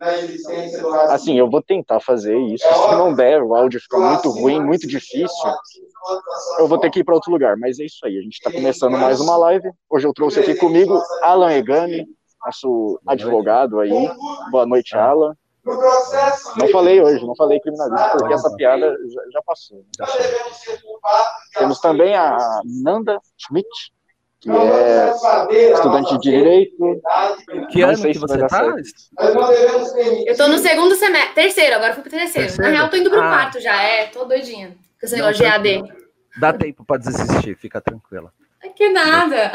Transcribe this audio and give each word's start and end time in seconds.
na 0.00 0.18
existência 0.18 0.80
do 0.80 0.90
racismo. 0.90 1.14
Assim, 1.14 1.38
eu 1.38 1.50
vou 1.50 1.62
tentar 1.62 2.00
fazer 2.00 2.38
isso. 2.38 2.66
Se 2.66 2.94
não 2.96 3.12
der, 3.12 3.42
o 3.42 3.54
áudio 3.54 3.80
fica 3.80 3.98
muito 3.98 4.30
ruim, 4.30 4.60
muito 4.64 4.86
difícil, 4.86 5.50
eu 6.58 6.66
vou 6.66 6.78
ter 6.78 6.90
que 6.90 7.00
ir 7.00 7.04
para 7.04 7.14
outro 7.14 7.30
lugar. 7.30 7.56
Mas 7.58 7.78
é 7.78 7.84
isso 7.84 8.04
aí, 8.04 8.18
a 8.18 8.22
gente 8.22 8.34
está 8.34 8.50
começando 8.50 8.96
mais 8.96 9.20
uma 9.20 9.36
live. 9.36 9.70
Hoje 9.90 10.06
eu 10.06 10.14
trouxe 10.14 10.40
aqui 10.40 10.54
comigo 10.54 11.00
Alan 11.22 11.52
Egami, 11.52 12.06
nosso 12.44 12.98
advogado 13.06 13.78
aí. 13.78 14.10
Boa 14.50 14.66
noite, 14.66 14.96
Alan. 14.96 15.36
Não 16.56 16.68
falei 16.72 17.02
hoje, 17.02 17.24
não 17.26 17.36
falei 17.36 17.60
criminalista, 17.60 18.16
porque 18.16 18.32
essa 18.32 18.50
piada 18.56 18.96
já, 19.12 19.22
já 19.30 19.42
passou. 19.42 19.84
Já 19.98 20.06
Temos 21.58 21.78
também 21.80 22.16
a 22.16 22.62
Nanda 22.82 23.20
Schmidt, 23.36 23.68
que 24.40 24.50
é 24.50 25.72
estudante 25.72 26.18
de 26.18 26.30
direito. 26.30 27.00
Que 27.70 27.82
ano 27.82 28.02
que 28.02 28.18
você 28.18 28.44
está? 28.44 28.64
Eu 28.64 30.32
estou 30.32 30.48
no 30.48 30.58
segundo 30.58 30.94
semestre, 30.94 31.34
terceiro, 31.34 31.76
agora 31.76 31.92
fui 31.92 32.02
pro 32.02 32.10
terceiro. 32.10 32.48
terceiro? 32.48 32.62
Na 32.62 32.78
real, 32.78 32.90
tô 32.90 32.96
indo 32.96 33.10
pro 33.10 33.20
ah. 33.20 33.28
quarto 33.28 33.60
já, 33.60 33.82
é, 33.82 34.06
tô 34.06 34.24
doidinha 34.24 34.76
com 34.98 35.06
esse 35.06 35.14
negócio 35.14 35.36
de 35.36 35.46
AD. 35.46 35.82
Dá 36.38 36.52
tempo 36.52 36.84
para 36.84 36.98
desistir, 36.98 37.56
fica 37.56 37.80
tranquila. 37.80 38.32
Que 38.74 38.88
nada. 38.88 39.52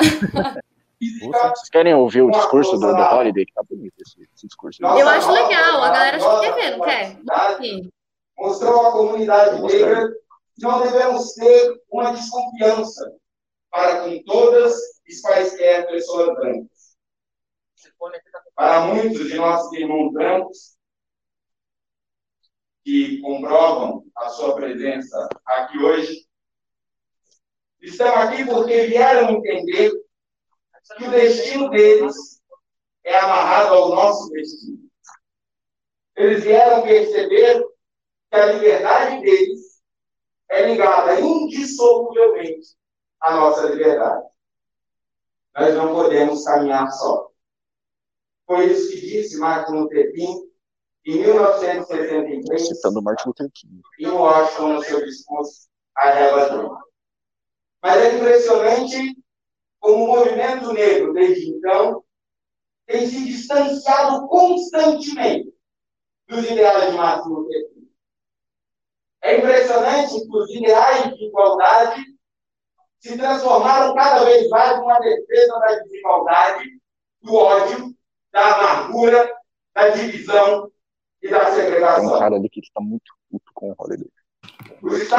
Vocês 1.00 1.70
querem 1.72 1.94
ouvir 1.94 2.22
o 2.22 2.32
discurso 2.32 2.78
do, 2.78 2.94
do 2.94 3.02
Holiday? 3.02 3.46
Que 3.46 3.54
tá 3.54 3.62
bonito 3.70 3.94
esse, 4.00 4.22
esse 4.34 4.48
discurso. 4.48 4.84
Eu 4.84 5.10
acho 5.10 5.32
legal, 5.32 5.84
a 5.84 5.90
galera 5.90 6.18
acha 6.18 6.40
que 6.40 6.46
quer 6.46 6.54
ver, 6.54 6.78
não 6.78 6.86
quer? 6.86 7.18
Mostrou 8.38 8.88
à 8.88 8.92
comunidade 8.92 9.62
negra 9.62 10.10
que 10.56 10.64
não 10.64 10.82
devemos 10.82 11.34
ter 11.34 11.82
uma 11.92 12.12
desconfiança 12.12 13.12
para 13.76 14.04
com 14.06 14.24
todas 14.24 14.74
e 15.06 15.22
quaisquer 15.22 15.86
pessoas 15.88 16.34
brancas. 16.36 16.96
Para 18.56 18.86
muitos 18.86 19.28
de 19.28 19.36
nossos 19.36 19.74
irmãos 19.74 20.14
brancos, 20.14 20.78
que 22.86 23.20
comprovam 23.20 24.06
a 24.16 24.30
sua 24.30 24.56
presença 24.56 25.28
aqui 25.46 25.78
hoje, 25.78 26.26
estão 27.82 28.16
aqui 28.16 28.46
porque 28.46 28.86
vieram 28.86 29.32
entender 29.32 29.92
que 30.96 31.04
o 31.04 31.12
destino 31.12 31.70
deles 31.70 32.42
é 33.04 33.18
amarrado 33.18 33.74
ao 33.74 33.90
nosso 33.90 34.30
destino. 34.30 34.90
Eles 36.16 36.44
vieram 36.46 36.84
perceber 36.84 37.62
que 38.32 38.38
a 38.38 38.46
liberdade 38.54 39.22
deles 39.22 39.82
é 40.50 40.70
ligada 40.70 41.20
indissoluvelmente 41.20 42.78
à 43.22 43.36
nossa 43.36 43.68
liberdade. 43.68 44.26
Nós 45.56 45.74
não 45.76 45.94
podemos 45.94 46.44
caminhar 46.44 46.92
só. 46.92 47.32
Foi 48.46 48.66
isso 48.66 48.92
que 48.92 49.02
disse 49.02 49.38
Martin 49.38 49.72
Luther 49.72 50.14
King 50.14 50.46
em 51.06 51.20
1963, 51.20 52.68
citando 52.68 53.02
Martin 53.02 53.28
Luther 53.28 53.50
King. 53.54 53.82
em 54.00 54.08
Washington, 54.08 54.74
no 54.74 54.84
seu 54.84 55.06
discurso 55.06 55.68
à 55.96 56.10
Eva 56.10 56.80
Mas 57.82 57.98
é 58.02 58.16
impressionante 58.16 59.16
como 59.80 60.04
o 60.04 60.08
movimento 60.08 60.74
negro, 60.74 61.14
desde 61.14 61.52
então, 61.52 62.04
tem 62.88 63.08
se 63.08 63.24
distanciado 63.24 64.28
constantemente 64.28 65.54
dos 66.28 66.44
ideais 66.44 66.92
de 66.92 66.98
Martin 66.98 67.30
Luther 67.30 67.70
King. 67.70 67.92
É 69.22 69.38
impressionante 69.38 70.20
que 70.20 70.38
os 70.38 70.50
ideais 70.50 71.16
de 71.16 71.26
igualdade 71.26 72.15
se 73.06 73.16
transformaram 73.16 73.94
cada 73.94 74.26
vez 74.26 74.50
mais 74.50 74.80
numa 74.80 75.00
defesa 75.00 75.60
da 75.60 75.76
desigualdade, 75.76 76.64
do 77.22 77.36
ódio, 77.36 77.94
da 78.34 78.56
amargura, 78.56 79.32
da 79.76 79.90
divisão 79.90 80.72
e 81.22 81.30
da 81.30 81.52
segregação. 81.52 82.08
Tem 82.08 82.16
um 82.16 82.20
cara 82.20 82.36
ali 82.36 82.50
que 82.50 82.62
está 82.62 82.82
muito 82.82 83.14
puto 83.30 83.52
com 83.54 83.70
o 83.70 83.76
Holiday. 83.78 84.10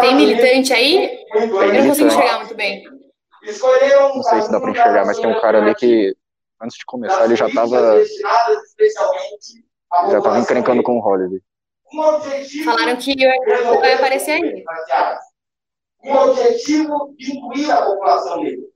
Tem 0.00 0.16
militante 0.16 0.72
aí? 0.72 1.24
Eu 1.32 1.46
não 1.46 1.88
consigo 1.88 2.08
enxergar 2.08 2.38
muito 2.40 2.56
bem. 2.56 2.82
Não 2.84 4.22
sei 4.24 4.42
se 4.42 4.50
dá 4.50 4.60
para 4.60 4.70
enxergar, 4.72 5.06
mas 5.06 5.18
tem 5.20 5.30
um 5.30 5.40
cara 5.40 5.58
ali 5.58 5.74
que, 5.76 6.16
antes 6.60 6.76
de 6.76 6.84
começar, 6.84 7.24
ele 7.24 7.36
já 7.36 7.46
estava 7.46 8.04
já 10.10 10.18
estava 10.18 10.40
encrencando 10.40 10.82
com 10.82 10.98
o 10.98 11.00
Holiday. 11.00 11.40
Falaram 12.64 12.96
que 12.96 13.14
vai 13.78 13.92
aparecer 13.92 14.32
aí. 14.32 14.64
Um 16.06 16.14
objetivo 16.30 17.14
de 17.16 17.36
incluir 17.36 17.70
a 17.70 17.84
população 17.84 18.40
negra. 18.42 18.66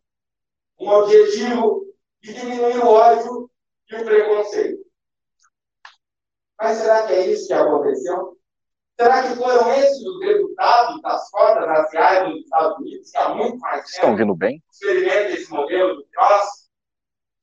Um 0.81 0.89
objetivo 0.89 1.87
de 2.23 2.35
diminuir 2.35 2.79
o 2.79 2.89
ódio 2.89 3.51
e 3.91 3.95
o 3.97 4.05
preconceito. 4.05 4.85
Mas 6.61 6.79
será 6.79 7.07
que 7.07 7.13
é 7.13 7.27
isso 7.29 7.47
que 7.47 7.53
aconteceu? 7.53 8.37
Será 9.01 9.23
que 9.23 9.37
foram 9.37 9.73
esses 9.73 10.05
os 10.05 10.21
resultados 10.21 11.01
das 11.01 11.31
cotas 11.31 11.67
raciais 11.67 12.29
nos 12.29 12.41
Estados 12.41 12.79
Unidos, 12.79 13.11
que 13.11 13.17
há 13.17 13.29
muito 13.35 13.59
mais 13.59 13.77
tempo 13.77 13.89
Estão 13.89 14.17
vindo 14.17 14.35
bem? 14.35 14.63
experimenta 14.71 15.31
esse 15.31 15.51
modelo 15.51 15.95
do 15.97 16.03
que 16.03 16.17
nós? 16.17 16.47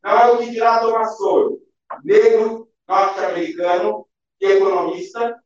Não 0.03 0.11
é 0.11 0.31
o 0.31 0.37
que 0.37 0.51
dirá 0.51 0.79
Thomas 0.79 1.17
Sowell, 1.17 1.59
negro, 2.03 2.69
norte-americano, 2.87 4.07
economista, 4.39 5.41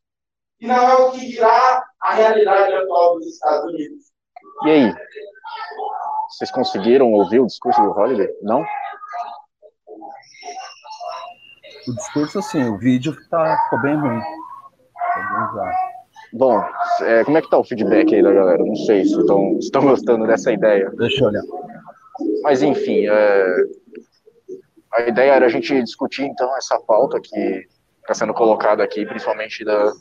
e 0.59 0.67
não 0.67 0.75
é 0.75 0.95
o 0.95 1.11
que 1.11 1.27
dirá 1.27 1.83
a 2.01 2.13
realidade 2.13 2.73
atual 2.73 3.17
dos 3.17 3.27
Estados 3.27 3.71
Unidos. 3.71 4.11
E 4.63 4.69
aí? 4.69 4.93
Vocês 6.29 6.51
conseguiram 6.51 7.11
ouvir 7.11 7.39
o 7.39 7.47
discurso 7.47 7.81
do 7.81 7.91
Holiday? 7.91 8.29
Não? 8.41 8.65
O 11.87 11.95
discurso, 11.95 12.41
sim, 12.43 12.63
o 12.69 12.77
vídeo 12.77 13.15
tá, 13.29 13.57
ficou 13.63 13.81
bem 13.81 13.95
ruim. 13.95 14.21
Bom, 16.33 16.63
é, 17.01 17.23
como 17.23 17.37
é 17.37 17.41
que 17.41 17.49
tá 17.49 17.57
o 17.57 17.63
feedback 17.63 18.13
aí 18.13 18.21
da 18.21 18.31
galera? 18.31 18.63
Não 18.63 18.75
sei 18.75 19.03
se 19.03 19.19
estão, 19.19 19.57
estão 19.57 19.81
gostando 19.87 20.27
dessa 20.27 20.51
ideia. 20.51 20.89
Deixa 20.97 21.23
eu 21.23 21.27
olhar. 21.27 21.43
Mas 22.43 22.61
enfim, 22.61 23.07
é, 23.07 23.55
a 24.93 25.01
ideia 25.01 25.31
era 25.31 25.45
a 25.47 25.49
gente 25.49 25.81
discutir 25.83 26.23
então 26.23 26.55
essa 26.55 26.79
pauta 26.79 27.19
que 27.19 27.67
está 28.01 28.13
sendo 28.13 28.33
colocada 28.33 28.83
aqui, 28.83 29.05
principalmente 29.05 29.65
da, 29.65 29.91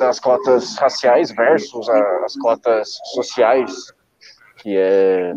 das 0.00 0.18
cotas 0.18 0.76
raciais 0.76 1.30
versus 1.30 1.88
a, 1.88 2.24
as 2.24 2.34
cotas 2.36 2.98
sociais, 3.14 3.92
que 4.56 4.76
é 4.76 5.34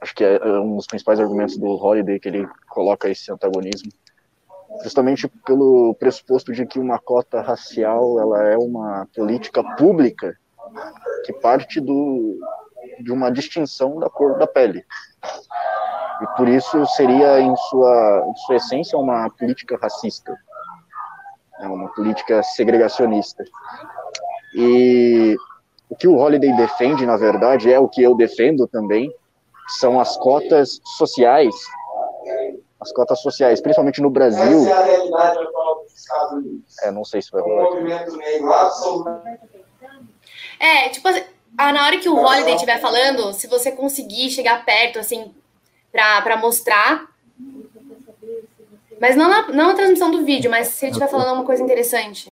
acho 0.00 0.14
que 0.14 0.24
é 0.24 0.44
um 0.44 0.76
dos 0.76 0.86
principais 0.86 1.18
argumentos 1.18 1.56
do 1.56 1.66
Holiday 1.66 2.20
que 2.20 2.28
ele 2.28 2.46
coloca 2.68 3.08
esse 3.08 3.30
antagonismo 3.32 3.90
justamente 4.82 5.28
pelo 5.46 5.94
pressuposto 5.94 6.52
de 6.52 6.66
que 6.66 6.78
uma 6.78 6.98
cota 6.98 7.40
racial 7.40 8.18
ela 8.20 8.48
é 8.48 8.56
uma 8.56 9.06
política 9.14 9.62
pública 9.76 10.36
que 11.24 11.32
parte 11.34 11.80
do, 11.80 12.38
de 13.00 13.12
uma 13.12 13.30
distinção 13.30 13.98
da 13.98 14.08
cor 14.08 14.38
da 14.38 14.46
pele. 14.46 14.84
E 16.22 16.26
por 16.36 16.48
isso 16.48 16.84
seria, 16.86 17.40
em 17.40 17.54
sua, 17.56 18.26
em 18.28 18.36
sua 18.36 18.56
essência, 18.56 18.98
uma 18.98 19.28
política 19.30 19.78
racista, 19.80 20.34
né, 21.62 21.68
uma 21.68 21.88
política 21.94 22.42
segregacionista. 22.42 23.44
E 24.54 25.36
o 25.88 25.96
que 25.96 26.08
o 26.08 26.16
Holiday 26.16 26.54
defende, 26.56 27.06
na 27.06 27.16
verdade, 27.16 27.72
é 27.72 27.78
o 27.78 27.88
que 27.88 28.02
eu 28.02 28.14
defendo 28.14 28.66
também, 28.66 29.12
são 29.78 30.00
as 30.00 30.16
cotas 30.16 30.80
sociais 30.96 31.54
as 32.82 32.92
cotas 32.92 33.20
sociais, 33.20 33.60
principalmente 33.60 34.02
no 34.02 34.10
Brasil. 34.10 34.62
Essa 34.62 34.70
é 34.70 34.72
a 34.72 34.84
realidade 34.84 35.38
atual 35.38 35.84
dos 35.84 35.94
Estados 35.94 36.32
Unidos. 36.32 36.78
É, 36.82 36.90
não 36.90 37.04
sei 37.04 37.22
se 37.22 37.30
vai 37.30 37.40
rolar. 37.40 37.68
O 37.68 37.74
movimento 37.74 38.16
negro 38.16 38.52
absolutamente. 38.52 39.40
É, 40.58 40.88
tipo, 40.88 41.08
ah, 41.58 41.72
na 41.72 41.86
hora 41.86 41.98
que 41.98 42.08
o 42.08 42.16
Holiday 42.16 42.54
estiver 42.54 42.80
falando, 42.80 43.32
se 43.32 43.46
você 43.46 43.70
conseguir 43.70 44.30
chegar 44.30 44.64
perto, 44.64 44.98
assim, 44.98 45.32
pra 45.92 46.36
mostrar. 46.36 47.06
Mas 49.02 49.16
não 49.16 49.28
na, 49.28 49.48
não 49.48 49.66
na 49.66 49.74
transmissão 49.74 50.12
do 50.12 50.24
vídeo, 50.24 50.48
mas 50.48 50.68
se 50.68 50.84
ele 50.84 50.92
estiver 50.92 51.10
falando 51.10 51.34
uma 51.34 51.44
coisa 51.44 51.60
interessante. 51.60 52.28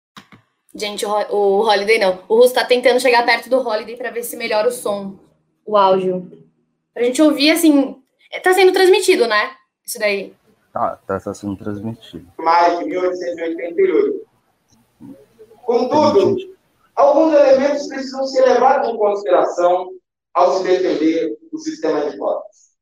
Gente, 0.75 1.07
o, 1.07 1.11
o 1.11 1.61
Holiday 1.61 1.97
não. 1.97 2.19
O 2.29 2.35
Russo 2.35 2.55
tá 2.55 2.65
tentando 2.65 2.99
chegar 2.99 3.25
perto 3.25 3.49
do 3.49 3.61
Holiday 3.61 3.97
para 3.97 4.11
ver 4.11 4.25
se 4.25 4.37
melhora 4.37 4.67
o 4.67 4.73
som, 4.73 5.17
o 5.65 5.77
áudio. 5.77 6.29
Pra 6.93 7.05
gente 7.05 7.23
ouvir, 7.23 7.53
assim. 7.53 8.03
Tá 8.43 8.53
sendo 8.53 8.73
transmitido, 8.73 9.29
né? 9.29 9.53
Isso 9.87 9.97
daí. 9.97 10.35
Tá, 10.73 10.99
tá, 11.07 11.21
tá 11.21 11.33
sendo 11.33 11.55
transmitido. 11.57 12.27
Mais 12.37 12.81
de 12.81 12.87
1888. 12.87 14.27
Contudo, 15.63 16.37
alguns 16.97 17.33
elementos 17.33 17.87
precisam 17.87 18.27
ser 18.27 18.43
levados 18.43 18.89
em 18.89 18.97
consideração 18.97 19.91
ao 20.35 20.59
se 20.59 20.65
defender 20.65 21.39
o 21.53 21.59
sistema 21.59 22.11
de 22.11 22.19
cotas. 22.19 22.73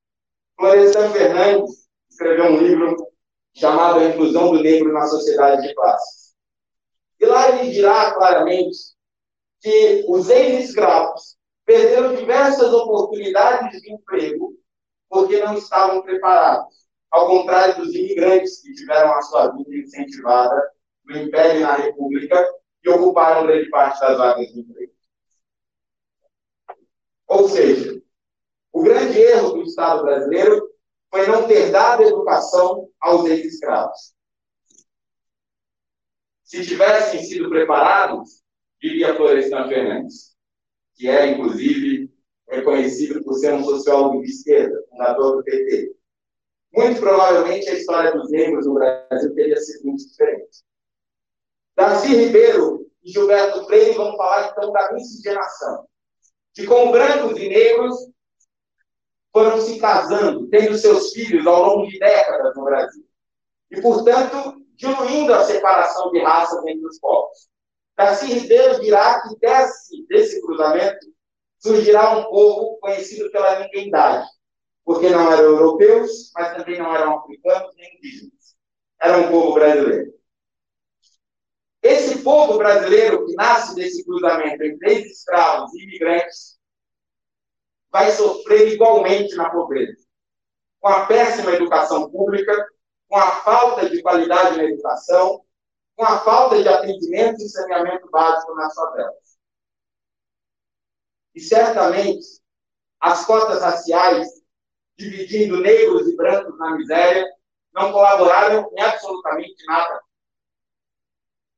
Florestan 0.59 1.11
Fernandes 1.11 1.87
escreveu 2.09 2.47
um 2.47 2.57
livro 2.57 3.04
chamado 3.55 4.01
A 4.01 4.05
Inclusão 4.05 4.53
do 4.53 4.63
Negro 4.63 4.93
na 4.93 5.07
Sociedade 5.07 5.67
de 5.67 5.75
Classes. 5.75 6.35
E 7.21 7.27
lá 7.27 7.49
ele 7.51 7.71
dirá 7.71 8.13
claramente 8.15 8.77
que 9.61 10.05
os 10.09 10.29
ex-escravos 10.29 11.37
perderam 11.65 12.17
diversas 12.17 12.73
oportunidades 12.73 13.81
de 13.81 13.93
emprego 13.93 14.53
porque 15.09 15.41
não 15.41 15.57
estavam 15.57 16.03
preparados 16.03 16.85
ao 17.11 17.29
contrário 17.29 17.77
dos 17.77 17.95
imigrantes 17.95 18.61
que 18.61 18.75
tiveram 18.75 19.15
a 19.15 19.23
sua 19.23 19.53
vida 19.53 19.75
incentivada 19.75 20.61
no 21.05 21.17
Império 21.17 21.61
e 21.61 21.63
na 21.63 21.75
República 21.77 22.53
e 22.83 22.91
ocuparam 22.91 23.47
grande 23.47 23.71
parte 23.71 24.01
das 24.01 24.19
vagas 24.19 24.53
de 24.53 24.61
emprego. 24.61 24.93
Ou 27.29 27.49
seja, 27.49 28.03
o 28.73 28.83
grande 28.83 29.19
erro 29.19 29.53
do 29.53 29.63
Estado 29.63 30.03
brasileiro 30.03 30.74
foi 31.15 31.29
não 31.29 31.47
ter 31.47 31.71
dado 31.71 32.03
educação 32.03 32.91
aos 33.01 33.25
ex-escravos. 33.27 34.17
Se 36.43 36.67
tivessem 36.67 37.23
sido 37.23 37.49
preparados, 37.49 38.43
diria 38.83 39.15
Florestan 39.15 39.69
Fernandes, 39.69 40.37
que 40.97 41.09
é, 41.09 41.29
inclusive, 41.29 42.13
reconhecido 42.49 43.23
por 43.23 43.35
ser 43.35 43.55
um 43.55 43.63
sociólogo 43.63 44.23
de 44.23 44.29
esquerda, 44.29 44.77
fundador 44.91 45.37
do 45.37 45.45
PT. 45.45 45.95
Muito 46.73 46.99
provavelmente 46.99 47.69
a 47.69 47.75
história 47.75 48.11
dos 48.11 48.29
negros 48.33 48.67
no 48.67 48.75
Brasil 48.75 49.33
teria 49.37 49.57
sido 49.59 49.85
muito 49.85 50.09
diferente. 50.09 50.65
Darcy 51.77 52.09
Ribeiro 52.09 52.91
e 53.05 53.13
Gilberto 53.13 53.65
Freire 53.67 53.95
vão 53.95 54.17
falar 54.17 54.51
então 54.51 54.73
da 54.73 54.93
miscigenação, 54.93 55.87
de 56.55 56.67
como 56.67 56.91
brancos 56.91 57.39
e 57.39 57.49
negros 57.49 57.95
foram 59.35 59.61
se 59.61 59.81
casando, 59.81 60.49
tendo 60.49 60.79
seus 60.79 61.13
filhos 61.13 61.45
ao 61.45 61.65
longo 61.65 61.89
de 61.89 61.99
décadas 61.99 62.55
no 62.55 62.65
Brasil. 62.65 63.05
E, 63.69 63.83
portanto, 63.83 64.65
diluindo 64.77 65.35
a 65.35 65.43
separação 65.43 66.13
de 66.13 66.23
raças 66.23 66.65
entre 66.65 66.87
os 66.87 67.01
povos. 67.01 67.49
Darcy 67.97 68.27
Ribeiro 68.27 68.81
dirá 68.81 69.23
que 69.23 69.37
desse, 69.41 70.07
desse 70.07 70.41
cruzamento 70.41 71.05
surgirá 71.59 72.17
um 72.17 72.25
povo 72.31 72.79
conhecido 72.79 73.31
pela 73.33 73.59
ninguémidade, 73.59 74.29
porque 74.85 75.11
não 75.11 75.33
eram 75.33 75.45
europeus, 75.45 76.31
mas 76.33 76.57
também 76.57 76.79
não 76.79 76.95
eram 76.95 77.19
africanos 77.19 77.75
nem 77.77 77.97
indígenas. 77.97 78.55
Era 79.03 79.19
um 79.19 79.31
povo 79.31 79.55
brasileiro. 79.55 80.15
Esse 81.83 82.23
povo 82.23 82.57
brasileiro 82.57 83.27
que 83.27 83.35
nasce 83.35 83.75
desse 83.75 84.05
cruzamento 84.05 84.63
entre 84.63 85.01
escravos 85.01 85.75
e 85.75 85.83
imigrantes 85.83 86.55
vai 87.95 88.11
sofrer 88.11 88.73
igualmente 88.73 89.37
na 89.37 89.49
pobreza, 89.51 90.05
com 90.81 90.89
a 90.89 91.07
péssima 91.07 91.53
educação 91.53 92.11
pública, 92.11 92.53
com 93.07 93.17
a 93.17 93.37
falta 93.43 93.89
de 93.89 94.03
qualidade 94.03 94.57
na 94.57 94.65
educação, 94.65 95.45
com 95.95 96.05
a 96.05 96.19
falta 96.19 96.61
de 96.61 96.69
atendimento 96.69 97.41
e 97.41 97.49
saneamento 97.49 98.11
básico 98.11 98.53
nas 98.57 98.75
favelas. 98.75 99.39
E 101.37 101.41
certamente 101.41 102.27
as 102.99 103.25
cotas 103.27 103.63
raciais, 103.63 104.27
dividindo 104.99 105.61
negros 105.61 106.09
e 106.09 106.17
brancos 106.17 106.59
na 106.59 106.77
miséria, 106.77 107.25
não 107.73 107.93
colaboraram 107.93 108.69
em 108.77 108.81
absolutamente 108.81 109.65
nada. 109.67 110.03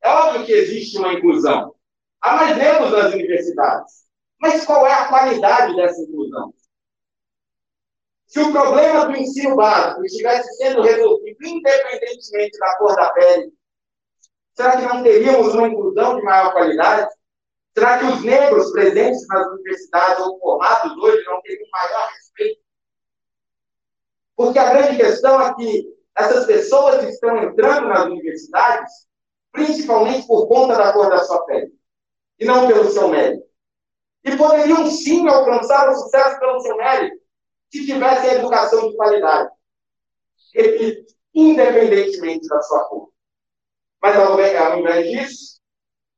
É 0.02 0.10
óbvio 0.10 0.44
que 0.44 0.52
existe 0.52 0.98
uma 0.98 1.14
inclusão. 1.14 1.74
Há 2.20 2.36
mais 2.36 2.58
negros 2.58 2.92
nas 2.92 3.14
universidades. 3.14 4.05
Mas 4.40 4.64
qual 4.64 4.86
é 4.86 4.92
a 4.92 5.08
qualidade 5.08 5.74
dessa 5.76 6.00
inclusão? 6.02 6.52
Se 8.26 8.40
o 8.40 8.52
problema 8.52 9.06
do 9.06 9.16
ensino 9.16 9.56
básico 9.56 10.04
estivesse 10.04 10.56
sendo 10.56 10.82
resolvido 10.82 11.46
independentemente 11.46 12.58
da 12.58 12.76
cor 12.76 12.94
da 12.96 13.12
pele, 13.12 13.52
será 14.52 14.76
que 14.76 14.82
não 14.82 15.02
teríamos 15.02 15.54
uma 15.54 15.68
inclusão 15.68 16.16
de 16.16 16.22
maior 16.22 16.52
qualidade? 16.52 17.08
Será 17.72 17.98
que 17.98 18.06
os 18.06 18.24
negros 18.24 18.72
presentes 18.72 19.26
nas 19.28 19.46
universidades 19.48 20.24
ou 20.24 20.38
formados 20.38 20.96
hoje 20.98 21.24
não 21.24 21.40
teriam 21.42 21.68
maior 21.70 22.08
respeito? 22.08 22.60
Porque 24.34 24.58
a 24.58 24.70
grande 24.70 24.96
questão 24.96 25.40
é 25.40 25.54
que 25.54 25.96
essas 26.16 26.46
pessoas 26.46 27.04
estão 27.04 27.36
entrando 27.42 27.88
nas 27.88 28.06
universidades, 28.06 28.92
principalmente 29.52 30.26
por 30.26 30.48
conta 30.48 30.74
da 30.74 30.92
cor 30.92 31.10
da 31.10 31.22
sua 31.24 31.44
pele, 31.44 31.72
e 32.40 32.44
não 32.44 32.66
pelo 32.66 32.90
seu 32.90 33.08
mérito. 33.08 33.45
E 34.26 34.36
poderiam 34.36 34.90
sim 34.90 35.26
alcançar 35.28 35.88
o 35.88 35.94
sucesso 35.94 36.38
pelo 36.40 36.60
seu 36.60 36.76
mérito, 36.76 37.16
se 37.72 37.86
tivessem 37.86 38.32
educação 38.32 38.90
de 38.90 38.96
qualidade. 38.96 39.50
Repito, 40.54 41.14
independentemente 41.34 42.48
da 42.48 42.60
sua 42.62 42.84
cor. 42.88 43.12
Mas 44.02 44.16
ao 44.16 44.78
invés 44.78 45.10
disso, 45.10 45.56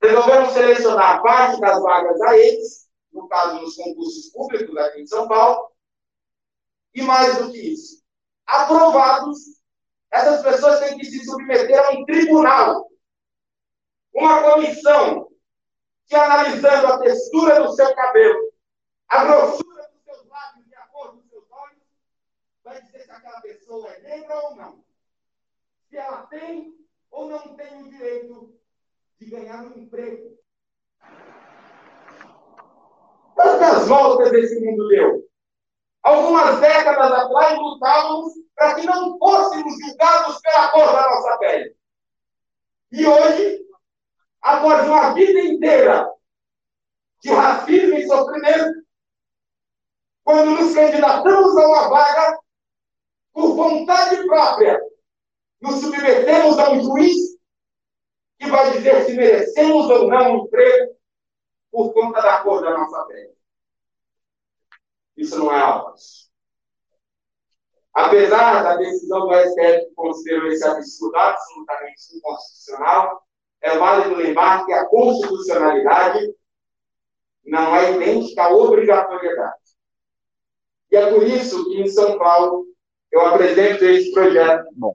Resolvemos 0.01 0.53
selecionar 0.53 1.23
parte 1.23 1.61
das 1.61 1.83
vagas 1.83 2.21
a 2.23 2.39
eles, 2.39 2.89
no 3.13 3.27
caso 3.29 3.61
nos 3.61 3.75
concursos 3.75 4.31
públicos 4.31 4.77
aqui 4.77 5.01
em 5.01 5.07
São 5.07 5.27
Paulo, 5.27 5.73
e 6.95 7.03
mais 7.03 7.37
do 7.39 7.51
que 7.51 7.59
isso, 7.59 8.03
aprovados, 8.47 9.39
essas 10.13 10.43
pessoas 10.43 10.81
têm 10.81 10.99
que 10.99 11.05
se 11.05 11.25
submeter 11.25 11.79
a 11.85 11.91
um 11.91 12.05
tribunal, 12.05 12.89
uma 14.15 14.43
comissão 14.53 15.28
que, 16.09 16.17
analisando 16.17 16.87
a 16.87 16.99
textura 17.01 17.63
do 17.63 17.73
seu 17.73 17.95
cabelo, 17.95 18.53
a 19.09 19.25
grossura 19.25 19.89
dos 19.93 20.03
seus 20.05 20.27
lábios 20.27 20.67
e 20.67 20.75
a 20.75 20.87
cor 20.87 21.15
dos 21.15 21.29
seus 21.29 21.45
olhos, 21.51 21.83
vai 22.65 22.81
dizer 22.83 23.01
se 23.01 23.11
aquela 23.11 23.41
pessoa 23.43 23.89
é 23.93 24.01
negra 24.01 24.41
ou 24.41 24.57
não. 24.57 24.85
Se 25.89 25.97
ela 25.99 26.27
tem 26.27 26.75
ou 27.11 27.29
não 27.29 27.55
tem 27.57 27.83
o 27.83 27.91
direito 27.91 28.59
de 29.19 29.27
ganhar 29.31 29.65
um 29.65 29.79
emprego. 29.79 30.39
Quantas 33.35 33.87
voltas 33.87 34.33
esse 34.33 34.65
mundo 34.65 34.89
deu? 34.89 35.29
Algumas 36.03 36.59
décadas 36.61 37.13
atrás 37.13 37.59
lutávamos 37.59 38.33
para 38.55 38.75
que 38.75 38.87
não 38.87 39.19
fôssemos 39.19 39.75
julgados 39.79 40.41
pela 40.41 40.71
cor 40.71 40.93
da 40.93 41.03
nossa 41.03 41.39
pele. 41.39 41.77
E 42.93 43.07
hoje, 43.07 43.68
após 44.41 44.87
uma 44.87 45.15
vida 45.15 45.41
inteira 45.41 46.09
de 47.21 47.31
racismo 47.31 47.95
e 47.95 48.07
sofrimento, 48.07 48.87
quando 50.25 50.51
nos 50.51 50.75
candidatamos 50.75 51.57
a 51.57 51.67
uma 51.67 51.89
vaga, 51.89 52.39
por 53.33 53.55
vontade 53.55 54.27
própria, 54.27 54.81
nos 55.61 55.81
submetemos 55.81 56.59
a 56.59 56.71
um 56.71 56.83
juiz 56.83 57.39
que 58.39 58.49
vai 58.49 58.73
dizer 58.73 59.05
se 59.05 59.15
merecemos 59.15 59.91
ou 59.91 60.09
não 60.09 60.33
um 60.33 60.45
emprego 60.45 60.97
por 61.71 61.93
conta 61.93 62.21
da 62.21 62.43
cor 62.43 62.63
da 62.63 62.77
nossa 62.77 63.05
pele. 63.07 63.37
Isso 65.17 65.39
não 65.39 65.53
é 65.53 65.61
algo. 65.61 65.95
Apesar 67.93 68.63
da 68.63 68.77
decisão 68.77 69.27
do 69.27 69.35
STF 69.35 69.89
que 69.89 69.95
considerou 69.95 70.53
esse 70.53 70.65
absurdo 70.65 71.17
absolutamente 71.17 72.17
inconstitucional, 72.17 73.28
é 73.63 73.77
válido 73.77 74.17
lembrar 74.17 74.65
que 74.65 74.73
a 74.73 74.87
constitucionalidade 74.87 76.35
não 77.45 77.75
é 77.75 77.93
idêntica 77.93 78.45
à 78.45 78.51
obrigatoriedade. 78.51 79.57
E 80.91 80.97
é 80.97 81.13
por 81.13 81.23
isso 81.23 81.65
que 81.69 81.81
em 81.81 81.89
São 81.89 82.19
Paulo 82.19 82.67
eu 83.11 83.21
apresento 83.21 83.85
esse 83.85 84.13
projeto. 84.13 84.69
Bom 84.73 84.95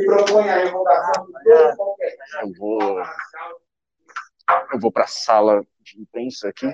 que 0.00 0.04
propõe 0.04 0.48
a 0.48 0.64
revogação 0.64 1.26
de 1.26 1.32
todo 1.32 1.76
qualquer 1.76 2.16
Eu 2.42 2.52
vou, 2.58 3.02
eu 4.72 4.80
vou 4.80 4.92
para 4.92 5.04
a 5.04 5.08
sala 5.08 5.64
de 5.80 6.00
imprensa 6.00 6.48
aqui. 6.48 6.66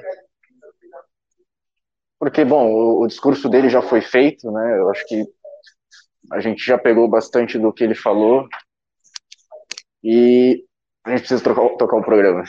Porque, 2.19 2.45
bom, 2.45 2.71
o, 2.71 3.03
o, 3.03 3.07
discurso 3.07 3.49
dele 3.49 3.69
já 3.69 3.83
foi 3.83 4.01
feito, 4.01 4.51
né? 4.51 4.79
Eu 4.79 4.91
acho 4.91 5.07
que 5.07 5.25
a 6.33 6.41
gente 6.41 6.65
já 6.65 6.79
pegou 6.79 7.07
bastante 7.09 7.59
do 7.59 7.73
que 7.73 7.85
ele 7.85 7.95
falou. 7.95 8.49
E 10.03 10.66
a 11.07 11.11
gente 11.11 11.21
precisa 11.21 11.43
trocar, 11.43 11.77
tocar 11.77 11.97
o 11.97 12.05
programa. 12.05 12.43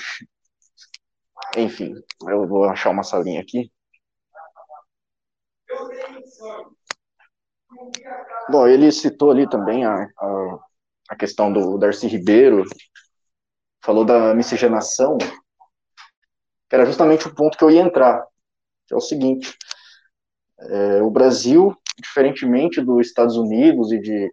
Enfim, 1.55 1.93
eu 2.27 2.47
vou 2.47 2.65
achar 2.65 2.89
uma 2.89 3.03
salinha 3.03 3.39
aqui. 3.39 3.71
Bom, 8.49 8.67
ele 8.67 8.91
citou 8.91 9.29
ali 9.29 9.47
também 9.47 9.85
a, 9.85 9.93
a, 9.93 10.59
a 11.09 11.15
questão 11.15 11.53
do 11.53 11.77
Darcy 11.77 12.07
Ribeiro, 12.07 12.63
falou 13.83 14.03
da 14.03 14.33
miscigenação, 14.33 15.17
que 15.19 16.75
era 16.75 16.85
justamente 16.85 17.27
o 17.27 17.35
ponto 17.35 17.57
que 17.57 17.63
eu 17.63 17.69
ia 17.69 17.81
entrar, 17.81 18.25
que 18.87 18.93
é 18.93 18.97
o 18.97 19.01
seguinte, 19.01 19.55
é, 20.59 21.01
o 21.03 21.11
Brasil, 21.11 21.75
diferentemente 22.01 22.81
dos 22.81 23.05
Estados 23.05 23.37
Unidos 23.37 23.91
e 23.91 23.99
de 23.99 24.31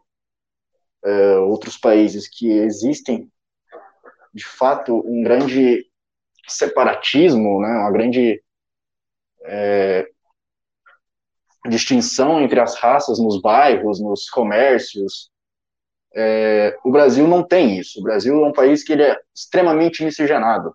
é, 1.04 1.36
outros 1.38 1.76
países 1.76 2.26
que 2.28 2.48
existem, 2.50 3.30
de 4.34 4.44
fato, 4.44 5.02
um 5.06 5.22
grande 5.22 5.86
separatismo, 6.48 7.60
né, 7.60 7.68
uma 7.68 7.92
grande 7.92 8.42
é, 9.44 10.06
distinção 11.68 12.40
entre 12.40 12.60
as 12.60 12.74
raças 12.74 13.18
nos 13.18 13.40
bairros, 13.40 14.00
nos 14.00 14.28
comércios, 14.28 15.30
é, 16.14 16.76
o 16.84 16.90
Brasil 16.90 17.26
não 17.26 17.42
tem 17.42 17.78
isso. 17.78 18.00
O 18.00 18.02
Brasil 18.02 18.44
é 18.44 18.48
um 18.48 18.52
país 18.52 18.84
que 18.84 18.92
ele 18.92 19.02
é 19.02 19.18
extremamente 19.34 20.04
miscigenado. 20.04 20.74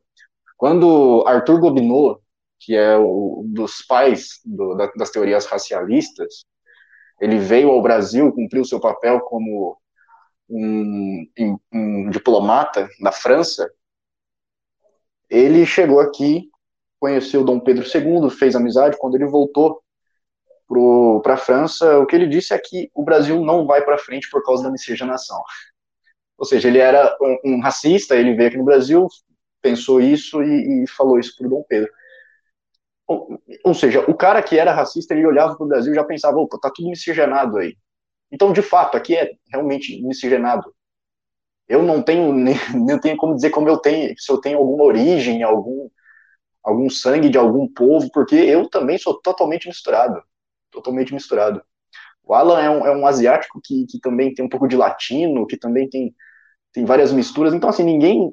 Quando 0.57 1.23
Arthur 1.25 1.59
Gobineau, 1.59 2.21
que 2.59 2.75
é 2.75 2.97
um 2.97 3.43
dos 3.45 3.81
pais 3.87 4.39
do, 4.43 4.75
da, 4.75 4.87
das 4.97 5.09
teorias 5.09 5.45
racialistas, 5.45 6.45
ele 7.21 7.37
veio 7.37 7.69
ao 7.69 7.81
Brasil, 7.81 8.31
cumpriu 8.33 8.65
seu 8.65 8.79
papel 8.79 9.21
como 9.21 9.77
um, 10.49 11.25
um, 11.37 11.59
um 11.71 12.09
diplomata 12.09 12.89
da 13.01 13.11
França, 13.11 13.71
ele 15.29 15.65
chegou 15.65 15.99
aqui, 15.99 16.49
conheceu 16.99 17.43
Dom 17.43 17.59
Pedro 17.59 17.85
II, 17.85 18.29
fez 18.29 18.55
amizade. 18.55 18.97
Quando 18.97 19.15
ele 19.15 19.27
voltou 19.27 19.81
para 21.23 21.33
a 21.33 21.37
França, 21.37 21.99
o 21.99 22.05
que 22.05 22.15
ele 22.15 22.27
disse 22.27 22.53
é 22.53 22.59
que 22.59 22.89
o 22.93 23.03
Brasil 23.03 23.39
não 23.43 23.65
vai 23.65 23.83
para 23.83 23.97
frente 23.97 24.29
por 24.29 24.43
causa 24.43 24.63
da 24.63 24.71
miscigenação. 24.71 25.41
Ou 26.37 26.45
seja, 26.45 26.67
ele 26.67 26.79
era 26.79 27.15
um, 27.21 27.55
um, 27.55 27.61
racista, 27.61 28.15
ele 28.15 28.35
veio 28.35 28.49
aqui 28.49 28.57
no 28.57 28.63
Brasil, 28.63 29.07
pensou 29.61 29.99
isso 29.99 30.41
e, 30.41 30.83
e 30.83 30.87
falou 30.87 31.19
isso 31.19 31.35
para 31.37 31.47
Dom 31.47 31.63
Pedro. 31.67 31.91
Ou, 33.07 33.41
ou, 33.65 33.73
seja, 33.73 34.01
o 34.01 34.15
cara 34.15 34.41
que 34.41 34.57
era 34.57 34.71
racista, 34.71 35.13
ele 35.13 35.25
olhava 35.25 35.55
para 35.55 35.65
o 35.65 35.67
Brasil 35.67 35.91
e 35.91 35.95
já 35.95 36.03
pensava, 36.03 36.37
opa, 36.37 36.57
tá 36.61 36.71
tudo 36.73 36.89
miscigenado 36.89 37.57
aí. 37.57 37.75
Então, 38.31 38.53
de 38.53 38.61
fato, 38.61 38.97
aqui 38.97 39.15
é 39.15 39.31
realmente 39.51 40.01
miscigenado. 40.01 40.73
Eu 41.67 41.83
não 41.83 42.01
tenho 42.01 42.33
nem, 42.33 42.55
tenho 42.99 43.17
como 43.17 43.35
dizer 43.35 43.51
como 43.51 43.69
eu 43.69 43.77
tenho, 43.77 44.13
se 44.17 44.31
eu 44.31 44.39
tenho 44.39 44.57
alguma 44.57 44.83
origem, 44.83 45.43
algum 45.43 45.89
algum 46.63 46.89
sangue 46.89 47.29
de 47.29 47.37
algum 47.37 47.67
povo, 47.67 48.09
porque 48.11 48.35
eu 48.35 48.69
também 48.69 48.97
sou 48.97 49.19
totalmente 49.21 49.67
misturado, 49.67 50.21
totalmente 50.71 51.13
misturado. 51.13 51.63
O 52.23 52.33
Alan 52.33 52.61
é 52.61 52.69
um, 52.69 52.85
é 52.85 52.95
um 52.95 53.07
asiático 53.07 53.59
que, 53.63 53.85
que 53.87 53.99
também 53.99 54.33
tem 54.33 54.45
um 54.45 54.49
pouco 54.49 54.67
de 54.67 54.75
latino, 54.75 55.47
que 55.47 55.57
também 55.57 55.89
tem, 55.89 56.15
tem 56.71 56.85
várias 56.85 57.11
misturas, 57.11 57.53
então 57.53 57.69
assim, 57.69 57.83
ninguém, 57.83 58.31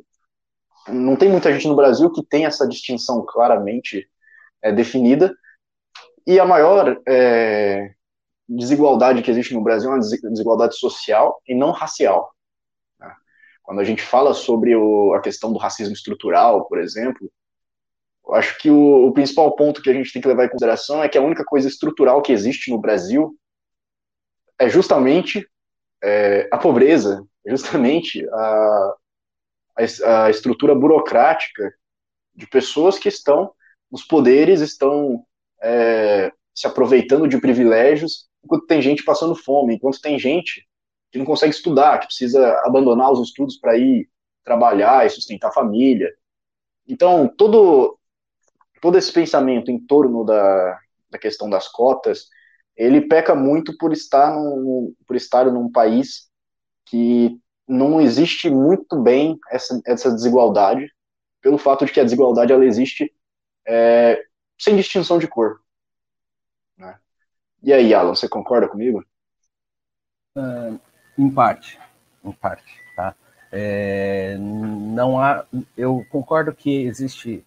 não 0.88 1.16
tem 1.16 1.30
muita 1.30 1.52
gente 1.52 1.68
no 1.68 1.76
Brasil 1.76 2.10
que 2.12 2.24
tem 2.24 2.44
essa 2.46 2.68
distinção 2.68 3.24
claramente 3.26 4.06
é, 4.62 4.72
definida, 4.72 5.34
e 6.26 6.38
a 6.38 6.44
maior 6.44 7.00
é, 7.08 7.94
desigualdade 8.48 9.22
que 9.22 9.30
existe 9.30 9.54
no 9.54 9.62
Brasil 9.62 9.90
é 9.90 9.94
uma 9.94 10.00
desigualdade 10.00 10.76
social 10.76 11.40
e 11.46 11.54
não 11.54 11.70
racial. 11.70 12.32
Né? 12.98 13.12
Quando 13.62 13.80
a 13.80 13.84
gente 13.84 14.02
fala 14.02 14.34
sobre 14.34 14.76
o, 14.76 15.14
a 15.14 15.20
questão 15.20 15.52
do 15.52 15.58
racismo 15.58 15.94
estrutural, 15.94 16.66
por 16.66 16.78
exemplo, 16.78 17.30
eu 18.26 18.34
acho 18.34 18.58
que 18.58 18.70
o, 18.70 19.06
o, 19.06 19.12
principal 19.12 19.54
ponto 19.54 19.80
que 19.80 19.90
a 19.90 19.92
gente 19.92 20.12
tem 20.12 20.20
que 20.20 20.28
levar 20.28 20.46
em 20.46 20.50
consideração 20.50 21.02
é 21.02 21.08
que 21.08 21.18
a 21.18 21.22
única 21.22 21.44
coisa 21.44 21.68
estrutural 21.68 22.22
que 22.22 22.32
existe 22.32 22.70
no 22.70 22.78
Brasil 22.78 23.36
é 24.58 24.68
justamente 24.68 25.48
é, 26.02 26.48
a 26.52 26.58
pobreza, 26.58 27.24
é 27.44 27.50
justamente 27.50 28.26
a, 28.28 28.94
a, 29.76 30.24
a 30.24 30.30
estrutura 30.30 30.74
burocrática 30.74 31.72
de 32.34 32.46
pessoas 32.46 32.98
que 32.98 33.08
estão 33.08 33.52
nos 33.90 34.02
poderes, 34.04 34.60
estão 34.60 35.24
é, 35.62 36.32
se 36.54 36.66
aproveitando 36.66 37.28
de 37.28 37.38
privilégios, 37.38 38.28
enquanto 38.46 38.66
tem 38.66 38.80
gente 38.80 39.04
passando 39.04 39.34
fome, 39.34 39.74
enquanto 39.74 40.00
tem 40.00 40.18
gente 40.18 40.66
que 41.10 41.18
não 41.18 41.26
consegue 41.26 41.54
estudar, 41.54 41.98
que 41.98 42.06
precisa 42.06 42.60
abandonar 42.64 43.10
os 43.12 43.20
estudos 43.20 43.58
para 43.58 43.76
ir 43.76 44.08
trabalhar 44.44 45.04
e 45.04 45.10
sustentar 45.10 45.48
a 45.48 45.52
família. 45.52 46.12
Então, 46.88 47.28
todo, 47.36 47.98
todo 48.80 48.96
esse 48.96 49.12
pensamento 49.12 49.70
em 49.70 49.78
torno 49.84 50.24
da, 50.24 50.78
da 51.10 51.18
questão 51.18 51.50
das 51.50 51.68
cotas, 51.68 52.28
ele 52.76 53.00
peca 53.00 53.34
muito 53.34 53.76
por 53.76 53.92
estar, 53.92 54.32
num, 54.32 54.94
por 55.06 55.16
estar 55.16 55.50
num 55.50 55.70
país 55.70 56.28
que 56.84 57.36
não 57.66 58.00
existe 58.00 58.48
muito 58.48 59.02
bem 59.02 59.36
essa, 59.50 59.80
essa 59.84 60.12
desigualdade, 60.12 60.88
pelo 61.40 61.58
fato 61.58 61.84
de 61.84 61.92
que 61.92 61.98
a 61.98 62.04
desigualdade 62.04 62.52
ela 62.52 62.64
existe 62.64 63.12
é, 63.66 64.22
sem 64.56 64.76
distinção 64.76 65.18
de 65.18 65.26
cor. 65.26 65.60
E 67.66 67.72
aí, 67.72 67.92
Alan, 67.92 68.14
você 68.14 68.28
concorda 68.28 68.68
comigo? 68.68 69.04
Uh, 70.36 70.78
em 71.18 71.28
parte, 71.28 71.80
em 72.22 72.30
parte, 72.30 72.80
tá? 72.94 73.12
É, 73.50 74.36
não 74.38 75.20
há, 75.20 75.44
eu 75.76 76.06
concordo 76.08 76.54
que 76.54 76.84
existe 76.84 77.44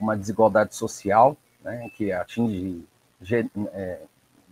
uma 0.00 0.16
desigualdade 0.16 0.74
social, 0.74 1.36
né, 1.60 1.88
que 1.94 2.10
atinge 2.10 2.84
é, 3.72 4.00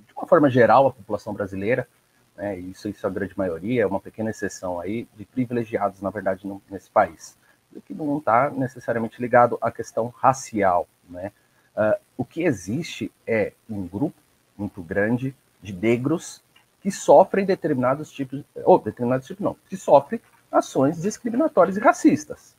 de 0.07 0.13
uma 0.17 0.29
forma 0.29 0.49
geral 0.49 0.87
a 0.87 0.93
população 0.93 1.35
brasileira, 1.35 1.89
né, 2.37 2.57
isso, 2.57 2.89
isso 2.89 3.05
é 3.05 3.11
a 3.11 3.13
grande 3.13 3.37
maioria, 3.37 3.83
é 3.83 3.87
uma 3.87 4.01
pequena 4.01 4.31
exceção 4.31 4.79
aí 4.79 5.09
de 5.17 5.25
privilegiados, 5.25 6.01
na 6.01 6.11
verdade, 6.11 6.47
no, 6.47 6.63
nesse 6.71 6.89
país, 6.89 7.37
que 7.85 7.93
não 7.93 8.19
está 8.19 8.49
necessariamente 8.49 9.21
ligado 9.21 9.59
à 9.61 9.73
questão 9.73 10.15
racial. 10.17 10.87
Né? 11.11 11.33
Uh, 11.77 12.01
o 12.17 12.25
que 12.25 12.45
existe 12.45 13.11
é 13.27 13.55
um 13.69 13.89
grupo 13.89 14.24
muito 14.57 14.83
grande 14.83 15.35
de 15.63 15.73
negros 15.73 16.43
que 16.81 16.91
sofrem 16.91 17.47
determinados 17.47 18.11
tipos, 18.11 18.43
ou 18.65 18.79
determinados 18.79 19.27
tipos 19.27 19.43
não, 19.43 19.57
que 19.69 19.77
sofrem 19.77 20.21
ações 20.53 21.01
discriminatórias 21.01 21.77
e 21.77 21.81
racistas 21.81 22.55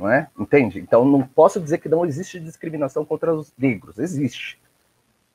não 0.00 0.10
é? 0.10 0.28
Entende? 0.38 0.80
Então 0.80 1.04
não 1.04 1.22
posso 1.22 1.60
dizer 1.60 1.78
que 1.78 1.88
não 1.88 2.06
existe 2.06 2.40
discriminação 2.40 3.04
contra 3.04 3.34
os 3.34 3.52
negros, 3.58 3.98
existe. 3.98 4.58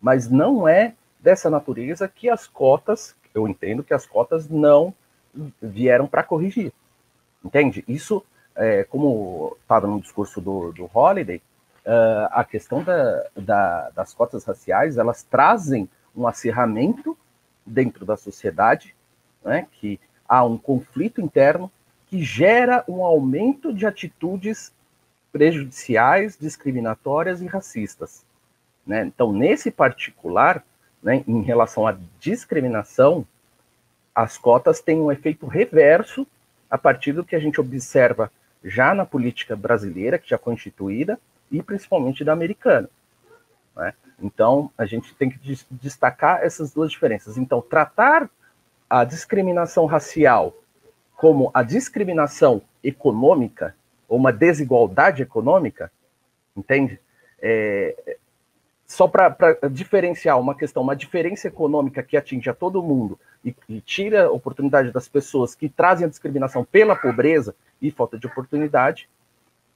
Mas 0.02 0.30
não 0.30 0.68
é 0.68 0.96
dessa 1.20 1.50
natureza 1.50 2.08
que 2.08 2.30
as 2.30 2.48
cotas, 2.48 3.16
eu 3.34 3.48
entendo 3.48 3.84
que 3.84 3.94
as 3.94 4.08
cotas 4.08 4.50
não 4.50 4.94
vieram 5.62 6.08
para 6.08 6.24
corrigir. 6.24 6.74
Entende? 7.44 7.84
Isso, 7.88 8.24
é, 8.56 8.84
como 8.84 9.56
estava 9.62 9.86
no 9.86 10.02
discurso 10.02 10.42
do, 10.42 10.72
do 10.72 10.90
Holiday, 10.92 11.42
uh, 11.86 12.28
a 12.32 12.44
questão 12.44 12.84
da, 12.84 13.26
da, 13.36 13.90
das 13.92 14.14
cotas 14.14 14.44
raciais, 14.44 14.98
elas 14.98 15.24
trazem 15.24 15.90
um 16.16 16.28
acirramento 16.28 17.18
dentro 17.66 18.06
da 18.06 18.18
sociedade, 18.18 18.96
né, 19.44 19.68
que 19.74 20.00
há 20.28 20.44
um 20.44 20.58
conflito 20.58 21.22
interno 21.22 21.72
que 22.08 22.24
gera 22.24 22.84
um 22.88 23.04
aumento 23.04 23.74
de 23.74 23.86
atitudes 23.86 24.72
prejudiciais, 25.32 26.38
discriminatórias 26.40 27.42
e 27.42 27.46
racistas. 27.46 28.24
Né? 28.86 29.06
Então, 29.06 29.34
nesse 29.34 29.72
particular, 29.72 30.64
né, 31.02 31.24
em 31.28 31.42
relação 31.42 31.86
à 31.86 31.98
discriminação, 32.20 33.26
as 34.14 34.38
cotas 34.38 34.80
têm 34.80 35.02
um 35.02 35.12
efeito 35.12 35.46
reverso 35.46 36.26
a 36.70 36.78
partir 36.78 37.12
do 37.12 37.24
que 37.24 37.36
a 37.36 37.40
gente 37.40 37.60
observa 37.60 38.32
já 38.64 38.94
na 38.94 39.06
política 39.06 39.56
brasileira, 39.56 40.18
que 40.18 40.30
já 40.30 40.38
constituída, 40.38 41.20
e 41.52 41.62
principalmente 41.62 42.24
da 42.24 42.34
americana. 42.34 42.90
Né? 43.76 43.94
Então, 44.22 44.72
a 44.78 44.86
gente 44.86 45.14
tem 45.16 45.30
que 45.30 45.40
destacar 45.72 46.42
essas 46.44 46.74
duas 46.74 46.92
diferenças. 46.92 47.38
Então, 47.38 47.62
tratar 47.62 48.30
a 48.90 49.04
discriminação 49.04 49.86
racial 49.86 50.56
como 51.16 51.50
a 51.54 51.64
discriminação 51.64 52.62
econômica 52.84 53.76
ou 54.08 54.18
uma 54.18 54.32
desigualdade 54.32 55.24
econômica, 55.24 55.92
entende? 56.56 57.00
É, 57.42 58.18
só 58.86 59.08
para 59.08 59.36
diferenciar 59.72 60.40
uma 60.40 60.56
questão, 60.56 60.84
uma 60.84 60.96
diferença 60.96 61.48
econômica 61.48 62.04
que 62.04 62.16
atinge 62.16 62.50
a 62.50 62.54
todo 62.54 62.84
mundo 62.84 63.20
e, 63.44 63.56
e, 63.68 63.82
tira 63.82 64.26
a 64.26 64.32
oportunidade 64.32 64.92
das 64.92 65.08
pessoas 65.08 65.56
que 65.56 65.68
trazem 65.68 66.06
a 66.06 66.10
discriminação 66.10 66.64
pela 66.64 66.96
pobreza 66.96 67.56
e 67.82 67.90
falta 67.90 68.18
de 68.18 68.28
oportunidade, 68.28 69.10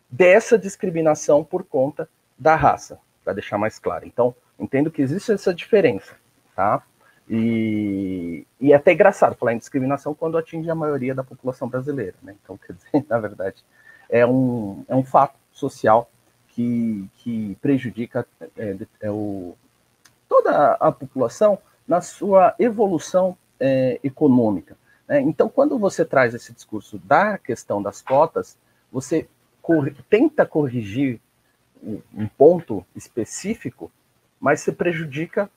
dessa 0.09 0.57
discriminação 0.57 1.43
por 1.43 1.63
conta 1.63 2.09
da 2.37 2.55
raça, 2.55 2.99
para 3.23 3.33
deixar 3.33 3.57
mais 3.57 3.77
claro. 3.77 4.05
Então, 4.05 4.35
entendo 4.57 4.91
que 4.91 5.01
existe 5.01 5.31
essa 5.31 5.53
diferença, 5.53 6.15
tá? 6.55 6.83
E, 7.29 8.45
e 8.59 8.73
é 8.73 8.75
até 8.75 8.91
engraçado 8.91 9.35
falar 9.35 9.53
em 9.53 9.59
discriminação 9.59 10.15
quando 10.15 10.37
atinge 10.37 10.69
a 10.69 10.75
maioria 10.75 11.13
da 11.13 11.23
população 11.23 11.69
brasileira, 11.69 12.15
né? 12.23 12.35
Então, 12.43 12.57
quer 12.57 12.73
dizer, 12.73 13.05
na 13.07 13.19
verdade, 13.19 13.63
é 14.09 14.25
um, 14.25 14.83
é 14.87 14.95
um 14.95 15.03
fato 15.03 15.35
social 15.51 16.09
que, 16.49 17.07
que 17.17 17.55
prejudica 17.61 18.25
é, 18.57 18.75
é 19.01 19.11
o, 19.11 19.55
toda 20.27 20.73
a 20.73 20.91
população 20.91 21.59
na 21.87 22.01
sua 22.01 22.55
evolução 22.57 23.37
é, 23.59 23.99
econômica. 24.03 24.75
Né? 25.07 25.21
Então, 25.21 25.49
quando 25.49 25.77
você 25.77 26.03
traz 26.03 26.33
esse 26.33 26.53
discurso 26.53 26.97
da 26.99 27.37
questão 27.37 27.81
das 27.81 28.01
cotas, 28.01 28.57
você 28.91 29.27
cor 29.69 29.93
tenta 30.09 30.47
corrigir 30.47 31.21
um 31.83 32.27
ponto 32.27 32.83
específico, 32.95 33.91
mas 34.39 34.61
se 34.61 34.71
prejudica 34.71 35.47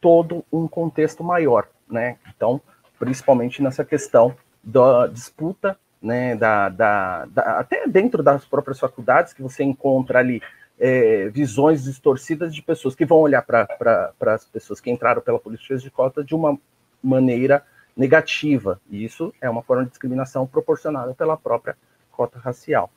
todo 0.00 0.44
um 0.52 0.66
contexto 0.66 1.22
maior, 1.22 1.68
né? 1.88 2.16
Então, 2.34 2.60
principalmente 2.98 3.62
nessa 3.62 3.84
questão 3.84 4.36
da 4.62 5.06
disputa, 5.06 5.78
né, 6.02 6.34
da, 6.34 6.68
da, 6.68 7.26
da 7.26 7.60
até 7.60 7.86
dentro 7.86 8.24
das 8.24 8.44
próprias 8.44 8.80
faculdades, 8.80 9.32
que 9.32 9.40
você 9.40 9.62
encontra 9.62 10.18
ali 10.18 10.42
é, 10.76 11.28
visões 11.28 11.84
distorcidas 11.84 12.52
de 12.52 12.60
pessoas 12.60 12.96
que 12.96 13.06
vão 13.06 13.18
olhar 13.18 13.42
para 13.42 14.12
as 14.34 14.44
pessoas 14.46 14.80
que 14.80 14.90
entraram 14.90 15.22
pela 15.22 15.38
política 15.38 15.76
de 15.76 15.90
cota 15.92 16.24
de 16.24 16.34
uma 16.34 16.58
maneira 17.00 17.64
negativa. 17.96 18.80
E 18.90 19.04
isso 19.04 19.32
é 19.40 19.48
uma 19.48 19.62
forma 19.62 19.84
de 19.84 19.90
discriminação 19.90 20.44
proporcionada 20.44 21.14
pela 21.14 21.36
própria 21.36 21.76
cota 22.10 22.38
racial. 22.40 22.90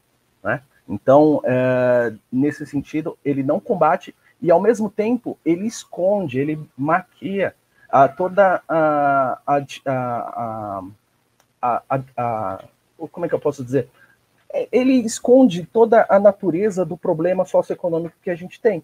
Né? 0.47 0.61
Então, 0.87 1.41
é, 1.43 2.13
nesse 2.31 2.65
sentido, 2.65 3.17
ele 3.25 3.43
não 3.43 3.59
combate 3.59 4.15
e 4.41 4.49
ao 4.49 4.61
mesmo 4.61 4.89
tempo 4.89 5.37
ele 5.43 5.67
esconde, 5.67 6.39
ele 6.39 6.57
maquia 6.77 7.53
a 7.89 8.07
toda 8.07 8.63
a, 8.65 9.41
a, 11.61 11.83
a, 12.15 12.63
como 13.11 13.25
é 13.25 13.29
que 13.29 13.35
eu 13.35 13.39
posso 13.39 13.61
dizer? 13.61 13.89
É, 14.49 14.69
ele 14.71 14.93
esconde 14.93 15.65
toda 15.65 16.05
a 16.09 16.17
natureza 16.17 16.85
do 16.85 16.95
problema 16.95 17.43
socioeconômico 17.43 18.15
que 18.21 18.29
a 18.29 18.35
gente 18.35 18.61
tem, 18.61 18.81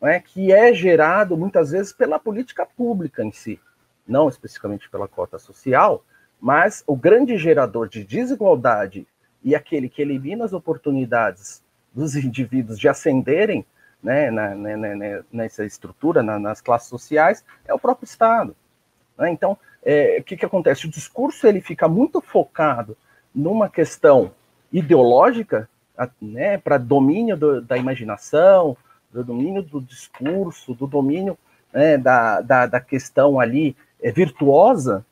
é? 0.00 0.18
que 0.18 0.50
é 0.50 0.72
gerado 0.72 1.36
muitas 1.36 1.72
vezes 1.72 1.92
pela 1.92 2.18
política 2.18 2.64
pública 2.64 3.22
em 3.22 3.32
si, 3.32 3.60
não 4.08 4.30
especificamente 4.30 4.88
pela 4.88 5.06
cota 5.06 5.38
social, 5.38 6.02
mas 6.40 6.82
o 6.86 6.96
grande 6.96 7.36
gerador 7.36 7.86
de 7.86 8.02
desigualdade 8.02 9.06
e 9.46 9.54
aquele 9.54 9.88
que 9.88 10.02
elimina 10.02 10.44
as 10.44 10.52
oportunidades 10.52 11.62
dos 11.94 12.16
indivíduos 12.16 12.76
de 12.76 12.88
ascenderem 12.88 13.64
né, 14.02 14.28
na, 14.28 14.56
na, 14.56 14.76
na, 14.76 15.24
nessa 15.32 15.64
estrutura, 15.64 16.20
nas 16.20 16.60
classes 16.60 16.88
sociais, 16.88 17.44
é 17.64 17.72
o 17.72 17.78
próprio 17.78 18.06
Estado. 18.06 18.56
Né? 19.16 19.30
Então, 19.30 19.56
é, 19.84 20.18
o 20.18 20.24
que, 20.24 20.36
que 20.36 20.44
acontece? 20.44 20.86
O 20.86 20.90
discurso 20.90 21.46
ele 21.46 21.60
fica 21.60 21.86
muito 21.86 22.20
focado 22.20 22.96
numa 23.32 23.70
questão 23.70 24.32
ideológica, 24.72 25.68
né, 26.20 26.58
para 26.58 26.76
domínio 26.76 27.36
do, 27.36 27.62
da 27.62 27.78
imaginação, 27.78 28.76
do 29.12 29.22
domínio 29.22 29.62
do 29.62 29.80
discurso, 29.80 30.74
do 30.74 30.88
domínio 30.88 31.38
né, 31.72 31.96
da, 31.96 32.40
da, 32.40 32.66
da, 32.66 32.80
questão 32.80 33.38
ali 33.38 33.76
é, 34.02 34.10
virtuosa, 34.10 35.06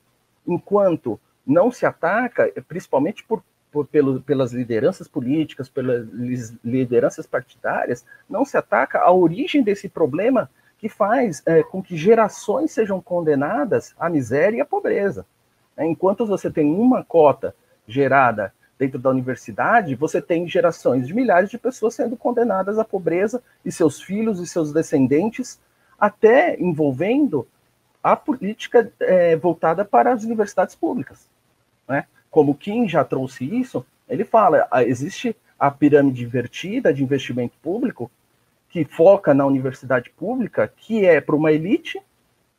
enquanto 0.45 1.21
não 1.47 1.71
se 1.71 1.87
ataca, 1.87 2.53
principalmente 2.67 3.23
por 3.23 3.41
por, 3.75 3.89
pelo, 3.89 4.21
pelas 4.21 4.53
lideranças 4.53 5.09
políticas, 5.09 5.69
pelas 5.69 6.07
lideranças 6.63 7.27
partidárias, 7.27 8.07
não 8.31 8.45
se 8.45 8.57
ataca 8.57 9.01
a 9.01 9.11
origem 9.11 9.65
desse 9.65 9.89
problema 9.89 10.49
que 10.79 10.89
faz 10.89 11.43
é, 11.45 11.61
com 11.65 11.83
que 11.83 11.97
gerações 11.97 12.71
sejam 12.71 13.01
condenadas 13.01 13.93
à 13.99 14.09
miséria 14.09 14.59
e 14.59 14.61
à 14.61 14.65
pobreza. 14.65 15.27
É, 15.77 15.85
enquanto 15.85 16.25
você 16.25 16.49
tem 16.49 16.73
uma 16.73 17.03
cota 17.03 17.53
gerada 17.89 18.55
dentro 18.79 18.97
da 18.97 19.11
universidade, 19.11 19.97
você 19.97 20.23
tem 20.23 20.47
gerações 20.47 21.09
de 21.09 21.13
milhares 21.13 21.51
de 21.51 21.59
pessoas 21.59 21.97
sendo 21.97 22.17
condenadas 22.17 22.79
à 22.79 22.85
pobreza 22.85 23.43
e 23.65 23.73
seus 23.73 24.01
filhos 24.01 24.39
e 24.39 24.47
seus 24.47 24.73
descendentes, 24.73 25.59
até 25.99 26.57
envolvendo 26.61 27.45
a 28.01 28.15
política 28.15 28.93
é, 29.01 29.35
voltada 29.35 29.85
para 29.85 30.13
as 30.13 30.23
universidades 30.23 30.77
públicas. 30.77 31.29
Né? 31.89 32.07
Como 32.35 32.53
Kim 32.53 32.89
já 32.89 33.05
trouxe 33.05 33.45
isso, 33.45 33.87
ele 34.09 34.25
fala, 34.25 34.67
ah, 34.69 34.83
existe 34.83 35.37
a 35.57 35.71
pirâmide 35.71 36.25
invertida 36.25 36.93
de 36.93 37.01
investimento 37.01 37.55
público 37.63 38.11
que 38.69 38.85
foca 38.85 39.33
na 39.33 39.47
universidade 39.47 40.11
pública, 40.11 40.67
que 40.67 41.07
é 41.07 41.21
para 41.21 41.37
uma 41.37 41.53
elite 41.53 42.03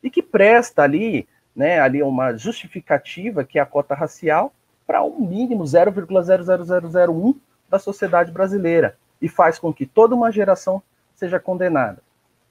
e 0.02 0.08
que 0.08 0.22
presta 0.22 0.82
ali, 0.82 1.28
né, 1.54 1.78
ali 1.78 2.02
uma 2.02 2.34
justificativa 2.38 3.44
que 3.44 3.58
é 3.58 3.62
a 3.62 3.66
cota 3.66 3.94
racial 3.94 4.50
para 4.86 5.04
um 5.04 5.20
mínimo 5.20 5.64
0,00001 5.64 7.36
da 7.68 7.78
sociedade 7.78 8.32
brasileira 8.32 8.96
e 9.20 9.28
faz 9.28 9.58
com 9.58 9.74
que 9.74 9.84
toda 9.84 10.14
uma 10.14 10.32
geração 10.32 10.82
seja 11.14 11.38
condenada. 11.38 11.98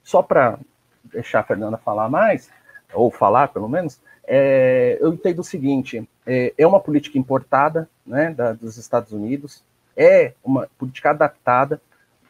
Só 0.04 0.22
para 0.22 0.60
deixar 1.02 1.40
a 1.40 1.44
Fernanda 1.44 1.76
falar 1.76 2.08
mais, 2.08 2.48
ou 2.94 3.10
falar 3.10 3.48
pelo 3.48 3.68
menos, 3.68 4.00
é, 4.24 4.96
eu 5.00 5.12
entendo 5.12 5.40
o 5.40 5.44
seguinte: 5.44 6.08
é, 6.26 6.52
é 6.58 6.66
uma 6.66 6.80
política 6.80 7.18
importada 7.18 7.88
né, 8.04 8.34
da, 8.34 8.52
dos 8.52 8.76
Estados 8.76 9.12
Unidos, 9.12 9.62
é 9.96 10.34
uma 10.44 10.68
política 10.76 11.10
adaptada, 11.10 11.80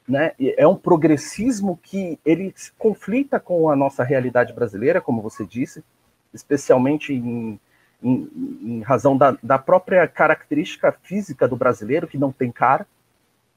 né, 0.06 0.32
é 0.38 0.66
um 0.66 0.76
progressismo 0.76 1.78
que 1.82 2.18
ele 2.24 2.54
conflita 2.78 3.40
com 3.40 3.68
a 3.68 3.74
nossa 3.74 4.04
realidade 4.04 4.52
brasileira, 4.52 5.00
como 5.00 5.22
você 5.22 5.44
disse, 5.44 5.82
especialmente 6.32 7.12
em, 7.12 7.58
em, 8.02 8.30
em 8.62 8.82
razão 8.82 9.16
da, 9.16 9.36
da, 9.42 9.58
própria 9.58 10.06
característica 10.06 10.92
física 11.02 11.48
do 11.48 11.56
brasileiro, 11.56 12.06
que 12.06 12.18
não 12.18 12.30
tem 12.30 12.52
cara. 12.52 12.86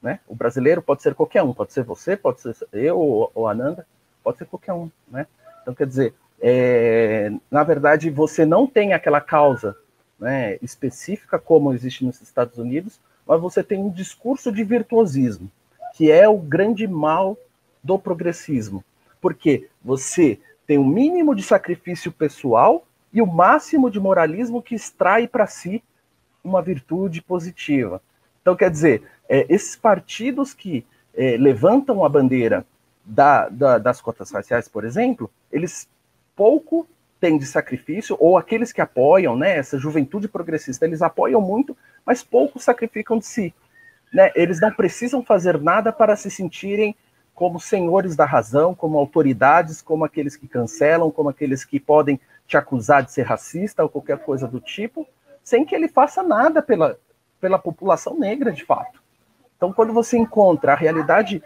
Né? 0.02 0.18
O 0.26 0.34
brasileiro 0.34 0.82
pode 0.82 1.02
ser 1.02 1.14
qualquer 1.14 1.42
um, 1.42 1.52
pode 1.52 1.72
ser 1.72 1.84
você, 1.84 2.16
pode 2.16 2.40
ser 2.40 2.56
eu 2.72 2.98
ou, 2.98 3.30
ou 3.34 3.46
Ananda, 3.46 3.86
pode 4.24 4.38
ser 4.38 4.46
qualquer 4.46 4.72
um. 4.72 4.90
Né? 5.08 5.26
Então, 5.62 5.74
quer 5.74 5.86
dizer, 5.86 6.14
é, 6.40 7.30
na 7.50 7.62
verdade, 7.62 8.10
você 8.10 8.44
não 8.46 8.66
tem 8.66 8.92
aquela 8.92 9.20
causa 9.20 9.76
né, 10.20 10.58
específica 10.62 11.38
como 11.38 11.72
existe 11.72 12.04
nos 12.04 12.20
Estados 12.20 12.58
Unidos, 12.58 13.00
mas 13.26 13.40
você 13.40 13.62
tem 13.62 13.78
um 13.78 13.90
discurso 13.90 14.52
de 14.52 14.62
virtuosismo, 14.62 15.50
que 15.94 16.10
é 16.10 16.28
o 16.28 16.38
grande 16.38 16.86
mal 16.86 17.38
do 17.82 17.98
progressismo, 17.98 18.84
porque 19.20 19.68
você 19.82 20.38
tem 20.66 20.78
o 20.78 20.82
um 20.82 20.86
mínimo 20.86 21.34
de 21.34 21.42
sacrifício 21.42 22.12
pessoal 22.12 22.86
e 23.12 23.20
o 23.20 23.26
máximo 23.26 23.90
de 23.90 23.98
moralismo 23.98 24.62
que 24.62 24.74
extrai 24.74 25.26
para 25.26 25.46
si 25.46 25.82
uma 26.44 26.62
virtude 26.62 27.20
positiva. 27.22 28.00
Então, 28.40 28.54
quer 28.54 28.70
dizer, 28.70 29.02
é, 29.28 29.46
esses 29.48 29.76
partidos 29.76 30.54
que 30.54 30.86
é, 31.14 31.36
levantam 31.36 32.04
a 32.04 32.08
bandeira 32.08 32.64
da, 33.04 33.48
da, 33.48 33.78
das 33.78 34.00
cotas 34.00 34.30
raciais, 34.30 34.68
por 34.68 34.84
exemplo, 34.84 35.30
eles 35.50 35.88
pouco 36.36 36.86
tem 37.20 37.36
de 37.36 37.44
sacrifício, 37.44 38.16
ou 38.18 38.38
aqueles 38.38 38.72
que 38.72 38.80
apoiam, 38.80 39.36
né, 39.36 39.58
essa 39.58 39.78
juventude 39.78 40.26
progressista, 40.26 40.86
eles 40.86 41.02
apoiam 41.02 41.40
muito, 41.40 41.76
mas 42.04 42.22
pouco 42.22 42.58
sacrificam 42.58 43.18
de 43.18 43.26
si. 43.26 43.54
Né? 44.12 44.32
Eles 44.34 44.60
não 44.60 44.72
precisam 44.72 45.22
fazer 45.22 45.60
nada 45.60 45.92
para 45.92 46.16
se 46.16 46.30
sentirem 46.30 46.96
como 47.34 47.60
senhores 47.60 48.16
da 48.16 48.24
razão, 48.24 48.74
como 48.74 48.98
autoridades, 48.98 49.80
como 49.80 50.04
aqueles 50.04 50.36
que 50.36 50.48
cancelam, 50.48 51.10
como 51.10 51.28
aqueles 51.28 51.64
que 51.64 51.78
podem 51.78 52.18
te 52.46 52.56
acusar 52.56 53.02
de 53.02 53.12
ser 53.12 53.22
racista 53.22 53.82
ou 53.82 53.88
qualquer 53.88 54.18
coisa 54.18 54.48
do 54.48 54.60
tipo, 54.60 55.06
sem 55.44 55.64
que 55.64 55.74
ele 55.74 55.88
faça 55.88 56.22
nada 56.22 56.60
pela, 56.60 56.98
pela 57.40 57.58
população 57.58 58.18
negra, 58.18 58.50
de 58.50 58.64
fato. 58.64 59.00
Então, 59.56 59.72
quando 59.72 59.92
você 59.92 60.16
encontra 60.18 60.72
a 60.72 60.76
realidade 60.76 61.42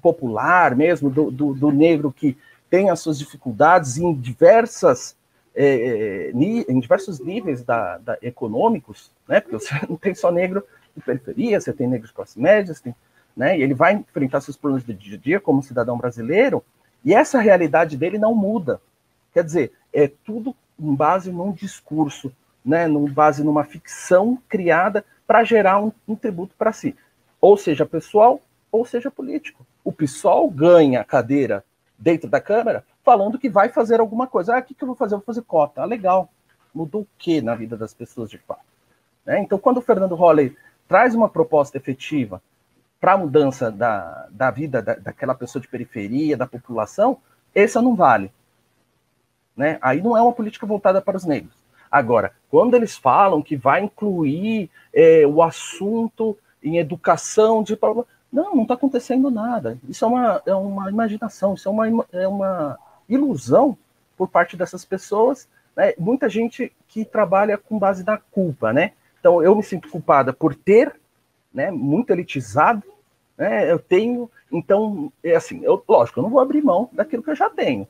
popular 0.00 0.74
mesmo, 0.74 1.10
do, 1.10 1.30
do, 1.30 1.54
do 1.54 1.70
negro 1.70 2.12
que 2.12 2.36
tem 2.70 2.88
as 2.88 3.00
suas 3.00 3.18
dificuldades 3.18 3.98
em 3.98 4.14
diversas 4.14 5.16
é, 5.54 5.66
é 5.66 6.30
em 6.32 6.78
diversos 6.78 7.18
níveis 7.18 7.64
da, 7.64 7.98
da, 7.98 8.16
econômicos, 8.22 9.10
né? 9.28 9.40
Porque 9.40 9.58
você 9.58 9.74
não 9.88 9.96
tem 9.96 10.14
só 10.14 10.30
negro 10.30 10.64
de 10.96 11.02
periferia, 11.02 11.60
você 11.60 11.72
tem 11.72 11.88
negro 11.88 12.06
de 12.06 12.14
classe 12.14 12.40
média, 12.40 12.74
tem, 12.82 12.94
né? 13.36 13.58
E 13.58 13.62
ele 13.62 13.74
vai 13.74 13.94
enfrentar 13.94 14.40
seus 14.40 14.56
problemas 14.56 14.84
do 14.84 14.94
dia 14.94 15.16
a 15.16 15.20
dia 15.20 15.40
como 15.40 15.62
cidadão 15.62 15.98
brasileiro, 15.98 16.64
e 17.04 17.12
essa 17.12 17.40
realidade 17.40 17.96
dele 17.96 18.18
não 18.18 18.34
muda. 18.34 18.80
Quer 19.34 19.42
dizer, 19.42 19.72
é 19.92 20.08
tudo 20.24 20.54
em 20.78 20.94
base 20.94 21.32
num 21.32 21.52
discurso, 21.52 22.32
né? 22.64 22.86
Num 22.86 23.06
base 23.06 23.42
numa 23.42 23.64
ficção 23.64 24.38
criada 24.48 25.04
para 25.26 25.42
gerar 25.42 25.82
um, 25.82 25.92
um 26.06 26.14
tributo 26.14 26.54
para 26.56 26.72
si, 26.72 26.94
ou 27.40 27.56
seja 27.56 27.84
pessoal, 27.84 28.40
ou 28.70 28.84
seja 28.84 29.10
político. 29.10 29.66
O 29.82 29.92
PSOL 29.92 30.48
ganha 30.48 31.00
a 31.00 31.04
cadeira 31.04 31.64
dentro 32.00 32.28
da 32.28 32.40
Câmara 32.40 32.84
falando 33.04 33.38
que 33.38 33.50
vai 33.50 33.68
fazer 33.68 34.00
alguma 34.00 34.26
coisa. 34.26 34.56
Ah, 34.56 34.58
o 34.58 34.62
que, 34.62 34.74
que 34.74 34.82
eu 34.82 34.88
vou 34.88 34.96
fazer? 34.96 35.14
Eu 35.14 35.18
vou 35.18 35.26
fazer 35.26 35.42
cota. 35.42 35.82
Ah, 35.82 35.84
legal. 35.84 36.30
Mudou 36.74 37.02
o 37.02 37.08
que 37.18 37.42
na 37.42 37.54
vida 37.54 37.76
das 37.76 37.92
pessoas 37.92 38.30
de 38.30 38.38
fato? 38.38 38.64
Né? 39.26 39.40
Então, 39.40 39.58
quando 39.58 39.76
o 39.76 39.82
Fernando 39.82 40.14
Holly 40.14 40.56
traz 40.88 41.14
uma 41.14 41.28
proposta 41.28 41.76
efetiva 41.76 42.42
para 42.98 43.12
a 43.12 43.18
mudança 43.18 43.70
da, 43.70 44.28
da 44.30 44.50
vida 44.50 44.80
da, 44.80 44.94
daquela 44.94 45.34
pessoa 45.34 45.60
de 45.60 45.68
periferia, 45.68 46.36
da 46.36 46.46
população, 46.46 47.18
essa 47.54 47.82
não 47.82 47.94
vale. 47.94 48.32
Né? 49.56 49.78
Aí 49.82 50.00
não 50.00 50.16
é 50.16 50.22
uma 50.22 50.32
política 50.32 50.66
voltada 50.66 51.02
para 51.02 51.16
os 51.16 51.24
negros. 51.24 51.54
Agora, 51.90 52.32
quando 52.48 52.74
eles 52.74 52.96
falam 52.96 53.42
que 53.42 53.56
vai 53.56 53.82
incluir 53.82 54.70
é, 54.92 55.26
o 55.26 55.42
assunto 55.42 56.38
em 56.62 56.78
educação 56.78 57.62
de 57.62 57.76
não, 58.32 58.54
não 58.54 58.62
está 58.62 58.74
acontecendo 58.74 59.30
nada. 59.30 59.78
Isso 59.88 60.04
é 60.04 60.08
uma, 60.08 60.42
é 60.46 60.54
uma 60.54 60.90
imaginação, 60.90 61.54
isso 61.54 61.68
é 61.68 61.72
uma, 61.72 62.06
é 62.12 62.28
uma 62.28 62.78
ilusão 63.08 63.76
por 64.16 64.28
parte 64.28 64.56
dessas 64.56 64.84
pessoas. 64.84 65.48
Né? 65.76 65.94
Muita 65.98 66.28
gente 66.28 66.72
que 66.88 67.04
trabalha 67.04 67.58
com 67.58 67.78
base 67.78 68.04
na 68.04 68.16
culpa, 68.18 68.72
né? 68.72 68.92
Então, 69.18 69.42
eu 69.42 69.54
me 69.54 69.62
sinto 69.62 69.90
culpada 69.90 70.32
por 70.32 70.54
ter, 70.54 70.98
né, 71.52 71.70
muito 71.70 72.10
elitizado, 72.10 72.82
né? 73.36 73.70
Eu 73.70 73.78
tenho, 73.78 74.30
então, 74.50 75.12
é 75.22 75.34
assim, 75.36 75.62
eu, 75.62 75.82
lógico, 75.86 76.18
eu 76.18 76.22
não 76.22 76.30
vou 76.30 76.40
abrir 76.40 76.62
mão 76.62 76.88
daquilo 76.92 77.22
que 77.22 77.30
eu 77.30 77.36
já 77.36 77.50
tenho. 77.50 77.86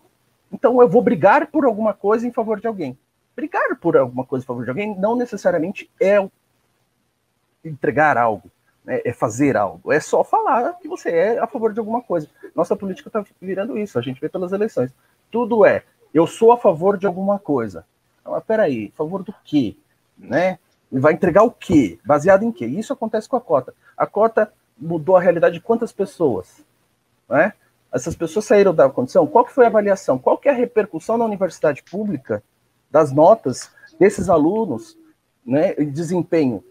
Então, 0.52 0.80
eu 0.80 0.88
vou 0.88 1.02
brigar 1.02 1.46
por 1.46 1.64
alguma 1.64 1.94
coisa 1.94 2.26
em 2.26 2.32
favor 2.32 2.60
de 2.60 2.66
alguém. 2.66 2.98
Brigar 3.36 3.76
por 3.80 3.96
alguma 3.96 4.24
coisa 4.24 4.44
em 4.44 4.46
favor 4.46 4.64
de 4.64 4.70
alguém 4.70 4.98
não 4.98 5.14
necessariamente 5.14 5.88
é 6.00 6.28
entregar 7.64 8.18
algo 8.18 8.50
é, 8.86 9.10
é 9.10 9.12
fazer 9.12 9.56
algo, 9.56 9.92
é 9.92 10.00
só 10.00 10.24
falar 10.24 10.72
que 10.80 10.88
você 10.88 11.10
é 11.10 11.38
a 11.38 11.46
favor 11.46 11.72
de 11.72 11.78
alguma 11.78 12.02
coisa. 12.02 12.28
Nossa 12.54 12.74
política 12.74 13.08
está 13.08 13.24
virando 13.40 13.78
isso, 13.78 13.98
a 13.98 14.02
gente 14.02 14.20
vê 14.20 14.28
pelas 14.28 14.52
eleições. 14.52 14.92
Tudo 15.30 15.64
é, 15.64 15.84
eu 16.12 16.26
sou 16.26 16.52
a 16.52 16.58
favor 16.58 16.96
de 16.96 17.06
alguma 17.06 17.38
coisa. 17.38 17.84
Mas 18.24 18.44
peraí, 18.44 18.90
a 18.92 18.96
favor 18.96 19.22
do 19.22 19.34
quê? 19.44 19.76
Né? 20.18 20.58
E 20.90 20.98
vai 20.98 21.12
entregar 21.12 21.42
o 21.42 21.50
quê? 21.50 21.98
Baseado 22.04 22.42
em 22.42 22.52
quê? 22.52 22.66
Isso 22.66 22.92
acontece 22.92 23.28
com 23.28 23.36
a 23.36 23.40
cota. 23.40 23.74
A 23.96 24.06
cota 24.06 24.52
mudou 24.78 25.16
a 25.16 25.20
realidade 25.20 25.54
de 25.54 25.60
quantas 25.60 25.92
pessoas? 25.92 26.64
Né? 27.28 27.52
Essas 27.92 28.14
pessoas 28.14 28.44
saíram 28.44 28.74
da 28.74 28.88
condição. 28.88 29.26
Qual 29.26 29.44
que 29.44 29.52
foi 29.52 29.64
a 29.64 29.68
avaliação? 29.68 30.18
Qual 30.18 30.38
que 30.38 30.48
é 30.48 30.52
a 30.52 30.54
repercussão 30.54 31.16
na 31.16 31.24
universidade 31.24 31.82
pública 31.82 32.42
das 32.90 33.12
notas 33.12 33.70
desses 33.98 34.28
alunos, 34.28 34.96
né, 35.44 35.74
desempenho? 35.74 36.62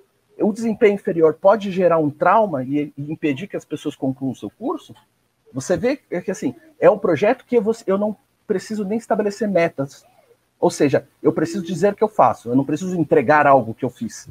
O 0.42 0.54
desempenho 0.54 0.96
inferior 0.96 1.34
pode 1.34 1.72
gerar 1.72 1.98
um 1.98 2.10
trauma 2.10 2.64
e, 2.64 2.94
e 2.98 3.12
impedir 3.12 3.48
que 3.48 3.58
as 3.58 3.66
pessoas 3.66 3.96
concluam 3.96 4.32
o 4.32 4.36
seu 4.36 4.50
curso? 4.50 4.96
Você 5.54 5.76
vê 5.76 5.98
que 5.98 6.32
assim 6.32 6.56
é 6.80 6.90
um 6.90 6.98
projeto 6.98 7.46
que 7.46 7.58
eu, 7.58 7.98
não 7.98 8.16
preciso 8.48 8.86
nem 8.86 8.98
estabelecer 8.98 9.48
metas. 9.48 10.06
Ou 10.60 10.70
seja, 10.70 11.08
eu 11.22 11.32
preciso 11.32 11.64
dizer 11.64 11.96
que 11.96 12.04
eu 12.04 12.08
faço, 12.08 12.50
eu 12.50 12.56
não 12.56 12.66
preciso 12.66 13.00
entregar 13.00 13.48
algo 13.48 13.74
que 13.74 13.86
eu 13.86 13.90
fiz. 13.90 14.28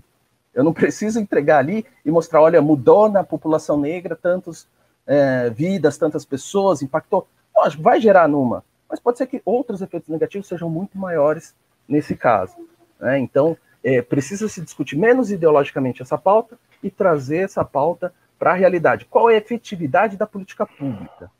Eu 0.54 0.64
não 0.64 0.72
preciso 0.72 1.20
entregar 1.20 1.58
ali 1.58 1.86
e 2.04 2.10
mostrar, 2.10 2.40
olha, 2.40 2.60
mudou 2.60 3.08
na 3.08 3.22
população 3.22 3.78
negra 3.78 4.16
tantas 4.16 4.66
é, 5.06 5.50
vidas, 5.50 5.96
tantas 5.96 6.24
pessoas, 6.24 6.82
impactou. 6.82 7.26
Lógico, 7.56 7.82
vai 7.82 8.00
gerar 8.00 8.28
numa, 8.28 8.64
mas 8.88 9.00
pode 9.00 9.18
ser 9.18 9.26
que 9.26 9.42
outros 9.44 9.82
efeitos 9.82 10.08
negativos 10.08 10.48
sejam 10.48 10.68
muito 10.68 10.98
maiores 10.98 11.54
nesse 11.88 12.14
caso. 12.14 12.54
Né? 13.00 13.18
Então, 13.18 13.56
é, 13.82 14.02
precisa 14.02 14.48
se 14.48 14.60
discutir 14.60 14.96
menos 14.96 15.30
ideologicamente 15.30 16.02
essa 16.02 16.18
pauta 16.18 16.58
e 16.82 16.90
trazer 16.90 17.38
essa 17.38 17.64
pauta 17.64 18.12
para 18.38 18.52
a 18.52 18.54
realidade. 18.54 19.04
Qual 19.04 19.30
é 19.30 19.34
a 19.34 19.38
efetividade 19.38 20.16
da 20.16 20.26
política 20.26 20.66
pública? 20.66 21.30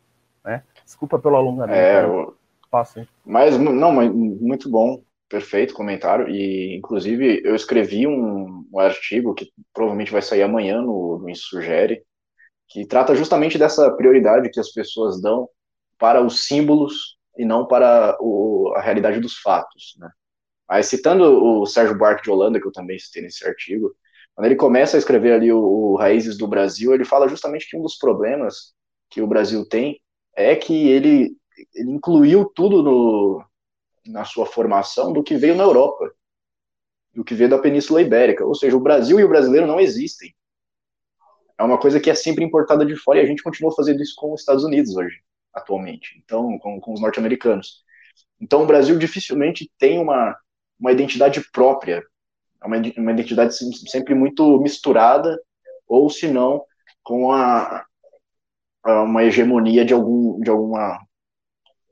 Né? 0.45 0.63
Desculpa 0.85 1.19
pelo 1.19 1.37
alongamento. 1.37 1.79
É, 1.79 2.05
eu... 2.05 2.37
Passo, 2.71 3.07
mas, 3.25 3.57
não, 3.57 3.93
mas 3.93 4.13
muito 4.13 4.71
bom, 4.71 5.03
perfeito 5.27 5.73
comentário. 5.73 6.29
E, 6.29 6.77
inclusive, 6.77 7.41
eu 7.43 7.55
escrevi 7.55 8.07
um, 8.07 8.67
um 8.71 8.79
artigo 8.79 9.33
que 9.33 9.51
provavelmente 9.73 10.13
vai 10.13 10.21
sair 10.21 10.43
amanhã 10.43 10.83
no, 10.83 11.19
no 11.19 11.31
Insugere, 11.31 12.03
que 12.69 12.87
trata 12.87 13.15
justamente 13.15 13.57
dessa 13.57 13.91
prioridade 13.93 14.51
que 14.51 14.61
as 14.61 14.71
pessoas 14.71 15.19
dão 15.21 15.49
para 15.99 16.23
os 16.23 16.47
símbolos 16.47 17.17
e 17.39 17.45
não 17.45 17.67
para 17.67 18.17
o, 18.21 18.75
a 18.77 18.83
realidade 18.83 19.21
dos 19.21 19.39
fatos. 19.39 19.95
Né? 19.99 20.11
Mas 20.69 20.87
citando 20.87 21.25
o 21.25 21.67
Sérgio 21.67 21.97
Buarque 21.97 22.23
de 22.23 22.31
Holanda, 22.31 22.61
que 22.61 22.67
eu 22.67 22.73
também 22.73 22.99
citei 22.99 23.23
nesse 23.23 23.47
artigo, 23.47 23.95
quando 24.35 24.47
ele 24.47 24.57
começa 24.57 24.97
a 24.97 24.99
escrever 24.99 25.33
ali 25.33 25.51
o, 25.51 25.59
o 25.59 25.97
Raízes 25.97 26.37
do 26.37 26.47
Brasil, 26.47 26.95
ele 26.95 27.05
fala 27.05 27.29
justamente 27.29 27.69
que 27.69 27.77
um 27.77 27.83
dos 27.83 27.97
problemas 27.97 28.75
que 29.11 29.23
o 29.23 29.27
Brasil 29.27 29.67
tem 29.67 30.01
é 30.37 30.55
que 30.55 30.89
ele, 30.89 31.37
ele 31.75 31.91
incluiu 31.91 32.45
tudo 32.55 32.83
no, 32.83 33.45
na 34.07 34.25
sua 34.25 34.47
formação 34.47 35.13
do 35.13 35.23
que 35.23 35.37
veio 35.37 35.57
na 35.57 35.65
Europa, 35.65 36.13
do 37.15 37.25
que 37.25 37.35
veio 37.35 37.51
da 37.51 37.59
Península 37.59 38.03
Ibérica. 38.03 38.45
Ou 38.45 38.55
seja, 38.55 38.77
o 38.77 38.81
Brasil 38.81 39.19
e 39.19 39.25
o 39.25 39.29
brasileiro 39.29 39.67
não 39.67 39.81
existem. 39.81 40.33
É 41.59 41.63
uma 41.65 41.79
coisa 41.79 41.99
que 41.99 42.09
é 42.09 42.15
sempre 42.15 42.45
importada 42.45 42.87
de 42.87 42.95
fora 42.95 43.19
e 43.19 43.23
a 43.23 43.27
gente 43.27 43.43
continua 43.43 43.75
fazendo 43.75 44.01
isso 44.01 44.15
com 44.17 44.33
os 44.33 44.41
Estados 44.41 44.63
Unidos 44.63 44.95
hoje, 44.97 45.21
atualmente. 45.53 46.23
Então, 46.25 46.57
com, 46.59 46.81
com 46.81 46.93
os 46.93 47.01
norte-americanos. 47.01 47.83
Então, 48.41 48.63
o 48.63 48.67
Brasil 48.67 48.97
dificilmente 48.97 49.69
tem 49.77 49.99
uma, 49.99 50.37
uma 50.79 50.93
identidade 50.93 51.43
própria 51.53 52.03
uma, 52.65 52.77
uma 52.97 53.13
identidade 53.13 53.55
sempre 53.89 54.15
muito 54.15 54.61
misturada, 54.61 55.41
ou 55.87 56.11
se 56.11 56.29
não, 56.29 56.65
com 57.03 57.33
a, 57.33 57.85
a, 58.83 59.03
uma 59.03 59.25
hegemonia 59.25 59.85
de, 59.85 59.95
algum, 59.95 60.41
de, 60.41 60.51
alguma, 60.51 60.99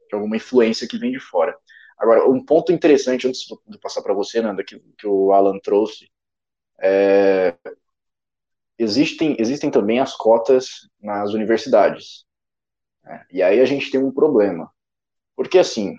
de 0.09 0.14
alguma 0.14 0.37
influência 0.37 0.88
que 0.88 0.99
vem 0.99 1.12
de 1.12 1.20
fora. 1.20 1.57
Agora, 1.99 2.29
um 2.29 2.44
ponto 2.44 2.72
interessante, 2.72 3.27
antes 3.27 3.42
de 3.66 3.79
passar 3.79 4.03
para 4.03 4.14
você, 4.14 4.40
Nanda, 4.42 4.62
que, 4.62 4.79
que 4.99 5.07
o 5.07 5.33
Alan 5.33 5.59
trouxe, 5.61 6.11
é, 6.79 7.57
existem, 8.79 9.35
existem 9.38 9.70
também 9.70 9.99
as 9.99 10.14
cotas 10.14 10.88
nas 11.01 11.33
universidades. 11.33 12.27
Né? 13.03 13.25
E 13.31 13.42
aí 13.42 13.61
a 13.61 13.64
gente 13.64 13.90
tem 13.90 14.03
um 14.03 14.12
problema. 14.12 14.70
Porque, 15.35 15.59
assim, 15.59 15.94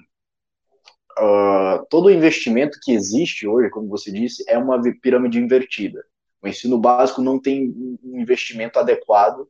uh, 1.19 1.86
todo 1.89 2.06
o 2.06 2.12
investimento 2.12 2.80
que 2.82 2.91
existe 2.91 3.47
hoje, 3.47 3.69
como 3.69 3.88
você 3.88 4.12
disse, 4.12 4.43
é 4.47 4.58
uma 4.58 4.82
pirâmide 5.01 5.39
invertida. 5.39 6.03
O 6.41 6.47
ensino 6.47 6.77
básico 6.77 7.21
não 7.21 7.39
tem 7.39 7.69
um 8.03 8.19
investimento 8.19 8.80
adequado 8.80 9.47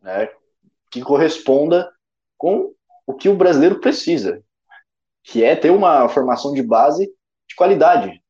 né, 0.00 0.30
que 0.90 1.00
corresponda 1.00 1.90
com 2.36 2.74
o 3.06 3.14
que 3.14 3.28
o 3.28 3.36
brasileiro 3.36 3.80
precisa, 3.80 4.42
que 5.22 5.42
é 5.42 5.56
ter 5.56 5.70
uma 5.70 6.08
formação 6.08 6.52
de 6.52 6.62
base 6.62 7.06
de 7.48 7.54
qualidade. 7.54 8.22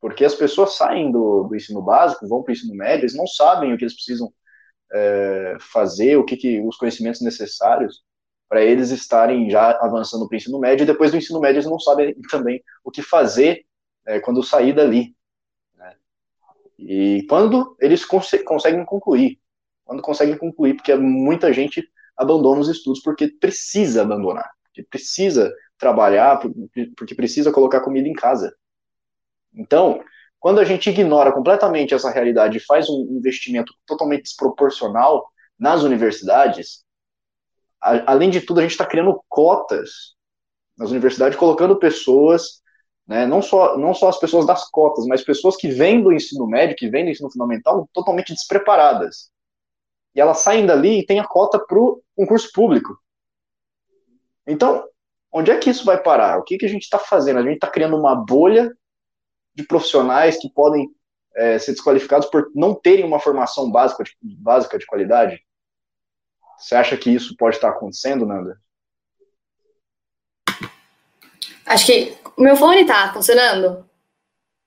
Porque 0.00 0.24
as 0.24 0.34
pessoas 0.34 0.76
saem 0.76 1.10
do, 1.10 1.44
do 1.44 1.56
ensino 1.56 1.82
básico, 1.82 2.26
vão 2.28 2.42
para 2.42 2.52
o 2.52 2.54
ensino 2.54 2.74
médio, 2.74 3.02
eles 3.02 3.16
não 3.16 3.26
sabem 3.26 3.72
o 3.72 3.78
que 3.78 3.84
eles 3.84 3.94
precisam 3.94 4.32
é, 4.92 5.56
fazer, 5.60 6.16
o 6.16 6.24
que, 6.24 6.36
que 6.36 6.60
os 6.60 6.76
conhecimentos 6.76 7.20
necessários 7.20 8.02
para 8.48 8.62
eles 8.62 8.90
estarem 8.90 9.50
já 9.50 9.72
avançando 9.80 10.28
para 10.28 10.34
o 10.34 10.36
ensino 10.36 10.58
médio, 10.58 10.84
e 10.84 10.86
depois 10.86 11.10
do 11.10 11.16
ensino 11.16 11.40
médio 11.40 11.56
eles 11.56 11.70
não 11.70 11.78
sabem 11.78 12.14
também 12.30 12.62
o 12.84 12.90
que 12.90 13.02
fazer 13.02 13.64
é, 14.06 14.20
quando 14.20 14.42
sair 14.42 14.72
dali. 14.72 15.14
Né? 15.74 15.94
E 16.78 17.26
quando 17.28 17.76
eles 17.80 18.04
cons 18.04 18.30
conseguem 18.44 18.84
concluir, 18.84 19.40
quando 19.84 20.02
conseguem 20.02 20.38
concluir, 20.38 20.74
porque 20.74 20.94
muita 20.94 21.52
gente 21.52 21.88
abandona 22.16 22.60
os 22.60 22.68
estudos 22.68 23.00
porque 23.02 23.28
precisa 23.28 24.02
abandonar, 24.02 24.50
porque 24.64 24.82
precisa 24.82 25.52
trabalhar, 25.78 26.40
porque 26.96 27.14
precisa 27.14 27.52
colocar 27.52 27.80
comida 27.80 28.08
em 28.08 28.14
casa. 28.14 28.54
Então, 29.54 30.02
quando 30.38 30.60
a 30.60 30.64
gente 30.64 30.88
ignora 30.88 31.32
completamente 31.32 31.94
essa 31.94 32.10
realidade 32.10 32.58
e 32.58 32.64
faz 32.64 32.88
um 32.88 33.02
investimento 33.10 33.74
totalmente 33.86 34.24
desproporcional 34.24 35.28
nas 35.58 35.82
universidades, 35.82 36.85
além 38.06 38.30
de 38.30 38.40
tudo, 38.40 38.60
a 38.60 38.62
gente 38.62 38.72
está 38.72 38.86
criando 38.86 39.22
cotas 39.28 40.14
nas 40.76 40.90
universidades, 40.90 41.38
colocando 41.38 41.78
pessoas, 41.78 42.62
né, 43.06 43.26
não, 43.26 43.40
só, 43.40 43.78
não 43.78 43.94
só 43.94 44.08
as 44.08 44.18
pessoas 44.18 44.46
das 44.46 44.68
cotas, 44.70 45.06
mas 45.06 45.24
pessoas 45.24 45.56
que 45.56 45.68
vêm 45.68 46.02
do 46.02 46.12
ensino 46.12 46.46
médio, 46.46 46.76
que 46.76 46.88
vêm 46.88 47.04
do 47.04 47.10
ensino 47.10 47.30
fundamental, 47.30 47.88
totalmente 47.92 48.32
despreparadas. 48.32 49.30
E 50.14 50.20
elas 50.20 50.38
saem 50.38 50.66
dali 50.66 51.00
e 51.00 51.06
têm 51.06 51.20
a 51.20 51.26
cota 51.26 51.58
para 51.58 51.78
o 51.78 52.02
concurso 52.16 52.50
público. 52.52 52.98
Então, 54.46 54.84
onde 55.32 55.50
é 55.50 55.58
que 55.58 55.70
isso 55.70 55.84
vai 55.84 56.02
parar? 56.02 56.38
O 56.38 56.42
que, 56.42 56.56
que 56.56 56.66
a 56.66 56.68
gente 56.68 56.82
está 56.82 56.98
fazendo? 56.98 57.38
A 57.38 57.42
gente 57.42 57.54
está 57.54 57.68
criando 57.68 57.96
uma 57.96 58.14
bolha 58.14 58.72
de 59.54 59.62
profissionais 59.64 60.38
que 60.38 60.50
podem 60.50 60.88
é, 61.36 61.58
ser 61.58 61.72
desqualificados 61.72 62.28
por 62.28 62.50
não 62.54 62.74
terem 62.74 63.04
uma 63.04 63.20
formação 63.20 63.70
básica 63.70 64.04
de, 64.04 64.12
básica 64.22 64.78
de 64.78 64.86
qualidade. 64.86 65.40
Você 66.58 66.74
acha 66.74 66.96
que 66.96 67.10
isso 67.10 67.36
pode 67.36 67.56
estar 67.56 67.70
acontecendo, 67.70 68.26
Nanda? 68.26 68.60
Acho 71.66 71.86
que 71.86 72.16
o 72.36 72.42
meu 72.42 72.56
fone 72.56 72.84
tá 72.84 73.12
funcionando. 73.12 73.88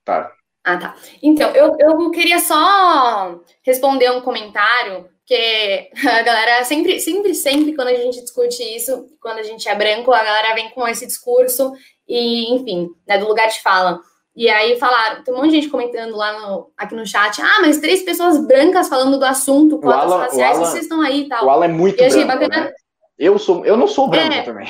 Tá. 0.03 0.31
Ah, 0.63 0.77
tá. 0.77 0.95
Então, 1.21 1.49
eu, 1.51 1.77
eu 1.79 2.11
queria 2.11 2.39
só 2.39 3.39
responder 3.63 4.11
um 4.11 4.21
comentário, 4.21 5.09
que 5.25 5.89
a 6.07 6.21
galera 6.21 6.63
sempre, 6.63 6.99
sempre, 6.99 7.33
sempre, 7.33 7.75
quando 7.75 7.89
a 7.89 7.95
gente 7.95 8.21
discute 8.21 8.61
isso, 8.63 9.07
quando 9.21 9.39
a 9.39 9.43
gente 9.43 9.67
é 9.69 9.75
branco, 9.75 10.11
a 10.11 10.23
galera 10.23 10.55
vem 10.55 10.69
com 10.71 10.87
esse 10.87 11.05
discurso 11.05 11.71
e, 12.07 12.53
enfim, 12.53 12.89
né, 13.07 13.17
do 13.17 13.27
lugar 13.27 13.47
de 13.47 13.61
fala. 13.61 13.99
E 14.39 14.47
aí 14.47 14.79
falaram, 14.79 15.21
tem 15.21 15.33
um 15.33 15.37
monte 15.37 15.49
de 15.49 15.55
gente 15.57 15.67
comentando 15.67 16.15
lá 16.15 16.39
no, 16.39 16.71
aqui 16.77 16.95
no 16.95 17.05
chat, 17.05 17.41
ah, 17.41 17.57
mas 17.59 17.81
três 17.81 18.03
pessoas 18.03 18.37
brancas 18.37 18.87
falando 18.87 19.19
do 19.19 19.25
assunto, 19.25 19.79
cotas 19.79 20.13
Alan, 20.13 20.17
raciais, 20.17 20.55
Alan, 20.55 20.65
vocês 20.65 20.83
estão 20.83 21.01
aí 21.01 21.23
e 21.23 21.27
tal. 21.27 21.45
O 21.45 21.49
Alan 21.49 21.65
é 21.65 21.67
muito 21.67 22.01
e 22.01 22.07
branco, 22.07 22.47
né? 22.47 22.71
Eu, 23.17 23.37
sou, 23.37 23.65
eu 23.65 23.75
não 23.75 23.85
sou 23.85 24.07
branco 24.07 24.33
é. 24.33 24.41
também. 24.43 24.69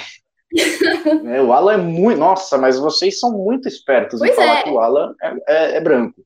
é, 1.36 1.40
o 1.40 1.54
Alan 1.54 1.74
é 1.74 1.78
muito. 1.78 2.18
Nossa, 2.18 2.58
mas 2.58 2.80
vocês 2.80 3.20
são 3.20 3.32
muito 3.32 3.68
espertos 3.68 4.18
pois 4.18 4.32
em 4.32 4.34
falar 4.34 4.58
é. 4.58 4.64
que 4.64 4.72
o 4.72 4.80
Alan 4.80 5.14
é, 5.22 5.34
é, 5.48 5.78
é 5.78 5.80
branco. 5.80 6.20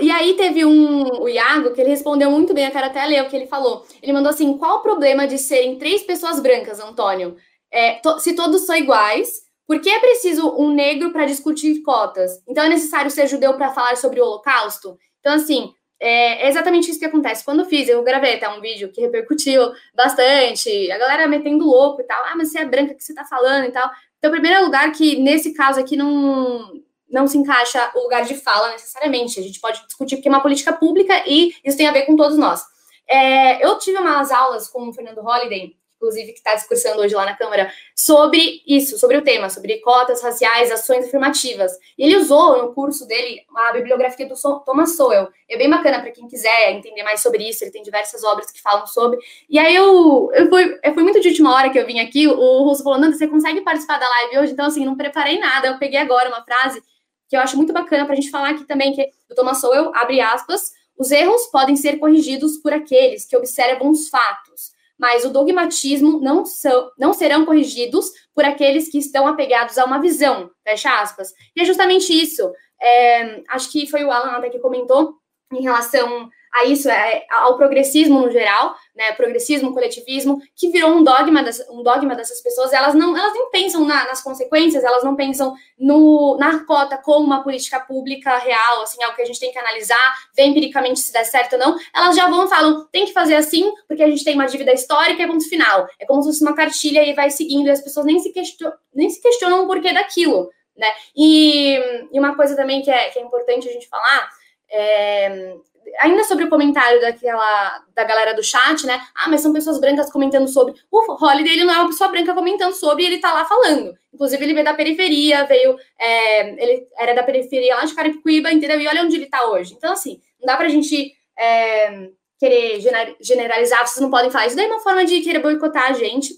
E 0.00 0.10
aí 0.10 0.32
teve 0.38 0.64
um, 0.64 1.02
o 1.20 1.28
Iago, 1.28 1.74
que 1.74 1.82
ele 1.82 1.90
respondeu 1.90 2.30
muito 2.30 2.54
bem, 2.54 2.64
eu 2.64 2.72
quero 2.72 2.86
até 2.86 3.04
ler 3.04 3.22
o 3.22 3.28
que 3.28 3.36
ele 3.36 3.46
falou. 3.46 3.86
Ele 4.02 4.14
mandou 4.14 4.30
assim, 4.30 4.56
qual 4.56 4.78
o 4.78 4.82
problema 4.82 5.26
de 5.26 5.36
serem 5.36 5.76
três 5.76 6.02
pessoas 6.02 6.40
brancas, 6.40 6.80
Antônio? 6.80 7.36
É, 7.70 7.96
to, 7.96 8.18
se 8.18 8.34
todos 8.34 8.62
são 8.62 8.74
iguais, 8.74 9.49
por 9.70 9.80
que 9.80 9.88
é 9.88 10.00
preciso 10.00 10.52
um 10.58 10.72
negro 10.72 11.12
para 11.12 11.26
discutir 11.26 11.80
cotas? 11.82 12.42
Então 12.48 12.64
é 12.64 12.68
necessário 12.68 13.08
ser 13.08 13.28
judeu 13.28 13.54
para 13.54 13.72
falar 13.72 13.96
sobre 13.96 14.20
o 14.20 14.24
Holocausto? 14.24 14.98
Então, 15.20 15.34
assim, 15.34 15.72
é 16.00 16.48
exatamente 16.48 16.90
isso 16.90 16.98
que 16.98 17.04
acontece. 17.04 17.44
Quando 17.44 17.60
eu 17.60 17.66
fiz, 17.66 17.88
eu 17.88 18.02
gravei 18.02 18.34
até 18.34 18.48
um 18.48 18.60
vídeo 18.60 18.90
que 18.90 19.00
repercutiu 19.00 19.70
bastante, 19.94 20.90
a 20.90 20.98
galera 20.98 21.28
metendo 21.28 21.64
louco 21.64 22.00
e 22.00 22.04
tal. 22.04 22.20
Ah, 22.24 22.34
mas 22.36 22.50
você 22.50 22.58
é 22.58 22.64
branca, 22.64 22.94
o 22.94 22.96
que 22.96 23.04
você 23.04 23.12
está 23.12 23.24
falando 23.24 23.66
e 23.66 23.70
tal. 23.70 23.88
Então, 24.18 24.32
primeiro 24.32 24.64
lugar, 24.64 24.90
que 24.90 25.20
nesse 25.20 25.54
caso 25.54 25.78
aqui 25.78 25.96
não, 25.96 26.82
não 27.08 27.28
se 27.28 27.38
encaixa 27.38 27.92
o 27.94 28.00
lugar 28.00 28.24
de 28.24 28.34
fala 28.34 28.72
necessariamente. 28.72 29.38
A 29.38 29.42
gente 29.44 29.60
pode 29.60 29.86
discutir 29.86 30.16
porque 30.16 30.26
é 30.28 30.32
uma 30.32 30.42
política 30.42 30.72
pública 30.72 31.22
e 31.28 31.54
isso 31.64 31.76
tem 31.76 31.86
a 31.86 31.92
ver 31.92 32.06
com 32.06 32.16
todos 32.16 32.36
nós. 32.36 32.60
É, 33.08 33.64
eu 33.64 33.78
tive 33.78 33.98
umas 33.98 34.32
aulas 34.32 34.66
com 34.66 34.88
o 34.88 34.92
Fernando 34.92 35.20
Holliday, 35.20 35.76
inclusive, 36.00 36.32
que 36.32 36.38
está 36.38 36.54
discursando 36.54 37.02
hoje 37.02 37.14
lá 37.14 37.26
na 37.26 37.36
Câmara, 37.36 37.70
sobre 37.94 38.62
isso, 38.66 38.98
sobre 38.98 39.18
o 39.18 39.22
tema, 39.22 39.50
sobre 39.50 39.78
cotas 39.80 40.22
raciais, 40.22 40.72
ações 40.72 41.04
afirmativas. 41.04 41.72
E 41.98 42.04
ele 42.04 42.16
usou 42.16 42.62
no 42.62 42.72
curso 42.72 43.06
dele 43.06 43.42
a 43.54 43.72
bibliografia 43.72 44.26
do 44.26 44.34
Thomas 44.64 44.96
Sowell. 44.96 45.28
É 45.48 45.58
bem 45.58 45.68
bacana 45.68 46.00
para 46.00 46.10
quem 46.10 46.26
quiser 46.26 46.72
entender 46.72 47.02
mais 47.02 47.20
sobre 47.20 47.46
isso, 47.46 47.62
ele 47.62 47.70
tem 47.70 47.82
diversas 47.82 48.24
obras 48.24 48.50
que 48.50 48.60
falam 48.62 48.86
sobre. 48.86 49.18
E 49.48 49.58
aí 49.58 49.74
eu, 49.74 50.30
eu, 50.32 50.48
fui, 50.48 50.78
eu 50.82 50.94
fui 50.94 51.02
muito 51.02 51.20
de 51.20 51.28
última 51.28 51.54
hora 51.54 51.68
que 51.68 51.78
eu 51.78 51.86
vim 51.86 52.00
aqui, 52.00 52.26
o 52.26 52.62
Russo 52.64 52.82
falou, 52.82 52.98
Nanda, 52.98 53.16
você 53.16 53.28
consegue 53.28 53.60
participar 53.60 53.98
da 53.98 54.08
live 54.08 54.38
hoje? 54.38 54.52
Então, 54.52 54.66
assim, 54.66 54.84
não 54.84 54.96
preparei 54.96 55.38
nada, 55.38 55.68
eu 55.68 55.78
peguei 55.78 55.98
agora 55.98 56.28
uma 56.28 56.42
frase 56.42 56.82
que 57.28 57.36
eu 57.36 57.40
acho 57.40 57.56
muito 57.56 57.72
bacana 57.72 58.04
para 58.04 58.14
a 58.14 58.16
gente 58.16 58.30
falar 58.30 58.50
aqui 58.50 58.64
também, 58.64 58.92
que 58.92 59.08
o 59.30 59.34
Thomas 59.36 59.60
Sowell, 59.60 59.92
abre 59.94 60.20
aspas, 60.20 60.72
os 60.98 61.10
erros 61.12 61.46
podem 61.46 61.76
ser 61.76 61.98
corrigidos 61.98 62.58
por 62.58 62.72
aqueles 62.72 63.24
que 63.24 63.36
observam 63.36 63.90
os 63.90 64.08
fatos, 64.08 64.72
mas 65.00 65.24
o 65.24 65.30
dogmatismo 65.30 66.20
não, 66.20 66.44
são, 66.44 66.90
não 66.98 67.14
serão 67.14 67.46
corrigidos 67.46 68.10
por 68.34 68.44
aqueles 68.44 68.90
que 68.90 68.98
estão 68.98 69.26
apegados 69.26 69.78
a 69.78 69.86
uma 69.86 69.98
visão, 69.98 70.50
fecha 70.62 71.00
aspas. 71.00 71.32
E 71.56 71.62
é 71.62 71.64
justamente 71.64 72.12
isso. 72.12 72.52
É, 72.80 73.42
acho 73.48 73.72
que 73.72 73.86
foi 73.86 74.04
o 74.04 74.10
Alan 74.10 74.32
até 74.32 74.50
que 74.50 74.58
comentou 74.58 75.14
em 75.52 75.62
relação 75.62 76.28
a 76.52 76.64
isso, 76.64 76.90
é, 76.90 77.24
ao 77.30 77.56
progressismo 77.56 78.20
no 78.20 78.30
geral, 78.30 78.74
né, 78.94 79.12
progressismo, 79.12 79.72
coletivismo, 79.72 80.40
que 80.56 80.68
virou 80.70 80.90
um 80.90 81.04
dogma, 81.04 81.42
das, 81.42 81.60
um 81.70 81.82
dogma 81.82 82.14
dessas 82.14 82.40
pessoas, 82.42 82.72
elas 82.72 82.94
não, 82.94 83.16
elas 83.16 83.32
nem 83.32 83.50
pensam 83.50 83.84
na, 83.84 84.04
nas 84.06 84.20
consequências, 84.20 84.82
elas 84.82 85.04
não 85.04 85.14
pensam 85.14 85.54
no, 85.78 86.36
na 86.38 86.64
cota 86.64 86.98
como 86.98 87.24
uma 87.24 87.42
política 87.42 87.78
pública 87.80 88.36
real, 88.38 88.82
assim, 88.82 89.02
algo 89.02 89.14
que 89.14 89.22
a 89.22 89.24
gente 89.24 89.38
tem 89.38 89.52
que 89.52 89.58
analisar, 89.58 90.14
ver 90.36 90.44
empiricamente 90.44 90.98
se 90.98 91.12
dá 91.12 91.24
certo 91.24 91.52
ou 91.52 91.58
não, 91.58 91.76
elas 91.94 92.16
já 92.16 92.28
vão 92.28 92.48
falam, 92.48 92.86
tem 92.90 93.06
que 93.06 93.12
fazer 93.12 93.36
assim, 93.36 93.72
porque 93.86 94.02
a 94.02 94.08
gente 94.08 94.24
tem 94.24 94.34
uma 94.34 94.46
dívida 94.46 94.72
histórica, 94.72 95.22
é 95.22 95.26
ponto 95.26 95.48
final, 95.48 95.86
é 95.98 96.04
como 96.04 96.22
se 96.22 96.30
fosse 96.30 96.42
uma 96.42 96.54
cartilha 96.54 97.04
e 97.04 97.14
vai 97.14 97.30
seguindo, 97.30 97.68
e 97.68 97.70
as 97.70 97.80
pessoas 97.80 98.06
nem 98.06 98.18
se, 98.18 98.32
question, 98.32 98.72
nem 98.92 99.08
se 99.08 99.22
questionam 99.22 99.64
o 99.64 99.66
porquê 99.66 99.92
daquilo, 99.92 100.50
né, 100.76 100.88
e, 101.16 102.08
e 102.12 102.18
uma 102.18 102.34
coisa 102.34 102.56
também 102.56 102.82
que 102.82 102.90
é, 102.90 103.10
que 103.10 103.18
é 103.18 103.22
importante 103.22 103.68
a 103.68 103.72
gente 103.72 103.88
falar, 103.88 104.30
é, 104.70 105.54
ainda 105.98 106.24
sobre 106.24 106.44
o 106.44 106.48
comentário 106.48 107.00
daquela 107.00 107.84
da 107.94 108.04
galera 108.04 108.34
do 108.34 108.42
chat, 108.42 108.86
né? 108.86 109.00
Ah, 109.14 109.28
mas 109.28 109.40
são 109.40 109.52
pessoas 109.52 109.80
brancas 109.80 110.10
comentando 110.10 110.48
sobre. 110.48 110.74
O 110.90 111.24
Holiday 111.24 111.52
ele 111.52 111.64
não 111.64 111.74
é 111.74 111.78
uma 111.78 111.88
pessoa 111.88 112.10
branca 112.10 112.34
comentando 112.34 112.74
sobre, 112.74 113.04
ele 113.04 113.18
tá 113.18 113.32
lá 113.32 113.44
falando. 113.44 113.96
Inclusive, 114.12 114.42
ele 114.44 114.54
veio 114.54 114.64
da 114.64 114.74
periferia, 114.74 115.44
veio. 115.44 115.76
É, 115.98 116.62
ele 116.62 116.86
era 116.96 117.14
da 117.14 117.22
periferia 117.22 117.76
lá 117.76 117.84
de 117.84 117.94
Carapicuíba, 117.94 118.52
entendeu? 118.52 118.80
E 118.80 118.88
olha 118.88 119.02
onde 119.02 119.16
ele 119.16 119.26
tá 119.26 119.48
hoje. 119.48 119.74
Então, 119.74 119.92
assim, 119.92 120.20
não 120.38 120.46
dá 120.46 120.56
pra 120.56 120.68
gente 120.68 121.14
é, 121.38 122.10
querer 122.38 122.80
generalizar, 123.20 123.86
vocês 123.86 124.00
não 124.00 124.10
podem 124.10 124.30
falar. 124.30 124.46
Isso 124.46 124.56
daí 124.56 124.66
é 124.66 124.68
uma 124.68 124.80
forma 124.80 125.04
de 125.04 125.20
querer 125.20 125.40
boicotar 125.40 125.90
a 125.90 125.92
gente. 125.92 126.34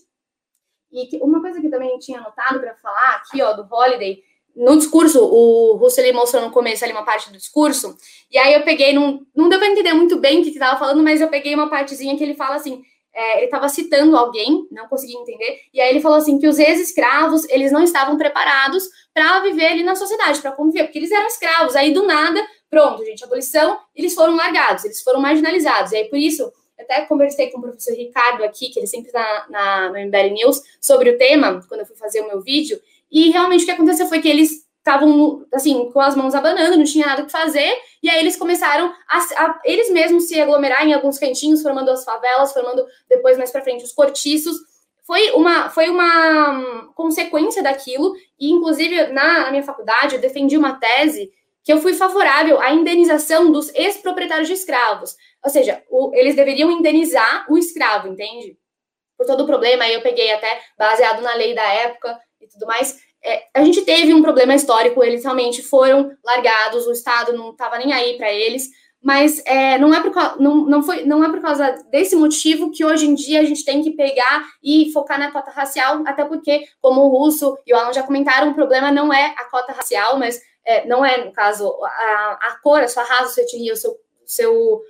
E 0.93 1.09
uma 1.23 1.41
coisa 1.41 1.61
que 1.61 1.71
também 1.71 1.99
tinha 1.99 2.19
anotado 2.19 2.61
para 2.61 2.75
falar 2.77 3.17
aqui, 3.17 3.41
ó, 3.41 3.55
do 3.55 3.67
Holiday 3.73 4.23
no 4.55 4.77
discurso, 4.77 5.19
o 5.23 5.77
Russell 5.77 6.13
mostrou 6.15 6.43
no 6.43 6.51
começo 6.51 6.85
ali 6.85 6.93
uma 6.93 7.05
parte 7.05 7.31
do 7.31 7.39
discurso, 7.39 7.97
e 8.31 8.39
aí 8.39 8.55
eu 8.55 8.63
peguei, 8.63 8.93
não, 8.93 9.27
não 9.35 9.49
deu 9.49 9.59
para 9.59 9.69
entender 9.69 9.93
muito 9.95 10.19
bem 10.19 10.41
o 10.41 10.43
que 10.43 10.51
estava 10.51 10.79
falando, 10.79 11.03
mas 11.03 11.21
eu 11.21 11.29
peguei 11.29 11.55
uma 11.55 11.71
partezinha 11.71 12.17
que 12.17 12.23
ele 12.23 12.35
fala 12.35 12.57
assim, 12.57 12.83
é, 13.15 13.39
ele 13.39 13.45
estava 13.47 13.69
citando 13.69 14.17
alguém, 14.17 14.67
não 14.71 14.89
consegui 14.89 15.15
entender, 15.17 15.61
e 15.73 15.81
aí 15.81 15.91
ele 15.91 16.01
falou 16.01 16.19
assim, 16.19 16.39
que 16.39 16.47
os 16.47 16.59
ex-escravos, 16.59 17.49
eles 17.49 17.73
não 17.73 17.83
estavam 17.83 18.17
preparados 18.17 18.89
para 19.13 19.41
viver 19.41 19.67
ali 19.67 19.83
na 19.83 19.95
sociedade, 19.95 20.41
para 20.41 20.53
conviver, 20.53 20.85
porque 20.85 20.99
eles 20.99 21.11
eram 21.11 21.27
escravos, 21.27 21.75
aí 21.75 21.93
do 21.93 22.07
nada, 22.07 22.45
pronto, 22.71 23.05
gente, 23.05 23.25
abolição, 23.25 23.79
eles 23.95 24.15
foram 24.15 24.37
largados, 24.37 24.85
eles 24.85 25.03
foram 25.03 25.21
marginalizados, 25.21 25.93
e 25.93 25.97
aí 25.97 26.05
por 26.05 26.19
isso, 26.19 26.43
eu 26.43 26.85
até 26.85 27.03
conversei 27.03 27.51
com 27.51 27.59
o 27.59 27.63
professor 27.63 27.95
Ricardo 27.95 28.45
aqui, 28.45 28.69
que 28.69 28.79
ele 28.79 28.87
sempre 28.87 29.09
está 29.09 29.47
na, 29.49 29.89
na, 29.89 29.89
no 29.91 30.07
MBL 30.07 30.35
News, 30.35 30.63
sobre 30.81 31.11
o 31.11 31.19
tema, 31.19 31.65
quando 31.69 31.81
eu 31.81 31.87
fui 31.87 31.97
fazer 31.97 32.21
o 32.21 32.29
meu 32.29 32.41
vídeo, 32.41 32.81
e 33.13 33.31
realmente 33.31 33.63
o 33.63 33.67
que 33.67 33.73
aconteceu 33.73 34.07
foi 34.07 34.21
que 34.21 34.29
eles 34.29 34.63
estavam, 34.79 35.47
assim, 35.55 35.91
com 35.93 36.01
as 36.01 36.17
mãos 36.17 36.35
abanando, 36.35 36.77
não 36.77 36.85
tinha 36.85 37.07
nada 37.07 37.25
que 37.25 37.31
fazer, 37.31 37.73
e 38.03 38.11
aí 38.11 38.19
eles 38.19 38.37
começaram 38.37 38.93
a, 39.09 39.19
a, 39.19 39.61
eles 39.65 39.91
mesmos 39.91 40.25
se 40.25 40.41
aglomerar 40.41 40.85
em 40.85 40.93
alguns 40.93 41.19
cantinhos, 41.19 41.63
formando 41.63 41.91
as 41.91 42.05
favelas, 42.05 42.53
formando 42.53 42.85
depois 43.09 43.39
mais 43.39 43.53
para 43.53 43.63
frente 43.63 43.85
os 43.85 43.93
cortiços. 43.93 44.57
Foi 45.05 45.31
uma, 45.33 45.69
foi 45.69 45.89
uma 45.89 46.91
consequência 46.95 47.63
daquilo, 47.63 48.15
e 48.41 48.51
inclusive 48.51 49.09
na, 49.09 49.43
na 49.43 49.51
minha 49.51 49.63
faculdade 49.63 50.17
eu 50.17 50.21
defendi 50.21 50.57
uma 50.57 50.79
tese 50.81 51.31
que 51.63 51.73
eu 51.73 51.81
fui 51.81 51.95
favorável 51.95 52.61
à 52.61 52.73
indenização 52.73 53.53
dos 53.53 53.73
ex-proprietários 53.75 54.49
de 54.49 54.55
escravos. 54.55 55.17
Ou 55.45 55.51
seja, 55.51 55.83
o, 55.89 56.13
eles 56.15 56.35
deveriam 56.35 56.71
indenizar 56.73 57.47
o 57.49 57.57
escravo, 57.57 58.09
entende? 58.09 58.59
Por 59.17 59.27
todo 59.27 59.45
o 59.45 59.47
problema, 59.47 59.85
aí 59.85 59.95
eu 59.95 60.03
peguei 60.03 60.33
até 60.33 60.61
baseado 60.77 61.23
na 61.23 61.35
lei 61.35 61.55
da 61.55 61.63
época, 61.63 62.19
e 62.43 62.49
tudo 62.49 62.67
mais. 62.67 62.99
É, 63.25 63.45
a 63.55 63.65
gente 63.65 63.83
teve 63.83 64.13
um 64.13 64.23
problema 64.23 64.55
histórico, 64.55 65.03
eles 65.03 65.23
realmente 65.23 65.63
foram 65.63 66.11
largados, 66.25 66.87
o 66.87 66.93
Estado 66.93 67.33
não 67.33 67.51
estava 67.51 67.79
nem 67.79 67.93
aí 67.93 68.17
para 68.17 68.33
eles, 68.33 68.69
mas 69.03 69.43
é, 69.45 69.79
não, 69.79 69.93
é 69.93 70.01
por, 70.01 70.41
não, 70.41 70.65
não, 70.65 70.83
foi, 70.83 71.05
não 71.05 71.25
é 71.25 71.29
por 71.29 71.41
causa 71.41 71.73
desse 71.91 72.15
motivo 72.15 72.71
que 72.71 72.85
hoje 72.85 73.07
em 73.07 73.15
dia 73.15 73.41
a 73.41 73.45
gente 73.45 73.65
tem 73.65 73.83
que 73.83 73.91
pegar 73.93 74.49
e 74.63 74.93
focar 74.93 75.19
na 75.19 75.33
cota 75.33 75.51
racial, 75.51 76.03
até 76.07 76.25
porque, 76.25 76.65
como 76.81 77.01
o 77.01 77.09
Russo 77.09 77.59
e 77.67 77.75
o 77.75 77.77
Alan 77.77 77.93
já 77.93 78.05
comentaram, 78.05 78.51
o 78.51 78.55
problema 78.55 78.93
não 78.93 79.13
é 79.13 79.35
a 79.37 79.45
cota 79.45 79.73
racial, 79.73 80.19
mas 80.19 80.41
é, 80.65 80.87
não 80.87 81.05
é, 81.05 81.25
no 81.25 81.33
caso, 81.33 81.69
a, 81.85 82.39
a 82.41 82.59
cor, 82.63 82.81
a 82.81 82.89
sua 82.89 83.03
raça, 83.03 83.25
a 83.25 83.29
sua 83.29 83.43
etnia, 83.43 83.73
o 83.73 83.77
seu, 83.77 83.97
seu 84.25 84.81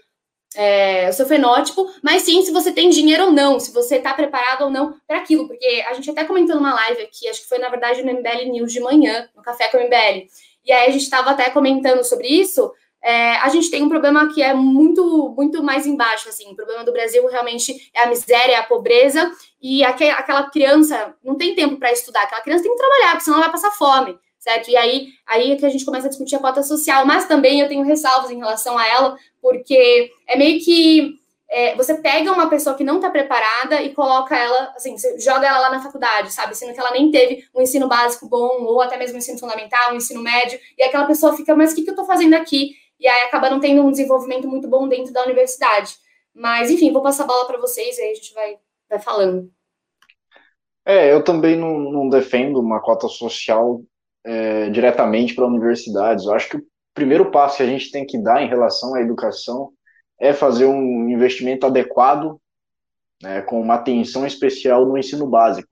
é, 0.57 1.09
o 1.09 1.13
seu 1.13 1.27
fenótipo, 1.27 1.91
mas 2.03 2.23
sim 2.23 2.43
se 2.43 2.53
você 2.53 2.73
tem 2.73 2.91
dinheiro 2.91 3.25
ou 3.27 3.31
não, 3.31 3.59
se 3.59 3.73
você 3.73 3.97
está 3.97 4.15
preparado 4.15 4.65
ou 4.65 4.71
não 4.71 4.95
para 5.07 5.19
aquilo, 5.19 5.47
porque 5.47 5.85
a 5.89 5.95
gente 5.95 6.11
até 6.11 6.25
comentou 6.25 6.57
numa 6.57 6.75
live 6.75 7.03
aqui, 7.03 7.29
acho 7.29 7.43
que 7.43 7.49
foi 7.49 7.59
na 7.59 7.69
verdade 7.69 8.03
no 8.03 8.13
MBL 8.13 8.51
News 8.51 8.73
de 8.73 8.81
manhã, 8.81 9.29
no 9.35 9.43
Café 9.43 9.69
com 9.69 9.79
o 9.79 9.81
MBL, 9.81 10.27
e 10.65 10.73
aí 10.73 10.89
a 10.89 10.91
gente 10.91 11.03
estava 11.03 11.31
até 11.31 11.51
comentando 11.51 12.05
sobre 12.05 12.29
isso, 12.29 12.73
é, 13.03 13.33
a 13.39 13.49
gente 13.49 13.71
tem 13.71 13.83
um 13.83 13.89
problema 13.89 14.33
que 14.33 14.41
é 14.41 14.55
muito, 14.55 15.35
muito 15.37 15.63
mais 15.63 15.87
embaixo, 15.87 16.29
assim, 16.29 16.53
o 16.53 16.55
problema 16.57 16.85
do 16.85 16.93
Brasil 16.93 17.27
realmente 17.27 17.91
é 17.93 18.05
a 18.05 18.07
miséria, 18.07 18.53
é 18.53 18.57
a 18.57 18.63
pobreza, 18.63 19.31
e 19.61 19.83
aquela 19.83 20.49
criança 20.51 21.15
não 21.23 21.37
tem 21.37 21.55
tempo 21.55 21.79
para 21.79 21.93
estudar, 21.93 22.23
aquela 22.23 22.43
criança 22.43 22.63
tem 22.63 22.73
que 22.73 22.79
trabalhar, 22.79 23.11
porque 23.11 23.25
senão 23.25 23.39
ela 23.39 23.47
vai 23.47 23.53
passar 23.53 23.73
fome 23.73 24.17
certo? 24.43 24.69
E 24.69 24.77
aí, 24.77 25.09
aí 25.25 25.53
é 25.53 25.57
que 25.57 25.65
a 25.65 25.69
gente 25.69 25.85
começa 25.85 26.07
a 26.07 26.11
discutir 26.11 26.35
a 26.35 26.41
cota 26.41 26.65
social, 26.65 27.07
mas 27.07 27.27
também 27.27 27.61
eu 27.61 27.69
tenho 27.69 27.85
ressalvas 27.85 28.31
em 28.31 28.39
relação 28.39 28.77
a 28.77 28.87
ela, 28.87 29.17
porque 29.41 30.11
é 30.27 30.37
meio 30.37 30.61
que 30.63 31.15
é, 31.49 31.77
você 31.77 31.95
pega 31.95 32.33
uma 32.33 32.49
pessoa 32.49 32.75
que 32.75 32.83
não 32.83 32.97
está 32.97 33.09
preparada 33.09 33.81
e 33.81 33.95
coloca 33.95 34.37
ela, 34.37 34.73
assim, 34.75 34.99
você 34.99 35.21
joga 35.21 35.47
ela 35.47 35.61
lá 35.61 35.71
na 35.71 35.83
faculdade, 35.83 36.33
sabe? 36.33 36.57
Sendo 36.57 36.75
que 36.75 36.81
ela 36.81 36.91
nem 36.91 37.11
teve 37.13 37.45
um 37.55 37.63
ensino 37.63 37.87
básico 37.87 38.29
bom, 38.29 38.65
ou 38.65 38.81
até 38.81 38.97
mesmo 38.97 39.15
um 39.15 39.19
ensino 39.19 39.39
fundamental, 39.39 39.93
um 39.93 39.97
ensino 39.97 40.21
médio, 40.21 40.59
e 40.77 40.83
aquela 40.83 41.07
pessoa 41.07 41.37
fica, 41.37 41.55
mas 41.55 41.71
o 41.71 41.77
que, 41.77 41.83
que 41.83 41.91
eu 41.91 41.93
estou 41.93 42.07
fazendo 42.07 42.35
aqui? 42.35 42.75
E 42.99 43.07
aí 43.07 43.23
acaba 43.23 43.49
não 43.49 43.61
tendo 43.61 43.83
um 43.83 43.93
desenvolvimento 43.93 44.49
muito 44.49 44.67
bom 44.67 44.89
dentro 44.89 45.13
da 45.13 45.23
universidade. 45.23 45.95
Mas, 46.35 46.69
enfim, 46.69 46.93
vou 46.93 47.03
passar 47.03 47.25
a 47.25 47.27
bola 47.27 47.47
para 47.47 47.59
vocês 47.59 47.97
e 47.97 48.01
aí 48.01 48.11
a 48.11 48.15
gente 48.15 48.35
vai, 48.35 48.57
vai 48.89 48.99
falando. 48.99 49.49
É, 50.85 51.13
eu 51.13 51.23
também 51.23 51.57
não, 51.57 51.79
não 51.79 52.09
defendo 52.09 52.59
uma 52.59 52.81
cota 52.81 53.07
social 53.07 53.83
é, 54.25 54.71
diretamente 54.71 55.35
para 55.35 55.47
universidades. 55.47 56.25
Eu 56.25 56.35
acho 56.35 56.49
que 56.49 56.57
o 56.57 56.67
primeiro 56.95 57.31
passo 57.31 57.57
que 57.57 57.63
a 57.63 57.67
gente 57.67 57.91
tem 57.91 58.07
que 58.07 58.19
dar 58.19 58.43
em 58.43 58.49
relação 58.49 58.95
à 58.95 59.01
educação 59.01 59.73
é 60.19 60.33
fazer 60.33 60.67
um 60.67 61.09
investimento 61.09 61.67
adequado, 61.67 62.41
né, 63.23 63.43
com 63.43 63.61
uma 63.61 63.75
atenção 63.75 64.27
especial 64.27 64.87
no 64.87 64.97
ensino 64.97 65.27
básico. 65.27 65.71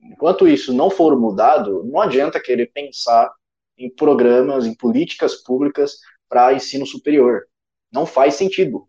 Enquanto 0.00 0.46
isso 0.46 0.72
não 0.72 0.90
for 0.90 1.18
mudado, 1.18 1.84
não 1.84 2.00
adianta 2.00 2.40
querer 2.40 2.70
pensar 2.72 3.32
em 3.76 3.90
programas, 3.90 4.66
em 4.66 4.74
políticas 4.74 5.36
públicas 5.36 5.98
para 6.28 6.52
ensino 6.52 6.86
superior. 6.86 7.46
Não 7.90 8.04
faz 8.04 8.34
sentido. 8.34 8.88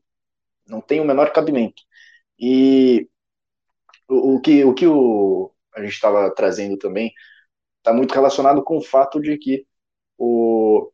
Não 0.67 0.81
tem 0.81 0.99
o 0.99 1.05
menor 1.05 1.31
cabimento. 1.31 1.81
E 2.37 3.07
o, 4.07 4.35
o 4.35 4.41
que, 4.41 4.63
o 4.63 4.73
que 4.73 4.87
o, 4.87 5.51
a 5.75 5.81
gente 5.81 5.93
estava 5.93 6.29
trazendo 6.33 6.77
também 6.77 7.13
está 7.89 7.93
muito 7.93 8.13
relacionado 8.13 8.63
com 8.63 8.77
o 8.77 8.83
fato 8.83 9.19
de 9.19 9.37
que 9.37 9.65
o, 10.17 10.91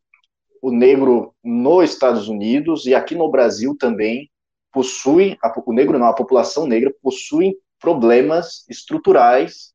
o 0.61 0.71
negro 0.71 1.35
nos 1.43 1.91
Estados 1.91 2.29
Unidos 2.29 2.85
e 2.85 2.95
aqui 2.95 3.15
no 3.15 3.29
Brasil 3.29 3.75
também 3.77 4.31
possui, 4.71 5.37
a, 5.43 5.53
o 5.65 5.73
negro 5.73 5.99
não, 5.99 6.07
a 6.07 6.15
população 6.15 6.65
negra 6.65 6.93
possui 7.01 7.57
problemas 7.79 8.65
estruturais 8.69 9.73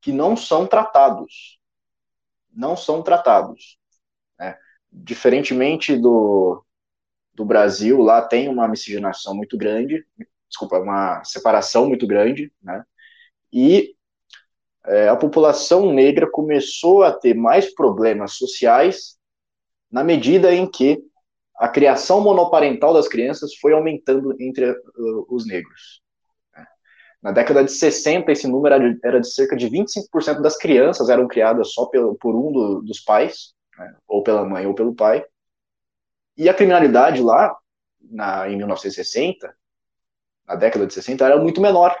que 0.00 0.12
não 0.12 0.36
são 0.36 0.66
tratados. 0.66 1.58
Não 2.52 2.76
são 2.76 3.02
tratados. 3.02 3.78
Né? 4.38 4.58
Diferentemente 4.92 5.96
do, 5.96 6.64
do 7.34 7.44
Brasil, 7.44 8.00
lá 8.02 8.20
tem 8.20 8.48
uma 8.48 8.66
miscigenação 8.66 9.34
muito 9.34 9.56
grande, 9.56 10.04
desculpa, 10.48 10.78
uma 10.78 11.22
separação 11.24 11.86
muito 11.86 12.06
grande, 12.06 12.52
né? 12.62 12.84
E 13.52 13.94
é, 14.88 15.08
a 15.08 15.16
população 15.16 15.92
negra 15.92 16.28
começou 16.30 17.02
a 17.02 17.12
ter 17.12 17.34
mais 17.34 17.74
problemas 17.74 18.34
sociais 18.34 19.18
na 19.90 20.02
medida 20.02 20.54
em 20.54 20.70
que 20.70 21.02
a 21.56 21.68
criação 21.68 22.20
monoparental 22.20 22.94
das 22.94 23.08
crianças 23.08 23.54
foi 23.56 23.72
aumentando 23.72 24.34
entre 24.40 24.70
uh, 24.70 25.26
os 25.28 25.46
negros. 25.46 26.00
Na 27.20 27.32
década 27.32 27.64
de 27.64 27.72
60, 27.72 28.30
esse 28.30 28.46
número 28.46 28.96
era 29.02 29.20
de, 29.20 29.28
cerca 29.28 29.56
de 29.56 29.68
25% 29.68 30.40
das 30.40 30.56
crianças 30.56 31.08
eram 31.08 31.26
criadas 31.26 31.72
só 31.72 31.86
por 31.86 32.36
um 32.36 32.52
do, 32.52 32.82
dos 32.82 33.00
pais, 33.00 33.54
né, 33.76 33.96
ou 34.06 34.22
pela 34.22 34.44
mãe 34.44 34.66
ou 34.66 34.74
pelo 34.74 34.94
pai. 34.94 35.24
E 36.36 36.48
a 36.48 36.54
criminalidade 36.54 37.20
lá, 37.20 37.56
na, 38.00 38.48
em 38.48 38.56
1960, 38.56 39.52
na 40.46 40.54
década 40.54 40.86
de 40.86 40.94
60, 40.94 41.24
era 41.24 41.38
muito 41.38 41.60
menor. 41.60 41.96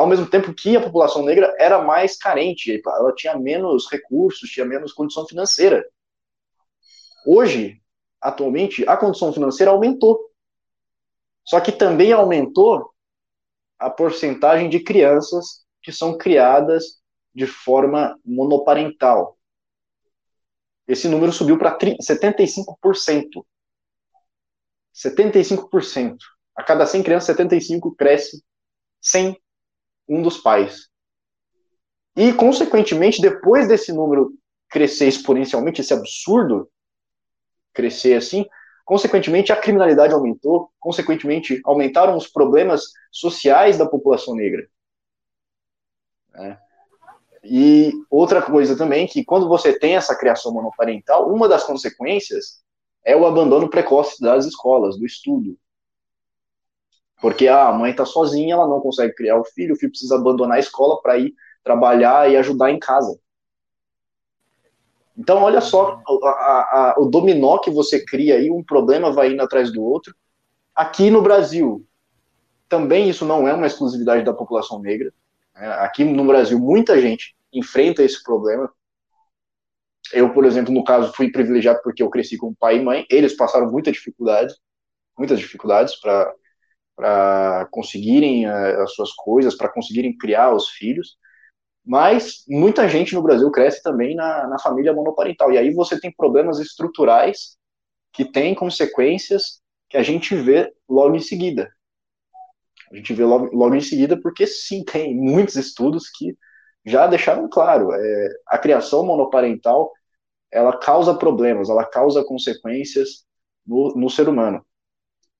Ao 0.00 0.06
mesmo 0.06 0.26
tempo 0.26 0.54
que 0.54 0.74
a 0.74 0.80
população 0.80 1.22
negra 1.22 1.54
era 1.58 1.82
mais 1.82 2.16
carente, 2.16 2.80
ela 2.86 3.14
tinha 3.14 3.36
menos 3.36 3.86
recursos, 3.86 4.48
tinha 4.48 4.64
menos 4.64 4.94
condição 4.94 5.26
financeira. 5.26 5.86
Hoje, 7.26 7.82
atualmente, 8.18 8.82
a 8.88 8.96
condição 8.96 9.30
financeira 9.30 9.72
aumentou. 9.72 10.18
Só 11.44 11.60
que 11.60 11.70
também 11.70 12.12
aumentou 12.12 12.90
a 13.78 13.90
porcentagem 13.90 14.70
de 14.70 14.80
crianças 14.80 15.66
que 15.82 15.92
são 15.92 16.16
criadas 16.16 17.02
de 17.34 17.46
forma 17.46 18.18
monoparental. 18.24 19.36
Esse 20.88 21.08
número 21.08 21.30
subiu 21.30 21.58
para 21.58 21.76
75%. 21.76 23.44
75%. 24.94 26.16
A 26.56 26.62
cada 26.62 26.86
100 26.86 27.02
crianças, 27.02 27.26
75 27.26 27.94
cresce 27.94 28.42
sem 28.98 29.38
um 30.10 30.20
dos 30.20 30.38
pais. 30.38 30.88
E, 32.16 32.32
consequentemente, 32.32 33.22
depois 33.22 33.68
desse 33.68 33.92
número 33.92 34.32
crescer 34.68 35.06
exponencialmente, 35.06 35.80
esse 35.80 35.94
absurdo 35.94 36.68
crescer 37.72 38.14
assim, 38.14 38.44
consequentemente 38.84 39.52
a 39.52 39.56
criminalidade 39.56 40.12
aumentou, 40.12 40.70
consequentemente 40.80 41.60
aumentaram 41.64 42.16
os 42.16 42.26
problemas 42.26 42.82
sociais 43.10 43.78
da 43.78 43.86
população 43.86 44.34
negra. 44.34 44.68
Né? 46.32 46.58
E 47.44 47.92
outra 48.10 48.42
coisa 48.42 48.76
também, 48.76 49.06
que 49.06 49.24
quando 49.24 49.48
você 49.48 49.78
tem 49.78 49.96
essa 49.96 50.16
criação 50.16 50.52
monoparental, 50.52 51.32
uma 51.32 51.48
das 51.48 51.64
consequências 51.64 52.62
é 53.04 53.16
o 53.16 53.24
abandono 53.24 53.70
precoce 53.70 54.20
das 54.20 54.44
escolas, 54.44 54.98
do 54.98 55.06
estudo. 55.06 55.56
Porque 57.20 57.48
a 57.48 57.70
mãe 57.72 57.90
está 57.90 58.04
sozinha, 58.04 58.54
ela 58.54 58.66
não 58.66 58.80
consegue 58.80 59.14
criar 59.14 59.38
o 59.38 59.44
filho, 59.44 59.74
o 59.74 59.76
filho 59.76 59.90
precisa 59.90 60.16
abandonar 60.16 60.56
a 60.56 60.60
escola 60.60 61.00
para 61.02 61.18
ir 61.18 61.34
trabalhar 61.62 62.30
e 62.30 62.36
ajudar 62.36 62.70
em 62.70 62.78
casa. 62.78 63.18
Então, 65.16 65.42
olha 65.42 65.60
só 65.60 66.02
a, 66.06 66.28
a, 66.28 66.92
a, 66.92 66.94
o 66.98 67.04
dominó 67.04 67.58
que 67.58 67.70
você 67.70 68.02
cria 68.02 68.36
aí, 68.36 68.50
um 68.50 68.64
problema 68.64 69.12
vai 69.12 69.32
indo 69.32 69.42
atrás 69.42 69.70
do 69.70 69.82
outro. 69.82 70.14
Aqui 70.74 71.10
no 71.10 71.20
Brasil, 71.20 71.86
também 72.70 73.10
isso 73.10 73.26
não 73.26 73.46
é 73.46 73.52
uma 73.52 73.66
exclusividade 73.66 74.24
da 74.24 74.32
população 74.32 74.80
negra. 74.80 75.12
Né? 75.54 75.66
Aqui 75.80 76.04
no 76.04 76.24
Brasil, 76.24 76.58
muita 76.58 76.98
gente 76.98 77.36
enfrenta 77.52 78.02
esse 78.02 78.22
problema. 78.22 78.72
Eu, 80.10 80.32
por 80.32 80.46
exemplo, 80.46 80.72
no 80.72 80.82
caso, 80.82 81.12
fui 81.12 81.30
privilegiado 81.30 81.80
porque 81.82 82.02
eu 82.02 82.08
cresci 82.08 82.38
com 82.38 82.54
pai 82.54 82.78
e 82.78 82.82
mãe. 82.82 83.04
Eles 83.10 83.36
passaram 83.36 83.70
muita 83.70 83.92
dificuldade, 83.92 84.54
muitas 85.18 85.38
dificuldades 85.38 85.96
para 86.00 86.32
conseguirem 87.70 88.46
uh, 88.46 88.82
as 88.82 88.94
suas 88.94 89.12
coisas, 89.12 89.56
para 89.56 89.68
conseguirem 89.68 90.16
criar 90.16 90.54
os 90.54 90.68
filhos. 90.68 91.16
Mas 91.84 92.44
muita 92.48 92.88
gente 92.88 93.14
no 93.14 93.22
Brasil 93.22 93.50
cresce 93.50 93.82
também 93.82 94.14
na, 94.14 94.46
na 94.46 94.58
família 94.58 94.92
monoparental. 94.92 95.52
E 95.52 95.58
aí 95.58 95.72
você 95.72 95.98
tem 95.98 96.12
problemas 96.12 96.58
estruturais 96.58 97.56
que 98.12 98.24
têm 98.24 98.54
consequências 98.54 99.60
que 99.88 99.96
a 99.96 100.02
gente 100.02 100.34
vê 100.36 100.72
logo 100.88 101.16
em 101.16 101.20
seguida. 101.20 101.70
A 102.92 102.96
gente 102.96 103.14
vê 103.14 103.24
logo, 103.24 103.54
logo 103.54 103.74
em 103.74 103.80
seguida 103.80 104.20
porque, 104.20 104.46
sim, 104.46 104.84
tem 104.84 105.14
muitos 105.14 105.56
estudos 105.56 106.08
que 106.10 106.36
já 106.84 107.06
deixaram 107.06 107.48
claro, 107.48 107.92
é, 107.92 108.28
a 108.46 108.58
criação 108.58 109.04
monoparental, 109.04 109.92
ela 110.50 110.76
causa 110.78 111.14
problemas, 111.14 111.68
ela 111.68 111.84
causa 111.84 112.24
consequências 112.24 113.24
no, 113.66 113.94
no 113.94 114.10
ser 114.10 114.28
humano. 114.28 114.64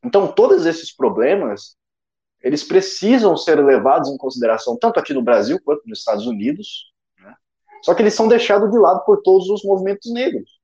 Então, 0.03 0.33
todos 0.33 0.67
esses 0.67 0.95
problemas, 0.95 1.77
eles 2.43 2.65
precisam 2.65 3.37
ser 3.37 3.63
levados 3.63 4.09
em 4.09 4.17
consideração 4.17 4.77
tanto 4.77 4.99
aqui 4.99 5.13
no 5.13 5.23
Brasil 5.23 5.61
quanto 5.63 5.87
nos 5.87 5.99
Estados 5.99 6.27
Unidos, 6.27 6.93
né? 7.19 7.35
só 7.83 7.95
que 7.95 8.03
eles 8.03 8.15
são 8.15 8.27
deixados 8.27 8.71
de 8.71 8.79
lado 8.79 9.05
por 9.05 9.23
todos 9.23 9.49
os 9.51 9.63
movimentos 9.63 10.13
negros. 10.13 10.59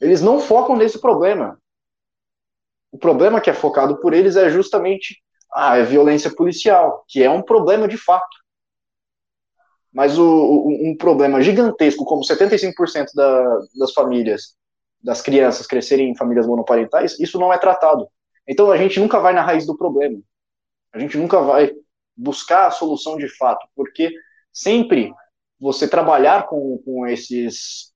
Eles 0.00 0.22
não 0.22 0.40
focam 0.40 0.76
nesse 0.76 1.00
problema. 1.00 1.60
O 2.90 2.98
problema 2.98 3.40
que 3.40 3.50
é 3.50 3.54
focado 3.54 4.00
por 4.00 4.14
eles 4.14 4.36
é 4.36 4.48
justamente 4.48 5.22
a 5.52 5.72
ah, 5.72 5.82
violência 5.82 6.34
policial, 6.34 7.04
que 7.08 7.22
é 7.22 7.30
um 7.30 7.42
problema 7.42 7.88
de 7.88 7.98
fato. 7.98 8.36
Mas 9.92 10.18
o, 10.18 10.68
um 10.68 10.96
problema 10.96 11.42
gigantesco, 11.42 12.04
como 12.04 12.22
75% 12.22 13.06
da, 13.14 13.58
das 13.78 13.92
famílias, 13.92 14.54
das 15.02 15.20
crianças 15.22 15.66
crescerem 15.66 16.10
em 16.10 16.16
famílias 16.16 16.46
monoparentais, 16.46 17.18
isso 17.18 17.38
não 17.38 17.52
é 17.52 17.58
tratado. 17.58 18.08
Então 18.46 18.70
a 18.70 18.76
gente 18.76 18.98
nunca 18.98 19.20
vai 19.20 19.32
na 19.32 19.42
raiz 19.42 19.66
do 19.66 19.76
problema. 19.76 20.18
A 20.92 20.98
gente 20.98 21.16
nunca 21.16 21.40
vai 21.40 21.72
buscar 22.16 22.66
a 22.66 22.70
solução 22.70 23.16
de 23.16 23.28
fato, 23.36 23.66
porque 23.76 24.12
sempre 24.52 25.12
você 25.60 25.86
trabalhar 25.86 26.46
com, 26.46 26.78
com 26.84 27.06
esses 27.06 27.92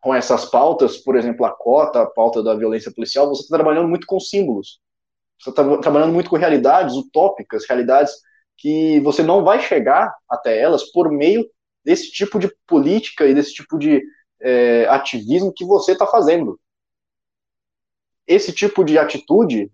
com 0.00 0.14
essas 0.14 0.44
pautas, 0.44 0.98
por 0.98 1.16
exemplo, 1.16 1.46
a 1.46 1.50
cota, 1.50 2.02
a 2.02 2.06
pauta 2.06 2.42
da 2.42 2.54
violência 2.54 2.92
policial, 2.92 3.26
você 3.26 3.42
está 3.42 3.56
trabalhando 3.56 3.88
muito 3.88 4.06
com 4.06 4.20
símbolos. 4.20 4.78
Você 5.40 5.48
está 5.48 5.64
trabalhando 5.78 6.12
muito 6.12 6.28
com 6.28 6.36
realidades 6.36 6.94
utópicas, 6.94 7.64
realidades 7.66 8.12
que 8.58 9.00
você 9.00 9.22
não 9.22 9.42
vai 9.42 9.60
chegar 9.60 10.14
até 10.28 10.58
elas 10.60 10.90
por 10.92 11.10
meio 11.10 11.48
desse 11.82 12.10
tipo 12.10 12.38
de 12.38 12.54
política 12.66 13.26
e 13.26 13.34
desse 13.34 13.54
tipo 13.54 13.78
de 13.78 14.02
é, 14.40 14.86
ativismo 14.88 15.52
que 15.52 15.64
você 15.64 15.92
está 15.92 16.06
fazendo. 16.06 16.60
Esse 18.26 18.52
tipo 18.52 18.84
de 18.84 18.98
atitude 18.98 19.70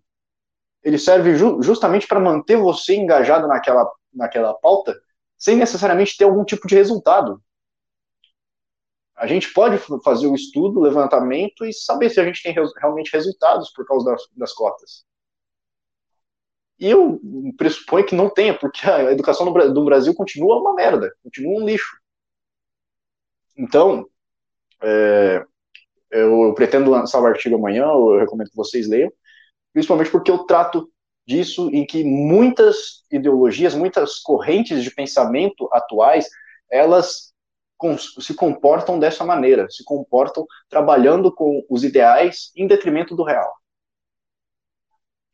ele 0.82 0.98
serve 0.98 1.36
ju 1.36 1.62
justamente 1.62 2.06
para 2.06 2.20
manter 2.20 2.56
você 2.56 2.96
engajado 2.96 3.46
naquela, 3.46 3.90
naquela 4.12 4.54
pauta, 4.54 4.98
sem 5.36 5.56
necessariamente 5.56 6.16
ter 6.16 6.24
algum 6.24 6.44
tipo 6.44 6.66
de 6.66 6.74
resultado. 6.74 7.42
A 9.14 9.26
gente 9.26 9.52
pode 9.52 9.78
fazer 10.02 10.26
o 10.26 10.34
estudo, 10.34 10.80
o 10.80 10.82
levantamento 10.82 11.66
e 11.66 11.72
saber 11.74 12.08
se 12.08 12.18
a 12.18 12.24
gente 12.24 12.42
tem 12.42 12.54
realmente 12.78 13.12
resultados 13.12 13.70
por 13.70 13.86
causa 13.86 14.10
das, 14.10 14.22
das 14.34 14.52
cotas. 14.54 15.04
E 16.78 16.88
eu 16.88 17.20
pressuponho 17.58 18.06
que 18.06 18.14
não 18.14 18.30
tenha, 18.30 18.58
porque 18.58 18.88
a 18.88 19.12
educação 19.12 19.52
do 19.52 19.84
Brasil 19.84 20.14
continua 20.14 20.58
uma 20.58 20.74
merda, 20.74 21.14
continua 21.22 21.60
um 21.60 21.66
lixo. 21.66 22.00
Então, 23.54 24.08
é, 24.82 25.44
eu, 26.10 26.42
eu, 26.42 26.54
pretendo 26.54 26.90
lançar 26.90 27.20
o 27.20 27.26
artigo 27.26 27.56
amanhã, 27.56 27.84
eu 27.84 28.18
recomendo 28.18 28.50
que 28.50 28.56
vocês 28.56 28.88
leiam, 28.88 29.12
principalmente 29.72 30.10
porque 30.10 30.30
eu 30.30 30.44
trato 30.44 30.90
disso 31.26 31.70
em 31.72 31.86
que 31.86 32.02
muitas 32.02 33.04
ideologias, 33.10 33.74
muitas 33.74 34.18
correntes 34.18 34.82
de 34.82 34.90
pensamento 34.90 35.68
atuais, 35.72 36.26
elas 36.70 37.30
se 38.20 38.34
comportam 38.34 38.98
dessa 38.98 39.24
maneira, 39.24 39.68
se 39.70 39.84
comportam 39.84 40.46
trabalhando 40.68 41.32
com 41.32 41.64
os 41.70 41.82
ideais 41.82 42.50
em 42.56 42.66
detrimento 42.66 43.16
do 43.16 43.22
real. 43.22 43.50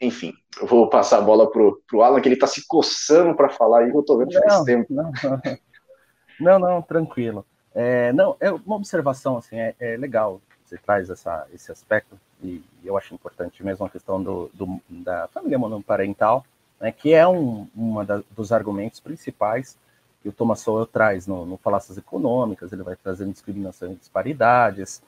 Enfim, 0.00 0.32
eu 0.61 0.66
vou 0.66 0.88
passar 0.88 1.18
a 1.18 1.22
bola 1.22 1.50
pro, 1.50 1.82
pro 1.88 2.02
Alan, 2.02 2.20
que 2.20 2.28
ele 2.28 2.35
está 2.35 2.46
se 2.46 2.66
coçando 2.66 3.35
para 3.35 3.48
falar 3.48 3.87
e 3.87 3.90
eu 3.90 4.00
estou 4.00 4.18
vendo 4.18 4.32
não, 4.32 4.42
faz 4.42 4.62
tempo. 4.64 4.92
Não, 4.92 5.11
não, 6.38 6.59
não 6.59 6.82
tranquilo. 6.82 7.44
É, 7.79 8.11
não, 8.15 8.37
é 8.41 8.51
uma 8.51 8.77
observação 8.77 9.37
assim, 9.37 9.57
é, 9.57 9.75
é 9.79 9.97
legal 9.99 10.41
você 10.65 10.79
traz 10.79 11.09
essa, 11.11 11.47
esse 11.55 11.71
aspecto, 11.71 12.19
e 12.43 12.65
eu 12.83 12.97
acho 12.97 13.15
importante 13.15 13.65
mesmo 13.65 13.87
a 13.87 13.91
questão 13.91 14.21
do, 14.21 14.51
do 14.53 14.81
da 14.89 15.29
família 15.29 15.59
monoparental, 15.59 16.45
né, 16.81 16.91
que 16.91 17.12
é 17.12 17.27
um 17.29 17.69
uma 17.75 18.05
dos 18.05 18.51
argumentos 18.51 18.99
principais 18.99 19.79
que 20.23 20.29
o 20.29 20.33
Thomas 20.33 20.61
Sowell 20.61 20.87
traz 20.87 21.27
no, 21.27 21.47
no 21.47 21.57
Falácias 21.57 21.97
Econômicas, 21.97 22.73
ele 22.73 22.83
vai 22.83 22.97
trazendo 22.97 23.31
discriminação 23.31 23.93
e 23.93 23.95
disparidades, 23.95 25.01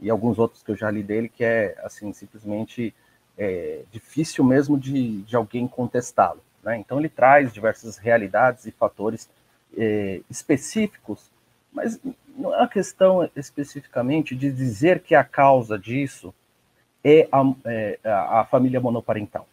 e 0.00 0.08
alguns 0.08 0.38
outros 0.38 0.62
que 0.62 0.70
eu 0.70 0.76
já 0.76 0.90
li 0.90 1.02
dele, 1.02 1.28
que 1.28 1.44
é, 1.44 1.76
assim, 1.82 2.12
simplesmente 2.12 2.94
é, 3.36 3.82
difícil 3.92 4.44
mesmo 4.44 4.78
de, 4.78 5.22
de 5.22 5.36
alguém 5.36 5.68
contestá-lo. 5.68 6.40
Né? 6.62 6.78
Então, 6.78 6.98
ele 6.98 7.08
traz 7.08 7.52
diversas 7.52 7.98
realidades 7.98 8.66
e 8.66 8.70
fatores 8.70 9.28
é, 9.76 10.20
específicos, 10.30 11.30
mas 11.72 11.98
não 12.36 12.54
é 12.54 12.58
uma 12.58 12.68
questão 12.68 13.28
especificamente 13.34 14.34
de 14.36 14.50
dizer 14.50 15.00
que 15.00 15.14
a 15.14 15.24
causa 15.24 15.78
disso 15.78 16.34
é 17.04 17.28
a, 17.32 17.42
é 17.66 17.98
a 18.04 18.46
família 18.50 18.80
monoparental, 18.80 19.46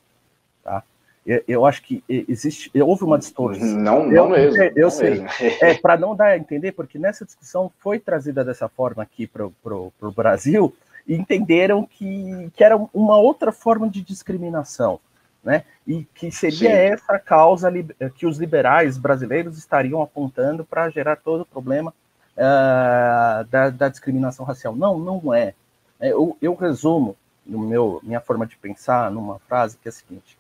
tá? 0.64 0.84
Eu, 1.26 1.44
eu, 1.48 1.66
acho 1.66 1.84
que 1.84 2.04
existe, 2.10 2.72
houve 2.82 3.04
uma 3.04 3.20
distorção. 3.20 3.68
Não, 3.68 4.06
não 4.06 4.12
eu, 4.12 4.30
mesmo. 4.30 4.64
Eu, 4.64 4.72
eu 4.76 4.92
sei. 4.92 5.24
É 5.62 5.76
para 5.76 5.98
não 5.98 6.16
dar 6.16 6.28
a 6.28 6.38
entender, 6.38 6.72
porque 6.72 6.98
nessa 6.98 7.26
discussão 7.26 7.72
foi 7.78 8.00
trazida 8.00 8.44
dessa 8.44 8.68
forma 8.68 9.04
aqui 9.04 9.28
para 9.28 9.46
o 9.46 10.12
Brasil 10.16 10.76
e 11.06 11.16
entenderam 11.16 11.86
que, 11.86 12.50
que 12.56 12.64
era 12.64 12.78
uma 12.94 13.18
outra 13.18 13.52
forma 13.52 13.88
de 13.90 14.02
discriminação. 14.02 15.00
né? 15.44 15.66
E 15.86 16.04
que 16.16 16.32
seria 16.32 16.58
Sim. 16.58 16.68
essa 16.68 17.14
a 17.14 17.20
causa 17.20 17.72
que 18.16 18.26
os 18.26 18.40
liberais 18.40 18.98
brasileiros 18.98 19.58
estariam 19.58 20.02
apontando 20.02 20.66
para 20.66 20.90
gerar 20.90 21.18
todo 21.18 21.42
o 21.42 21.46
problema 21.46 21.94
uh, 22.40 23.44
da, 23.46 23.70
da, 23.70 23.90
discriminação 23.90 24.46
racial. 24.46 24.76
Não, 24.76 24.98
não 24.98 25.34
é. 25.34 25.54
é. 26.00 26.12
Eu, 26.12 26.38
eu 26.42 26.56
resumo 26.56 27.18
no 27.46 27.60
meu 27.60 28.00
minha 28.02 28.22
forma 28.22 28.46
de 28.48 28.56
pensar 28.56 29.12
numa 29.12 29.40
frase 29.40 29.78
que 29.78 29.88
é 29.88 29.90
a 29.90 29.94
seguinte: 29.94 30.38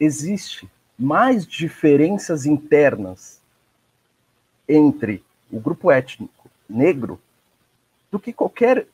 existe 0.00 0.68
mais 0.98 1.46
diferenças 1.46 2.44
internas 2.44 3.40
entre 4.68 5.24
o 5.50 5.60
grupo 5.60 5.90
étnico 5.90 6.50
negro 6.68 7.20
do 8.10 8.18
que 8.18 8.32
qualquer 8.32 8.86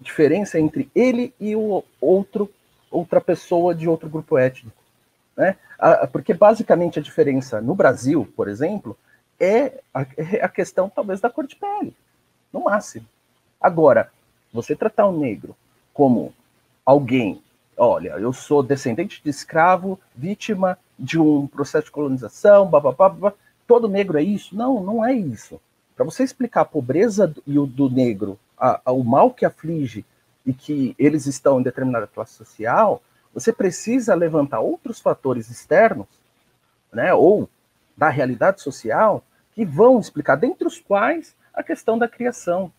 diferença 0.00 0.58
entre 0.58 0.88
ele 0.94 1.34
e 1.40 1.56
o 1.56 1.84
outro 2.00 2.48
outra 2.90 3.20
pessoa 3.20 3.74
de 3.74 3.86
outro 3.86 4.08
grupo 4.08 4.38
étnico. 4.38 4.82
Né? 5.36 5.56
Porque 6.10 6.32
basicamente 6.32 6.98
a 6.98 7.02
diferença 7.02 7.60
no 7.60 7.74
Brasil, 7.74 8.26
por 8.34 8.48
exemplo, 8.48 8.96
é 9.38 9.80
a, 9.92 10.02
é 10.16 10.44
a 10.44 10.48
questão 10.48 10.88
talvez 10.88 11.20
da 11.20 11.30
cor 11.30 11.46
de 11.46 11.56
pele, 11.56 11.94
no 12.52 12.64
máximo. 12.64 13.06
Agora, 13.60 14.10
você 14.52 14.74
tratar 14.74 15.06
o 15.06 15.18
negro 15.18 15.56
como 15.92 16.32
alguém, 16.84 17.42
olha, 17.76 18.10
eu 18.10 18.32
sou 18.32 18.62
descendente 18.62 19.20
de 19.22 19.30
escravo, 19.30 19.98
vítima 20.14 20.78
de 20.98 21.18
um 21.18 21.46
processo 21.46 21.86
de 21.86 21.90
colonização, 21.90 22.66
blá, 22.66 23.32
todo 23.66 23.88
negro 23.88 24.18
é 24.18 24.22
isso? 24.22 24.56
Não, 24.56 24.82
não 24.82 25.04
é 25.04 25.12
isso. 25.12 25.60
Para 25.94 26.04
você 26.04 26.22
explicar 26.22 26.62
a 26.62 26.64
pobreza 26.64 27.26
do, 27.26 27.66
do 27.66 27.90
negro, 27.90 28.38
a, 28.56 28.80
a, 28.84 28.92
o 28.92 29.04
mal 29.04 29.30
que 29.30 29.44
aflige 29.44 30.04
e 30.46 30.52
que 30.52 30.94
eles 30.98 31.26
estão 31.26 31.60
em 31.60 31.62
determinada 31.62 32.06
classe 32.06 32.34
social, 32.34 33.02
você 33.34 33.52
precisa 33.52 34.14
levantar 34.14 34.60
outros 34.60 35.00
fatores 35.00 35.50
externos, 35.50 36.06
né, 36.92 37.12
ou 37.12 37.48
da 37.96 38.08
realidade 38.08 38.62
social, 38.62 39.22
que 39.58 39.64
vão 39.64 39.98
explicar, 39.98 40.36
dentre 40.36 40.68
os 40.68 40.78
quais 40.78 41.34
a 41.52 41.64
questão 41.64 41.98
da 41.98 42.06
criação. 42.06 42.70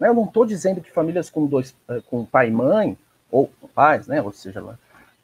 Né, 0.00 0.08
eu 0.08 0.14
não 0.14 0.24
estou 0.24 0.46
dizendo 0.46 0.80
que 0.80 0.90
famílias 0.90 1.28
com 1.28 1.44
dois, 1.44 1.74
eh, 1.90 2.00
com 2.08 2.24
pai 2.24 2.48
e 2.48 2.50
mãe, 2.50 2.96
ou 3.30 3.50
pais, 3.74 4.06
né, 4.06 4.22
ou 4.22 4.32
seja, 4.32 4.64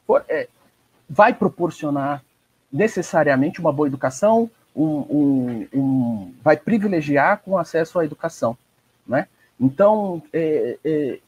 for, 0.05 0.23
é, 0.29 0.47
vai 1.09 1.33
proporcionar 1.33 2.23
necessariamente 2.71 3.59
uma 3.59 3.73
boa 3.73 3.87
educação, 3.87 4.51
um, 4.75 4.85
um, 4.85 5.67
um, 5.73 6.33
vai 6.43 6.57
privilegiar 6.57 7.39
com 7.39 7.57
acesso 7.57 7.97
à 7.97 8.05
educação, 8.05 8.55
né? 9.07 9.27
Então, 9.59 10.21
é, 10.31 10.77
é, 10.85 11.19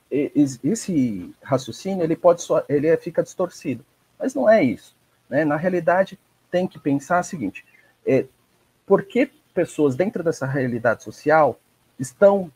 esse 0.63 1.33
raciocínio 1.41 2.03
ele 2.03 2.15
pode 2.15 2.43
só, 2.43 2.63
ele 2.69 2.85
é, 2.85 2.97
fica 2.97 3.23
distorcido, 3.23 3.83
mas 4.19 4.35
não 4.35 4.47
é 4.47 4.63
isso. 4.63 4.95
Né? 5.27 5.43
Na 5.43 5.55
realidade, 5.55 6.19
tem 6.51 6.67
que 6.67 6.77
pensar 6.77 7.21
o 7.21 7.23
seguinte: 7.23 7.65
por 8.85 9.03
que 9.03 9.31
pessoas 9.55 9.95
dentro 9.95 10.21
dessa 10.21 10.45
realidade 10.45 11.03
social 11.03 11.57
estão 11.97 12.51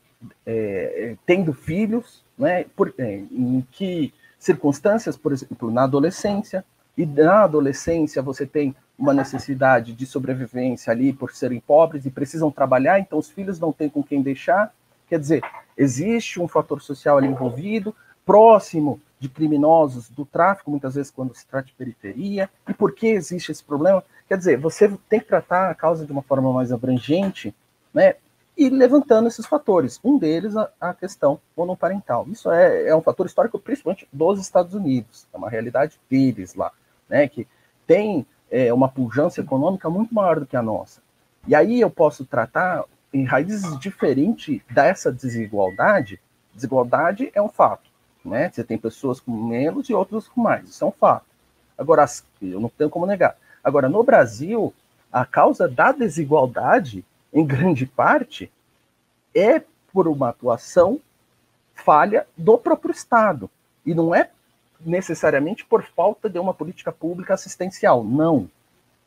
é, 0.45 1.15
tendo 1.25 1.53
filhos, 1.53 2.23
né? 2.37 2.65
Por, 2.75 2.93
é, 2.97 3.15
em 3.31 3.65
que 3.71 4.13
circunstâncias, 4.37 5.17
por 5.17 5.31
exemplo, 5.31 5.71
na 5.71 5.83
adolescência, 5.83 6.63
e 6.97 7.05
na 7.05 7.43
adolescência 7.43 8.21
você 8.21 8.45
tem 8.45 8.75
uma 8.97 9.13
necessidade 9.13 9.93
de 9.93 10.05
sobrevivência 10.05 10.91
ali 10.91 11.13
por 11.13 11.31
serem 11.31 11.61
pobres 11.61 12.05
e 12.05 12.11
precisam 12.11 12.51
trabalhar, 12.51 12.99
então 12.99 13.17
os 13.17 13.29
filhos 13.29 13.57
não 13.57 13.71
têm 13.71 13.89
com 13.89 14.03
quem 14.03 14.21
deixar. 14.21 14.73
Quer 15.07 15.19
dizer, 15.19 15.41
existe 15.77 16.41
um 16.41 16.47
fator 16.47 16.81
social 16.81 17.17
ali 17.17 17.27
envolvido, 17.27 17.95
próximo 18.25 19.01
de 19.17 19.29
criminosos 19.29 20.09
do 20.09 20.25
tráfico, 20.25 20.69
muitas 20.69 20.95
vezes 20.95 21.11
quando 21.11 21.33
se 21.33 21.45
trata 21.47 21.67
de 21.67 21.73
periferia. 21.73 22.49
E 22.67 22.73
por 22.73 22.93
que 22.93 23.07
existe 23.07 23.51
esse 23.51 23.63
problema? 23.63 24.03
Quer 24.29 24.37
dizer, 24.37 24.57
você 24.57 24.87
tem 25.09 25.19
que 25.19 25.25
tratar 25.25 25.69
a 25.69 25.75
causa 25.75 26.05
de 26.05 26.11
uma 26.11 26.21
forma 26.21 26.53
mais 26.53 26.71
abrangente, 26.71 27.53
né? 27.93 28.15
E 28.57 28.69
levantando 28.69 29.27
esses 29.27 29.45
fatores. 29.45 29.99
Um 30.03 30.17
deles, 30.17 30.55
a, 30.55 30.69
a 30.79 30.93
questão 30.93 31.39
monoparental. 31.57 32.25
Isso 32.29 32.49
é, 32.51 32.87
é 32.87 32.95
um 32.95 33.01
fator 33.01 33.25
histórico, 33.25 33.59
principalmente 33.59 34.07
dos 34.13 34.39
Estados 34.39 34.73
Unidos. 34.73 35.27
É 35.33 35.37
uma 35.37 35.49
realidade 35.49 35.99
deles 36.09 36.55
lá 36.55 36.71
né, 37.09 37.27
que 37.27 37.47
tem 37.87 38.25
é, 38.51 38.71
uma 38.71 38.87
pujança 38.87 39.41
econômica 39.41 39.89
muito 39.89 40.13
maior 40.13 40.39
do 40.39 40.45
que 40.45 40.55
a 40.55 40.61
nossa. 40.61 41.01
E 41.47 41.55
aí 41.55 41.81
eu 41.81 41.89
posso 41.89 42.23
tratar 42.23 42.83
em 43.11 43.23
raízes 43.23 43.77
diferentes 43.79 44.61
dessa 44.69 45.11
desigualdade. 45.11 46.19
Desigualdade 46.53 47.31
é 47.33 47.41
um 47.41 47.49
fato, 47.49 47.89
né? 48.23 48.49
Você 48.51 48.63
tem 48.63 48.77
pessoas 48.77 49.19
com 49.19 49.31
menos 49.31 49.89
e 49.89 49.93
outras 49.93 50.27
com 50.27 50.41
mais, 50.41 50.69
isso 50.69 50.83
é 50.83 50.87
um 50.87 50.91
fato. 50.91 51.25
Agora, 51.77 52.05
eu 52.41 52.59
não 52.59 52.69
tenho 52.69 52.89
como 52.89 53.05
negar. 53.05 53.35
Agora, 53.63 53.89
no 53.89 54.03
Brasil, 54.03 54.73
a 55.11 55.25
causa 55.25 55.67
da 55.67 55.91
desigualdade, 55.91 57.03
em 57.33 57.45
grande 57.45 57.85
parte, 57.85 58.51
é 59.35 59.61
por 59.91 60.07
uma 60.07 60.29
atuação 60.29 60.99
falha 61.73 62.25
do 62.37 62.57
próprio 62.57 62.91
Estado. 62.91 63.49
E 63.85 63.93
não 63.93 64.13
é 64.13 64.29
necessariamente 64.79 65.65
por 65.65 65.83
falta 65.83 66.29
de 66.29 66.39
uma 66.39 66.53
política 66.53 66.91
pública 66.91 67.33
assistencial. 67.33 68.03
Não. 68.03 68.49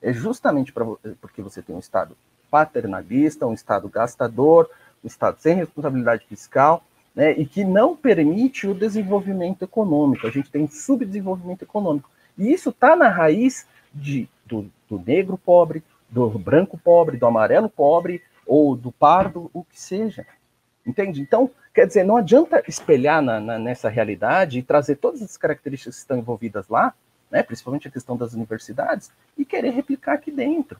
É 0.00 0.12
justamente 0.12 0.72
pra, 0.72 0.84
porque 1.20 1.42
você 1.42 1.62
tem 1.62 1.74
um 1.74 1.78
Estado 1.78 2.16
paternalista, 2.50 3.46
um 3.46 3.54
Estado 3.54 3.88
gastador, 3.88 4.68
um 5.02 5.06
Estado 5.06 5.38
sem 5.40 5.56
responsabilidade 5.56 6.26
fiscal, 6.26 6.84
né, 7.14 7.32
e 7.32 7.46
que 7.46 7.64
não 7.64 7.96
permite 7.96 8.66
o 8.66 8.74
desenvolvimento 8.74 9.62
econômico. 9.62 10.26
A 10.26 10.30
gente 10.30 10.50
tem 10.50 10.66
subdesenvolvimento 10.68 11.62
econômico. 11.62 12.10
E 12.36 12.52
isso 12.52 12.70
está 12.70 12.96
na 12.96 13.08
raiz 13.08 13.66
de, 13.92 14.28
do, 14.52 14.70
do 14.88 15.02
negro 15.04 15.38
pobre, 15.38 15.82
do 16.10 16.28
branco 16.38 16.76
pobre, 16.76 17.16
do 17.16 17.26
amarelo 17.26 17.70
pobre, 17.70 18.22
ou 18.46 18.76
do 18.76 18.92
pardo, 18.92 19.50
o 19.54 19.64
que 19.64 19.80
seja. 19.80 20.26
Entende? 20.86 21.22
Então, 21.22 21.50
quer 21.72 21.86
dizer, 21.86 22.04
não 22.04 22.16
adianta 22.16 22.62
espelhar 22.68 23.22
na, 23.22 23.40
na, 23.40 23.58
nessa 23.58 23.88
realidade 23.88 24.58
e 24.58 24.62
trazer 24.62 24.96
todas 24.96 25.22
as 25.22 25.36
características 25.36 25.94
que 25.94 26.00
estão 26.00 26.18
envolvidas 26.18 26.68
lá, 26.68 26.92
né, 27.30 27.42
principalmente 27.42 27.88
a 27.88 27.90
questão 27.90 28.16
das 28.16 28.34
universidades, 28.34 29.10
e 29.38 29.44
querer 29.44 29.70
replicar 29.70 30.14
aqui 30.14 30.30
dentro. 30.30 30.78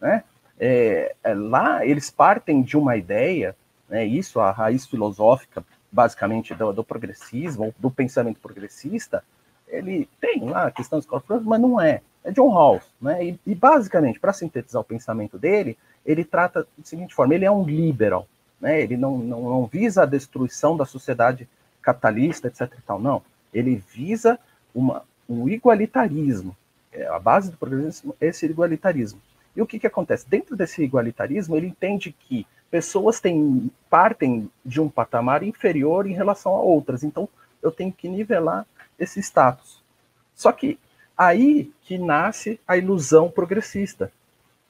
Né? 0.00 0.22
É, 0.58 1.14
é, 1.24 1.34
lá 1.34 1.84
eles 1.84 2.10
partem 2.10 2.62
de 2.62 2.76
uma 2.76 2.96
ideia, 2.96 3.56
né, 3.88 4.04
isso 4.04 4.38
a 4.38 4.52
raiz 4.52 4.86
filosófica, 4.86 5.64
basicamente, 5.90 6.54
do, 6.54 6.72
do 6.72 6.84
progressismo, 6.84 7.74
do 7.76 7.90
pensamento 7.90 8.38
progressista, 8.38 9.24
ele 9.66 10.08
tem 10.20 10.44
lá 10.44 10.66
a 10.66 10.70
questão 10.70 10.98
dos 10.98 11.06
corpos, 11.06 11.42
mas 11.42 11.60
não 11.60 11.80
é. 11.80 12.02
É 12.24 12.30
John 12.30 12.50
Rawls. 12.50 12.84
Né? 13.00 13.24
E, 13.24 13.40
e 13.46 13.54
basicamente, 13.54 14.20
para 14.20 14.32
sintetizar 14.32 14.80
o 14.80 14.84
pensamento 14.84 15.38
dele, 15.38 15.76
ele 16.04 16.24
trata 16.24 16.62
da 16.62 16.84
seguinte 16.84 17.14
forma: 17.14 17.34
ele 17.34 17.44
é 17.44 17.50
um 17.50 17.64
liberal 17.64 18.26
né? 18.60 18.82
Ele 18.82 18.96
não, 18.96 19.18
não, 19.18 19.42
não 19.42 19.66
visa 19.66 20.02
a 20.02 20.06
destruição 20.06 20.76
da 20.76 20.84
sociedade 20.84 21.48
capitalista, 21.80 22.48
etc. 22.48 22.72
E 22.78 22.82
tal, 22.82 23.00
não. 23.00 23.22
Ele 23.52 23.76
visa 23.76 24.38
uma, 24.74 25.02
um 25.28 25.48
igualitarismo. 25.48 26.54
É, 26.92 27.06
a 27.06 27.18
base 27.18 27.50
do 27.50 27.56
progressismo 27.56 28.14
é 28.20 28.26
esse 28.26 28.44
igualitarismo. 28.44 29.20
E 29.56 29.62
o 29.62 29.66
que, 29.66 29.78
que 29.78 29.86
acontece? 29.86 30.28
Dentro 30.28 30.54
desse 30.54 30.82
igualitarismo, 30.82 31.56
ele 31.56 31.68
entende 31.68 32.12
que 32.12 32.46
pessoas 32.70 33.18
têm, 33.18 33.70
partem 33.88 34.50
de 34.64 34.80
um 34.80 34.88
patamar 34.88 35.42
inferior 35.42 36.06
em 36.06 36.12
relação 36.12 36.54
a 36.54 36.60
outras. 36.60 37.02
Então, 37.02 37.28
eu 37.62 37.72
tenho 37.72 37.92
que 37.92 38.08
nivelar 38.08 38.66
esse 38.98 39.20
status. 39.20 39.82
Só 40.34 40.52
que 40.52 40.78
aí 41.20 41.70
que 41.82 41.98
nasce 41.98 42.58
a 42.66 42.78
ilusão 42.78 43.30
progressista. 43.30 44.10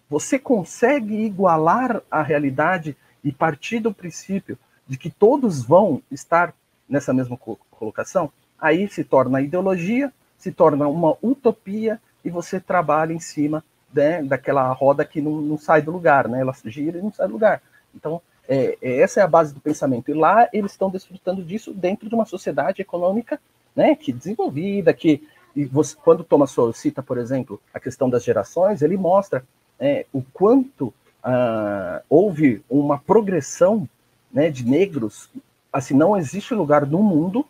Você 0.08 0.36
consegue 0.36 1.14
igualar 1.14 2.02
a 2.10 2.22
realidade 2.22 2.96
e 3.22 3.30
partir 3.30 3.78
do 3.78 3.94
princípio 3.94 4.58
de 4.84 4.98
que 4.98 5.08
todos 5.08 5.62
vão 5.62 6.02
estar 6.10 6.52
nessa 6.88 7.14
mesma 7.14 7.38
colocação, 7.70 8.32
aí 8.60 8.88
se 8.88 9.04
torna 9.04 9.40
ideologia, 9.40 10.12
se 10.36 10.50
torna 10.50 10.88
uma 10.88 11.16
utopia 11.22 12.00
e 12.24 12.30
você 12.30 12.58
trabalha 12.58 13.12
em 13.12 13.20
cima 13.20 13.62
né, 13.94 14.20
daquela 14.20 14.72
roda 14.72 15.04
que 15.04 15.20
não, 15.20 15.40
não, 15.40 15.56
sai 15.56 15.80
do 15.80 15.92
lugar, 15.92 16.26
né? 16.26 16.40
Ela 16.40 16.52
gira 16.64 16.98
e 16.98 17.02
não 17.02 17.12
sai 17.12 17.28
do 17.28 17.34
lugar. 17.34 17.62
Então, 17.94 18.20
é, 18.48 18.76
é, 18.82 19.00
essa 19.02 19.20
é 19.20 19.22
a 19.22 19.28
base 19.28 19.54
do 19.54 19.60
pensamento. 19.60 20.10
E 20.10 20.14
lá 20.14 20.48
eles 20.52 20.72
estão 20.72 20.90
desfrutando 20.90 21.44
disso 21.44 21.72
dentro 21.72 22.08
de 22.08 22.14
uma 22.16 22.26
sociedade 22.26 22.82
econômica 22.82 23.40
né, 23.76 23.94
que 23.94 24.12
desenvolvida, 24.12 24.92
que 24.92 25.22
e 25.54 25.64
você, 25.64 25.96
quando 25.96 26.24
Thomas 26.24 26.50
Sowell 26.50 26.72
cita, 26.72 27.02
por 27.02 27.18
exemplo, 27.18 27.60
a 27.74 27.80
questão 27.80 28.08
das 28.08 28.24
gerações, 28.24 28.82
ele 28.82 28.96
mostra 28.96 29.44
é, 29.78 30.06
o 30.12 30.22
quanto 30.22 30.86
uh, 31.24 32.02
houve 32.08 32.62
uma 32.68 32.98
progressão 32.98 33.88
né, 34.32 34.50
de 34.50 34.64
negros. 34.64 35.30
Assim, 35.72 35.94
não 35.94 36.16
existe 36.16 36.54
lugar 36.54 36.86
no 36.86 37.02
mundo 37.02 37.46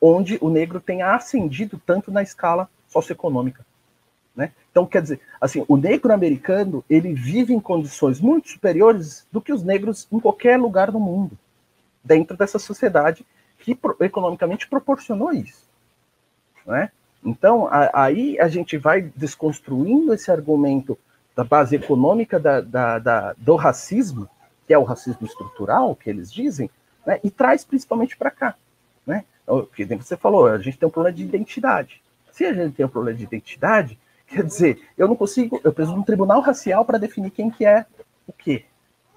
onde 0.00 0.38
o 0.40 0.48
negro 0.48 0.80
tenha 0.80 1.14
ascendido 1.14 1.80
tanto 1.84 2.10
na 2.10 2.22
escala 2.22 2.68
socioeconômica. 2.88 3.64
Né? 4.34 4.52
Então, 4.70 4.86
quer 4.86 5.02
dizer, 5.02 5.20
assim, 5.40 5.64
o 5.68 5.76
negro 5.76 6.12
americano 6.12 6.82
ele 6.88 7.12
vive 7.12 7.52
em 7.52 7.60
condições 7.60 8.20
muito 8.20 8.48
superiores 8.48 9.26
do 9.30 9.40
que 9.40 9.52
os 9.52 9.62
negros 9.62 10.08
em 10.10 10.18
qualquer 10.18 10.58
lugar 10.58 10.90
do 10.90 10.98
mundo, 10.98 11.36
dentro 12.02 12.36
dessa 12.36 12.58
sociedade 12.58 13.26
que 13.58 13.78
economicamente 14.00 14.66
proporcionou 14.66 15.32
isso. 15.32 15.68
Né? 16.64 16.90
Então, 17.24 17.66
a, 17.66 18.04
aí 18.04 18.38
a 18.40 18.48
gente 18.48 18.76
vai 18.78 19.02
desconstruindo 19.02 20.12
esse 20.14 20.30
argumento 20.30 20.98
da 21.36 21.44
base 21.44 21.76
econômica 21.76 22.38
da, 22.38 22.60
da, 22.60 22.98
da, 22.98 23.34
do 23.36 23.56
racismo, 23.56 24.28
que 24.66 24.74
é 24.74 24.78
o 24.78 24.84
racismo 24.84 25.26
estrutural, 25.26 25.94
que 25.94 26.08
eles 26.08 26.32
dizem, 26.32 26.70
né, 27.06 27.20
e 27.22 27.30
traz 27.30 27.64
principalmente 27.64 28.16
para 28.16 28.30
cá. 28.30 28.54
Né? 29.06 29.24
Que 29.74 29.84
você 29.84 30.16
falou, 30.16 30.46
a 30.46 30.58
gente 30.58 30.78
tem 30.78 30.88
um 30.88 30.92
problema 30.92 31.16
de 31.16 31.24
identidade. 31.24 32.02
Se 32.32 32.44
a 32.44 32.52
gente 32.52 32.74
tem 32.74 32.86
um 32.86 32.90
problema 32.90 33.18
de 33.18 33.24
identidade, 33.24 33.98
quer 34.26 34.44
dizer, 34.44 34.82
eu 34.96 35.08
não 35.08 35.16
consigo, 35.16 35.60
eu 35.64 35.72
preciso 35.72 35.94
de 35.94 36.00
um 36.00 36.04
tribunal 36.04 36.40
racial 36.40 36.84
para 36.84 36.98
definir 36.98 37.30
quem 37.30 37.50
que 37.50 37.66
é 37.66 37.84
o 38.26 38.32
quê, 38.32 38.64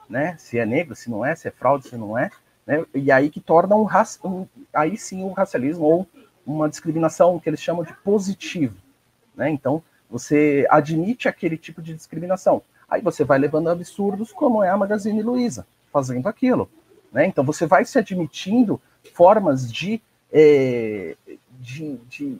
né? 0.09 0.35
Se 0.39 0.57
é 0.57 0.65
negro, 0.65 0.95
se 0.95 1.09
não 1.09 1.25
é, 1.25 1.35
se 1.35 1.47
é 1.47 1.51
fraude, 1.51 1.87
se 1.87 1.95
não 1.95 2.17
é, 2.17 2.31
né? 2.65 2.83
E 2.93 3.11
aí 3.11 3.29
que 3.29 3.39
torna 3.39 3.75
um, 3.75 3.87
um 4.23 4.47
aí 4.73 4.97
sim 4.97 5.23
um 5.23 5.31
racialismo 5.31 5.85
ou 5.85 6.07
uma 6.45 6.69
discriminação 6.69 7.39
que 7.39 7.49
eles 7.49 7.61
chamam 7.61 7.83
de 7.83 7.93
positivo, 7.93 8.75
né? 9.35 9.49
Então 9.49 9.83
você 10.09 10.67
admite 10.69 11.27
aquele 11.27 11.57
tipo 11.57 11.81
de 11.81 11.93
discriminação. 11.93 12.61
Aí 12.87 13.01
você 13.01 13.23
vai 13.23 13.39
levando 13.39 13.69
absurdos 13.69 14.31
como 14.31 14.63
é 14.63 14.69
a 14.69 14.77
Magazine 14.77 15.23
Luiza 15.23 15.65
fazendo 15.91 16.27
aquilo, 16.27 16.69
né? 17.11 17.25
Então 17.25 17.43
você 17.43 17.65
vai 17.65 17.85
se 17.85 17.97
admitindo 17.97 18.79
formas 19.13 19.71
de, 19.71 20.01
é, 20.31 21.15
de, 21.59 21.97
de 22.09 22.37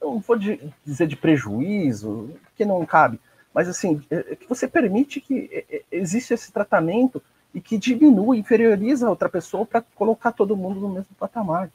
não 0.00 0.18
vou 0.20 0.38
dizer 0.84 1.06
de 1.06 1.16
prejuízo, 1.16 2.30
que 2.56 2.64
não 2.64 2.84
cabe, 2.86 3.20
mas 3.52 3.68
assim, 3.68 4.02
é, 4.10 4.32
é 4.32 4.36
que 4.36 4.48
você 4.48 4.66
permite 4.66 5.20
que 5.20 5.48
é, 5.52 5.82
exista 5.90 6.34
esse 6.34 6.52
tratamento 6.52 7.22
e 7.54 7.60
que 7.60 7.76
diminui, 7.76 8.38
inferioriza 8.38 9.06
a 9.06 9.10
outra 9.10 9.28
pessoa 9.28 9.66
para 9.66 9.82
colocar 9.94 10.32
todo 10.32 10.56
mundo 10.56 10.80
no 10.80 10.88
mesmo 10.88 11.14
patamar. 11.18 11.70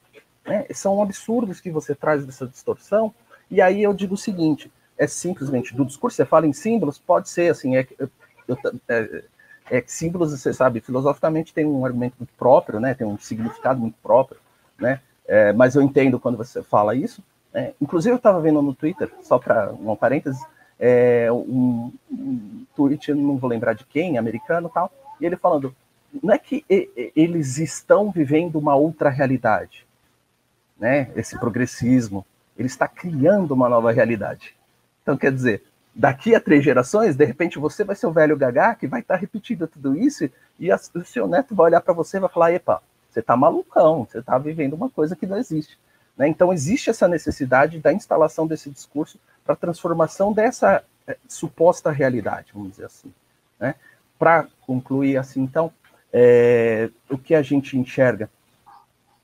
Né? 0.45 0.65
São 0.71 1.01
absurdos 1.01 1.59
que 1.59 1.71
você 1.71 1.95
traz 1.95 2.25
dessa 2.25 2.45
distorção, 2.45 3.13
e 3.49 3.61
aí 3.61 3.81
eu 3.81 3.93
digo 3.93 4.13
o 4.13 4.17
seguinte, 4.17 4.71
é 4.97 5.07
simplesmente 5.07 5.75
do 5.75 5.85
discurso, 5.85 6.15
você 6.15 6.25
fala 6.25 6.47
em 6.47 6.53
símbolos, 6.53 6.97
pode 6.97 7.29
ser 7.29 7.51
assim, 7.51 7.75
é, 7.75 7.87
é, 8.87 9.23
é 9.69 9.81
que 9.81 9.91
símbolos, 9.91 10.31
você 10.31 10.53
sabe, 10.53 10.79
filosoficamente 10.79 11.53
tem 11.53 11.65
um 11.65 11.85
argumento 11.85 12.15
muito 12.19 12.33
próprio, 12.37 12.79
né, 12.79 12.93
tem 12.93 13.05
um 13.05 13.17
significado 13.17 13.79
muito 13.79 13.95
próprio, 14.01 14.39
né, 14.79 15.01
é, 15.27 15.51
mas 15.53 15.75
eu 15.75 15.81
entendo 15.81 16.19
quando 16.19 16.37
você 16.37 16.63
fala 16.63 16.95
isso, 16.95 17.23
é, 17.53 17.73
inclusive, 17.81 18.13
eu 18.13 18.17
estava 18.17 18.39
vendo 18.41 18.61
no 18.61 18.73
Twitter, 18.73 19.11
só 19.21 19.39
para 19.39 19.71
um 19.73 19.95
parênteses, 19.95 20.41
é, 20.79 21.31
um, 21.31 21.91
um 22.11 22.65
tweet, 22.75 23.13
não 23.13 23.37
vou 23.37 23.49
lembrar 23.49 23.73
de 23.73 23.85
quem, 23.85 24.17
americano 24.17 24.69
tal, 24.73 24.91
e 25.19 25.25
ele 25.25 25.37
falando, 25.37 25.73
não 26.21 26.33
é 26.33 26.37
que 26.37 26.65
eles 27.15 27.57
estão 27.57 28.11
vivendo 28.11 28.57
uma 28.57 28.75
outra 28.75 29.09
realidade, 29.09 29.84
né? 30.77 31.11
Esse 31.15 31.37
progressismo, 31.37 32.25
ele 32.57 32.67
está 32.67 32.87
criando 32.87 33.53
uma 33.53 33.69
nova 33.69 33.91
realidade. 33.91 34.55
Então, 35.01 35.17
quer 35.17 35.31
dizer, 35.31 35.63
daqui 35.93 36.35
a 36.35 36.39
três 36.39 36.63
gerações, 36.63 37.15
de 37.15 37.25
repente 37.25 37.59
você 37.59 37.83
vai 37.83 37.95
ser 37.95 38.07
o 38.07 38.11
velho 38.11 38.37
gagá 38.37 38.75
que 38.75 38.87
vai 38.87 39.01
estar 39.01 39.15
repetindo 39.15 39.67
tudo 39.67 39.95
isso 39.95 40.29
e 40.59 40.71
a, 40.71 40.75
o 40.75 41.05
seu 41.05 41.27
neto 41.27 41.55
vai 41.55 41.67
olhar 41.67 41.81
para 41.81 41.93
você 41.93 42.17
e 42.17 42.19
vai 42.19 42.29
falar: 42.29 42.51
epa, 42.51 42.81
você 43.09 43.19
está 43.19 43.37
malucão, 43.37 44.05
você 44.05 44.19
está 44.19 44.37
vivendo 44.37 44.73
uma 44.73 44.89
coisa 44.89 45.15
que 45.15 45.25
não 45.25 45.37
existe. 45.37 45.77
Né? 46.17 46.27
Então, 46.27 46.51
existe 46.51 46.89
essa 46.89 47.07
necessidade 47.07 47.79
da 47.79 47.93
instalação 47.93 48.47
desse 48.47 48.69
discurso 48.69 49.19
para 49.43 49.53
a 49.53 49.57
transformação 49.57 50.33
dessa 50.33 50.83
é, 51.07 51.17
suposta 51.27 51.91
realidade, 51.91 52.51
vamos 52.53 52.71
dizer 52.71 52.85
assim. 52.85 53.13
Né? 53.59 53.75
Para 54.17 54.47
concluir, 54.61 55.17
assim, 55.17 55.41
então, 55.41 55.71
é, 56.11 56.89
o 57.09 57.17
que 57.17 57.35
a 57.35 57.41
gente 57.41 57.77
enxerga 57.77 58.29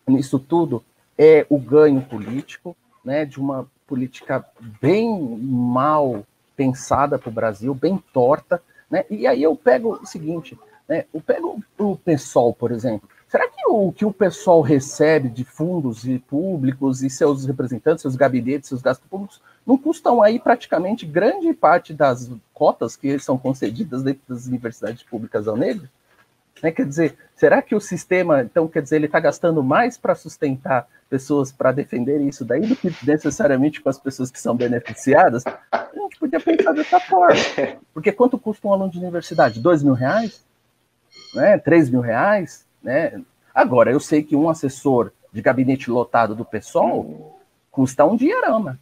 nisso 0.07 0.37
tudo 0.37 0.83
é 1.17 1.45
o 1.49 1.57
ganho 1.57 2.01
político, 2.01 2.75
né, 3.03 3.25
de 3.25 3.39
uma 3.39 3.67
política 3.87 4.45
bem 4.81 5.37
mal 5.39 6.25
pensada 6.55 7.17
para 7.17 7.29
o 7.29 7.33
Brasil, 7.33 7.73
bem 7.73 8.01
torta, 8.13 8.61
né? 8.89 9.05
E 9.09 9.25
aí 9.25 9.41
eu 9.41 9.55
pego 9.55 9.99
o 10.01 10.05
seguinte, 10.05 10.57
né? 10.87 11.05
Eu 11.13 11.21
pego 11.21 11.61
o 11.77 11.95
PSOL, 11.95 12.53
por 12.53 12.71
exemplo. 12.71 13.09
Será 13.27 13.47
que 13.47 13.65
o 13.67 13.91
que 13.93 14.05
o 14.05 14.11
pessoal 14.11 14.61
recebe 14.61 15.29
de 15.29 15.45
fundos 15.45 16.05
e 16.05 16.19
públicos 16.19 17.01
e 17.01 17.09
seus 17.09 17.45
representantes, 17.45 18.01
seus 18.01 18.17
gabinetes, 18.17 18.67
seus 18.67 18.81
gastos 18.81 19.07
públicos, 19.07 19.41
não 19.65 19.77
custam 19.77 20.21
aí 20.21 20.37
praticamente 20.37 21.05
grande 21.05 21.53
parte 21.53 21.93
das 21.93 22.29
cotas 22.53 22.97
que 22.97 23.17
são 23.19 23.37
concedidas 23.37 24.03
dentro 24.03 24.21
das 24.27 24.47
universidades 24.47 25.01
públicas 25.01 25.47
ao 25.47 25.55
negro? 25.55 25.87
Né? 26.61 26.71
Quer 26.71 26.85
dizer, 26.85 27.17
será 27.35 27.61
que 27.61 27.75
o 27.75 27.81
sistema, 27.81 28.41
então, 28.41 28.67
quer 28.67 28.81
dizer, 28.81 28.97
ele 28.97 29.05
está 29.05 29.19
gastando 29.19 29.63
mais 29.63 29.97
para 29.97 30.15
sustentar 30.15 30.87
pessoas 31.09 31.51
para 31.51 31.71
defender 31.71 32.21
isso 32.21 32.45
daí 32.45 32.61
do 32.61 32.75
que 32.75 32.93
necessariamente 33.05 33.81
com 33.81 33.89
as 33.89 33.99
pessoas 33.99 34.31
que 34.31 34.39
são 34.39 34.55
beneficiadas? 34.55 35.43
A 35.71 35.89
gente 35.93 36.19
podia 36.19 36.39
pensar 36.39 36.73
dessa 36.73 36.99
forma. 36.99 37.35
Porque 37.93 38.11
quanto 38.11 38.37
custa 38.37 38.67
um 38.67 38.73
aluno 38.73 38.91
de 38.91 38.99
universidade? 38.99 39.59
Dois 39.59 39.83
mil 39.83 39.93
reais? 39.93 40.45
Né? 41.33 41.57
Três 41.57 41.89
mil 41.89 42.01
reais? 42.01 42.65
Né? 42.81 43.21
Agora, 43.53 43.91
eu 43.91 43.99
sei 43.99 44.23
que 44.23 44.35
um 44.35 44.49
assessor 44.49 45.11
de 45.31 45.41
gabinete 45.41 45.89
lotado 45.89 46.35
do 46.35 46.45
PSOL 46.45 47.39
custa 47.69 48.05
um 48.05 48.15
dinheirama. 48.15 48.79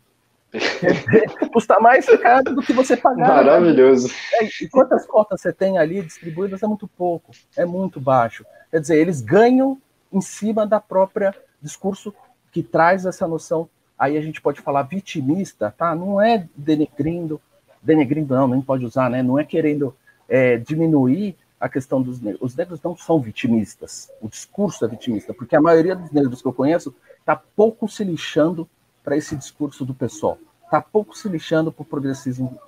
custa 1.54 1.80
mais 1.80 2.06
caro 2.06 2.56
do 2.56 2.62
que 2.62 2.74
você 2.74 2.97
pagar. 2.97 3.28
Maravilhoso. 3.28 4.10
É, 4.34 4.45
e 4.62 4.68
quantas 4.68 5.06
cotas 5.06 5.41
você 5.41 5.54
tem 5.54 5.78
ali 5.78 6.02
distribuídas 6.02 6.64
é 6.64 6.68
muito 6.68 6.88
pouco, 6.88 7.32
é 7.56 7.66
muito 7.66 8.00
baixo. 8.00 8.45
Quer 8.72 8.82
dizer, 8.82 8.97
eles 8.97 9.22
ganham 9.22 9.80
em 10.12 10.22
cima 10.22 10.66
da 10.66 10.80
própria 10.80 11.36
discurso 11.62 12.14
que 12.52 12.64
traz 12.64 13.06
essa 13.06 13.28
noção. 13.28 13.70
Aí 13.97 14.18
a 14.18 14.22
gente 14.22 14.41
pode 14.41 14.62
falar 14.62 14.84
vitimista, 14.84 15.74
tá? 15.78 15.93
Não 15.93 16.22
é 16.22 16.47
denegrindo, 16.56 17.39
denegrindo 17.82 18.34
não, 18.34 18.47
nem 18.47 18.62
pode 18.62 18.86
usar, 18.86 19.10
né? 19.10 19.22
Não 19.22 19.38
é 19.38 19.43
querendo 19.43 19.95
é, 20.28 20.58
diminuir 20.58 21.36
a 21.60 21.68
questão 21.68 22.02
dos 22.02 22.22
negros. 22.22 22.41
Os 22.41 22.56
negros 22.56 22.82
não 22.82 22.95
são 22.95 23.20
vitimistas. 23.20 24.10
O 24.22 24.30
discurso 24.30 24.86
é 24.86 24.88
vitimista, 24.88 25.34
porque 25.34 25.56
a 25.56 25.62
maioria 25.62 25.95
dos 25.95 26.12
negros 26.12 26.41
que 26.41 26.47
eu 26.47 26.54
conheço 26.54 26.95
está 27.20 27.36
pouco 27.36 27.88
se 27.88 28.04
lixando 28.04 28.68
para 29.04 29.18
esse 29.18 29.36
discurso 29.36 29.86
do 29.86 29.93
pessoal. 29.93 30.38
Está 30.64 30.82
pouco 30.82 31.18
se 31.18 31.28
lixando 31.28 31.72
para 31.72 31.84
o 31.84 31.86
progressismo 31.86 32.60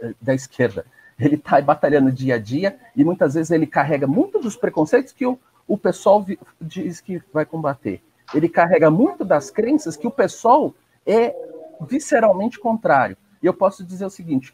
eh, 0.00 0.14
da 0.20 0.34
esquerda. 0.34 0.84
Ele 1.18 1.36
está 1.36 1.60
batalhando 1.60 2.10
dia 2.10 2.36
a 2.36 2.38
dia 2.38 2.78
e 2.96 3.04
muitas 3.04 3.34
vezes 3.34 3.50
ele 3.50 3.66
carrega 3.66 4.06
muito 4.06 4.38
dos 4.40 4.56
preconceitos 4.56 5.12
que 5.12 5.26
o, 5.26 5.38
o 5.68 5.76
pessoal 5.76 6.24
diz 6.60 7.00
que 7.00 7.22
vai 7.32 7.44
combater. 7.44 8.02
Ele 8.34 8.48
carrega 8.48 8.90
muito 8.90 9.24
das 9.24 9.50
crenças 9.50 9.96
que 9.96 10.06
o 10.06 10.10
pessoal 10.10 10.74
é 11.06 11.34
visceralmente 11.80 12.58
contrário. 12.58 13.16
E 13.42 13.46
eu 13.46 13.54
posso 13.54 13.84
dizer 13.84 14.04
o 14.04 14.10
seguinte: 14.10 14.52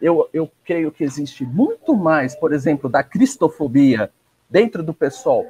eu, 0.00 0.28
eu 0.32 0.50
creio 0.64 0.90
que 0.90 1.04
existe 1.04 1.44
muito 1.44 1.94
mais, 1.94 2.34
por 2.34 2.52
exemplo, 2.52 2.88
da 2.88 3.02
cristofobia 3.02 4.10
dentro 4.48 4.82
do 4.82 4.94
pessoal, 4.94 5.44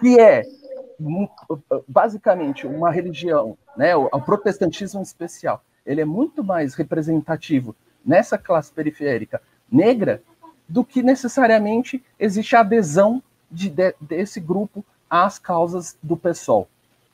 que 0.00 0.18
é 0.18 0.42
basicamente 1.88 2.66
uma 2.66 2.90
religião, 2.90 3.56
né, 3.76 3.94
o, 3.96 4.08
o 4.12 4.20
protestantismo 4.20 5.00
em 5.00 5.02
especial, 5.02 5.62
ele 5.84 6.00
é 6.00 6.04
muito 6.04 6.42
mais 6.42 6.74
representativo 6.74 7.74
nessa 8.04 8.38
classe 8.38 8.72
periférica 8.72 9.40
negra 9.70 10.22
do 10.68 10.84
que 10.84 11.02
necessariamente 11.02 12.02
existe 12.18 12.56
a 12.56 12.60
adesão 12.60 13.22
de, 13.50 13.68
de, 13.68 13.94
desse 14.00 14.40
grupo 14.40 14.84
às 15.08 15.38
causas 15.38 15.96
do 16.02 16.16
PSOL. 16.16 16.68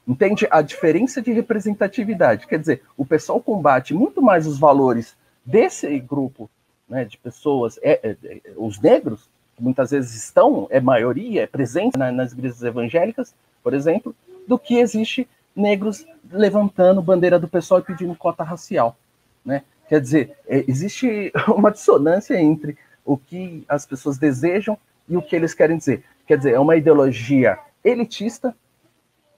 Entende 0.06 0.46
a 0.50 0.62
diferença 0.62 1.20
de 1.20 1.32
representatividade? 1.32 2.46
Quer 2.46 2.58
dizer, 2.58 2.82
o 2.96 3.04
PSOL 3.04 3.40
combate 3.40 3.94
muito 3.94 4.22
mais 4.22 4.46
os 4.46 4.58
valores 4.58 5.16
desse 5.44 5.98
grupo 6.00 6.50
né, 6.88 7.04
de 7.04 7.16
pessoas, 7.18 7.78
é, 7.82 8.00
é, 8.02 8.16
é, 8.24 8.40
os 8.56 8.80
negros, 8.80 9.28
que 9.56 9.62
muitas 9.62 9.90
vezes 9.90 10.14
estão, 10.14 10.66
é 10.70 10.80
maioria, 10.80 11.42
é 11.42 11.46
presente 11.46 11.96
na, 11.96 12.10
nas 12.10 12.32
igrejas 12.32 12.62
evangélicas, 12.62 13.34
por 13.62 13.74
exemplo, 13.74 14.14
do 14.46 14.58
que 14.58 14.78
existe 14.78 15.28
negros 15.54 16.06
levantando 16.30 17.02
bandeira 17.02 17.38
do 17.38 17.48
pessoal 17.48 17.80
e 17.80 17.84
pedindo 17.84 18.14
cota 18.14 18.42
racial. 18.42 18.96
Né? 19.44 19.62
Quer 19.88 20.00
dizer, 20.00 20.36
é, 20.46 20.64
existe 20.68 21.32
uma 21.48 21.70
dissonância 21.70 22.40
entre 22.40 22.76
o 23.04 23.16
que 23.16 23.64
as 23.68 23.84
pessoas 23.86 24.18
desejam 24.18 24.78
e 25.08 25.16
o 25.16 25.22
que 25.22 25.34
eles 25.34 25.54
querem 25.54 25.78
dizer. 25.78 26.04
Quer 26.26 26.38
dizer, 26.38 26.54
é 26.54 26.60
uma 26.60 26.76
ideologia 26.76 27.58
elitista 27.84 28.54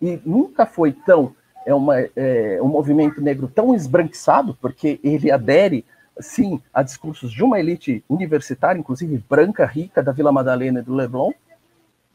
e 0.00 0.20
nunca 0.24 0.66
foi 0.66 0.92
tão 0.92 1.34
é, 1.64 1.74
uma, 1.74 1.98
é 2.16 2.58
um 2.60 2.68
movimento 2.68 3.20
negro 3.20 3.48
tão 3.48 3.74
esbranquiçado, 3.74 4.56
porque 4.60 5.00
ele 5.02 5.30
adere 5.30 5.84
sim, 6.20 6.60
a 6.72 6.82
discursos 6.82 7.32
de 7.32 7.42
uma 7.42 7.58
elite 7.58 8.04
universitária, 8.08 8.78
inclusive 8.78 9.24
branca, 9.28 9.64
rica, 9.64 10.02
da 10.02 10.12
Vila 10.12 10.32
Madalena 10.32 10.80
e 10.80 10.82
do 10.82 10.94
Leblon, 10.94 11.32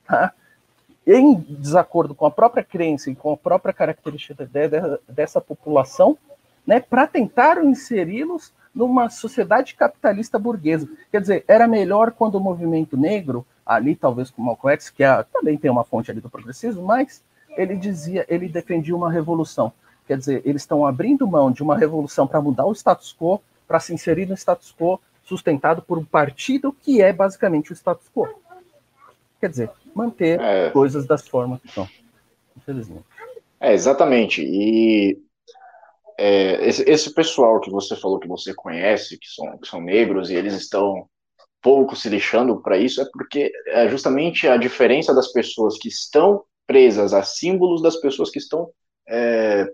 tá? 0.05 0.33
Em 1.07 1.35
desacordo 1.35 2.13
com 2.13 2.25
a 2.25 2.31
própria 2.31 2.63
crença 2.63 3.09
e 3.09 3.15
com 3.15 3.31
a 3.31 3.37
própria 3.37 3.73
característica 3.73 4.45
de, 4.45 4.67
de, 4.67 4.79
dessa 5.07 5.39
população, 5.39 6.17
né, 6.65 6.81
para 6.81 7.07
tentar 7.07 7.63
inseri-los 7.63 8.51
numa 8.75 9.09
sociedade 9.09 9.73
capitalista 9.73 10.37
burguesa. 10.37 10.87
Quer 11.09 11.21
dizer, 11.21 11.45
era 11.47 11.65
melhor 11.65 12.11
quando 12.11 12.35
o 12.35 12.41
movimento 12.41 12.97
negro, 12.97 13.45
ali 13.65 13.95
talvez 13.95 14.29
com 14.29 14.41
Malcolm 14.41 14.73
X, 14.73 14.89
que 14.89 15.03
é, 15.03 15.23
também 15.31 15.57
tem 15.57 15.71
uma 15.71 15.85
fonte 15.85 16.11
ali 16.11 16.19
do 16.19 16.29
progressismo, 16.29 16.83
mas 16.83 17.23
ele 17.57 17.75
dizia, 17.77 18.25
ele 18.27 18.49
defendia 18.49 18.95
uma 18.95 19.11
revolução. 19.11 19.71
Quer 20.05 20.17
dizer, 20.17 20.41
eles 20.45 20.61
estão 20.61 20.85
abrindo 20.85 21.25
mão 21.25 21.51
de 21.51 21.63
uma 21.63 21.77
revolução 21.77 22.27
para 22.27 22.41
mudar 22.41 22.65
o 22.65 22.73
status 22.73 23.15
quo, 23.17 23.41
para 23.67 23.79
se 23.79 23.93
inserir 23.93 24.25
no 24.25 24.35
status 24.35 24.75
quo 24.77 24.99
sustentado 25.23 25.81
por 25.81 25.97
um 25.97 26.05
partido 26.05 26.71
que 26.81 27.01
é 27.01 27.11
basicamente 27.11 27.71
o 27.71 27.75
status 27.75 28.07
quo. 28.13 28.27
Quer 29.39 29.49
dizer, 29.49 29.71
manter 29.97 30.39
é. 30.39 30.69
coisas 30.69 31.05
das 31.05 31.27
formas 31.27 31.59
que 31.61 31.69
são, 31.69 31.87
infelizmente. 32.55 33.03
É, 33.59 33.73
exatamente. 33.73 34.43
E 34.43 35.19
é, 36.17 36.67
esse, 36.67 36.83
esse, 36.83 37.13
pessoal 37.13 37.59
que 37.59 37.71
você 37.71 37.95
falou 37.95 38.19
que 38.19 38.27
você 38.27 38.53
conhece, 38.53 39.17
que 39.17 39.27
são, 39.27 39.57
que 39.57 39.67
são 39.67 39.81
negros, 39.81 40.29
e 40.29 40.35
eles 40.35 40.53
estão 40.53 41.07
pouco 41.61 41.95
se 41.95 42.07
lixando 42.07 42.61
para 42.61 42.77
isso, 42.77 43.01
é 43.01 43.05
porque 43.11 43.51
é 43.67 43.89
justamente 43.89 44.47
a 44.47 44.57
diferença 44.57 45.13
das 45.13 45.31
pessoas 45.31 45.77
que 45.77 45.89
estão 45.89 46.43
presas 46.65 47.13
a 47.13 47.23
símbolos 47.23 47.81
das 47.81 47.95
pessoas 47.97 48.29
que 48.29 48.37
estão 48.37 48.69
é, 49.09 49.67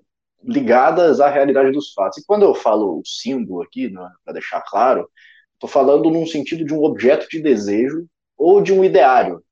ligadas 0.43 1.19
à 1.19 1.29
realidade 1.29 1.71
dos 1.71 1.91
fatos. 1.93 2.19
E 2.19 2.25
quando 2.25 2.43
eu 2.43 2.53
falo 2.53 2.99
o 2.99 3.05
símbolo 3.05 3.61
aqui, 3.61 3.89
né, 3.89 4.09
para 4.23 4.33
deixar 4.33 4.61
claro, 4.61 5.09
estou 5.53 5.69
falando 5.69 6.09
num 6.09 6.25
sentido 6.25 6.63
de 6.63 6.73
um 6.73 6.83
objeto 6.83 7.27
de 7.29 7.41
desejo 7.41 8.05
ou 8.37 8.61
de 8.61 8.73
um 8.73 8.83
ideário, 8.83 9.43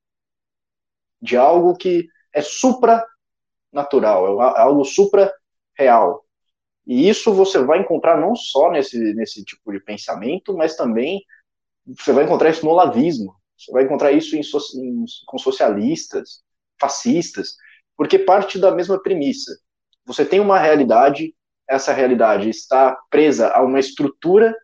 de 1.21 1.37
algo 1.37 1.75
que 1.75 2.07
é 2.33 2.41
supranatural, 2.41 4.41
é 4.41 4.61
algo 4.61 4.83
supra-real. 4.83 6.25
E 6.85 7.07
isso 7.07 7.33
você 7.33 7.63
vai 7.63 7.79
encontrar 7.79 8.19
não 8.19 8.35
só 8.35 8.71
nesse, 8.71 8.97
nesse 9.13 9.43
tipo 9.43 9.71
de 9.71 9.79
pensamento, 9.79 10.55
mas 10.55 10.75
também 10.75 11.21
você 11.85 12.11
vai 12.11 12.23
encontrar 12.23 12.49
isso 12.49 12.65
no 12.65 12.71
olavismo, 12.71 13.35
você 13.57 13.71
vai 13.71 13.83
encontrar 13.83 14.11
isso 14.11 14.35
em, 14.35 14.41
em, 14.41 15.05
com 15.25 15.37
socialistas, 15.37 16.41
fascistas, 16.79 17.55
porque 17.95 18.17
parte 18.17 18.57
da 18.57 18.71
mesma 18.71 19.01
premissa. 19.01 19.51
Você 20.05 20.25
tem 20.25 20.39
uma 20.39 20.57
realidade, 20.57 21.35
essa 21.69 21.93
realidade 21.93 22.49
está 22.49 22.97
presa 23.09 23.49
a 23.49 23.61
uma 23.61 23.79
estrutura 23.79 24.55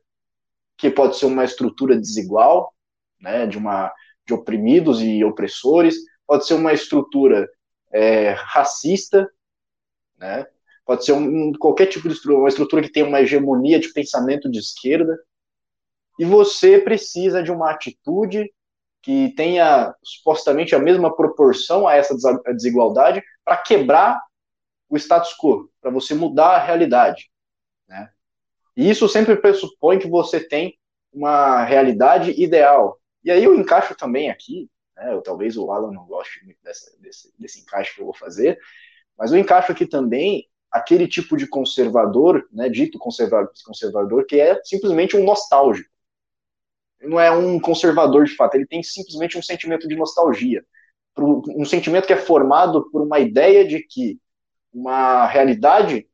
que 0.77 0.89
pode 0.89 1.17
ser 1.17 1.25
uma 1.25 1.43
estrutura 1.43 1.95
desigual, 1.95 2.73
né, 3.19 3.45
de 3.45 3.57
uma 3.57 3.93
de 4.25 4.33
oprimidos 4.33 5.01
e 5.01 5.23
opressores, 5.23 5.95
pode 6.27 6.45
ser 6.45 6.53
uma 6.55 6.73
estrutura 6.73 7.49
é, 7.91 8.31
racista, 8.31 9.31
né, 10.17 10.45
pode 10.85 11.05
ser 11.05 11.13
um, 11.13 11.53
qualquer 11.53 11.87
tipo 11.87 12.07
de 12.07 12.13
estrutura, 12.13 12.39
uma 12.39 12.49
estrutura 12.49 12.81
que 12.81 12.91
tem 12.91 13.03
uma 13.03 13.21
hegemonia 13.21 13.79
de 13.79 13.91
pensamento 13.93 14.49
de 14.51 14.59
esquerda, 14.59 15.17
e 16.19 16.25
você 16.25 16.79
precisa 16.79 17.41
de 17.41 17.51
uma 17.51 17.71
atitude 17.71 18.51
que 19.01 19.33
tenha 19.35 19.95
supostamente 20.03 20.75
a 20.75 20.79
mesma 20.79 21.15
proporção 21.15 21.87
a 21.87 21.95
essa 21.95 22.15
desigualdade 22.53 23.23
para 23.45 23.57
quebrar 23.57 24.21
o 24.89 24.97
status 24.97 25.33
quo, 25.37 25.69
para 25.79 25.91
você 25.91 26.13
mudar 26.13 26.55
a 26.55 26.59
realidade. 26.59 27.29
Né? 27.87 28.09
E 28.75 28.89
isso 28.89 29.07
sempre 29.07 29.35
pressupõe 29.35 29.99
que 29.99 30.09
você 30.09 30.39
tem 30.39 30.77
uma 31.11 31.63
realidade 31.63 32.31
ideal. 32.31 32.99
E 33.23 33.31
aí 33.31 33.43
eu 33.43 33.55
encaixo 33.55 33.95
também 33.95 34.29
aqui, 34.29 34.69
né, 34.97 35.13
eu, 35.13 35.21
talvez 35.21 35.55
o 35.55 35.71
Alan 35.71 35.91
não 35.91 36.05
goste 36.05 36.43
muito 36.43 36.61
dessa, 36.63 36.91
desse, 36.99 37.33
desse 37.37 37.61
encaixe 37.61 37.95
que 37.95 38.01
eu 38.01 38.05
vou 38.05 38.13
fazer, 38.13 38.59
mas 39.17 39.31
eu 39.31 39.37
encaixo 39.37 39.71
aqui 39.71 39.85
também 39.85 40.47
aquele 40.71 41.07
tipo 41.07 41.37
de 41.37 41.47
conservador, 41.47 42.47
né, 42.51 42.67
dito 42.67 42.99
conservador, 42.99 43.51
conservador, 43.65 44.25
que 44.25 44.39
é 44.39 44.59
simplesmente 44.63 45.15
um 45.15 45.23
nostálgico. 45.23 45.89
Não 47.01 47.19
é 47.19 47.31
um 47.31 47.59
conservador 47.59 48.25
de 48.25 48.35
fato, 48.35 48.55
ele 48.55 48.65
tem 48.65 48.81
simplesmente 48.81 49.37
um 49.37 49.41
sentimento 49.41 49.87
de 49.87 49.95
nostalgia, 49.95 50.65
um 51.19 51.65
sentimento 51.65 52.05
que 52.05 52.13
é 52.13 52.17
formado 52.17 52.89
por 52.91 53.01
uma 53.01 53.19
ideia 53.19 53.65
de 53.67 53.81
que 53.81 54.19
uma 54.73 55.25
realidade 55.25 56.07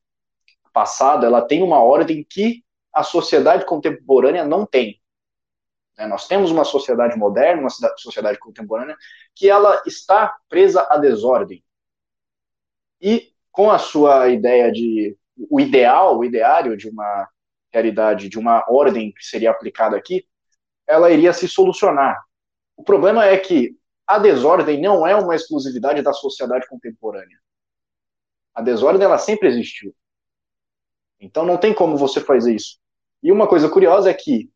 passada 0.71 1.25
ela 1.25 1.41
tem 1.41 1.61
uma 1.61 1.81
ordem 1.81 2.25
que 2.27 2.63
a 2.93 3.03
sociedade 3.03 3.65
contemporânea 3.65 4.45
não 4.45 4.65
tem. 4.65 5.01
Né, 5.97 6.07
nós 6.07 6.27
temos 6.27 6.51
uma 6.51 6.63
sociedade 6.63 7.17
moderna, 7.17 7.61
uma 7.61 7.69
sociedade 7.97 8.39
contemporânea, 8.39 8.97
que 9.35 9.49
ela 9.49 9.81
está 9.85 10.35
presa 10.49 10.87
à 10.89 10.97
desordem. 10.97 11.63
E 13.01 13.33
com 13.51 13.69
a 13.69 13.77
sua 13.77 14.29
ideia 14.29 14.71
de 14.71 15.17
o 15.49 15.59
ideal, 15.59 16.17
o 16.17 16.25
ideário 16.25 16.77
de 16.77 16.89
uma 16.89 17.27
realidade, 17.71 18.29
de 18.29 18.37
uma 18.37 18.63
ordem 18.69 19.11
que 19.11 19.25
seria 19.25 19.51
aplicada 19.51 19.97
aqui, 19.97 20.25
ela 20.87 21.09
iria 21.11 21.33
se 21.33 21.47
solucionar. 21.47 22.21
O 22.75 22.83
problema 22.83 23.25
é 23.25 23.37
que 23.37 23.75
a 24.05 24.19
desordem 24.19 24.81
não 24.81 25.07
é 25.07 25.15
uma 25.15 25.35
exclusividade 25.35 26.01
da 26.01 26.13
sociedade 26.13 26.67
contemporânea. 26.67 27.37
A 28.53 28.61
desordem 28.61 29.05
ela 29.05 29.17
sempre 29.17 29.47
existiu. 29.47 29.95
Então 31.19 31.45
não 31.45 31.57
tem 31.57 31.73
como 31.73 31.97
você 31.97 32.19
fazer 32.19 32.53
isso. 32.53 32.77
E 33.21 33.31
uma 33.31 33.47
coisa 33.47 33.69
curiosa 33.69 34.09
é 34.09 34.13
que 34.13 34.51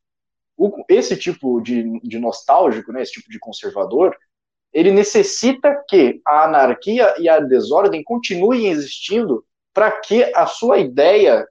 o, 0.58 0.84
esse 0.90 1.16
tipo 1.16 1.62
de, 1.62 2.00
de 2.02 2.20
nostálgico, 2.20 2.92
né, 2.92 3.02
esse 3.02 3.14
tipo 3.14 3.30
de 3.30 3.40
conservador, 3.40 4.16
ele 4.74 4.92
necessita 4.92 5.84
que 5.88 6.22
a 6.26 6.46
anarquia 6.46 7.16
e 7.20 7.30
a 7.30 7.40
desordem 7.40 8.04
continuem 8.04 8.68
existindo 8.68 9.46
para 9.74 9.92
que 9.92 10.24
a 10.36 10.46
sua 10.46 10.80
ideia 10.80 11.48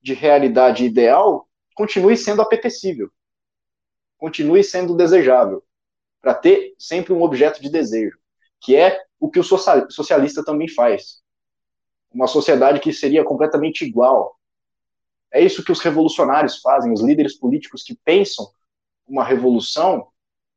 de 0.00 0.14
realidade 0.14 0.84
ideal 0.84 1.48
continue 1.74 2.16
sendo 2.16 2.40
apetecível 2.40 3.10
continue 4.24 4.64
sendo 4.64 4.96
desejável, 4.96 5.62
para 6.22 6.32
ter 6.34 6.74
sempre 6.78 7.12
um 7.12 7.22
objeto 7.22 7.60
de 7.60 7.68
desejo, 7.68 8.16
que 8.58 8.74
é 8.74 8.98
o 9.20 9.30
que 9.30 9.38
o 9.38 9.44
socialista 9.44 10.42
também 10.42 10.66
faz. 10.66 11.22
Uma 12.10 12.26
sociedade 12.26 12.80
que 12.80 12.90
seria 12.90 13.22
completamente 13.22 13.84
igual. 13.84 14.34
É 15.34 15.40
isso 15.40 15.64
que 15.64 15.72
os 15.72 15.80
revolucionários 15.80 16.60
fazem, 16.60 16.92
os 16.92 17.02
líderes 17.02 17.36
políticos 17.36 17.82
que 17.82 17.98
pensam 18.04 18.46
uma 19.04 19.24
revolução 19.24 20.06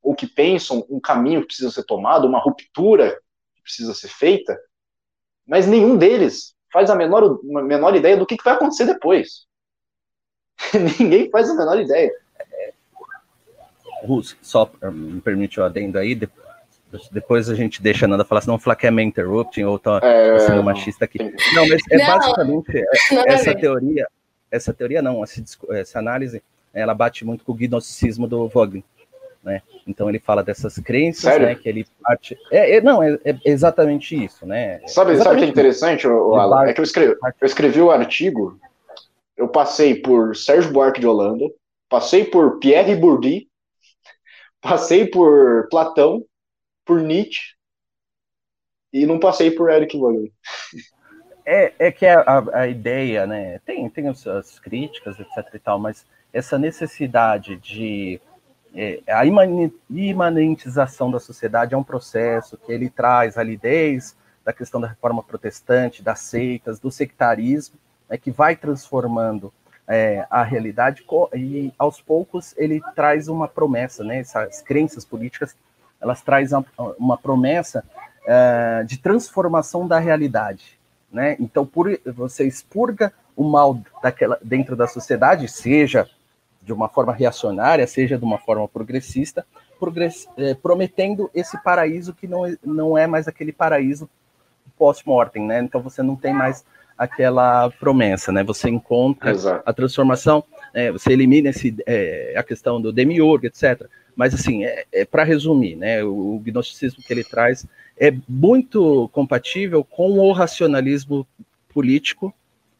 ou 0.03 0.13
que 0.13 0.27
pensam 0.27 0.85
um 0.87 0.99
caminho 0.99 1.41
que 1.41 1.47
precisa 1.47 1.71
ser 1.71 1.83
tomado, 1.83 2.27
uma 2.27 2.39
ruptura 2.39 3.19
que 3.55 3.63
precisa 3.63 3.95
ser 3.95 4.07
feita, 4.07 4.55
mas 5.47 5.65
nenhum 5.65 5.97
deles 5.97 6.55
faz 6.71 6.91
a 6.91 6.95
menor, 6.95 7.39
uma 7.43 7.63
menor 7.63 7.95
ideia 7.95 8.15
do 8.15 8.25
que 8.25 8.37
vai 8.43 8.53
acontecer 8.53 8.85
depois. 8.85 9.47
Ninguém 10.99 11.27
faz 11.31 11.49
a 11.49 11.55
menor 11.55 11.79
ideia. 11.79 12.13
Russo, 14.03 14.37
só 14.43 14.69
me 14.91 15.19
permite 15.21 15.59
o 15.59 15.63
adendo 15.63 15.97
aí, 15.97 16.13
depois 17.11 17.49
a 17.49 17.55
gente 17.55 17.81
deixa 17.81 18.05
a 18.05 18.07
Nanda 18.07 18.23
falar, 18.23 18.41
senão 18.41 18.59
falar 18.59 18.75
que 18.75 18.85
é 18.85 18.91
meio 18.91 19.07
interrupting 19.07 19.63
ou 19.63 19.79
tá 19.79 19.99
é, 20.03 20.37
sendo 20.39 20.63
machista 20.63 21.05
aqui. 21.05 21.17
Não, 21.17 21.67
mas 21.67 21.81
é 21.89 21.97
não, 21.97 22.05
basicamente 22.05 22.85
essa 23.25 23.55
teoria, 23.55 24.07
essa 24.51 24.73
teoria 24.73 25.01
não, 25.01 25.23
essa, 25.23 25.43
essa 25.71 25.99
análise, 25.99 26.41
ela 26.73 26.93
bate 26.93 27.25
muito 27.25 27.43
com 27.43 27.51
o 27.51 27.55
gnosticismo 27.55 28.27
do 28.27 28.47
Vogel, 28.47 28.83
né? 29.43 29.61
Então 29.85 30.09
ele 30.09 30.19
fala 30.19 30.43
dessas 30.43 30.77
crenças, 30.79 31.39
né, 31.39 31.55
que 31.55 31.67
ele 31.67 31.85
parte... 32.01 32.37
É, 32.51 32.77
é 32.77 32.81
não, 32.81 33.01
é, 33.01 33.17
é, 33.23 33.37
exatamente 33.45 34.15
isso, 34.15 34.45
né? 34.45 34.81
Sabe, 34.87 35.13
exatamente 35.13 35.23
sabe 35.23 35.35
o 35.35 35.39
que 35.39 35.45
é 35.45 35.49
interessante, 35.49 36.07
Alan? 36.07 36.67
É 36.67 36.73
que 36.73 36.79
eu 36.79 36.83
escrevi, 36.83 37.15
eu 37.21 37.45
escrevi 37.45 37.81
o 37.81 37.91
artigo, 37.91 38.59
eu 39.35 39.47
passei 39.47 39.95
por 39.95 40.35
Sérgio 40.35 40.71
Buarque 40.71 40.99
de 40.99 41.07
Holanda, 41.07 41.45
passei 41.89 42.25
por 42.25 42.59
Pierre 42.59 42.95
Bourdieu, 42.95 43.41
Passei 44.61 45.07
por 45.07 45.67
Platão, 45.69 46.25
por 46.85 47.01
Nietzsche 47.01 47.55
e 48.91 49.05
não 49.05 49.19
passei 49.19 49.51
por 49.51 49.69
Eric 49.69 49.97
Vogel. 49.97 50.29
É, 51.49 51.73
é 51.79 51.91
que 51.93 52.05
a, 52.05 52.43
a, 52.53 52.67
ideia, 52.67 53.25
né, 53.25 53.59
tem, 53.65 53.89
tem 53.89 54.09
as, 54.09 54.27
as, 54.27 54.59
críticas, 54.59 55.17
etc 55.17 55.53
e 55.53 55.59
tal, 55.59 55.79
mas 55.79 56.05
essa 56.33 56.57
necessidade 56.57 57.55
de 57.55 58.19
é, 58.75 59.01
a 59.07 59.23
imanentização 59.89 61.09
da 61.09 61.21
sociedade 61.21 61.73
é 61.73 61.77
um 61.77 61.85
processo 61.85 62.57
que 62.57 62.69
ele 62.69 62.89
traz 62.89 63.37
ali 63.37 63.55
desde 63.55 64.13
da 64.43 64.51
questão 64.51 64.81
da 64.81 64.87
reforma 64.87 65.23
protestante, 65.23 66.03
das 66.03 66.19
seitas, 66.19 66.81
do 66.81 66.91
sectarismo, 66.91 67.77
né, 68.09 68.17
que 68.17 68.29
vai 68.29 68.57
transformando 68.57 69.53
é, 69.87 70.27
a 70.29 70.43
realidade 70.43 71.05
e 71.33 71.73
aos 71.79 72.01
poucos 72.01 72.53
ele 72.57 72.81
traz 72.93 73.29
uma 73.29 73.47
promessa, 73.47 74.03
né? 74.03 74.19
Essas 74.19 74.61
crenças 74.61 75.05
políticas 75.05 75.55
elas 76.01 76.21
trazem 76.21 76.57
uma, 76.77 76.95
uma 76.99 77.17
promessa 77.17 77.85
é, 78.27 78.83
de 78.83 78.97
transformação 78.97 79.87
da 79.87 79.97
realidade, 79.97 80.76
né? 81.11 81.35
Então 81.39 81.65
por 81.65 81.99
você 82.05 82.47
expurga 82.47 83.13
o 83.35 83.43
mal 83.43 83.79
daquela 84.01 84.39
dentro 84.43 84.75
da 84.75 84.87
sociedade, 84.87 85.47
seja 85.47 86.09
de 86.61 86.73
uma 86.73 86.89
forma 86.89 87.13
reacionária, 87.13 87.87
seja 87.87 88.17
de 88.17 88.23
uma 88.25 88.37
forma 88.37 88.67
progressista, 88.67 89.45
progress, 89.79 90.27
é, 90.37 90.53
prometendo 90.53 91.29
esse 91.33 91.61
paraíso 91.63 92.13
que 92.13 92.27
não, 92.27 92.41
não 92.63 92.97
é 92.97 93.07
mais 93.07 93.27
aquele 93.27 93.53
paraíso 93.53 94.09
pós-mortem, 94.77 95.45
né? 95.45 95.61
Então 95.61 95.81
você 95.81 96.03
não 96.03 96.15
tem 96.15 96.33
mais 96.33 96.65
aquela 96.97 97.69
promessa, 97.69 98.31
né? 98.31 98.43
Você 98.43 98.69
encontra 98.69 99.31
Exato. 99.31 99.63
a 99.65 99.71
transformação, 99.71 100.43
é, 100.73 100.91
você 100.91 101.11
elimina 101.13 101.49
esse, 101.49 101.75
é, 101.85 102.33
a 102.35 102.43
questão 102.43 102.81
do 102.81 102.91
demiurgo, 102.91 103.45
etc. 103.45 103.87
Mas, 104.15 104.33
assim, 104.33 104.65
é, 104.65 104.85
é 104.91 105.05
para 105.05 105.23
resumir, 105.23 105.75
né? 105.75 106.03
O, 106.03 106.35
o 106.35 106.39
gnosticismo 106.39 107.03
que 107.03 107.13
ele 107.13 107.23
traz 107.23 107.65
é 107.99 108.13
muito 108.27 109.09
compatível 109.11 109.83
com 109.83 110.11
o 110.19 110.31
racionalismo 110.31 111.27
político 111.73 112.33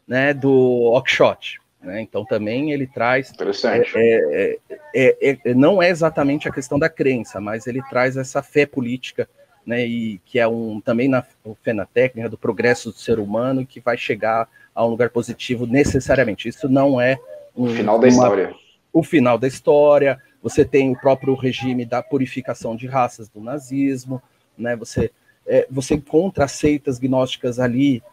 né, 0.07 0.34
do 0.34 0.91
Oxshot. 0.93 1.59
Né? 1.82 2.01
Então 2.01 2.26
também 2.26 2.72
ele 2.72 2.88
traz. 2.88 3.32
Interessante. 3.32 3.91
É, 3.95 4.57
é, 4.93 5.18
é, 5.22 5.38
é, 5.45 5.53
não 5.53 5.82
é 5.82 5.89
exatamente 5.89 6.47
a 6.47 6.51
questão 6.51 6.80
da 6.80 6.89
crença, 6.89 7.39
mas 7.39 7.68
ele 7.68 7.82
traz 7.89 8.18
essa 8.18 8.41
fé 8.41 8.65
política, 8.65 9.28
né? 9.65 9.86
E 9.86 10.20
que 10.26 10.39
é 10.39 10.47
um 10.47 10.82
também 10.82 11.07
na 11.07 11.24
fé 11.61 11.74
na 11.74 11.86
técnica 11.86 12.30
do 12.30 12.38
progresso 12.38 12.91
do 12.91 12.97
ser 12.97 13.20
humano 13.20 13.65
que 13.65 13.80
vai 13.80 13.97
chegar 13.97 14.47
a 14.74 14.86
um 14.86 14.89
lugar 14.89 15.09
positivo 15.09 15.65
necessariamente. 15.65 16.47
Isso 16.47 16.68
não 16.68 16.99
é 16.99 17.18
um, 17.55 17.65
o 17.65 17.70
final 17.70 17.99
da 17.99 18.07
uma, 18.07 18.11
história. 18.11 18.55
O 18.93 19.03
final 19.03 19.38
da 19.38 19.47
história. 19.47 20.22
Você 20.41 20.63
tem 20.63 20.91
o 20.91 20.99
próprio 20.99 21.36
regime 21.36 21.84
da 21.84 22.01
purificação 22.01 22.76
de 22.76 22.88
raças 22.88 23.28
do 23.28 23.41
nazismo, 23.41 24.22
né? 24.58 24.76
Você 24.76 25.12
é, 25.47 25.66
você 25.72 25.95
encontra 25.95 26.47
seitas 26.47 26.99
gnósticas 26.99 27.58
ali 27.58 28.03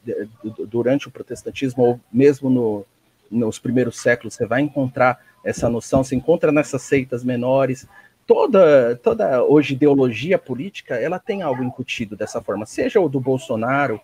durante 0.68 1.08
o 1.08 1.10
protestantismo 1.10 1.82
ou 1.82 2.00
mesmo 2.12 2.48
no, 2.48 2.86
nos 3.28 3.58
primeiros 3.58 4.00
séculos, 4.00 4.34
você 4.34 4.46
vai 4.46 4.60
encontrar 4.60 5.18
essa 5.44 5.68
noção, 5.68 6.04
se 6.04 6.14
encontra 6.14 6.52
nessas 6.52 6.82
seitas 6.82 7.24
menores. 7.24 7.86
Toda, 8.26 8.96
toda 9.02 9.44
hoje 9.44 9.74
ideologia 9.74 10.38
política, 10.38 10.94
ela 10.94 11.18
tem 11.18 11.42
algo 11.42 11.62
incutido 11.62 12.16
dessa 12.16 12.40
forma, 12.40 12.64
seja 12.64 13.00
o 13.00 13.08
do 13.08 13.20
Bolsonaro, 13.20 14.00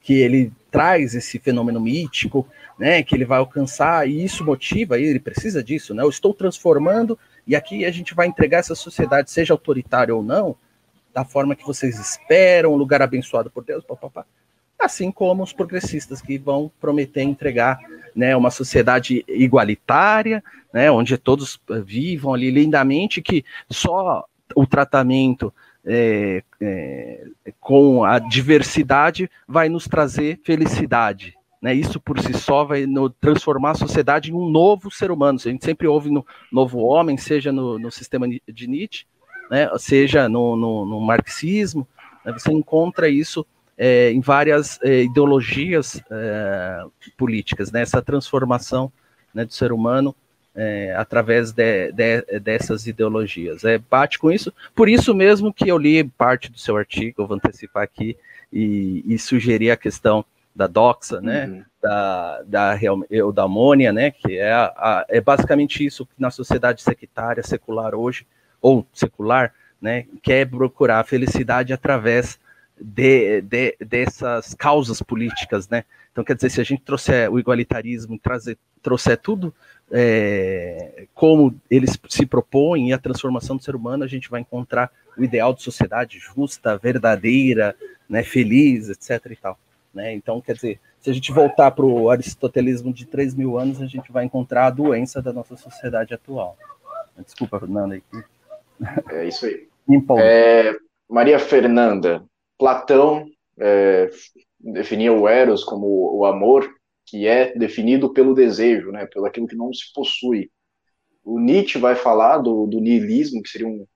que 0.00 0.14
ele 0.20 0.52
traz 0.70 1.14
esse 1.14 1.38
fenômeno 1.38 1.80
mítico, 1.80 2.46
né, 2.78 3.02
que 3.02 3.14
ele 3.14 3.24
vai 3.24 3.38
alcançar, 3.38 4.06
e 4.06 4.22
isso 4.22 4.44
motiva, 4.44 4.98
ele 4.98 5.18
precisa 5.18 5.64
disso, 5.64 5.94
né, 5.94 6.02
eu 6.02 6.10
estou 6.10 6.34
transformando, 6.34 7.18
e 7.46 7.56
aqui 7.56 7.84
a 7.86 7.90
gente 7.90 8.14
vai 8.14 8.26
entregar 8.26 8.58
essa 8.58 8.74
sociedade, 8.74 9.30
seja 9.30 9.54
autoritária 9.54 10.14
ou 10.14 10.22
não, 10.22 10.54
da 11.14 11.24
forma 11.24 11.54
que 11.54 11.64
vocês 11.64 11.98
esperam, 11.98 12.72
um 12.72 12.76
lugar 12.76 13.00
abençoado 13.00 13.50
por 13.50 13.64
Deus, 13.64 13.84
papapá 13.84 14.26
assim 14.84 15.10
como 15.10 15.42
os 15.42 15.52
progressistas 15.52 16.20
que 16.20 16.38
vão 16.38 16.70
prometer 16.80 17.22
entregar 17.22 17.78
né, 18.14 18.36
uma 18.36 18.50
sociedade 18.50 19.24
igualitária, 19.26 20.42
né, 20.72 20.90
onde 20.90 21.16
todos 21.16 21.60
eh, 21.70 21.80
vivam 21.80 22.34
ali 22.34 22.50
lindamente, 22.50 23.22
que 23.22 23.44
só 23.70 24.24
o 24.54 24.66
tratamento 24.66 25.52
é, 25.84 26.42
é, 26.60 27.26
com 27.60 28.04
a 28.04 28.18
diversidade 28.18 29.30
vai 29.48 29.68
nos 29.68 29.88
trazer 29.88 30.40
felicidade. 30.44 31.34
Né? 31.60 31.74
Isso 31.74 31.98
por 31.98 32.20
si 32.20 32.32
só 32.34 32.64
vai 32.64 32.86
no, 32.86 33.10
transformar 33.10 33.72
a 33.72 33.76
sociedade 33.76 34.30
em 34.30 34.34
um 34.34 34.48
novo 34.48 34.90
ser 34.90 35.10
humano. 35.10 35.38
A 35.44 35.48
gente 35.48 35.64
sempre 35.64 35.86
ouve 35.86 36.10
no 36.10 36.24
novo 36.52 36.78
homem, 36.78 37.16
seja 37.16 37.50
no, 37.50 37.78
no 37.78 37.90
sistema 37.90 38.28
de 38.28 38.66
Nietzsche, 38.66 39.06
né, 39.50 39.68
seja 39.78 40.28
no, 40.28 40.56
no, 40.56 40.84
no 40.84 41.00
marxismo, 41.00 41.86
né, 42.24 42.32
você 42.32 42.52
encontra 42.52 43.08
isso 43.08 43.46
é, 43.76 44.10
em 44.12 44.20
várias 44.20 44.78
é, 44.82 45.02
ideologias 45.02 46.00
é, 46.10 46.84
políticas, 47.16 47.72
né? 47.72 47.82
essa 47.82 48.00
transformação 48.00 48.92
né, 49.34 49.44
do 49.44 49.52
ser 49.52 49.72
humano 49.72 50.14
é, 50.54 50.94
através 50.96 51.50
de, 51.50 51.90
de, 51.92 52.40
dessas 52.40 52.86
ideologias. 52.86 53.64
É, 53.64 53.78
bate 53.78 54.18
com 54.18 54.30
isso, 54.30 54.52
por 54.74 54.88
isso 54.88 55.12
mesmo 55.12 55.52
que 55.52 55.68
eu 55.68 55.76
li 55.76 56.04
parte 56.04 56.50
do 56.50 56.58
seu 56.58 56.76
artigo, 56.76 57.22
eu 57.22 57.26
vou 57.26 57.36
antecipar 57.36 57.82
aqui, 57.82 58.16
e, 58.52 59.02
e 59.06 59.18
sugeri 59.18 59.70
a 59.70 59.76
questão 59.76 60.24
da 60.54 60.68
doxa, 60.68 61.20
né, 61.20 61.46
uhum. 61.46 61.64
da, 61.82 62.42
da 62.46 62.78
eudamônia, 63.10 63.92
né, 63.92 64.12
que 64.12 64.38
é, 64.38 64.52
a, 64.52 64.66
a, 64.76 65.06
é 65.08 65.20
basicamente 65.20 65.84
isso 65.84 66.06
que 66.06 66.12
na 66.16 66.30
sociedade 66.30 66.80
sectária, 66.80 67.42
secular 67.42 67.92
hoje, 67.96 68.24
ou 68.64 68.86
secular, 68.94 69.52
né, 69.78 70.06
quer 70.22 70.48
procurar 70.48 71.00
a 71.00 71.04
felicidade 71.04 71.70
através 71.70 72.40
de, 72.80 73.42
de, 73.42 73.76
dessas 73.78 74.54
causas 74.54 75.02
políticas, 75.02 75.68
né? 75.68 75.84
Então, 76.10 76.24
quer 76.24 76.34
dizer, 76.34 76.48
se 76.48 76.62
a 76.62 76.64
gente 76.64 76.80
trouxer 76.80 77.30
o 77.30 77.38
igualitarismo, 77.38 78.18
trazer, 78.18 78.56
trouxer 78.82 79.18
tudo 79.18 79.54
é, 79.90 81.06
como 81.12 81.54
eles 81.70 81.98
se 82.08 82.24
propõem 82.24 82.88
e 82.88 82.92
a 82.94 82.98
transformação 82.98 83.54
do 83.56 83.62
ser 83.62 83.76
humano, 83.76 84.02
a 84.02 84.06
gente 84.06 84.30
vai 84.30 84.40
encontrar 84.40 84.90
o 85.14 85.22
ideal 85.22 85.52
de 85.52 85.62
sociedade 85.62 86.18
justa, 86.18 86.78
verdadeira, 86.78 87.76
né, 88.08 88.22
feliz, 88.22 88.88
etc. 88.88 89.30
e 89.30 89.36
tal. 89.36 89.58
Né? 89.92 90.14
Então, 90.14 90.40
quer 90.40 90.54
dizer, 90.54 90.80
se 91.00 91.10
a 91.10 91.12
gente 91.12 91.30
voltar 91.30 91.70
para 91.72 91.84
o 91.84 92.08
aristotelismo 92.08 92.94
de 92.94 93.04
3 93.04 93.34
mil 93.34 93.58
anos, 93.58 93.82
a 93.82 93.86
gente 93.86 94.10
vai 94.10 94.24
encontrar 94.24 94.66
a 94.66 94.70
doença 94.70 95.20
da 95.20 95.34
nossa 95.34 95.54
sociedade 95.54 96.14
atual. 96.14 96.56
Desculpa, 97.22 97.60
Fernanda. 97.60 98.00
É 99.10 99.26
isso 99.26 99.46
aí. 99.46 99.68
É, 100.18 100.74
Maria 101.08 101.38
Fernanda, 101.38 102.24
Platão 102.58 103.26
é, 103.58 104.10
definia 104.58 105.12
o 105.12 105.28
eros 105.28 105.62
como 105.62 106.16
o 106.16 106.24
amor 106.24 106.68
que 107.06 107.26
é 107.26 107.56
definido 107.56 108.12
pelo 108.12 108.34
desejo, 108.34 108.90
né, 108.90 109.06
pelo 109.06 109.26
aquilo 109.26 109.46
que 109.46 109.56
não 109.56 109.72
se 109.72 109.92
possui. 109.92 110.50
O 111.22 111.38
Nietzsche 111.38 111.78
vai 111.78 111.94
falar 111.94 112.38
do, 112.38 112.66
do 112.66 112.80
niilismo, 112.80 113.42
que 113.42 113.48
seria 113.48 113.68
um, 113.68 113.86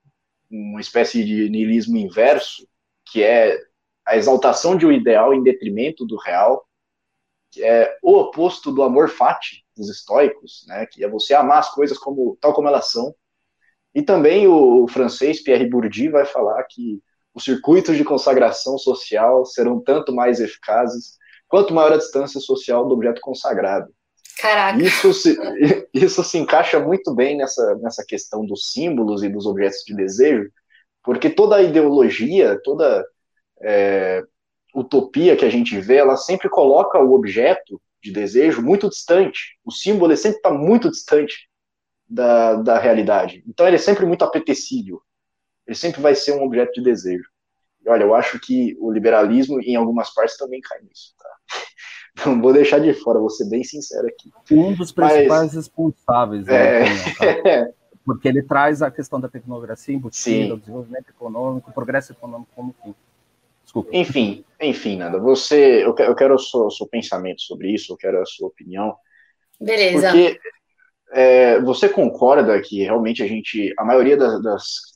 uma 0.49 0.79
espécie 0.79 1.23
de 1.23 1.49
niilismo 1.49 1.97
inverso, 1.97 2.67
que 3.11 3.23
é 3.23 3.59
a 4.05 4.15
exaltação 4.15 4.75
de 4.75 4.85
um 4.85 4.91
ideal 4.91 5.33
em 5.33 5.43
detrimento 5.43 6.05
do 6.05 6.17
real, 6.17 6.67
que 7.51 7.63
é 7.63 7.97
o 8.03 8.13
oposto 8.13 8.71
do 8.71 8.83
amor 8.83 9.09
fati 9.09 9.65
dos 9.75 9.89
estoicos, 9.89 10.65
né, 10.67 10.85
que 10.85 11.03
é 11.03 11.09
você 11.09 11.33
amar 11.33 11.59
as 11.59 11.73
coisas 11.73 11.97
como 11.97 12.37
tal 12.39 12.53
como 12.53 12.67
elas 12.67 12.91
são. 12.91 13.13
E 13.93 14.01
também 14.01 14.47
o, 14.47 14.83
o 14.83 14.87
francês 14.87 15.41
Pierre 15.41 15.67
Bourdieu 15.67 16.11
vai 16.11 16.25
falar 16.25 16.63
que 16.63 17.01
os 17.33 17.43
circuitos 17.43 17.97
de 17.97 18.03
consagração 18.03 18.77
social 18.77 19.45
serão 19.45 19.79
tanto 19.79 20.13
mais 20.13 20.39
eficazes 20.39 21.17
quanto 21.47 21.73
maior 21.73 21.93
a 21.93 21.97
distância 21.97 22.39
social 22.39 22.87
do 22.87 22.93
objeto 22.93 23.21
consagrado. 23.21 23.87
Caraca. 24.39 24.81
Isso 24.81 25.13
se, 25.13 25.37
isso 25.93 26.23
se 26.23 26.37
encaixa 26.37 26.79
muito 26.79 27.13
bem 27.13 27.35
nessa, 27.35 27.75
nessa 27.75 28.05
questão 28.07 28.45
dos 28.45 28.71
símbolos 28.71 29.23
e 29.23 29.29
dos 29.29 29.45
objetos 29.45 29.83
de 29.85 29.95
desejo, 29.95 30.49
porque 31.03 31.29
toda 31.29 31.61
ideologia, 31.61 32.59
toda 32.63 33.05
é, 33.61 34.23
utopia 34.73 35.35
que 35.35 35.45
a 35.45 35.49
gente 35.49 35.79
vê, 35.79 35.95
ela 35.95 36.15
sempre 36.15 36.49
coloca 36.49 36.99
o 36.99 37.13
objeto 37.13 37.81
de 38.01 38.11
desejo 38.11 38.61
muito 38.61 38.87
distante. 38.87 39.57
O 39.65 39.71
símbolo 39.71 40.15
sempre 40.15 40.37
está 40.37 40.51
muito 40.51 40.89
distante 40.89 41.48
da, 42.09 42.55
da 42.55 42.79
realidade. 42.79 43.43
Então 43.47 43.67
ele 43.67 43.75
é 43.75 43.79
sempre 43.79 44.05
muito 44.05 44.23
apetecível 44.23 45.01
ele 45.69 45.75
sempre 45.75 46.01
vai 46.01 46.15
ser 46.15 46.31
um 46.31 46.43
objeto 46.43 46.73
de 46.73 46.81
desejo. 46.81 47.29
E 47.85 47.89
olha, 47.89 48.03
eu 48.03 48.15
acho 48.15 48.39
que 48.39 48.75
o 48.79 48.91
liberalismo, 48.91 49.61
em 49.61 49.75
algumas 49.75 50.11
partes, 50.11 50.35
também 50.35 50.59
cai 50.59 50.79
nisso. 50.81 51.13
Tá? 51.15 52.25
Não 52.25 52.41
vou 52.41 52.51
deixar 52.51 52.79
de 52.79 52.91
fora, 52.91 53.19
vou 53.19 53.29
ser 53.29 53.47
bem 53.47 53.63
sincero 53.63 54.07
aqui. 54.07 54.31
Um 54.51 54.73
dos 54.73 54.91
principais 54.91 55.27
Mas, 55.27 55.53
responsáveis, 55.53 56.47
né, 56.47 56.85
é... 57.21 57.65
tá? 57.65 57.71
porque 58.03 58.27
ele 58.27 58.41
traz 58.41 58.81
a 58.81 58.89
questão 58.89 59.21
da 59.21 59.29
tecnologia 59.29 59.93
embutida, 59.93 60.55
o 60.55 60.57
desenvolvimento 60.57 61.09
econômico, 61.09 61.69
o 61.69 61.73
progresso 61.73 62.13
econômico 62.13 62.49
como 62.55 62.73
fim. 62.83 62.95
Desculpa. 63.63 63.91
Enfim, 63.93 64.43
enfim, 64.59 64.97
Nada, 64.97 65.19
você, 65.19 65.85
eu, 65.85 65.95
eu 65.99 66.15
quero 66.15 66.33
o 66.33 66.39
seu, 66.39 66.61
o 66.61 66.71
seu 66.71 66.87
pensamento 66.87 67.43
sobre 67.43 67.71
isso, 67.71 67.93
eu 67.93 67.97
quero 67.97 68.19
a 68.19 68.25
sua 68.25 68.47
opinião. 68.47 68.95
Beleza. 69.61 70.09
Porque 70.09 70.39
é, 71.11 71.59
você 71.61 71.89
concorda 71.89 72.59
que 72.61 72.83
realmente 72.83 73.23
a 73.23 73.27
gente, 73.27 73.73
a 73.77 73.83
maioria 73.83 74.17
das, 74.17 74.41
das 74.41 74.89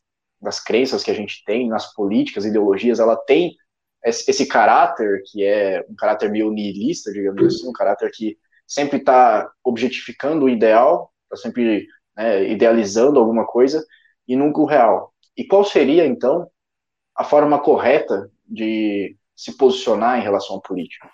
das 0.43 0.59
crenças 0.59 1.01
que 1.03 1.09
a 1.09 1.14
gente 1.14 1.41
tem, 1.45 1.70
nas 1.70 1.93
políticas, 1.93 2.45
ideologias, 2.45 2.99
ela 2.99 3.16
tem 3.16 3.55
esse, 4.03 4.30
esse 4.30 4.45
caráter 4.45 5.24
que 5.26 5.43
é 5.43 5.84
um 5.89 5.95
caráter 5.95 6.30
meio 6.30 6.51
nihilista, 6.51 7.14
digamos 7.14 7.41
assim, 7.45 7.68
um 7.68 7.74
caráter 7.74 8.11
que 8.14 8.38
sempre 8.68 8.97
está 8.97 9.49
objetificando 9.64 10.45
o 10.45 10.49
ideal, 10.49 11.11
está 11.24 11.38
sempre 11.38 11.88
né, 12.16 12.49
idealizando 12.49 13.20
alguma 13.20 13.47
coisa 13.47 13.84
e 14.28 14.36
nunca 14.36 14.59
o 14.59 14.66
real. 14.66 15.14
E 15.36 15.45
qual 15.45 15.64
seria, 15.64 16.05
então, 16.05 16.49
a 17.16 17.24
forma 17.24 17.59
correta 17.59 18.30
de 18.45 19.16
se 19.36 19.55
posicionar 19.55 20.20
em 20.20 20.24
relação 20.24 20.57
à 20.57 20.61
política? 20.61 21.09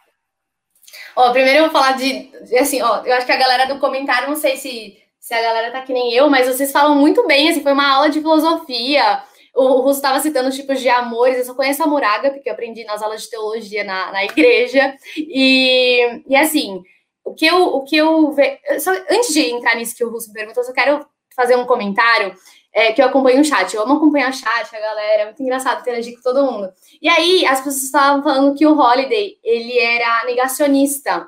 Ó, 1.16 1.32
primeiro 1.32 1.60
eu 1.60 1.64
vou 1.64 1.72
falar 1.72 1.94
de, 1.94 2.32
assim, 2.60 2.82
ó, 2.82 3.04
eu 3.04 3.14
acho 3.14 3.26
que 3.26 3.32
a 3.32 3.38
galera 3.38 3.66
do 3.66 3.80
comentário, 3.80 4.30
não 4.30 4.36
sei 4.36 4.58
se 4.58 4.98
se 5.20 5.34
a 5.34 5.42
galera 5.42 5.72
tá 5.72 5.82
que 5.82 5.94
nem 5.94 6.14
eu, 6.14 6.30
mas 6.30 6.48
vocês 6.48 6.72
falam 6.72 6.96
muito 6.96 7.28
bem, 7.28 7.50
assim, 7.50 7.62
foi 7.62 7.74
uma 7.74 7.88
aula 7.88 8.10
de 8.10 8.20
filosofia. 8.20 9.22
O 9.54 9.82
Russo 9.82 9.98
estava 9.98 10.20
citando 10.20 10.48
os 10.48 10.56
tipos 10.56 10.80
de 10.80 10.88
amores, 10.88 11.38
eu 11.38 11.46
só 11.46 11.54
conheço 11.54 11.84
a 11.84 11.88
Muraga, 11.88 12.32
porque 12.32 12.50
eu 12.50 12.54
aprendi 12.54 12.84
nas 12.86 13.02
aulas 13.02 13.24
de 13.24 13.30
teologia 13.30 13.84
na, 13.84 14.12
na 14.12 14.24
igreja. 14.24 14.96
E, 15.18 16.24
e 16.28 16.36
assim, 16.36 16.82
o 17.24 17.34
que 17.34 17.46
eu, 17.46 17.64
o 17.76 17.84
que 17.84 17.98
eu 17.98 18.32
ve... 18.32 18.60
só, 18.80 18.92
antes 18.92 19.34
de 19.34 19.42
entrar 19.52 19.76
nisso 19.76 19.96
que 19.96 20.04
o 20.04 20.10
Russo 20.10 20.32
perguntou, 20.32 20.64
eu 20.64 20.68
só 20.68 20.74
quero 20.74 21.06
fazer 21.36 21.56
um 21.58 21.66
comentário 21.66 22.34
é, 22.74 22.91
que 22.93 23.01
eu 23.01 23.05
acompanho 23.05 23.41
o 23.41 23.45
chat. 23.45 23.74
Eu 23.74 23.84
amo 23.84 23.95
acompanhar 23.95 24.30
o 24.30 24.34
chat, 24.34 24.76
a 24.76 24.80
galera, 24.80 25.22
é 25.22 25.26
muito 25.26 25.41
engraçado 25.41 25.82
interagir 25.82 26.15
com 26.15 26.22
todo 26.22 26.51
mundo. 26.51 26.72
E 27.01 27.09
aí, 27.09 27.45
as 27.45 27.59
pessoas 27.59 27.84
estavam 27.84 28.24
falando 28.24 28.55
que 28.55 28.65
o 28.65 28.78
Holiday, 28.78 29.38
ele 29.43 29.78
era 29.78 30.26
negacionista. 30.26 31.28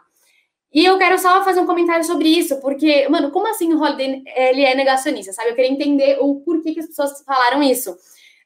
E 0.74 0.86
eu 0.86 0.98
quero 0.98 1.20
só 1.20 1.44
fazer 1.44 1.60
um 1.60 1.66
comentário 1.66 2.04
sobre 2.06 2.30
isso, 2.30 2.62
porque, 2.62 3.08
mano, 3.10 3.30
como 3.30 3.48
assim 3.48 3.74
o 3.74 3.82
Holiday 3.82 4.24
ele 4.36 4.64
é 4.64 4.74
negacionista, 4.74 5.34
sabe? 5.34 5.50
Eu 5.50 5.56
queria 5.56 5.72
entender 5.72 6.18
o 6.22 6.36
porquê 6.42 6.74
que 6.74 6.80
as 6.80 6.88
pessoas 6.88 7.22
falaram 7.26 7.62
isso. 7.62 7.94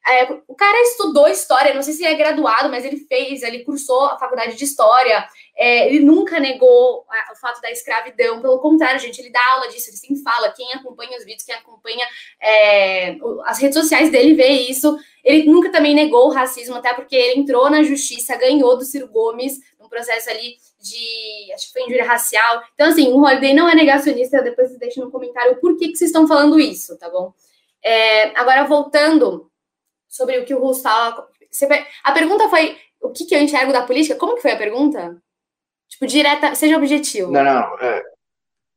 É, 0.07 0.31
o 0.47 0.53
cara 0.53 0.79
estudou 0.83 1.27
história, 1.27 1.73
não 1.73 1.81
sei 1.81 1.93
se 1.93 2.05
é 2.05 2.13
graduado, 2.13 2.69
mas 2.69 2.85
ele 2.85 2.97
fez, 2.97 3.41
ele 3.41 3.63
cursou 3.63 4.05
a 4.05 4.19
faculdade 4.19 4.55
de 4.55 4.63
história. 4.63 5.27
É, 5.57 5.87
ele 5.87 6.05
nunca 6.05 6.39
negou 6.39 7.05
a, 7.09 7.33
o 7.33 7.35
fato 7.35 7.59
da 7.59 7.71
escravidão, 7.71 8.39
pelo 8.39 8.59
contrário, 8.59 8.99
gente, 8.99 9.19
ele 9.19 9.31
dá 9.31 9.41
aula 9.53 9.67
disso, 9.69 9.89
ele 9.89 9.97
sempre 9.97 10.21
fala. 10.21 10.51
Quem 10.51 10.71
acompanha 10.73 11.17
os 11.17 11.25
vídeos, 11.25 11.43
quem 11.43 11.55
acompanha 11.55 12.05
é, 12.39 13.17
as 13.45 13.59
redes 13.59 13.79
sociais 13.79 14.11
dele 14.11 14.35
vê 14.35 14.49
isso. 14.49 14.95
Ele 15.23 15.49
nunca 15.49 15.71
também 15.71 15.95
negou 15.95 16.27
o 16.27 16.33
racismo, 16.33 16.75
até 16.75 16.93
porque 16.93 17.15
ele 17.15 17.39
entrou 17.39 17.67
na 17.69 17.81
justiça, 17.81 18.37
ganhou 18.37 18.77
do 18.77 18.85
Ciro 18.85 19.07
Gomes, 19.07 19.59
um 19.79 19.89
processo 19.89 20.29
ali 20.29 20.55
de, 20.79 21.51
acho 21.53 21.67
que 21.67 21.73
foi 21.73 21.81
injúria 21.81 22.05
racial. 22.05 22.61
Então, 22.75 22.89
assim, 22.89 23.11
o 23.11 23.17
Holiday 23.17 23.55
não 23.55 23.67
é 23.67 23.73
negacionista, 23.73 24.43
depois 24.43 24.67
vocês 24.67 24.79
deixem 24.79 25.03
no 25.03 25.09
comentário 25.09 25.59
por 25.59 25.75
que, 25.77 25.87
que 25.87 25.97
vocês 25.97 26.09
estão 26.09 26.27
falando 26.27 26.59
isso, 26.59 26.95
tá 26.99 27.09
bom? 27.09 27.33
É, 27.83 28.37
agora, 28.39 28.65
voltando 28.65 29.49
sobre 30.07 30.39
o 30.39 30.45
que 30.45 30.53
o 30.53 30.59
Russo 30.59 30.81
fala. 30.81 31.27
A 32.03 32.11
pergunta 32.11 32.49
foi: 32.49 32.77
o 33.01 33.09
que, 33.09 33.25
que 33.25 33.35
eu 33.35 33.41
enxergo 33.41 33.71
da 33.71 33.85
política? 33.85 34.15
Como 34.15 34.35
que 34.35 34.41
foi 34.41 34.51
a 34.51 34.57
pergunta? 34.57 35.21
Tipo, 35.87 36.07
direta, 36.07 36.55
seja 36.55 36.77
objetivo. 36.77 37.31
Não, 37.31 37.43
não. 37.43 37.79
É... 37.79 38.03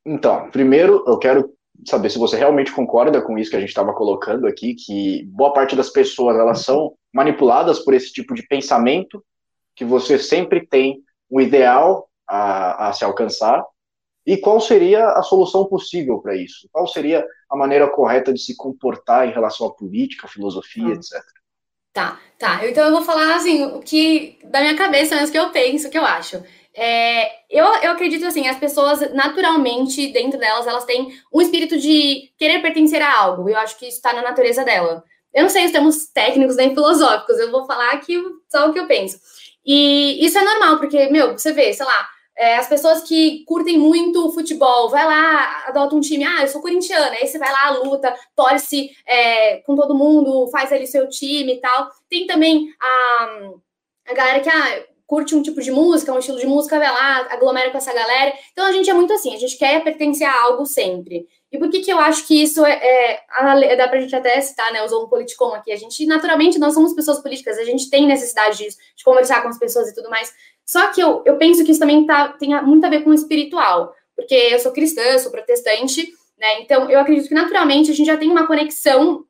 Então, 0.04 0.50
primeiro 0.50 1.04
eu 1.06 1.18
quero 1.18 1.52
saber 1.86 2.10
se 2.10 2.18
você 2.18 2.36
realmente 2.36 2.72
concorda 2.72 3.22
com 3.22 3.38
isso 3.38 3.50
que 3.50 3.56
a 3.56 3.60
gente 3.60 3.68
estava 3.68 3.92
colocando 3.92 4.46
aqui, 4.46 4.74
que 4.74 5.24
boa 5.26 5.52
parte 5.52 5.76
das 5.76 5.90
pessoas 5.90 6.36
elas 6.36 6.62
são 6.62 6.94
manipuladas 7.12 7.80
por 7.80 7.94
esse 7.94 8.12
tipo 8.12 8.34
de 8.34 8.42
pensamento, 8.46 9.24
que 9.76 9.84
você 9.84 10.18
sempre 10.18 10.66
tem 10.66 11.02
um 11.30 11.40
ideal 11.40 12.08
a, 12.26 12.88
a 12.88 12.92
se 12.92 13.04
alcançar, 13.04 13.64
e 14.26 14.36
qual 14.36 14.60
seria 14.60 15.06
a 15.12 15.22
solução 15.22 15.64
possível 15.66 16.18
para 16.18 16.36
isso? 16.36 16.68
Qual 16.72 16.86
seria 16.86 17.26
a 17.50 17.56
maneira 17.56 17.88
correta 17.88 18.32
de 18.32 18.40
se 18.40 18.56
comportar 18.56 19.26
em 19.26 19.32
relação 19.32 19.66
à 19.66 19.74
política, 19.74 20.28
filosofia, 20.28 20.84
hum. 20.84 20.92
etc. 20.92 21.22
Tá, 21.92 22.20
tá. 22.38 22.66
Então 22.66 22.84
eu 22.84 22.92
vou 22.92 23.02
falar 23.02 23.34
assim, 23.34 23.64
o 23.64 23.80
que 23.80 24.38
da 24.44 24.60
minha 24.60 24.76
cabeça, 24.76 25.16
mas 25.16 25.28
o 25.28 25.32
que 25.32 25.38
eu 25.38 25.50
penso, 25.50 25.88
o 25.88 25.90
que 25.90 25.98
eu 25.98 26.04
acho. 26.04 26.42
É, 26.74 27.28
eu, 27.50 27.64
eu 27.82 27.90
acredito 27.90 28.24
assim, 28.24 28.46
as 28.46 28.58
pessoas 28.58 29.12
naturalmente, 29.12 30.12
dentro 30.12 30.38
delas, 30.38 30.66
elas 30.66 30.84
têm 30.84 31.12
um 31.32 31.40
espírito 31.40 31.76
de 31.76 32.30
querer 32.38 32.62
pertencer 32.62 33.02
a 33.02 33.18
algo. 33.18 33.48
Eu 33.48 33.56
acho 33.56 33.76
que 33.78 33.86
isso 33.86 33.96
está 33.96 34.12
na 34.12 34.22
natureza 34.22 34.64
dela. 34.64 35.02
Eu 35.34 35.42
não 35.42 35.50
sei 35.50 35.66
os 35.66 35.72
termos 35.72 36.06
técnicos 36.06 36.56
nem 36.56 36.74
filosóficos, 36.74 37.38
eu 37.38 37.50
vou 37.50 37.66
falar 37.66 37.90
aqui 37.90 38.16
só 38.48 38.68
o 38.68 38.72
que 38.72 38.78
eu 38.78 38.86
penso. 38.86 39.18
E 39.64 40.24
isso 40.24 40.38
é 40.38 40.42
normal, 40.44 40.78
porque, 40.78 41.08
meu, 41.08 41.32
você 41.32 41.52
vê, 41.52 41.72
sei 41.72 41.84
lá, 41.84 42.08
é, 42.38 42.56
as 42.56 42.68
pessoas 42.68 43.02
que 43.02 43.44
curtem 43.44 43.76
muito 43.76 44.30
futebol, 44.30 44.88
vai 44.88 45.04
lá, 45.04 45.64
adota 45.66 45.96
um 45.96 46.00
time, 46.00 46.22
ah, 46.22 46.42
eu 46.42 46.48
sou 46.48 46.62
corintiana, 46.62 47.10
aí 47.10 47.26
você 47.26 47.36
vai 47.36 47.50
lá, 47.50 47.70
luta, 47.70 48.14
torce 48.36 48.96
é, 49.04 49.56
com 49.62 49.74
todo 49.74 49.94
mundo, 49.94 50.46
faz 50.46 50.72
ali 50.72 50.86
seu 50.86 51.08
time 51.08 51.54
e 51.54 51.60
tal. 51.60 51.90
Tem 52.08 52.28
também 52.28 52.72
a, 52.80 53.50
a 54.06 54.14
galera 54.14 54.38
que 54.38 54.48
ah, 54.48 54.84
curte 55.04 55.34
um 55.34 55.42
tipo 55.42 55.60
de 55.60 55.72
música, 55.72 56.12
um 56.12 56.18
estilo 56.20 56.38
de 56.38 56.46
música, 56.46 56.78
vai 56.78 56.92
lá, 56.92 57.26
aglomera 57.30 57.72
com 57.72 57.78
essa 57.78 57.92
galera. 57.92 58.32
Então 58.52 58.66
a 58.66 58.72
gente 58.72 58.88
é 58.88 58.94
muito 58.94 59.12
assim, 59.12 59.34
a 59.34 59.38
gente 59.38 59.58
quer 59.58 59.82
pertencer 59.82 60.28
a 60.28 60.42
algo 60.42 60.64
sempre. 60.64 61.26
E 61.50 61.58
por 61.58 61.70
que 61.70 61.80
que 61.80 61.90
eu 61.90 61.98
acho 61.98 62.26
que 62.26 62.42
isso 62.42 62.64
é, 62.64 63.18
é 63.72 63.76
dá 63.76 63.88
pra 63.88 64.00
gente 64.00 64.14
até 64.14 64.38
citar, 64.40 64.70
né, 64.70 64.84
usou 64.84 65.04
um 65.04 65.08
politicom 65.08 65.54
aqui, 65.54 65.72
a 65.72 65.76
gente, 65.76 66.04
naturalmente, 66.06 66.58
nós 66.58 66.74
somos 66.74 66.92
pessoas 66.92 67.20
políticas, 67.20 67.58
a 67.58 67.64
gente 67.64 67.88
tem 67.88 68.06
necessidade 68.06 68.58
disso, 68.58 68.76
de 68.94 69.02
conversar 69.02 69.42
com 69.42 69.48
as 69.48 69.58
pessoas 69.58 69.88
e 69.88 69.94
tudo 69.94 70.10
mais, 70.10 70.30
só 70.68 70.92
que 70.92 71.00
eu, 71.00 71.22
eu 71.24 71.38
penso 71.38 71.64
que 71.64 71.70
isso 71.70 71.80
também 71.80 72.04
tá, 72.04 72.28
tem 72.34 72.62
muito 72.62 72.84
a 72.84 72.90
ver 72.90 73.02
com 73.02 73.08
o 73.08 73.14
espiritual, 73.14 73.94
porque 74.14 74.34
eu 74.34 74.58
sou 74.58 74.70
cristã, 74.70 75.00
eu 75.00 75.18
sou 75.18 75.32
protestante, 75.32 76.12
né? 76.38 76.60
Então 76.60 76.90
eu 76.90 77.00
acredito 77.00 77.26
que 77.26 77.34
naturalmente 77.34 77.90
a 77.90 77.94
gente 77.94 78.06
já 78.06 78.18
tem 78.18 78.30
uma 78.30 78.46
conexão 78.46 79.24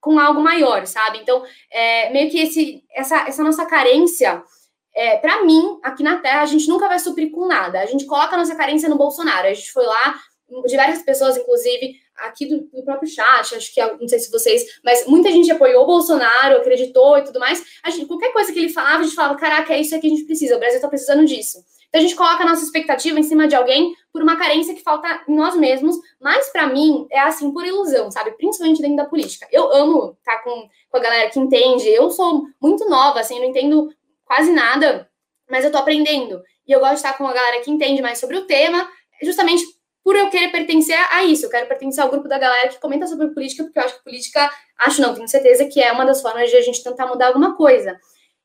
com 0.00 0.20
algo 0.20 0.40
maior, 0.40 0.86
sabe? 0.86 1.18
Então, 1.18 1.42
é, 1.68 2.12
meio 2.12 2.30
que 2.30 2.38
esse, 2.38 2.84
essa, 2.94 3.26
essa 3.26 3.42
nossa 3.42 3.66
carência, 3.66 4.40
é, 4.94 5.16
para 5.16 5.44
mim, 5.44 5.80
aqui 5.82 6.04
na 6.04 6.18
Terra, 6.18 6.42
a 6.42 6.46
gente 6.46 6.68
nunca 6.68 6.86
vai 6.86 7.00
suprir 7.00 7.32
com 7.32 7.48
nada. 7.48 7.80
A 7.80 7.86
gente 7.86 8.06
coloca 8.06 8.36
a 8.36 8.38
nossa 8.38 8.54
carência 8.54 8.88
no 8.88 8.96
Bolsonaro. 8.96 9.48
A 9.48 9.52
gente 9.52 9.72
foi 9.72 9.84
lá, 9.84 10.14
diversas 10.64 11.02
pessoas, 11.02 11.36
inclusive, 11.36 11.96
aqui 12.18 12.46
do, 12.46 12.60
do, 12.72 12.84
próprio 12.84 13.08
chat, 13.08 13.54
acho 13.54 13.72
que 13.72 13.80
não 13.80 14.08
sei 14.08 14.18
se 14.18 14.30
vocês, 14.30 14.80
mas 14.84 15.06
muita 15.06 15.30
gente 15.30 15.50
apoiou 15.50 15.82
o 15.82 15.86
Bolsonaro, 15.86 16.56
acreditou 16.56 17.18
e 17.18 17.24
tudo 17.24 17.40
mais. 17.40 17.64
A 17.82 17.90
gente, 17.90 18.06
qualquer 18.06 18.32
coisa 18.32 18.52
que 18.52 18.58
ele 18.58 18.68
falava, 18.68 19.00
a 19.00 19.02
gente 19.02 19.14
falava, 19.14 19.36
caraca, 19.36 19.74
é 19.74 19.80
isso 19.80 19.98
que 20.00 20.06
a 20.06 20.10
gente 20.10 20.24
precisa, 20.24 20.56
o 20.56 20.58
Brasil 20.58 20.76
está 20.76 20.88
precisando 20.88 21.24
disso. 21.24 21.58
Então 21.88 22.00
a 22.00 22.02
gente 22.02 22.16
coloca 22.16 22.42
a 22.42 22.46
nossa 22.46 22.64
expectativa 22.64 23.20
em 23.20 23.22
cima 23.22 23.46
de 23.46 23.54
alguém 23.54 23.94
por 24.12 24.20
uma 24.20 24.36
carência 24.36 24.74
que 24.74 24.82
falta 24.82 25.22
em 25.28 25.34
nós 25.34 25.54
mesmos, 25.54 25.96
mas 26.20 26.50
para 26.50 26.66
mim 26.66 27.06
é 27.08 27.20
assim 27.20 27.52
por 27.52 27.64
ilusão, 27.64 28.10
sabe? 28.10 28.32
Principalmente 28.32 28.82
dentro 28.82 28.96
da 28.96 29.04
política. 29.04 29.46
Eu 29.52 29.72
amo 29.72 30.16
estar 30.18 30.38
tá 30.38 30.42
com, 30.42 30.68
com 30.90 30.96
a 30.96 31.00
galera 31.00 31.30
que 31.30 31.38
entende, 31.38 31.88
eu 31.88 32.10
sou 32.10 32.46
muito 32.60 32.88
nova, 32.88 33.20
assim, 33.20 33.38
não 33.38 33.46
entendo 33.46 33.94
quase 34.24 34.50
nada, 34.50 35.08
mas 35.48 35.64
eu 35.64 35.70
tô 35.70 35.78
aprendendo. 35.78 36.42
E 36.66 36.72
eu 36.72 36.80
gosto 36.80 36.94
de 36.94 36.96
estar 36.96 37.12
com 37.16 37.28
a 37.28 37.32
galera 37.32 37.60
que 37.62 37.70
entende 37.70 38.02
mais 38.02 38.18
sobre 38.18 38.38
o 38.38 38.44
tema, 38.44 38.88
justamente 39.22 39.64
por 40.04 40.14
eu 40.14 40.28
querer 40.28 40.52
pertencer 40.52 40.98
a 41.10 41.24
isso. 41.24 41.46
Eu 41.46 41.50
quero 41.50 41.66
pertencer 41.66 42.04
ao 42.04 42.10
grupo 42.10 42.28
da 42.28 42.38
galera 42.38 42.68
que 42.68 42.78
comenta 42.78 43.06
sobre 43.06 43.28
política, 43.28 43.64
porque 43.64 43.78
eu 43.78 43.82
acho 43.82 43.96
que 43.96 44.04
política, 44.04 44.50
acho 44.78 45.00
não, 45.00 45.14
tenho 45.14 45.26
certeza 45.26 45.64
que 45.64 45.80
é 45.80 45.90
uma 45.90 46.04
das 46.04 46.20
formas 46.20 46.50
de 46.50 46.56
a 46.56 46.60
gente 46.60 46.84
tentar 46.84 47.06
mudar 47.06 47.28
alguma 47.28 47.56
coisa. 47.56 47.98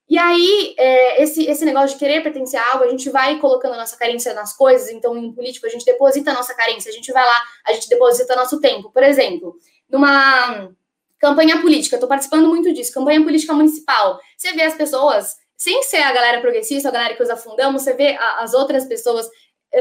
E 0.10 0.18
aí, 0.18 0.74
é, 0.78 1.22
esse, 1.22 1.46
esse 1.46 1.64
negócio 1.66 1.90
de 1.90 1.98
querer 1.98 2.24
pertencer 2.24 2.60
a 2.60 2.72
algo, 2.72 2.86
a 2.86 2.90
gente 2.90 3.10
vai 3.12 3.38
colocando 3.38 3.74
a 3.74 3.78
nossa 3.78 3.96
carência 3.96 4.34
nas 4.34 4.56
coisas, 4.56 4.90
então 4.90 5.16
em 5.16 5.32
político 5.34 5.68
a 5.68 5.70
gente 5.70 5.86
deposita 5.86 6.32
a 6.32 6.34
nossa 6.34 6.56
carência, 6.56 6.90
a 6.90 6.94
gente 6.94 7.12
vai 7.12 7.24
lá, 7.24 7.44
a 7.68 7.74
gente 7.74 7.88
deposita 7.90 8.36
nosso 8.36 8.60
tempo. 8.60 8.90
Por 8.92 9.04
exemplo, 9.04 9.56
numa 9.88 10.72
campanha 11.20 11.62
política, 11.62 12.00
tô 12.00 12.08
participando 12.08 12.48
muito 12.48 12.74
disso, 12.74 12.94
campanha 12.94 13.22
política 13.22 13.54
municipal, 13.54 14.20
você 14.36 14.54
vê 14.54 14.64
as 14.64 14.74
pessoas, 14.74 15.36
sem 15.56 15.84
ser 15.84 16.02
a 16.02 16.12
galera 16.14 16.40
progressista, 16.40 16.88
a 16.88 16.92
galera 16.92 17.14
que 17.14 17.22
usa 17.22 17.36
fundão, 17.36 17.74
você 17.74 17.94
vê 17.94 18.18
as 18.38 18.54
outras 18.54 18.86
pessoas 18.86 19.30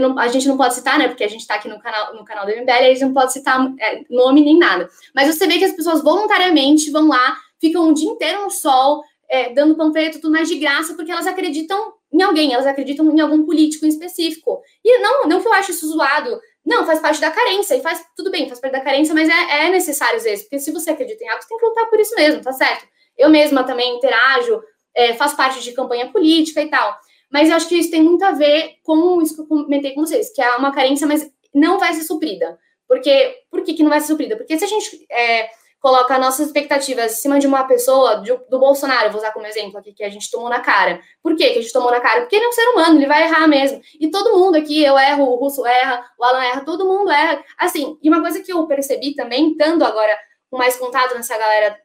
não, 0.01 0.19
a 0.19 0.29
gente 0.29 0.47
não 0.47 0.57
pode 0.57 0.75
citar, 0.75 0.99
né? 0.99 1.09
Porque 1.09 1.25
a 1.25 1.29
gente 1.29 1.41
está 1.41 1.55
aqui 1.55 1.69
no 1.69 1.79
canal, 1.79 2.15
no 2.15 2.25
canal 2.25 2.45
do 2.45 2.53
MBL, 2.53 2.71
a 2.71 2.83
gente 2.83 3.05
não 3.05 3.15
pode 3.15 3.33
citar 3.33 3.73
é, 3.81 4.03
nome 4.11 4.43
nem 4.43 4.59
nada. 4.59 4.89
Mas 5.15 5.35
você 5.35 5.47
vê 5.47 5.59
que 5.59 5.65
as 5.65 5.73
pessoas 5.73 6.03
voluntariamente 6.03 6.91
vão 6.91 7.09
lá, 7.09 7.37
ficam 7.61 7.89
o 7.89 7.95
dia 7.95 8.09
inteiro 8.09 8.43
no 8.43 8.51
sol, 8.51 9.03
é, 9.29 9.51
dando 9.53 9.77
panfleto, 9.77 10.21
tudo 10.21 10.33
mais 10.33 10.49
de 10.49 10.57
graça, 10.57 10.95
porque 10.95 11.11
elas 11.11 11.27
acreditam 11.27 11.93
em 12.13 12.23
alguém, 12.23 12.55
elas 12.55 12.67
acreditam 12.67 13.11
em 13.11 13.21
algum 13.21 13.45
político 13.45 13.85
em 13.85 13.89
específico. 13.89 14.63
E 14.85 14.99
não, 14.99 15.27
não 15.27 15.41
que 15.41 15.47
eu 15.47 15.53
ache 15.53 15.73
isso 15.73 15.87
zoado, 15.89 16.41
não, 16.65 16.85
faz 16.85 17.01
parte 17.01 17.21
da 17.21 17.31
carência, 17.31 17.75
e 17.77 17.83
faz 17.83 18.05
tudo 18.17 18.31
bem, 18.31 18.49
faz 18.49 18.61
parte 18.61 18.73
da 18.73 18.81
carência, 18.81 19.15
mas 19.15 19.29
é, 19.29 19.67
é 19.67 19.71
necessário 19.71 20.17
às 20.17 20.25
vezes, 20.25 20.45
porque 20.45 20.59
se 20.59 20.71
você 20.71 20.91
acredita 20.91 21.23
em 21.25 21.29
algo, 21.29 21.43
você 21.43 21.49
tem 21.49 21.59
que 21.59 21.67
lutar 21.67 21.89
por 21.89 22.01
isso 22.01 22.15
mesmo, 22.15 22.43
tá 22.43 22.53
certo? 22.53 22.87
Eu 23.17 23.29
mesma 23.29 23.65
também 23.65 23.97
interajo, 23.97 24.63
é, 24.95 25.15
faço 25.15 25.37
parte 25.37 25.63
de 25.63 25.73
campanha 25.73 26.11
política 26.11 26.63
e 26.63 26.69
tal. 26.69 26.99
Mas 27.31 27.51
eu 27.51 27.57
acho 27.57 27.69
que 27.69 27.77
isso 27.77 27.91
tem 27.91 28.03
muito 28.03 28.25
a 28.25 28.33
ver 28.33 28.77
com 28.83 29.21
isso 29.21 29.35
que 29.35 29.41
eu 29.43 29.47
comentei 29.47 29.93
com 29.95 30.01
vocês, 30.01 30.33
que 30.33 30.41
é 30.41 30.57
uma 30.57 30.73
carência, 30.73 31.07
mas 31.07 31.31
não 31.55 31.79
vai 31.79 31.93
ser 31.95 32.05
suprida. 32.05 32.59
Porque, 32.87 33.43
por 33.51 33.63
que, 33.63 33.75
que 33.75 33.83
não 33.83 33.91
vai 33.91 34.01
ser 34.01 34.07
suprida? 34.09 34.37
Porque 34.37 34.59
se 34.59 34.65
a 34.65 34.69
gente 34.69 35.07
é, 35.11 35.51
coloca 35.81 36.19
nossas 36.19 36.47
expectativas 36.47 37.13
em 37.13 37.21
cima 37.21 37.39
de 37.39 37.47
uma 37.47 37.65
pessoa, 37.65 38.17
do, 38.17 38.41
do 38.49 38.59
Bolsonaro, 38.59 39.11
vou 39.11 39.21
usar 39.21 39.33
como 39.33 39.47
exemplo 39.47 39.79
aqui, 39.79 39.93
que 39.93 40.03
a 40.03 40.09
gente 40.09 40.31
tomou 40.31 40.49
na 40.49 40.61
cara. 40.61 41.01
Por 41.23 41.37
que 41.37 41.45
a 41.45 41.55
gente 41.55 41.73
tomou 41.73 41.91
na 41.91 42.01
cara? 42.01 42.23
Porque 42.23 42.37
ele 42.37 42.47
é 42.47 42.49
um 42.49 42.53
ser 42.53 42.69
humano, 42.69 42.99
ele 42.99 43.07
vai 43.07 43.25
errar 43.25 43.47
mesmo. 43.47 43.81
E 44.01 44.11
todo 44.11 44.37
mundo 44.37 44.57
aqui, 44.57 44.83
eu 44.83 44.99
erro, 44.99 45.25
o 45.25 45.37
Russo 45.37 45.65
erra, 45.67 46.05
o 46.19 46.25
Alan 46.25 46.43
erra, 46.43 46.65
todo 46.65 46.87
mundo 46.87 47.11
erra. 47.11 47.45
Assim, 47.59 47.99
e 48.03 48.09
uma 48.09 48.21
coisa 48.21 48.43
que 48.43 48.53
eu 48.53 48.67
percebi 48.67 49.15
também, 49.15 49.53
estando 49.53 49.85
agora 49.85 50.19
com 50.51 50.57
mais 50.57 50.77
contato 50.77 51.15
nessa 51.15 51.37
galera, 51.37 51.79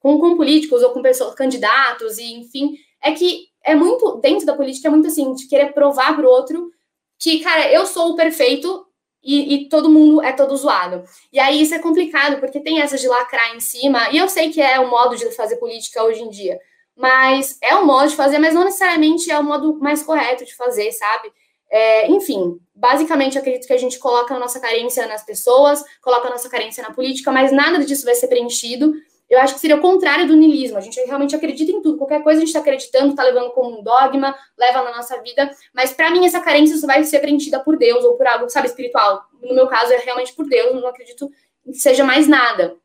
com, 0.00 0.18
com 0.18 0.36
políticos 0.36 0.82
ou 0.82 0.90
com 0.90 1.00
pessoas, 1.00 1.34
candidatos, 1.34 2.18
e 2.18 2.34
enfim, 2.34 2.76
é 3.02 3.12
que 3.12 3.47
é 3.64 3.74
muito, 3.74 4.16
dentro 4.16 4.46
da 4.46 4.54
política, 4.54 4.88
é 4.88 4.90
muito 4.90 5.08
assim, 5.08 5.34
de 5.34 5.46
querer 5.46 5.72
provar 5.72 6.14
pro 6.16 6.28
outro 6.28 6.70
que, 7.18 7.40
cara, 7.40 7.70
eu 7.70 7.84
sou 7.84 8.10
o 8.10 8.16
perfeito 8.16 8.86
e, 9.22 9.54
e, 9.54 9.68
todo 9.68 9.90
mundo 9.90 10.22
é 10.22 10.32
todo 10.32 10.56
zoado. 10.56 11.04
E 11.32 11.38
aí 11.38 11.60
isso 11.60 11.74
é 11.74 11.78
complicado, 11.78 12.38
porque 12.38 12.60
tem 12.60 12.80
essa 12.80 12.96
de 12.96 13.08
lacrar 13.08 13.54
em 13.54 13.60
cima, 13.60 14.10
e 14.10 14.18
eu 14.18 14.28
sei 14.28 14.50
que 14.50 14.60
é 14.60 14.78
o 14.78 14.88
modo 14.88 15.16
de 15.16 15.30
fazer 15.32 15.56
política 15.56 16.02
hoje 16.04 16.22
em 16.22 16.30
dia, 16.30 16.58
mas 16.96 17.58
é 17.62 17.74
o 17.74 17.84
modo 17.84 18.08
de 18.08 18.16
fazer, 18.16 18.38
mas 18.38 18.54
não 18.54 18.64
necessariamente 18.64 19.30
é 19.30 19.38
o 19.38 19.44
modo 19.44 19.78
mais 19.80 20.02
correto 20.02 20.44
de 20.44 20.54
fazer, 20.54 20.90
sabe? 20.92 21.32
É, 21.70 22.10
enfim, 22.10 22.58
basicamente 22.74 23.36
acredito 23.36 23.66
que 23.66 23.72
a 23.72 23.78
gente 23.78 23.98
coloca 23.98 24.34
a 24.34 24.38
nossa 24.38 24.58
carência 24.58 25.06
nas 25.06 25.24
pessoas, 25.24 25.84
coloca 26.00 26.28
a 26.28 26.30
nossa 26.30 26.48
carência 26.48 26.82
na 26.82 26.92
política, 26.92 27.30
mas 27.30 27.52
nada 27.52 27.84
disso 27.84 28.06
vai 28.06 28.14
ser 28.14 28.28
preenchido 28.28 28.94
eu 29.28 29.38
acho 29.40 29.54
que 29.54 29.60
seria 29.60 29.76
o 29.76 29.80
contrário 29.80 30.26
do 30.26 30.34
niilismo. 30.34 30.78
A 30.78 30.80
gente 30.80 30.98
realmente 31.00 31.36
acredita 31.36 31.70
em 31.70 31.82
tudo. 31.82 31.98
Qualquer 31.98 32.22
coisa 32.22 32.38
a 32.38 32.40
gente 32.40 32.48
está 32.48 32.60
acreditando, 32.60 33.10
está 33.10 33.22
levando 33.22 33.50
como 33.50 33.78
um 33.78 33.82
dogma, 33.82 34.34
leva 34.56 34.82
na 34.82 34.96
nossa 34.96 35.20
vida. 35.22 35.50
Mas 35.74 35.92
para 35.92 36.10
mim, 36.10 36.24
essa 36.24 36.40
carência 36.40 36.76
só 36.78 36.86
vai 36.86 37.04
ser 37.04 37.20
preenchida 37.20 37.60
por 37.60 37.76
Deus 37.76 38.04
ou 38.04 38.16
por 38.16 38.26
algo, 38.26 38.48
sabe, 38.48 38.68
espiritual. 38.68 39.24
No 39.42 39.54
meu 39.54 39.66
caso, 39.66 39.92
é 39.92 39.98
realmente 39.98 40.32
por 40.32 40.48
Deus. 40.48 40.74
Não 40.74 40.88
acredito 40.88 41.30
que 41.62 41.74
seja 41.74 42.04
mais 42.04 42.26
nada. 42.26 42.76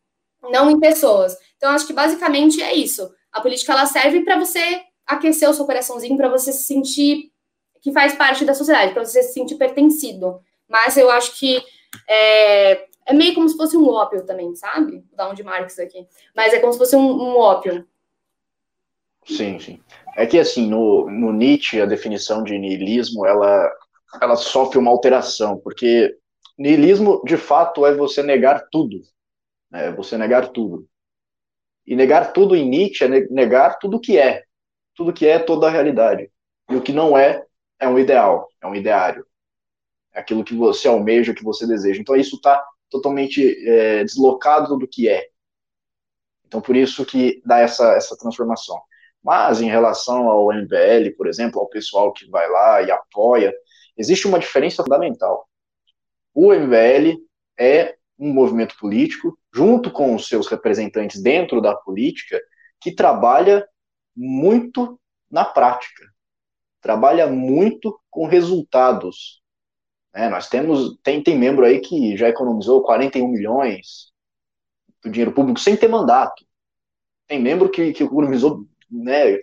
Não 0.51 0.69
em 0.69 0.79
pessoas. 0.79 1.37
Então, 1.55 1.71
acho 1.71 1.87
que 1.87 1.93
basicamente 1.93 2.61
é 2.61 2.73
isso. 2.73 3.09
A 3.31 3.39
política 3.39 3.71
ela 3.71 3.85
serve 3.85 4.21
para 4.25 4.37
você 4.37 4.81
aquecer 5.07 5.49
o 5.49 5.53
seu 5.53 5.65
coraçãozinho, 5.65 6.17
para 6.17 6.29
você 6.29 6.51
se 6.51 6.63
sentir 6.63 7.31
que 7.81 7.91
faz 7.91 8.13
parte 8.15 8.43
da 8.43 8.53
sociedade, 8.53 8.93
para 8.93 9.05
você 9.05 9.23
se 9.23 9.33
sentir 9.33 9.55
pertencido. 9.55 10.41
Mas 10.67 10.97
eu 10.97 11.09
acho 11.09 11.37
que 11.37 11.61
é, 12.09 12.85
é 13.05 13.13
meio 13.13 13.33
como 13.33 13.47
se 13.47 13.57
fosse 13.57 13.75
um 13.77 13.87
ópio 13.87 14.25
também, 14.25 14.55
sabe? 14.55 15.03
Vou 15.07 15.17
dar 15.17 15.29
um 15.29 15.33
de 15.33 15.43
Marx 15.43 15.79
aqui. 15.79 16.07
Mas 16.35 16.53
é 16.53 16.59
como 16.59 16.71
se 16.73 16.79
fosse 16.79 16.95
um, 16.95 16.99
um 16.99 17.37
ópio. 17.37 17.87
Sim, 19.25 19.59
sim. 19.59 19.81
É 20.15 20.25
que, 20.25 20.37
assim, 20.37 20.67
no, 20.67 21.09
no 21.09 21.31
Nietzsche, 21.31 21.81
a 21.81 21.85
definição 21.85 22.43
de 22.43 22.57
niilismo, 22.57 23.25
ela, 23.25 23.71
ela 24.21 24.35
sofre 24.35 24.77
uma 24.77 24.91
alteração, 24.91 25.57
porque 25.57 26.15
niilismo, 26.57 27.21
de 27.25 27.37
fato, 27.37 27.85
é 27.85 27.95
você 27.95 28.21
negar 28.21 28.67
tudo. 28.71 29.01
Né? 29.71 29.87
É 29.87 29.91
você 29.91 30.17
negar 30.17 30.49
tudo. 30.49 30.87
E 31.85 31.95
negar 31.95 32.31
tudo 32.31 32.55
em 32.55 32.67
Nietzsche 32.67 33.03
é 33.03 33.07
negar 33.29 33.77
tudo 33.79 33.99
que 33.99 34.17
é. 34.17 34.43
Tudo 34.95 35.13
que 35.13 35.25
é 35.25 35.39
toda 35.39 35.67
a 35.67 35.71
realidade. 35.71 36.29
E 36.69 36.75
o 36.75 36.81
que 36.81 36.93
não 36.93 37.17
é, 37.17 37.43
é 37.79 37.87
um 37.87 37.99
ideal, 37.99 38.47
é 38.61 38.67
um 38.67 38.75
ideário. 38.75 39.25
É 40.13 40.19
aquilo 40.19 40.43
que 40.43 40.55
você 40.55 40.87
almeja, 40.87 41.33
que 41.33 41.43
você 41.43 41.65
deseja. 41.65 41.99
Então 41.99 42.15
isso 42.15 42.35
está 42.35 42.63
totalmente 42.93 43.41
é, 43.67 44.03
deslocado 44.03 44.77
do 44.77 44.87
que 44.87 45.09
é. 45.09 45.27
Então 46.45 46.61
por 46.61 46.75
isso 46.75 47.03
que 47.03 47.41
dá 47.43 47.59
essa, 47.59 47.93
essa 47.93 48.15
transformação. 48.15 48.79
Mas 49.23 49.61
em 49.61 49.69
relação 49.69 50.27
ao 50.29 50.53
MBL, 50.53 51.15
por 51.17 51.27
exemplo, 51.27 51.59
ao 51.59 51.67
pessoal 51.67 52.13
que 52.13 52.29
vai 52.29 52.47
lá 52.49 52.81
e 52.81 52.91
apoia, 52.91 53.53
existe 53.97 54.27
uma 54.27 54.39
diferença 54.39 54.83
fundamental. 54.83 55.47
O 56.33 56.53
MBL 56.53 57.17
é 57.57 57.95
um 58.19 58.31
movimento 58.33 58.75
político, 58.77 59.37
junto 59.53 59.91
com 59.91 60.15
os 60.15 60.27
seus 60.27 60.47
representantes 60.47 61.21
dentro 61.21 61.61
da 61.61 61.75
política, 61.75 62.39
que 62.79 62.91
trabalha 62.91 63.67
muito 64.15 64.99
na 65.31 65.43
prática, 65.43 66.05
trabalha 66.81 67.27
muito 67.27 67.99
com 68.09 68.27
resultados. 68.27 69.42
É, 70.14 70.30
nós 70.30 70.47
temos, 70.47 70.97
tem, 71.01 71.24
tem 71.24 71.38
membro 71.38 71.66
aí 71.66 71.80
que 71.80 72.16
já 72.16 72.30
economizou 72.30 72.84
41 72.84 73.28
milhões 73.28 74.11
do 75.03 75.09
dinheiro 75.09 75.34
público 75.34 75.59
sem 75.59 75.76
ter 75.76 75.88
mandato. 75.88 76.45
Tem 77.28 77.41
membro 77.41 77.70
que, 77.70 77.91
que 77.93 78.03
economizou 78.03 78.66
né, 78.91 79.39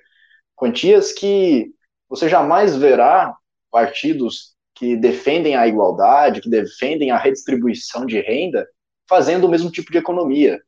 quantias 0.55 1.13
que 1.13 1.73
você 2.09 2.29
jamais 2.29 2.77
verá 2.77 3.37
partidos 3.71 4.55
que 4.75 4.97
defendem 4.97 5.57
a 5.57 5.67
igualdade, 5.67 6.41
que 6.41 6.49
defendem 6.49 7.11
a 7.11 7.19
redistribuição 7.19 8.07
de 8.07 8.21
renda, 8.21 8.67
fazendo 9.09 9.47
o 9.47 9.51
mesmo 9.51 9.71
tipo 9.71 9.91
de 9.91 9.99
economia. 9.99 10.63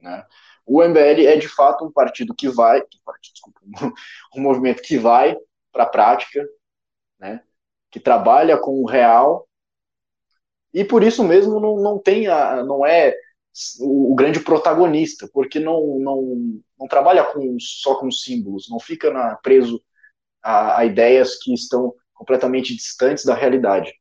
Né? 0.00 0.24
O 0.64 0.82
MBL 0.82 1.26
é 1.26 1.36
de 1.36 1.48
fato 1.48 1.84
um 1.84 1.92
partido 1.92 2.34
que 2.34 2.48
vai, 2.48 2.82
desculpa, 3.20 3.60
um 4.34 4.40
movimento 4.40 4.82
que 4.82 4.98
vai 4.98 5.36
para 5.72 5.84
a 5.84 5.88
prática, 5.88 6.44
né? 7.18 7.42
Que 7.96 8.00
trabalha 8.00 8.58
com 8.58 8.82
o 8.82 8.86
real, 8.86 9.48
e 10.70 10.84
por 10.84 11.02
isso 11.02 11.24
mesmo 11.24 11.58
não, 11.58 11.76
não 11.78 11.98
tem 11.98 12.26
a, 12.26 12.62
não 12.62 12.84
é 12.84 13.14
o, 13.80 14.14
grande 14.14 14.38
protagonista, 14.38 15.26
porque 15.32 15.58
não, 15.58 15.98
não, 15.98 16.60
não 16.78 16.86
trabalha 16.86 17.24
com, 17.24 17.56
só 17.58 17.94
com 17.94 18.10
símbolos, 18.10 18.68
não 18.68 18.78
fica 18.78 19.10
na, 19.10 19.36
preso 19.36 19.82
a, 20.42 20.80
a 20.80 20.84
ideias 20.84 21.36
que 21.36 21.54
estão 21.54 21.94
completamente 22.12 22.76
distantes 22.76 23.24
da 23.24 23.34
realidade. 23.34 23.94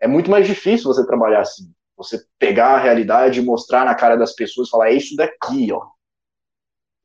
É 0.00 0.08
muito 0.08 0.28
mais 0.28 0.44
difícil 0.44 0.92
você 0.92 1.06
trabalhar 1.06 1.42
assim. 1.42 1.72
Você 1.96 2.20
pegar 2.36 2.74
a 2.74 2.80
realidade 2.80 3.38
e 3.38 3.44
mostrar 3.44 3.84
na 3.84 3.94
cara 3.94 4.16
das 4.16 4.34
pessoas 4.34 4.68
falar, 4.68 4.90
é 4.90 4.94
isso 4.94 5.14
daqui, 5.14 5.72
ó. 5.72 5.86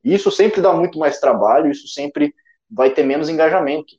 Isso 0.02 0.32
sempre 0.32 0.60
dá 0.60 0.72
muito 0.72 0.98
mais 0.98 1.20
trabalho, 1.20 1.70
isso 1.70 1.86
sempre 1.86 2.34
vai 2.68 2.92
ter 2.92 3.04
menos 3.04 3.28
engajamento. 3.28 3.94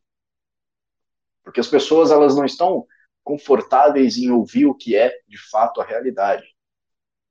Porque 1.47 1.61
as 1.61 1.67
pessoas, 1.69 2.11
elas 2.11 2.35
não 2.35 2.43
estão 2.43 2.85
confortáveis 3.23 4.17
em 4.17 4.29
ouvir 4.29 4.65
o 4.65 4.75
que 4.75 4.97
é, 4.97 5.17
de 5.25 5.37
fato, 5.37 5.79
a 5.79 5.85
realidade. 5.85 6.45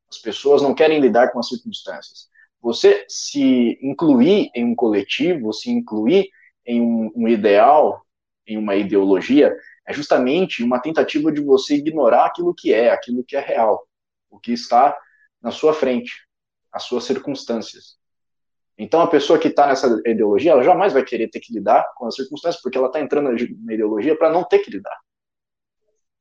As 0.09 0.17
pessoas 0.17 0.63
não 0.63 0.75
querem 0.75 0.99
lidar 1.01 1.33
com 1.33 1.39
as 1.39 1.49
circunstâncias. 1.49 2.31
Você 2.59 3.05
se 3.11 3.79
incluir 3.83 4.51
em 4.55 4.65
um 4.65 4.75
coletivo, 4.75 5.53
se 5.53 5.71
incluir 5.71 6.31
em 6.65 6.81
um, 6.81 7.13
um 7.15 7.29
ideal, 7.29 8.07
em 8.47 8.57
uma 8.57 8.75
ideologia, 8.75 9.55
é 9.87 9.93
justamente 9.93 10.65
uma 10.65 10.81
tentativa 10.81 11.31
de 11.31 11.43
você 11.43 11.75
ignorar 11.75 12.25
aquilo 12.25 12.55
que 12.55 12.73
é, 12.73 12.91
aquilo 12.91 13.23
que 13.23 13.37
é 13.37 13.41
real, 13.41 13.87
o 14.31 14.41
que 14.41 14.51
está 14.51 14.97
na 15.43 15.51
sua 15.51 15.75
frente, 15.75 16.27
as 16.73 16.85
suas 16.85 17.05
circunstâncias. 17.05 17.99
Então, 18.79 19.01
a 19.01 19.07
pessoa 19.07 19.39
que 19.39 19.49
está 19.49 19.67
nessa 19.67 20.01
ideologia, 20.05 20.53
ela 20.53 20.63
jamais 20.63 20.93
vai 20.93 21.03
querer 21.03 21.29
ter 21.29 21.41
que 21.41 21.53
lidar 21.53 21.83
com 21.97 22.07
as 22.07 22.15
circunstâncias, 22.15 22.63
porque 22.63 22.77
ela 22.77 22.89
está 22.89 23.01
entrando 23.01 23.31
na 23.31 23.75
ideologia 23.75 24.17
para 24.17 24.31
não 24.31 24.45
ter 24.45 24.59
que 24.59 24.71
lidar. 24.71 24.97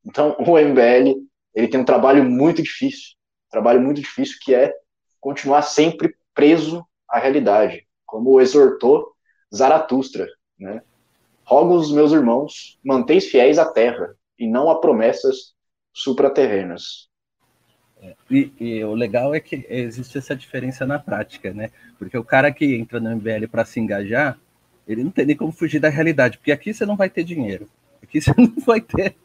Então, 0.06 0.36
o 0.40 0.58
MBL, 0.58 1.22
ele 1.54 1.68
tem 1.68 1.80
um 1.80 1.86
trabalho 1.86 2.24
muito 2.24 2.62
difícil, 2.62 3.16
um 3.48 3.52
trabalho 3.52 3.82
muito 3.82 4.00
difícil 4.00 4.38
que 4.42 4.54
é 4.54 4.74
continuar 5.20 5.64
sempre 5.64 6.16
preso 6.34 6.86
à 7.10 7.20
realidade, 7.20 7.86
como 8.06 8.40
exortou 8.40 9.14
Zaratustra, 9.54 10.28
né? 10.58 10.82
Rogo 11.44 11.76
os 11.76 11.92
meus 11.92 12.12
irmãos, 12.12 12.80
manteis 12.84 13.26
fiéis 13.28 13.58
à 13.60 13.72
terra, 13.72 14.16
e 14.38 14.48
não 14.48 14.70
a 14.70 14.80
promessas 14.80 15.54
supraterrenas. 15.94 17.10
É, 18.06 18.16
e, 18.30 18.52
e, 18.60 18.84
o 18.84 18.94
legal 18.94 19.34
é 19.34 19.40
que 19.40 19.66
existe 19.70 20.18
essa 20.18 20.36
diferença 20.36 20.86
na 20.86 21.00
prática, 21.00 21.54
né? 21.54 21.72
Porque 21.98 22.18
o 22.18 22.24
cara 22.24 22.52
que 22.52 22.76
entra 22.76 23.00
no 23.00 23.16
MBL 23.16 23.48
para 23.50 23.66
se 23.66 23.80
engajar, 23.80 24.38
ele 24.88 25.04
não 25.04 25.12
tem 25.12 25.26
nem 25.26 25.36
como 25.36 25.52
fugir 25.52 25.80
da 25.80 25.90
realidade, 25.90 26.38
porque 26.38 26.52
aqui 26.52 26.74
você 26.74 26.86
não 26.86 26.96
vai 26.96 27.10
ter 27.10 27.24
dinheiro, 27.24 27.68
aqui 28.04 28.22
você 28.22 28.34
não 28.38 28.54
vai 28.66 28.82
ter 28.82 29.16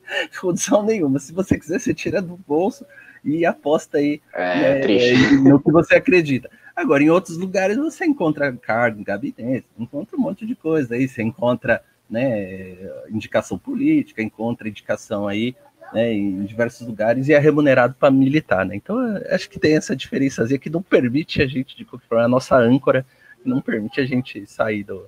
condição 0.41 0.83
nenhuma. 0.83 1.19
Se 1.19 1.33
você 1.33 1.59
quiser, 1.59 1.79
você 1.79 1.93
tira 1.93 2.23
do 2.23 2.39
bolso 2.47 2.87
e 3.23 3.45
aposta 3.45 3.99
aí 3.99 4.23
é, 4.33 4.87
né, 4.87 5.51
no 5.51 5.61
que 5.61 5.71
você 5.71 5.97
acredita. 5.97 6.51
Agora, 6.75 7.03
em 7.03 7.11
outros 7.11 7.37
lugares 7.37 7.77
você 7.77 8.07
encontra 8.07 8.53
cargo, 8.53 9.05
gabinete, 9.05 9.67
encontra 9.79 10.17
um 10.17 10.21
monte 10.21 10.47
de 10.47 10.55
coisa 10.55 10.95
aí, 10.95 11.07
você 11.07 11.23
encontra 11.23 11.83
né, 12.09 12.77
indicação 13.11 13.59
política, 13.59 14.23
encontra 14.23 14.69
indicação 14.69 15.29
aí 15.29 15.55
né, 15.93 16.13
em 16.13 16.45
diversos 16.45 16.87
lugares 16.87 17.29
e 17.29 17.33
é 17.33 17.39
remunerado 17.39 17.95
para 17.95 18.11
militar, 18.11 18.65
né? 18.65 18.77
Então 18.77 18.97
acho 19.31 19.49
que 19.49 19.59
tem 19.59 19.77
essa 19.77 19.95
diferençazinha 19.97 20.59
que 20.59 20.71
não 20.71 20.83
permite 20.83 21.43
a 21.43 21.47
gente, 21.47 21.77
de 21.77 21.85
qualquer 21.85 22.07
forma, 22.07 22.25
a 22.25 22.29
nossa 22.29 22.57
âncora 22.57 23.05
não 23.45 23.61
permite 23.61 24.01
a 24.01 24.07
gente 24.07 24.47
sair 24.47 24.85
do, 24.85 25.07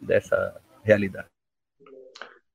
dessa 0.00 0.54
realidade. 0.82 1.26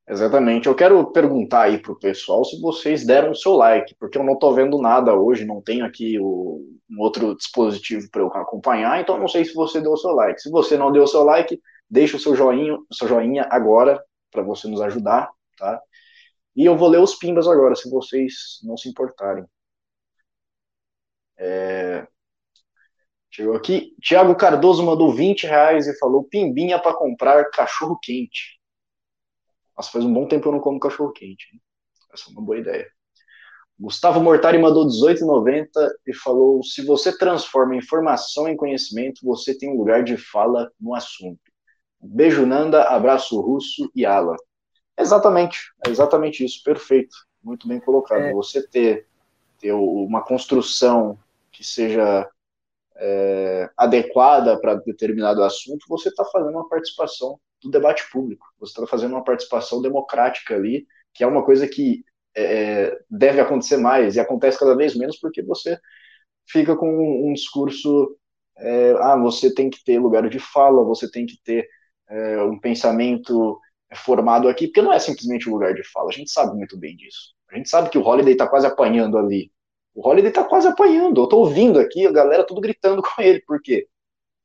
Exatamente. 0.10 0.68
Eu 0.68 0.76
quero 0.76 1.06
perguntar 1.12 1.64
aí 1.64 1.80
para 1.80 1.92
o 1.92 2.00
pessoal 2.00 2.46
se 2.46 2.60
vocês 2.62 3.06
deram 3.06 3.32
o 3.32 3.36
seu 3.36 3.54
like, 3.54 3.94
porque 4.00 4.18
eu 4.18 4.24
não 4.24 4.34
estou 4.34 4.54
vendo 4.54 4.82
nada 4.82 5.14
hoje, 5.14 5.46
não 5.46 5.62
tenho 5.62 5.86
aqui 5.86 6.18
o, 6.18 6.66
um 6.90 7.02
outro 7.02 7.36
dispositivo 7.36 8.10
para 8.10 8.22
eu 8.22 8.28
acompanhar, 8.28 9.02
então 9.02 9.20
não 9.20 9.28
sei 9.28 9.44
se 9.44 9.54
você 9.54 9.82
deu 9.82 9.92
o 9.92 9.98
seu 9.98 10.12
like. 10.12 10.42
Se 10.42 10.50
você 10.50 10.78
não 10.78 10.94
deu 10.94 11.04
o 11.04 11.08
seu 11.08 11.24
like, 11.24 11.60
Deixa 11.90 12.18
o 12.18 12.20
seu 12.20 12.36
joinha, 12.36 12.76
o 12.76 12.94
seu 12.94 13.08
joinha 13.08 13.48
agora 13.50 14.04
para 14.32 14.44
você 14.44 14.68
nos 14.68 14.82
ajudar, 14.82 15.30
tá? 15.58 15.82
E 16.58 16.66
eu 16.66 16.76
vou 16.76 16.90
ler 16.90 17.00
os 17.00 17.14
pimbas 17.14 17.48
agora, 17.48 17.76
se 17.76 17.88
vocês 17.88 18.60
não 18.64 18.76
se 18.76 18.90
importarem. 18.90 19.46
É... 21.38 22.08
Chegou 23.30 23.56
aqui. 23.56 23.96
Tiago 24.02 24.36
Cardoso 24.36 24.82
mandou 24.84 25.14
20 25.14 25.46
reais 25.46 25.86
e 25.86 25.98
falou 26.00 26.24
pimbinha 26.24 26.82
para 26.82 26.96
comprar 26.96 27.52
cachorro 27.52 28.00
quente. 28.02 28.60
Nossa, 29.78 29.92
faz 29.92 30.04
um 30.04 30.12
bom 30.12 30.28
tempo 30.28 30.42
que 30.42 30.48
eu 30.48 30.54
não 30.54 30.60
como 30.60 30.80
cachorro 30.80 31.12
quente. 31.12 31.62
Essa 32.12 32.32
é 32.32 32.34
uma 32.34 32.42
boa 32.42 32.58
ideia. 32.58 32.88
Gustavo 33.80 34.20
Mortari 34.20 34.58
mandou 34.58 34.88
18,90 34.88 35.68
e 36.08 36.14
falou: 36.16 36.64
se 36.64 36.84
você 36.84 37.16
transforma 37.16 37.76
informação 37.76 38.48
em 38.48 38.58
conhecimento, 38.58 39.24
você 39.24 39.56
tem 39.56 39.70
um 39.70 39.78
lugar 39.78 40.04
de 40.04 40.18
fala 40.18 40.72
no 40.80 40.96
assunto. 40.96 41.40
Beijo, 42.02 42.48
Nanda, 42.48 42.86
abraço 42.86 43.40
russo 43.40 43.92
e 43.94 44.04
Alan. 44.08 44.36
Exatamente, 44.98 45.72
é 45.86 45.90
exatamente 45.90 46.44
isso, 46.44 46.62
perfeito, 46.64 47.16
muito 47.44 47.68
bem 47.68 47.80
colocado. 47.80 48.24
É. 48.24 48.34
Você 48.34 48.68
ter, 48.68 49.08
ter 49.60 49.72
uma 49.74 50.24
construção 50.24 51.18
que 51.52 51.64
seja 51.64 52.28
é, 52.96 53.70
adequada 53.78 54.60
para 54.60 54.76
determinado 54.76 55.44
assunto, 55.44 55.86
você 55.88 56.10
está 56.10 56.26
fazendo 56.26 56.52
uma 56.52 56.68
participação 56.68 57.40
do 57.62 57.70
debate 57.70 58.10
público, 58.12 58.46
você 58.60 58.72
está 58.72 58.88
fazendo 58.88 59.14
uma 59.14 59.24
participação 59.24 59.82
democrática 59.82 60.56
ali, 60.56 60.88
que 61.14 61.24
é 61.24 61.28
uma 61.28 61.44
coisa 61.44 61.68
que 61.68 62.04
é, 62.36 63.00
deve 63.10 63.40
acontecer 63.40 63.78
mais 63.78 64.16
e 64.16 64.20
acontece 64.20 64.60
cada 64.60 64.76
vez 64.76 64.96
menos 64.96 65.18
porque 65.18 65.42
você 65.42 65.80
fica 66.48 66.76
com 66.76 66.88
um, 66.88 67.30
um 67.30 67.34
discurso 67.34 68.16
é, 68.60 68.92
ah, 69.00 69.16
você 69.18 69.54
tem 69.54 69.70
que 69.70 69.84
ter 69.84 70.00
lugar 70.00 70.28
de 70.30 70.40
fala, 70.40 70.84
você 70.84 71.10
tem 71.10 71.26
que 71.26 71.38
ter 71.44 71.68
é, 72.10 72.42
um 72.44 72.60
pensamento 72.60 73.60
formado 73.96 74.50
aqui, 74.50 74.68
porque 74.68 74.82
não 74.82 74.94
é 74.94 75.00
simplesmente 75.00 75.50
um 75.50 75.54
lugar 75.54 75.74
de 75.74 75.84
fala, 75.84 76.10
a 76.10 76.14
gente 76.14 76.32
sabe 76.32 76.56
muito 76.56 76.78
bem 76.78 76.96
disso. 76.96 77.34
A 77.50 77.56
gente 77.56 77.70
sabe 77.70 77.90
que 77.90 77.98
o 77.98 78.06
Holiday 78.06 78.34
está 78.34 78.48
quase 78.48 78.68
apanhando 78.68 79.18
ali. 79.18 79.52
O 79.96 80.08
Holiday 80.08 80.30
está 80.30 80.44
quase 80.44 80.68
apanhando. 80.68 81.22
Eu 81.22 81.24
estou 81.26 81.40
ouvindo 81.40 81.80
aqui 81.80 82.06
a 82.06 82.12
galera 82.12 82.46
tudo 82.46 82.62
gritando 82.62 83.02
com 83.04 83.22
ele. 83.22 83.42
Por 83.42 83.62
quê? 83.62 83.88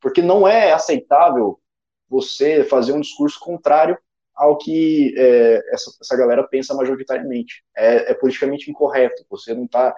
Porque 0.01 0.22
não 0.22 0.47
é 0.47 0.72
aceitável 0.72 1.61
você 2.09 2.64
fazer 2.64 2.93
um 2.93 3.01
discurso 3.01 3.40
contrário 3.40 3.99
ao 4.34 4.57
que 4.57 5.14
é, 5.16 5.62
essa, 5.74 5.90
essa, 6.01 6.16
galera 6.16 6.43
pensa 6.45 6.74
majoritariamente. 6.74 7.64
É, 7.76 8.12
é 8.12 8.14
politicamente 8.14 8.70
incorreto. 8.70 9.24
Você 9.30 9.55
não 9.55 9.64
está, 9.64 9.95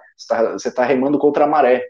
você 0.53 0.69
está 0.69 0.83
remando 0.83 1.19
contra 1.19 1.45
a 1.45 1.47
maré. 1.47 1.87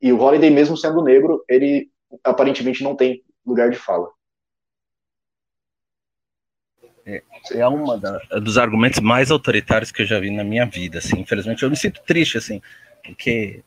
E 0.00 0.12
o 0.12 0.20
Holiday, 0.20 0.50
mesmo 0.50 0.76
sendo 0.76 1.02
negro, 1.02 1.42
ele 1.48 1.90
aparentemente 2.22 2.84
não 2.84 2.94
tem 2.94 3.24
lugar 3.44 3.70
de 3.70 3.76
fala. 3.76 4.10
É, 7.06 7.22
é 7.52 7.68
uma 7.68 7.96
da, 7.96 8.18
dos 8.40 8.58
argumentos 8.58 8.98
mais 8.98 9.30
autoritários 9.30 9.92
que 9.92 10.02
eu 10.02 10.06
já 10.06 10.18
vi 10.18 10.30
na 10.30 10.42
minha 10.42 10.66
vida, 10.66 10.98
assim. 10.98 11.20
Infelizmente, 11.20 11.62
eu 11.62 11.70
me 11.70 11.76
sinto 11.76 12.02
triste, 12.04 12.36
assim, 12.36 12.60
porque 13.04 13.62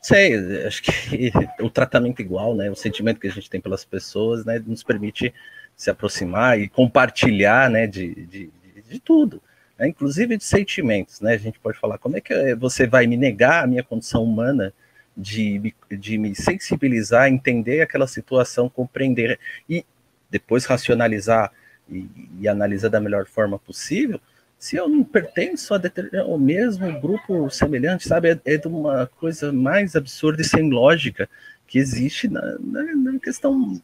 sei, 0.00 0.66
acho 0.66 0.82
que 0.82 1.32
o 1.60 1.70
tratamento 1.70 2.20
igual, 2.20 2.54
né, 2.54 2.70
o 2.70 2.74
sentimento 2.74 3.18
que 3.18 3.28
a 3.28 3.30
gente 3.30 3.48
tem 3.48 3.60
pelas 3.60 3.84
pessoas, 3.84 4.44
né, 4.44 4.62
nos 4.64 4.82
permite 4.82 5.32
se 5.74 5.90
aproximar 5.90 6.60
e 6.60 6.68
compartilhar, 6.68 7.70
né, 7.70 7.86
de, 7.86 8.14
de, 8.14 8.26
de, 8.26 8.82
de 8.88 9.00
tudo, 9.00 9.42
né, 9.78 9.88
inclusive 9.88 10.36
de 10.36 10.44
sentimentos, 10.44 11.20
né, 11.20 11.34
a 11.34 11.38
gente 11.38 11.58
pode 11.58 11.78
falar, 11.78 11.98
como 11.98 12.16
é 12.16 12.20
que 12.20 12.54
você 12.56 12.86
vai 12.86 13.06
me 13.06 13.16
negar 13.16 13.64
a 13.64 13.66
minha 13.66 13.82
condição 13.82 14.22
humana 14.22 14.72
de, 15.16 15.74
de 15.90 16.18
me 16.18 16.34
sensibilizar, 16.34 17.28
entender 17.28 17.80
aquela 17.80 18.06
situação, 18.06 18.68
compreender 18.68 19.38
e 19.68 19.84
depois 20.30 20.64
racionalizar 20.64 21.52
e, 21.90 22.08
e 22.40 22.48
analisar 22.48 22.88
da 22.88 23.00
melhor 23.00 23.26
forma 23.26 23.58
possível, 23.58 24.20
se 24.60 24.76
eu 24.76 24.86
não 24.86 25.02
pertenço 25.02 25.74
a 25.74 25.80
ao 26.20 26.38
mesmo 26.38 27.00
grupo 27.00 27.48
semelhante, 27.48 28.06
sabe? 28.06 28.30
É, 28.30 28.40
é, 28.44 28.56
de 28.58 28.68
uma 28.68 29.06
coisa 29.06 29.50
mais 29.50 29.96
absurda 29.96 30.42
e 30.42 30.44
sem 30.44 30.68
lógica 30.70 31.28
que 31.66 31.78
existe 31.78 32.28
na, 32.28 32.42
na, 32.60 32.82
na, 32.94 33.18
questão 33.18 33.80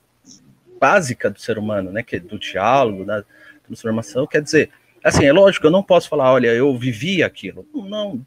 básica 0.79 1.31
do 1.31 1.41
ser 1.41 1.57
humano, 1.57 1.91
né? 1.91 2.03
Que 2.03 2.17
é 2.17 2.21
do 2.21 2.39
diálogo, 2.39 3.07
da 3.07 3.25
transformação. 3.67 4.27
Quer 4.27 4.43
dizer, 4.43 4.71
assim, 5.03 5.25
é 5.25 5.33
lógico, 5.33 5.67
eu 5.67 5.71
não 5.71 5.83
posso 5.83 6.11
falar, 6.11 6.31
olha, 6.31 6.49
eu 6.49 6.77
vivi 6.77 7.23
aquilo. 7.23 7.67
Não, 7.73 8.21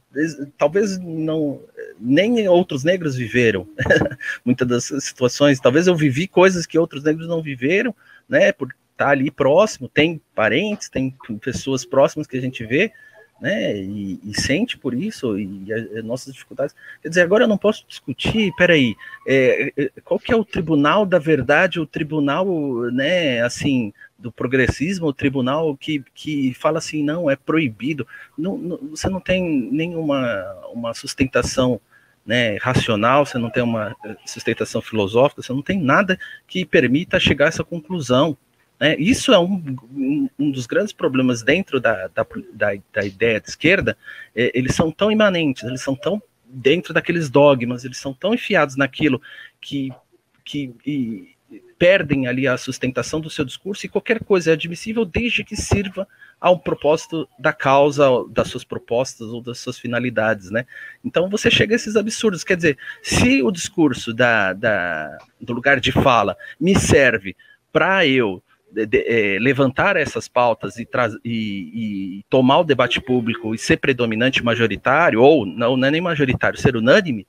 talvez 0.58 0.98
não, 0.98 1.62
nem 2.00 2.48
outros 2.48 2.84
negros 2.84 3.16
viveram 3.16 3.68
muitas 4.44 4.68
das 4.68 4.86
situações. 5.04 5.60
Talvez 5.60 5.86
eu 5.86 5.96
vivi 5.96 6.28
coisas 6.28 6.66
que 6.66 6.80
outros 6.80 7.04
negros 7.04 7.28
não 7.28 7.44
viveram, 7.44 7.94
né? 8.28 8.52
Por 8.52 8.74
tá 9.00 9.10
ali 9.10 9.32
próximo, 9.32 9.88
tem 9.88 10.22
parentes, 10.36 10.90
tem 10.90 11.16
pessoas 11.42 11.86
próximas 11.86 12.28
que 12.28 12.38
a 12.38 12.42
gente 12.42 12.66
vê, 12.66 12.92
né, 13.40 13.78
e, 13.78 14.20
e 14.24 14.34
sente 14.40 14.78
por 14.78 14.94
isso, 14.94 15.40
e 15.40 15.72
as 15.72 16.04
nossas 16.04 16.34
dificuldades. 16.34 16.76
Quer 17.02 17.08
dizer, 17.08 17.22
agora 17.22 17.46
eu 17.46 17.48
não 17.48 17.58
posso 17.58 17.86
discutir, 17.88 18.52
peraí, 18.58 18.96
é, 19.26 19.72
é, 19.78 19.92
qual 20.04 20.20
que 20.20 20.34
é 20.34 20.36
o 20.36 20.44
tribunal 20.44 21.06
da 21.06 21.18
verdade, 21.18 21.80
o 21.80 21.86
tribunal, 21.86 22.46
né, 22.92 23.42
assim, 23.42 23.94
do 24.18 24.32
progressismo, 24.32 25.08
o 25.08 25.14
tribunal 25.14 25.78
que, 25.78 26.04
que 26.14 26.54
fala 26.56 26.80
assim, 26.80 27.02
não, 27.02 27.30
é 27.30 27.38
proibido, 27.38 28.06
não, 28.38 28.58
não, 28.58 28.78
você 28.90 29.08
não 29.08 29.22
tem 29.22 29.70
nenhuma 29.72 30.44
uma 30.74 30.94
sustentação 30.94 31.80
né, 32.26 32.58
racional, 32.58 33.26
você 33.26 33.38
não 33.38 33.50
tem 33.50 33.64
uma 33.64 33.96
sustentação 34.26 34.82
filosófica, 34.82 35.42
você 35.42 35.54
não 35.54 35.64
tem 35.64 35.82
nada 35.82 36.20
que 36.46 36.66
permita 36.66 37.20
chegar 37.20 37.46
a 37.46 37.48
essa 37.48 37.64
conclusão. 37.64 38.38
Né? 38.80 38.96
Isso 38.98 39.34
é 39.34 39.40
um, 39.40 40.30
um, 40.38 40.52
dos 40.52 40.66
grandes 40.66 40.94
problemas 40.94 41.44
dentro 41.44 41.80
da, 41.80 42.08
da, 42.08 42.26
da, 42.54 42.74
da 42.94 43.06
ideia 43.06 43.40
de 43.42 43.50
esquerda. 43.50 43.98
É, 44.36 44.52
eles 44.54 44.76
são 44.76 44.92
tão 44.92 45.12
imanentes, 45.12 45.64
eles 45.64 45.82
são 45.82 45.96
tão 45.96 46.22
dentro 46.46 46.94
daqueles 46.94 47.30
dogmas, 47.30 47.86
eles 47.86 47.98
são 47.98 48.14
tão 48.14 48.34
enfiados 48.34 48.76
naquilo 48.76 49.22
que, 49.62 49.92
que 50.44 50.74
e, 50.86 51.36
perdem 51.78 52.28
ali 52.28 52.48
a 52.48 52.58
sustentação 52.58 53.22
do 53.22 53.30
seu 53.30 53.46
discurso 53.46 53.86
e 53.86 53.90
qualquer 53.90 54.24
coisa 54.24 54.52
é 54.52 54.54
admissível 54.54 55.06
desde 55.06 55.44
que 55.44 55.56
sirva 55.56 56.08
ao 56.40 56.60
propósito 56.60 57.28
da 57.40 57.54
causa, 57.54 58.06
das 58.30 58.50
suas 58.50 58.64
propostas 58.64 59.28
ou 59.28 59.42
das 59.42 59.60
suas 59.60 59.80
finalidades, 59.80 60.52
né? 60.52 60.66
Então 61.04 61.30
você 61.30 61.50
chega 61.50 61.74
a 61.74 61.78
esses 61.78 61.96
absurdos, 61.96 62.44
quer 62.44 62.56
dizer, 62.56 62.78
se 63.02 63.42
o 63.42 63.52
discurso 63.52 64.14
da, 64.14 64.54
da 64.54 65.18
do 65.40 65.54
lugar 65.54 65.80
de 65.80 65.92
fala 65.92 66.36
me 66.60 66.78
serve 66.78 67.36
para 67.72 68.06
eu 68.06 68.44
de, 68.72 68.86
de, 68.86 69.04
é, 69.08 69.40
levantar 69.40 69.96
essas 69.96 70.28
pautas 70.28 70.78
e, 70.78 70.88
e, 71.24 72.20
e, 72.20 72.24
tomar 72.30 72.60
o 72.60 72.64
debate 72.64 73.02
público 73.02 73.54
e 73.54 73.58
ser 73.58 73.78
predominante 73.78 74.44
majoritário, 74.44 75.22
ou 75.22 75.46
não, 75.46 75.76
não 75.76 75.88
é 75.88 75.92
nem 75.92 76.02
majoritário, 76.02 76.60
ser 76.60 76.76
unânime, 76.76 77.28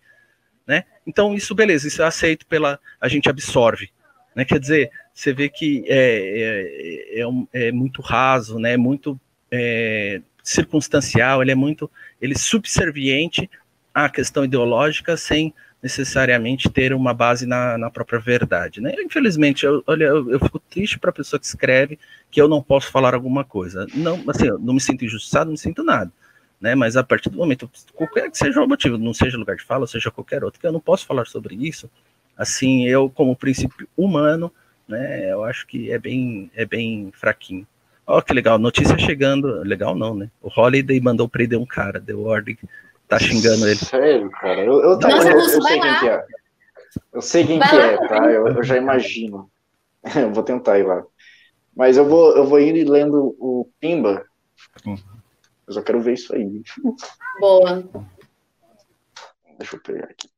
né? 0.66 0.84
Então, 1.06 1.34
isso, 1.34 1.54
beleza, 1.54 1.88
isso 1.88 2.02
é 2.02 2.06
aceito 2.06 2.46
pela. 2.46 2.78
a 3.00 3.08
gente 3.08 3.28
absorve. 3.28 3.90
Né? 4.34 4.44
Quer 4.44 4.60
dizer, 4.60 4.90
você 5.12 5.32
vê 5.32 5.48
que 5.48 5.84
é, 5.88 7.18
é, 7.18 7.22
é, 7.22 7.68
é 7.68 7.72
muito 7.72 8.00
raso, 8.00 8.58
né? 8.58 8.76
muito 8.76 9.20
é, 9.50 10.20
circunstancial, 10.42 11.42
ele 11.42 11.50
é 11.50 11.54
muito 11.54 11.90
ele 12.20 12.34
é 12.34 12.38
subserviente 12.38 13.50
à 13.92 14.08
questão 14.08 14.44
ideológica 14.44 15.16
sem 15.16 15.52
necessariamente 15.82 16.68
ter 16.68 16.92
uma 16.92 17.14
base 17.14 17.46
na, 17.46 17.78
na 17.78 17.90
própria 17.90 18.18
verdade. 18.18 18.80
Né? 18.80 18.94
Infelizmente, 18.98 19.64
eu, 19.64 19.82
olha, 19.86 20.04
eu, 20.04 20.30
eu 20.30 20.38
fico 20.40 20.58
triste 20.58 20.98
para 20.98 21.10
a 21.10 21.12
pessoa 21.12 21.40
que 21.40 21.46
escreve 21.46 21.98
que 22.30 22.40
eu 22.40 22.48
não 22.48 22.62
posso 22.62 22.90
falar 22.90 23.14
alguma 23.14 23.44
coisa. 23.44 23.86
Não, 23.94 24.22
assim, 24.28 24.46
eu 24.46 24.58
não 24.58 24.74
me 24.74 24.80
sinto 24.80 25.04
injustiçado, 25.04 25.46
não 25.46 25.52
me 25.52 25.58
sinto 25.58 25.82
nada. 25.82 26.12
Né? 26.60 26.74
Mas 26.74 26.96
a 26.96 27.02
partir 27.02 27.30
do 27.30 27.38
momento, 27.38 27.70
qualquer 27.94 28.30
que 28.30 28.36
seja 28.36 28.60
o 28.60 28.68
motivo, 28.68 28.98
não 28.98 29.14
seja 29.14 29.38
lugar 29.38 29.56
de 29.56 29.64
fala, 29.64 29.86
seja 29.86 30.10
qualquer 30.10 30.44
outro, 30.44 30.60
que 30.60 30.66
eu 30.66 30.72
não 30.72 30.80
posso 30.80 31.06
falar 31.06 31.26
sobre 31.26 31.54
isso, 31.54 31.90
assim, 32.36 32.86
eu, 32.86 33.08
como 33.08 33.34
princípio 33.34 33.88
humano, 33.96 34.52
né, 34.86 35.32
eu 35.32 35.44
acho 35.44 35.66
que 35.66 35.90
é 35.90 35.98
bem, 35.98 36.50
é 36.54 36.66
bem 36.66 37.10
fraquinho. 37.14 37.66
Ó, 38.06 38.18
oh, 38.18 38.22
que 38.22 38.34
legal, 38.34 38.58
notícia 38.58 38.98
chegando. 38.98 39.62
Legal 39.62 39.94
não, 39.94 40.16
né? 40.16 40.28
O 40.42 40.48
Holiday 40.48 41.00
mandou 41.00 41.28
prender 41.28 41.58
um 41.58 41.64
cara, 41.64 42.00
deu 42.00 42.24
ordem 42.24 42.58
tá 43.10 43.18
xingando 43.18 43.66
ele. 43.66 43.76
Sério, 43.76 44.30
cara? 44.30 44.64
Eu, 44.64 44.80
eu, 44.80 44.98
Nossa, 44.98 45.28
eu, 45.28 45.32
eu, 45.32 45.40
eu 45.40 45.62
sei 45.62 45.80
quem 45.80 45.98
que 45.98 46.08
é. 46.08 46.24
Eu 47.12 47.22
sei 47.22 47.46
quem 47.46 47.58
vai 47.58 47.68
que 47.68 47.76
lá, 47.76 47.84
é, 47.84 48.08
tá? 48.08 48.30
Eu, 48.30 48.46
eu 48.46 48.62
já 48.62 48.76
imagino. 48.76 49.50
eu 50.16 50.32
vou 50.32 50.44
tentar 50.44 50.78
ir 50.78 50.86
lá. 50.86 51.04
Mas 51.76 51.96
eu 51.96 52.08
vou, 52.08 52.36
eu 52.36 52.46
vou 52.46 52.60
ir 52.60 52.88
lendo 52.88 53.36
o 53.38 53.68
Pimba. 53.80 54.24
Hum. 54.86 54.96
Eu 55.66 55.74
só 55.74 55.82
quero 55.82 56.00
ver 56.00 56.14
isso 56.14 56.34
aí. 56.34 56.62
Boa. 57.40 57.84
Deixa 59.58 59.76
eu 59.76 59.82
pegar 59.82 60.04
aqui. 60.04 60.28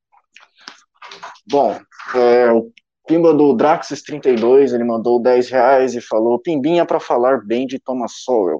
Bom, 1.46 1.78
é, 2.14 2.50
o 2.52 2.72
Pimba 3.06 3.34
do 3.34 3.54
Draxis32, 3.54 4.74
ele 4.74 4.84
mandou 4.84 5.20
10 5.20 5.50
reais 5.50 5.94
e 5.94 6.00
falou: 6.00 6.38
Pimbinha 6.38 6.86
para 6.86 7.00
falar 7.00 7.44
bem 7.44 7.66
de 7.66 7.78
Thomas 7.78 8.12
Sowell. 8.24 8.58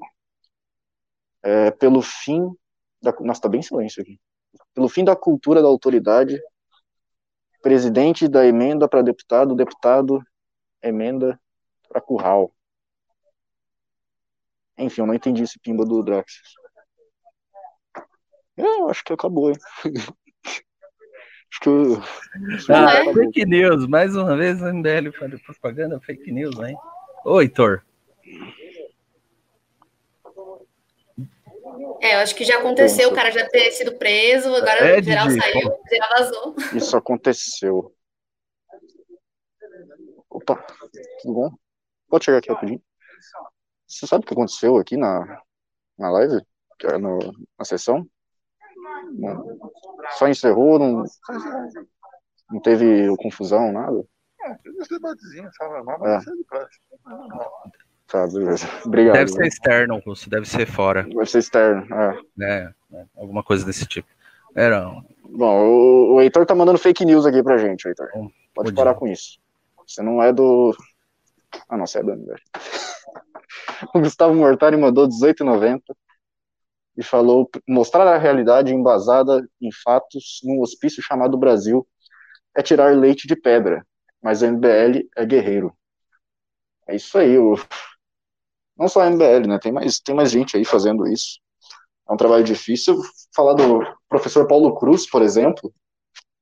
É, 1.41 1.71
pelo 1.71 2.01
fim 2.01 2.55
da, 3.03 3.13
nossa, 3.19 3.41
tá 3.41 3.49
bem 3.49 3.61
silêncio 3.61 4.01
aqui. 4.01 4.17
Pelo 4.73 4.87
fim 4.87 5.03
da 5.03 5.15
cultura 5.15 5.61
da 5.61 5.67
autoridade, 5.67 6.41
presidente 7.61 8.27
da 8.27 8.45
emenda 8.45 8.87
para 8.87 9.01
deputado, 9.01 9.55
deputado, 9.55 10.23
emenda 10.81 11.39
para 11.89 11.99
curral. 11.99 12.51
Enfim, 14.77 15.01
eu 15.01 15.07
não 15.07 15.13
entendi 15.13 15.43
esse 15.43 15.59
pimba 15.59 15.85
do 15.85 16.01
Drax. 16.01 16.33
É, 18.55 18.63
eu 18.63 18.89
acho 18.89 19.03
que 19.03 19.13
acabou, 19.13 19.49
hein? 19.49 19.57
acho 20.45 21.59
que 21.61 21.69
eu... 21.69 22.01
Ah, 22.69 23.13
fake 23.13 23.45
news, 23.45 23.85
mais 23.87 24.15
uma 24.15 24.35
vez 24.37 24.61
o 24.61 24.73
MBL 24.73 25.11
propaganda 25.45 25.99
fake 25.99 26.31
news, 26.31 26.57
hein? 26.59 26.75
Ô, 27.25 27.41
Heitor. 27.41 27.83
É, 32.03 32.15
eu 32.15 32.19
acho 32.19 32.35
que 32.35 32.43
já 32.43 32.59
aconteceu, 32.59 33.09
o 33.09 33.15
cara 33.15 33.31
já 33.31 33.47
ter 33.47 33.71
sido 33.71 33.97
preso, 33.97 34.53
agora 34.53 34.79
é, 34.79 34.99
o 34.99 35.01
geral 35.01 35.29
Didi, 35.29 35.39
saiu, 35.39 35.69
o 35.69 35.89
geral 35.89 36.09
vazou. 36.09 36.55
Isso 36.75 36.97
aconteceu. 36.97 37.95
Opa, 40.29 40.61
tudo 41.21 41.33
bom? 41.33 41.51
Pode 42.09 42.25
chegar 42.25 42.39
aqui 42.39 42.51
rapidinho. 42.51 42.83
Você 43.87 44.05
sabe 44.05 44.25
o 44.25 44.27
que 44.27 44.33
aconteceu 44.33 44.75
aqui 44.75 44.97
na, 44.97 45.41
na 45.97 46.11
live? 46.11 46.45
É 46.83 46.97
no, 46.97 47.19
na 47.57 47.63
sessão? 47.63 48.05
Não, 49.13 49.57
só 50.17 50.27
encerrou, 50.27 50.77
não, 50.77 51.05
não 52.51 52.59
teve 52.59 53.15
confusão, 53.15 53.71
nada? 53.71 54.05
É, 54.41 54.53
teve 54.55 54.77
esse 54.81 54.89
debatezinho, 54.89 55.49
sabe? 55.53 55.81
Mas 55.83 56.27
é. 56.27 56.31
Tá, 58.07 58.27
beleza. 58.27 58.67
Obrigado. 58.85 59.15
Deve 59.15 59.31
ser 59.31 59.47
externo, 59.47 60.01
Russo, 60.05 60.29
deve 60.29 60.47
ser 60.47 60.65
fora. 60.65 61.03
Deve 61.03 61.25
ser 61.25 61.39
externo, 61.39 61.87
é. 61.93 62.19
É, 62.41 62.73
é 62.93 63.05
alguma 63.15 63.43
coisa 63.43 63.65
desse 63.65 63.85
tipo. 63.85 64.07
Era. 64.55 64.89
Bom, 65.23 65.65
o, 65.65 66.15
o 66.15 66.21
Heitor 66.21 66.45
tá 66.45 66.53
mandando 66.53 66.77
fake 66.77 67.05
news 67.05 67.25
aqui 67.25 67.41
pra 67.41 67.57
gente, 67.57 67.87
Heitor. 67.87 68.09
Pode 68.53 68.73
parar 68.73 68.93
com 68.93 69.07
isso. 69.07 69.39
Você 69.87 70.01
não 70.01 70.21
é 70.21 70.31
do. 70.31 70.75
Ah, 71.67 71.77
não, 71.77 71.87
você 71.87 71.99
é 71.99 72.03
do 72.03 72.15
velho. 72.15 72.41
o 73.93 73.99
Gustavo 73.99 74.33
Mortari 74.33 74.77
mandou 74.77 75.07
18,90 75.07 75.81
e 76.97 77.03
falou 77.03 77.49
mostrar 77.67 78.07
a 78.07 78.17
realidade 78.17 78.73
embasada 78.73 79.47
em 79.59 79.71
fatos 79.71 80.39
num 80.43 80.61
hospício 80.61 81.01
chamado 81.01 81.37
Brasil 81.37 81.87
é 82.55 82.61
tirar 82.61 82.95
leite 82.95 83.27
de 83.27 83.35
pedra, 83.35 83.85
mas 84.21 84.41
o 84.41 84.45
MBL 84.45 85.09
é 85.15 85.25
guerreiro. 85.25 85.75
É 86.87 86.95
isso 86.95 87.17
aí, 87.17 87.37
o 87.37 87.55
não 88.77 88.87
só 88.87 89.01
a 89.01 89.07
MBL, 89.07 89.47
né? 89.47 89.59
Tem 89.59 89.71
mais, 89.71 89.99
tem 89.99 90.15
mais 90.15 90.31
gente 90.31 90.57
aí 90.57 90.65
fazendo 90.65 91.07
isso. 91.07 91.39
É 92.09 92.13
um 92.13 92.17
trabalho 92.17 92.43
difícil. 92.43 92.99
Falar 93.35 93.53
do 93.53 93.81
professor 94.09 94.47
Paulo 94.47 94.75
Cruz, 94.75 95.09
por 95.09 95.21
exemplo. 95.21 95.73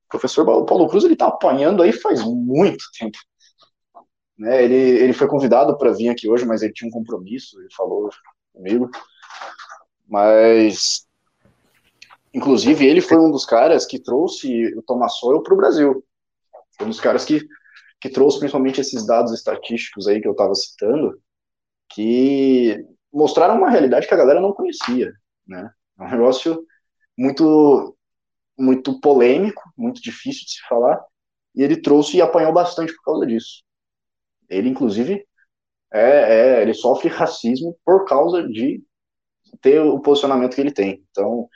O 0.06 0.10
professor 0.10 0.46
Paulo 0.66 0.88
Cruz, 0.90 1.04
ele 1.04 1.16
tá 1.16 1.28
apanhando 1.28 1.84
aí 1.84 1.92
faz 1.94 2.24
muito 2.24 2.84
tempo. 2.98 3.18
né? 4.38 4.64
Ele, 4.64 4.76
ele 4.76 5.14
foi 5.14 5.28
convidado 5.28 5.78
para 5.78 5.92
vir 5.92 6.10
aqui 6.10 6.30
hoje, 6.30 6.46
mas 6.46 6.62
ele 6.62 6.74
tinha 6.74 6.88
um 6.88 6.92
compromisso, 6.92 7.60
ele 7.60 7.70
falou 7.76 8.10
comigo. 8.54 8.90
Mas, 10.08 11.08
inclusive, 12.34 12.86
ele 12.86 13.02
foi 13.02 13.18
um 13.18 13.32
dos 13.32 13.46
caras 13.46 13.86
que 13.86 14.00
trouxe 14.00 14.74
o 14.76 14.82
Thomas 14.82 15.18
Sowell 15.18 15.44
para 15.44 15.54
o 15.54 15.58
Brasil. 15.58 16.04
Foi 16.78 16.86
um 16.86 16.90
dos 16.90 17.00
caras 17.00 17.24
que, 17.24 17.48
que 18.02 18.10
trouxe 18.10 18.40
principalmente 18.40 18.82
esses 18.82 19.06
dados 19.06 19.32
estatísticos 19.32 20.08
aí 20.08 20.20
que 20.20 20.28
eu 20.28 20.34
estava 20.34 20.54
citando, 20.56 21.18
que 21.94 22.86
mostraram 23.14 23.58
uma 23.58 23.70
realidade 23.70 24.08
que 24.08 24.14
a 24.14 24.18
galera 24.18 24.42
não 24.42 24.54
conhecia, 24.54 25.12
né? 25.48 25.72
É 26.00 26.04
um 26.04 26.10
negócio 26.10 26.66
muito 27.18 27.96
muito 28.58 29.00
polêmico, 29.00 29.62
muito 29.78 30.02
difícil 30.02 30.46
de 30.46 30.52
se 30.54 30.62
falar, 30.68 31.04
e 31.56 31.64
ele 31.64 31.82
trouxe 31.82 32.18
e 32.18 32.22
apanhou 32.22 32.54
bastante 32.54 32.94
por 32.96 33.04
causa 33.04 33.26
disso. 33.26 33.64
Ele, 34.50 34.70
inclusive, 34.70 35.26
é, 35.92 36.60
é, 36.60 36.62
ele 36.62 36.74
sofre 36.74 37.10
racismo 37.10 37.78
por 37.86 38.06
causa 38.06 38.48
de 38.48 38.84
ter 39.62 39.80
o 39.82 40.00
posicionamento 40.00 40.56
que 40.56 40.62
ele 40.62 40.72
tem. 40.74 41.04
Então, 41.12 41.50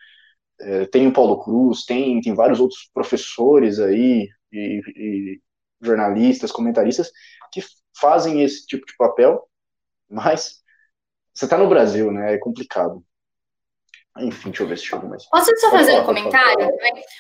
é, 0.59 0.85
tem 0.87 1.07
o 1.07 1.13
Paulo 1.13 1.43
Cruz, 1.43 1.85
tem, 1.85 2.19
tem 2.21 2.33
vários 2.33 2.59
outros 2.59 2.89
professores 2.93 3.79
aí, 3.79 4.27
e, 4.51 4.81
e 4.95 5.41
jornalistas, 5.81 6.51
comentaristas, 6.51 7.11
que 7.51 7.61
fazem 7.99 8.41
esse 8.43 8.65
tipo 8.65 8.85
de 8.85 8.95
papel, 8.97 9.47
mas 10.09 10.61
você 11.33 11.45
está 11.45 11.57
no 11.57 11.67
Brasil, 11.67 12.11
né? 12.11 12.35
É 12.35 12.37
complicado. 12.37 13.03
Enfim, 14.17 14.49
deixa 14.49 14.63
eu 14.63 14.67
ver 14.67 14.77
se 14.77 14.85
chegou 14.85 15.09
mais. 15.09 15.25
Posso 15.25 15.51
só 15.57 15.69
fazer 15.69 15.99
um 15.99 16.05
comentário? 16.05 16.69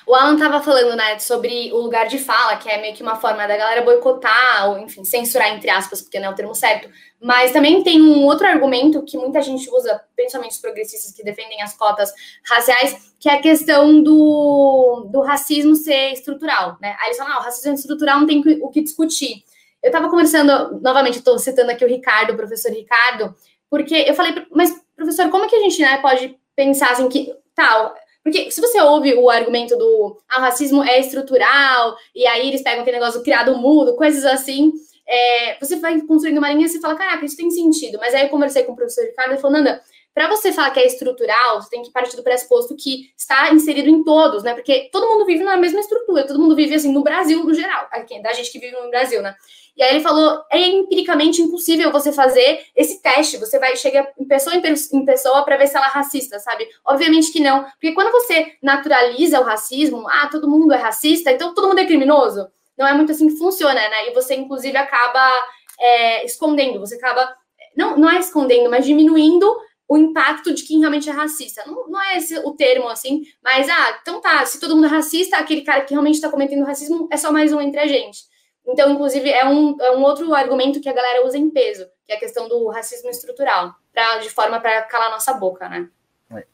O 0.07 0.15
Alan 0.15 0.35
estava 0.35 0.61
falando, 0.61 0.95
né, 0.95 1.19
sobre 1.19 1.73
o 1.73 1.77
lugar 1.77 2.07
de 2.07 2.17
fala, 2.17 2.55
que 2.55 2.69
é 2.69 2.79
meio 2.79 2.95
que 2.95 3.03
uma 3.03 3.17
forma 3.17 3.45
da 3.45 3.57
galera 3.57 3.81
boicotar, 3.81 4.69
ou 4.69 4.79
enfim, 4.79 5.03
censurar, 5.03 5.49
entre 5.53 5.69
aspas, 5.69 6.01
porque 6.01 6.19
não 6.19 6.29
é 6.29 6.31
o 6.31 6.35
termo 6.35 6.55
certo. 6.55 6.89
Mas 7.21 7.51
também 7.51 7.83
tem 7.83 8.01
um 8.01 8.23
outro 8.23 8.47
argumento 8.47 9.03
que 9.03 9.17
muita 9.17 9.41
gente 9.41 9.69
usa, 9.69 10.01
principalmente 10.15 10.53
os 10.53 10.61
progressistas 10.61 11.11
que 11.11 11.21
defendem 11.21 11.61
as 11.61 11.75
cotas 11.75 12.13
raciais, 12.49 13.13
que 13.19 13.27
é 13.27 13.33
a 13.33 13.41
questão 13.41 14.01
do, 14.01 15.09
do 15.11 15.19
racismo 15.19 15.75
ser 15.75 16.13
estrutural, 16.13 16.77
né? 16.79 16.95
Aí 17.01 17.07
eles 17.07 17.17
falam, 17.17 17.33
ah, 17.33 17.39
o 17.39 17.43
racismo 17.43 17.71
é 17.71 17.75
estrutural 17.75 18.19
não 18.19 18.27
tem 18.27 18.41
o 18.61 18.69
que 18.69 18.81
discutir. 18.81 19.43
Eu 19.85 19.89
estava 19.89 20.09
conversando, 20.09 20.81
novamente, 20.81 21.19
estou 21.19 21.37
citando 21.37 21.69
aqui 21.69 21.85
o 21.85 21.87
Ricardo, 21.87 22.33
o 22.33 22.35
professor 22.35 22.71
Ricardo, 22.71 23.35
porque 23.69 23.93
eu 23.93 24.15
falei, 24.15 24.33
mas 24.51 24.73
professor, 24.95 25.29
como 25.29 25.47
que 25.47 25.55
a 25.55 25.59
gente 25.59 25.79
né, 25.79 25.97
pode 25.97 26.35
pensar 26.55 26.89
assim 26.89 27.07
que 27.07 27.31
tal. 27.53 27.93
Porque 28.23 28.49
se 28.49 28.59
você 28.59 28.81
ouve 28.81 29.13
o 29.13 29.29
argumento 29.29 29.77
do 29.77 30.17
ah, 30.27 30.41
racismo 30.41 30.83
é 30.83 30.99
estrutural, 30.99 31.95
e 32.15 32.25
aí 32.25 32.47
eles 32.47 32.63
pegam 32.63 32.81
aquele 32.81 32.97
negócio 32.97 33.19
do 33.19 33.23
criado 33.23 33.55
mudo, 33.59 33.95
coisas 33.95 34.25
assim, 34.25 34.73
é, 35.07 35.55
você 35.59 35.75
vai 35.75 36.01
construindo 36.01 36.39
uma 36.39 36.51
linha 36.51 36.65
e 36.65 36.69
você 36.69 36.81
fala, 36.81 36.95
caraca, 36.95 37.23
isso 37.23 37.37
tem 37.37 37.51
sentido. 37.51 37.99
Mas 37.99 38.15
aí 38.15 38.23
eu 38.23 38.29
conversei 38.29 38.63
com 38.63 38.71
o 38.71 38.75
professor 38.75 39.03
Ricardo 39.03 39.35
e 39.35 39.37
falou, 39.37 39.55
Nanda, 39.55 39.83
para 40.15 40.27
você 40.29 40.51
falar 40.51 40.71
que 40.71 40.79
é 40.79 40.87
estrutural, 40.87 41.61
você 41.61 41.69
tem 41.69 41.83
que 41.83 41.91
partir 41.91 42.15
do 42.15 42.23
pressuposto 42.23 42.75
que 42.75 43.11
está 43.15 43.53
inserido 43.53 43.89
em 43.89 44.03
todos, 44.03 44.43
né? 44.43 44.53
Porque 44.53 44.89
todo 44.91 45.07
mundo 45.07 45.25
vive 45.25 45.43
na 45.43 45.57
mesma 45.57 45.81
estrutura, 45.81 46.25
todo 46.25 46.39
mundo 46.39 46.55
vive 46.55 46.73
assim 46.73 46.91
no 46.91 47.03
Brasil 47.03 47.43
no 47.43 47.53
geral, 47.53 47.89
da 48.23 48.33
gente 48.33 48.49
que 48.49 48.57
vive 48.57 48.75
no 48.75 48.89
Brasil, 48.89 49.21
né? 49.21 49.35
E 49.75 49.83
aí 49.83 49.95
ele 49.95 50.03
falou: 50.03 50.41
é 50.51 50.59
empiricamente 50.59 51.41
impossível 51.41 51.91
você 51.91 52.11
fazer 52.11 52.65
esse 52.75 53.01
teste. 53.01 53.37
Você 53.37 53.59
vai 53.59 53.75
chegar 53.75 54.07
em 54.17 54.25
pessoa 54.25 54.55
em 54.55 55.05
pessoa 55.05 55.43
para 55.43 55.57
ver 55.57 55.67
se 55.67 55.75
ela 55.75 55.87
é 55.87 55.89
racista, 55.89 56.39
sabe? 56.39 56.67
Obviamente 56.85 57.31
que 57.31 57.39
não. 57.39 57.63
Porque 57.63 57.91
quando 57.93 58.11
você 58.11 58.53
naturaliza 58.61 59.39
o 59.39 59.43
racismo, 59.43 60.07
ah, 60.07 60.29
todo 60.31 60.49
mundo 60.49 60.73
é 60.73 60.77
racista, 60.77 61.31
então 61.31 61.53
todo 61.53 61.67
mundo 61.67 61.79
é 61.79 61.85
criminoso. 61.85 62.47
Não 62.77 62.87
é 62.87 62.93
muito 62.93 63.11
assim 63.11 63.27
que 63.27 63.37
funciona, 63.37 63.73
né? 63.73 64.09
E 64.09 64.13
você, 64.13 64.35
inclusive, 64.35 64.77
acaba 64.77 65.31
é, 65.79 66.25
escondendo, 66.25 66.79
você 66.79 66.95
acaba. 66.95 67.35
Não, 67.75 67.97
não 67.97 68.09
é 68.09 68.19
escondendo, 68.19 68.69
mas 68.69 68.85
diminuindo 68.85 69.53
o 69.87 69.97
impacto 69.97 70.53
de 70.53 70.63
quem 70.63 70.79
realmente 70.79 71.09
é 71.09 71.13
racista. 71.13 71.63
Não, 71.67 71.87
não 71.87 72.01
é 72.01 72.17
esse 72.17 72.37
o 72.39 72.53
termo 72.53 72.87
assim, 72.87 73.23
mas 73.43 73.69
ah, 73.69 73.99
então 74.01 74.19
tá, 74.21 74.45
se 74.45 74.59
todo 74.59 74.75
mundo 74.75 74.85
é 74.85 74.89
racista, 74.89 75.37
aquele 75.37 75.61
cara 75.61 75.81
que 75.81 75.93
realmente 75.93 76.15
está 76.15 76.29
cometendo 76.29 76.65
racismo 76.65 77.07
é 77.11 77.17
só 77.17 77.31
mais 77.31 77.53
um 77.53 77.61
entre 77.61 77.79
a 77.79 77.87
gente. 77.87 78.19
Então, 78.67 78.91
inclusive, 78.91 79.29
é 79.29 79.45
um, 79.45 79.79
é 79.79 79.95
um 79.95 80.01
outro 80.01 80.33
argumento 80.33 80.81
que 80.81 80.89
a 80.89 80.93
galera 80.93 81.25
usa 81.25 81.37
em 81.37 81.49
peso, 81.49 81.87
que 82.05 82.11
é 82.11 82.15
a 82.15 82.19
questão 82.19 82.49
do 82.49 82.67
racismo 82.69 83.09
estrutural, 83.09 83.75
pra, 83.93 84.17
de 84.17 84.29
forma 84.29 84.59
para 84.59 84.81
calar 84.83 85.11
nossa 85.11 85.33
boca, 85.33 85.69
né? 85.69 85.87
É, 86.33 86.45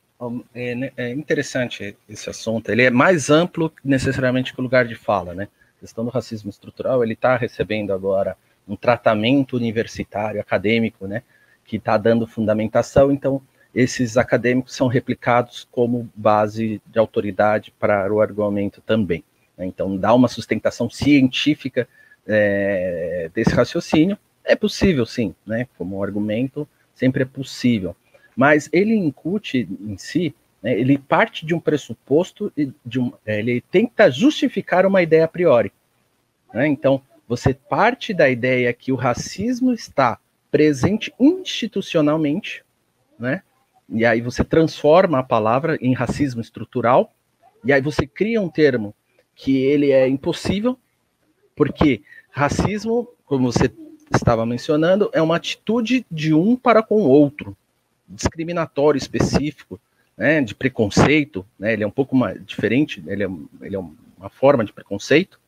é, 0.54 0.94
é, 0.98 1.10
interessante 1.10 1.98
esse 2.08 2.30
assunto. 2.30 2.70
Ele 2.70 2.84
é 2.84 2.92
mais 2.92 3.30
amplo 3.30 3.74
necessariamente 3.84 4.54
que 4.54 4.60
o 4.60 4.64
lugar 4.64 4.86
de 4.86 4.96
fala, 4.96 5.34
né? 5.34 5.48
A 5.78 5.80
questão 5.80 6.06
do 6.06 6.12
racismo 6.12 6.50
estrutural, 6.50 7.04
ele 7.04 7.14
está 7.14 7.36
recebendo 7.36 7.92
agora 7.92 8.38
um 8.68 8.76
tratamento 8.76 9.56
universitário, 9.56 10.40
acadêmico, 10.40 11.08
né? 11.08 11.24
Que 11.66 11.78
está 11.78 11.98
dando 11.98 12.28
fundamentação. 12.28 13.12
Então, 13.12 13.42
esses 13.74 14.18
acadêmicos 14.18 14.76
são 14.76 14.88
replicados 14.88 15.68
como 15.72 16.10
base 16.14 16.82
de 16.86 17.00
autoridade 17.00 17.74
para 17.80 18.14
o 18.14 18.22
argumento 18.22 18.82
também. 18.82 19.24
Né? 19.58 19.66
Então, 19.66 19.98
dá 19.98 20.14
uma 20.14 20.28
sustentação 20.28 20.90
científica 20.90 21.88
é, 22.28 23.30
desse 23.34 23.52
raciocínio. 23.52 24.18
É 24.44 24.56
possível, 24.56 25.06
sim, 25.06 25.36
né? 25.46 25.68
Como 25.78 25.98
um 25.98 26.04
argumento, 26.04 26.68
sempre 26.94 27.24
é 27.24 27.26
possível. 27.26 27.96
Mas 28.36 28.70
ele 28.72 28.96
incute 28.96 29.68
em 29.82 29.98
si, 29.98 30.34
né, 30.62 30.80
ele 30.80 30.98
parte 30.98 31.46
de 31.46 31.54
um 31.54 31.60
pressuposto, 31.60 32.52
de 32.86 33.00
um, 33.00 33.12
é, 33.26 33.40
ele 33.40 33.62
tenta 33.72 34.10
justificar 34.10 34.86
uma 34.86 35.02
ideia 35.02 35.26
a 35.26 35.28
priori. 35.28 35.72
Né? 36.54 36.68
Então, 36.68 37.02
você 37.28 37.54
parte 37.54 38.14
da 38.14 38.30
ideia 38.30 38.74
que 38.74 38.92
o 38.92 38.96
racismo 38.96 39.74
está 39.74 40.20
presente 40.50 41.14
institucionalmente, 41.20 42.64
né? 43.18 43.42
E 43.88 44.06
aí 44.06 44.22
você 44.22 44.44
transforma 44.44 45.20
a 45.20 45.24
palavra 45.24 45.78
em 45.82 45.94
racismo 45.94 46.42
estrutural, 46.42 47.14
e 47.64 47.72
aí 47.72 47.82
você 47.82 48.06
cria 48.06 48.42
um 48.42 48.50
termo 48.50 48.94
que 49.36 49.58
ele 49.58 49.92
é 49.92 50.08
impossível, 50.08 50.78
porque 51.64 52.02
Racismo, 52.32 53.08
como 53.24 53.52
você 53.52 53.72
estava 54.12 54.48
mencionando, 54.48 55.12
é 55.14 55.22
uma 55.22 55.36
atitude 55.36 56.04
de 56.10 56.34
um 56.34 56.56
para 56.56 56.82
com 56.82 57.04
o 57.04 57.08
outro, 57.08 57.56
discriminatório 58.08 58.98
específico, 58.98 59.80
né, 60.18 60.42
de 60.42 60.56
preconceito, 60.56 61.46
né, 61.60 61.74
ele 61.74 61.84
é 61.84 61.88
um 61.88 61.92
pouco 61.92 62.16
mais 62.16 62.44
diferente, 62.44 63.04
ele 63.06 63.24
é, 63.24 63.30
ele 63.62 63.76
é 63.76 63.80
uma 63.80 64.30
forma 64.32 64.66
de 64.66 64.74
preconceito, 64.74 65.40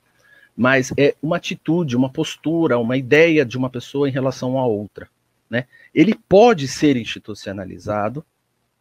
mas 0.55 0.93
é 0.99 1.15
uma 1.19 1.37
atitude, 1.37 1.97
uma 1.97 2.11
postura, 2.11 2.77
uma 2.77 2.95
ideia 2.95 3.43
de 3.43 3.57
uma 3.57 3.71
pessoa 3.71 4.07
em 4.07 4.11
relação 4.11 4.59
à 4.59 4.67
outra. 4.67 5.09
Né? 5.49 5.65
Ele 5.95 6.13
pode 6.13 6.67
ser 6.67 6.95
institucionalizado, 6.95 8.23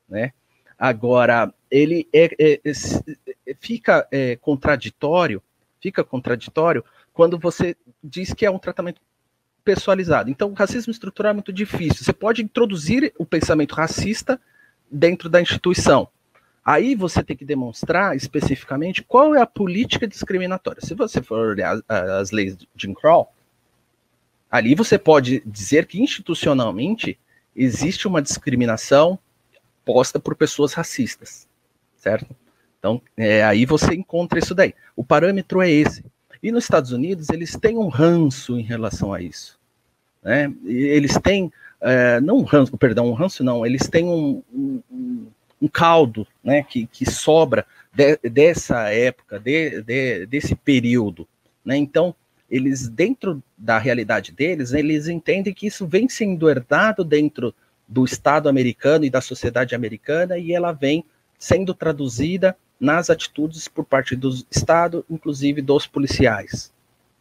né? 0.06 0.34
agora 0.78 1.50
ele 1.70 2.06
é, 2.12 2.30
é, 2.38 2.60
é, 2.62 3.54
fica 3.59 4.06
é, 4.12 4.36
contraditório, 4.36 5.42
fica 5.80 6.04
contraditório 6.04 6.84
quando 7.12 7.39
você 7.39 7.76
diz 8.02 8.32
que 8.32 8.47
é 8.47 8.51
um 8.51 8.59
tratamento 8.59 9.01
pessoalizado. 9.64 10.30
Então, 10.30 10.51
o 10.51 10.55
racismo 10.55 10.90
estrutural 10.90 11.30
é 11.30 11.34
muito 11.34 11.52
difícil. 11.52 12.05
Você 12.05 12.12
pode 12.12 12.43
introduzir 12.43 13.12
o 13.18 13.24
pensamento 13.24 13.74
racista 13.74 14.40
dentro 14.90 15.28
da 15.28 15.40
instituição. 15.40 16.09
Aí 16.64 16.94
você 16.94 17.22
tem 17.22 17.36
que 17.36 17.44
demonstrar 17.44 18.16
especificamente 18.16 19.02
qual 19.02 19.34
é 19.34 19.40
a 19.40 19.47
política 19.47 20.06
discriminatória. 20.06 20.80
Se 20.80 20.94
você 20.94 21.20
for 21.20 21.48
olhar 21.48 21.80
as 21.89 22.30
leis 22.30 22.56
de 22.56 22.68
Jim 22.76 22.94
Crow, 22.94 23.28
ali 24.51 24.74
você 24.74 24.97
pode 24.97 25.43
dizer 25.44 25.86
que 25.86 26.01
institucionalmente 26.01 27.18
existe 27.55 28.06
uma 28.06 28.22
discriminação 28.22 29.18
posta 29.84 30.20
por 30.20 30.36
pessoas 30.36 30.72
racistas, 30.72 31.48
certo? 31.97 32.34
Então, 32.78 33.02
é, 33.16 33.43
aí 33.43 33.66
você 33.66 33.94
encontra 33.94 34.39
isso 34.39 34.55
daí. 34.55 34.74
O 34.94 35.05
parâmetro 35.05 35.60
é 35.60 35.70
esse. 35.70 36.05
E 36.43 36.51
nos 36.51 36.64
Estados 36.64 36.90
Unidos, 36.90 37.28
eles 37.31 37.56
têm 37.56 37.78
um 37.78 37.89
ranço 37.89 38.59
em 38.59 38.62
relação 38.62 39.12
a 39.12 39.23
isso. 39.23 39.59
Né? 40.23 40.52
Eles 40.64 41.16
têm, 41.23 41.52
é, 41.81 42.20
não 42.20 42.39
um 42.39 42.43
ranço, 42.43 42.77
perdão, 42.77 43.09
um 43.09 43.14
ranço 43.14 43.44
não, 43.44 43.64
eles 43.64 43.89
têm 43.89 44.05
um, 44.05 44.43
um, 44.52 45.27
um 45.60 45.69
caldo 45.69 46.27
né, 46.43 46.62
que, 46.62 46.86
que 46.86 47.09
sobra 47.09 47.64
de, 47.94 48.16
dessa 48.28 48.89
época, 48.90 49.39
de, 49.39 49.82
de, 49.82 50.27
desse 50.27 50.55
período. 50.56 51.28
Né? 51.64 51.77
Então, 51.77 52.14
eles, 52.51 52.89
dentro 52.89 53.43
da 53.56 53.78
realidade 53.78 54.32
deles, 54.32 54.73
eles 54.73 55.09
entendem 55.09 55.55
que 55.55 55.66
isso 55.66 55.86
vem 55.86 56.09
sendo 56.09 56.51
herdado 56.51 57.05
dentro 57.05 57.55
do 57.86 58.05
Estado 58.05 58.48
americano 58.48 59.05
e 59.05 59.10
da 59.10 59.20
sociedade 59.20 59.74
americana, 59.74 60.39
e 60.39 60.52
ela 60.52 60.73
vem 60.73 61.05
sendo 61.39 61.74
traduzida 61.74 62.56
nas 62.82 63.09
atitudes 63.09 63.68
por 63.68 63.84
parte 63.84 64.16
do 64.16 64.28
Estado, 64.50 65.06
inclusive 65.09 65.62
dos 65.62 65.86
policiais, 65.86 66.72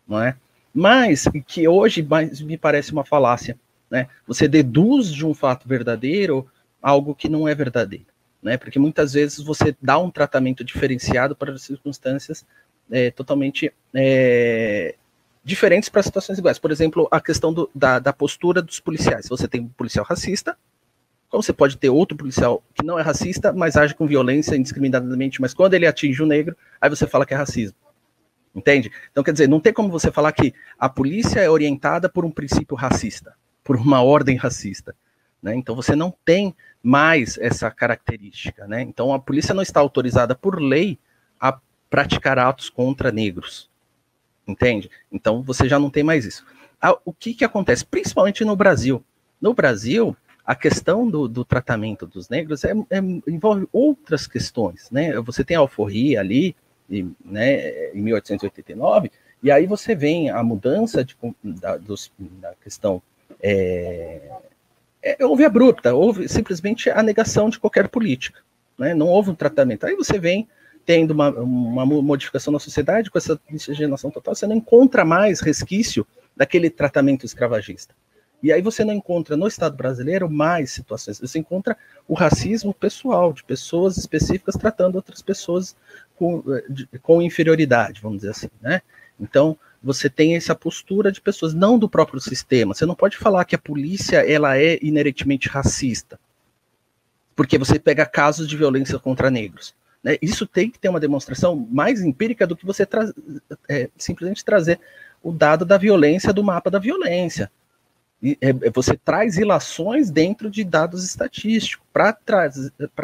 não 0.07 0.19
é? 0.19 0.35
Mas 0.73 1.25
que 1.45 1.67
hoje 1.67 2.05
me 2.43 2.57
parece 2.57 2.91
uma 2.91 3.05
falácia, 3.05 3.55
né? 3.87 4.07
Você 4.25 4.47
deduz 4.47 5.13
de 5.13 5.23
um 5.23 5.35
fato 5.35 5.67
verdadeiro 5.67 6.47
algo 6.81 7.13
que 7.13 7.29
não 7.29 7.47
é 7.47 7.53
verdadeiro, 7.53 8.07
né? 8.41 8.57
Porque 8.57 8.79
muitas 8.79 9.13
vezes 9.13 9.37
você 9.39 9.75
dá 9.79 9.99
um 9.99 10.09
tratamento 10.09 10.63
diferenciado 10.63 11.35
para 11.35 11.55
circunstâncias 11.59 12.43
é, 12.89 13.11
totalmente 13.11 13.71
é, 13.93 14.95
diferentes 15.43 15.89
para 15.89 16.01
situações 16.01 16.39
iguais. 16.39 16.57
Por 16.57 16.71
exemplo, 16.71 17.07
a 17.11 17.21
questão 17.21 17.53
do, 17.53 17.69
da, 17.75 17.99
da 17.99 18.11
postura 18.11 18.63
dos 18.63 18.79
policiais. 18.79 19.29
Você 19.29 19.47
tem 19.47 19.61
um 19.61 19.67
policial 19.67 20.05
racista, 20.05 20.57
como 21.31 21.41
você 21.41 21.53
pode 21.53 21.77
ter 21.77 21.89
outro 21.89 22.17
policial 22.17 22.61
que 22.75 22.85
não 22.85 22.99
é 22.99 23.01
racista, 23.01 23.53
mas 23.53 23.77
age 23.77 23.95
com 23.95 24.05
violência 24.05 24.55
indiscriminadamente, 24.55 25.39
mas 25.39 25.53
quando 25.53 25.73
ele 25.73 25.87
atinge 25.87 26.21
o 26.21 26.25
negro, 26.25 26.55
aí 26.79 26.89
você 26.89 27.07
fala 27.07 27.25
que 27.25 27.33
é 27.33 27.37
racismo. 27.37 27.77
Entende? 28.53 28.91
Então, 29.09 29.23
quer 29.23 29.31
dizer, 29.31 29.47
não 29.47 29.61
tem 29.61 29.71
como 29.71 29.89
você 29.89 30.11
falar 30.11 30.33
que 30.33 30.53
a 30.77 30.89
polícia 30.89 31.39
é 31.39 31.49
orientada 31.49 32.09
por 32.09 32.25
um 32.25 32.31
princípio 32.31 32.75
racista, 32.75 33.33
por 33.63 33.77
uma 33.77 34.01
ordem 34.01 34.35
racista. 34.35 34.93
Né? 35.41 35.55
Então, 35.55 35.73
você 35.73 35.95
não 35.95 36.13
tem 36.25 36.53
mais 36.83 37.37
essa 37.37 37.71
característica. 37.71 38.67
Né? 38.67 38.81
Então, 38.81 39.13
a 39.13 39.19
polícia 39.19 39.53
não 39.53 39.63
está 39.63 39.79
autorizada 39.79 40.35
por 40.35 40.61
lei 40.61 40.99
a 41.39 41.57
praticar 41.89 42.37
atos 42.37 42.69
contra 42.69 43.09
negros. 43.09 43.69
Entende? 44.45 44.91
Então, 45.09 45.41
você 45.41 45.69
já 45.69 45.79
não 45.79 45.89
tem 45.89 46.03
mais 46.03 46.25
isso. 46.25 46.45
Ah, 46.81 46.97
o 47.05 47.13
que, 47.13 47.33
que 47.33 47.45
acontece? 47.45 47.85
Principalmente 47.85 48.43
no 48.43 48.55
Brasil. 48.57 49.01
No 49.39 49.53
Brasil, 49.53 50.15
a 50.45 50.55
questão 50.55 51.09
do, 51.09 51.27
do 51.27 51.45
tratamento 51.45 52.05
dos 52.05 52.27
negros 52.29 52.63
é, 52.63 52.71
é, 52.89 52.97
envolve 53.27 53.67
outras 53.71 54.27
questões. 54.27 54.89
Né? 54.91 55.13
Você 55.21 55.43
tem 55.43 55.55
a 55.55 55.59
alforria 55.59 56.19
ali, 56.19 56.55
né, 57.23 57.91
em 57.93 58.01
1889, 58.01 59.11
e 59.41 59.49
aí 59.49 59.65
você 59.65 59.95
vem 59.95 60.29
a 60.29 60.43
mudança 60.43 61.03
de, 61.03 61.15
da, 61.43 61.77
dos, 61.77 62.11
da 62.19 62.53
questão. 62.61 63.01
É, 63.41 64.29
é, 65.01 65.25
houve 65.25 65.45
abrupta, 65.45 65.93
houve 65.95 66.27
simplesmente 66.27 66.89
a 66.89 67.01
negação 67.01 67.49
de 67.49 67.59
qualquer 67.59 67.87
política, 67.87 68.41
né, 68.77 68.93
não 68.93 69.07
houve 69.07 69.31
um 69.31 69.35
tratamento. 69.35 69.85
Aí 69.85 69.95
você 69.95 70.19
vem 70.19 70.47
tendo 70.85 71.11
uma, 71.11 71.29
uma 71.29 71.85
modificação 71.85 72.51
na 72.51 72.59
sociedade 72.59 73.09
com 73.09 73.17
essa 73.17 73.39
miscigenação 73.49 74.11
total, 74.11 74.35
você 74.35 74.47
não 74.47 74.55
encontra 74.55 75.05
mais 75.05 75.39
resquício 75.39 76.05
daquele 76.35 76.69
tratamento 76.69 77.25
escravagista. 77.25 77.95
E 78.41 78.51
aí 78.51 78.61
você 78.61 78.83
não 78.83 78.93
encontra 78.93 79.37
no 79.37 79.47
Estado 79.47 79.75
brasileiro 79.75 80.29
mais 80.29 80.71
situações. 80.71 81.19
Você 81.19 81.39
encontra 81.39 81.77
o 82.07 82.13
racismo 82.13 82.73
pessoal, 82.73 83.31
de 83.33 83.43
pessoas 83.43 83.97
específicas 83.97 84.55
tratando 84.55 84.95
outras 84.95 85.21
pessoas 85.21 85.75
com, 86.15 86.43
de, 86.69 86.87
com 87.01 87.21
inferioridade, 87.21 88.01
vamos 88.01 88.19
dizer 88.19 88.31
assim, 88.31 88.49
né? 88.61 88.81
Então, 89.19 89.57
você 89.83 90.09
tem 90.09 90.35
essa 90.35 90.55
postura 90.55 91.11
de 91.11 91.21
pessoas, 91.21 91.53
não 91.53 91.77
do 91.77 91.89
próprio 91.89 92.19
sistema. 92.19 92.73
Você 92.73 92.85
não 92.85 92.95
pode 92.95 93.17
falar 93.17 93.45
que 93.45 93.55
a 93.55 93.59
polícia 93.59 94.17
ela 94.17 94.57
é 94.57 94.79
inerentemente 94.81 95.47
racista, 95.47 96.19
porque 97.35 97.57
você 97.57 97.79
pega 97.79 98.05
casos 98.05 98.47
de 98.47 98.57
violência 98.57 98.97
contra 98.99 99.29
negros. 99.29 99.75
Né? 100.03 100.17
Isso 100.21 100.47
tem 100.47 100.69
que 100.69 100.79
ter 100.79 100.89
uma 100.89 100.99
demonstração 100.99 101.55
mais 101.71 102.01
empírica 102.01 102.47
do 102.47 102.55
que 102.55 102.65
você 102.65 102.85
tra 102.85 103.11
é, 103.69 103.89
simplesmente 103.97 104.43
trazer 104.43 104.79
o 105.21 105.31
dado 105.31 105.65
da 105.65 105.77
violência 105.77 106.33
do 106.33 106.43
mapa 106.43 106.69
da 106.71 106.79
violência. 106.79 107.51
É, 108.23 108.49
é, 108.49 108.69
você 108.69 108.95
traz 108.95 109.37
ilações 109.37 110.11
dentro 110.11 110.49
de 110.49 110.63
dados 110.63 111.03
estatísticos 111.03 111.85
para 111.91 112.13
tra 112.13 112.49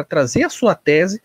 trazer 0.08 0.44
a 0.44 0.50
sua 0.50 0.76
tese 0.76 1.22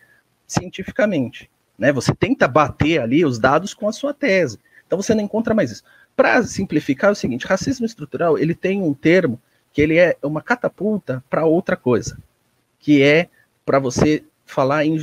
cientificamente. 0.46 1.50
Né? 1.78 1.92
Você 1.92 2.14
tenta 2.14 2.48
bater 2.48 3.00
ali 3.00 3.24
os 3.24 3.38
dados 3.38 3.74
com 3.74 3.88
a 3.88 3.92
sua 3.92 4.14
tese. 4.14 4.58
Então 4.86 5.00
você 5.00 5.14
não 5.14 5.22
encontra 5.22 5.54
mais 5.54 5.70
isso. 5.70 5.82
Para 6.16 6.42
simplificar 6.42 7.10
é 7.10 7.12
o 7.12 7.16
seguinte, 7.16 7.46
racismo 7.46 7.84
estrutural 7.84 8.38
ele 8.38 8.54
tem 8.54 8.82
um 8.82 8.94
termo 8.94 9.40
que 9.72 9.80
ele 9.80 9.98
é 9.98 10.16
uma 10.22 10.42
catapulta 10.42 11.24
para 11.30 11.46
outra 11.46 11.76
coisa, 11.76 12.18
que 12.78 13.02
é 13.02 13.28
para 13.64 13.78
você 13.78 14.22
falar 14.44 14.84
em 14.84 14.98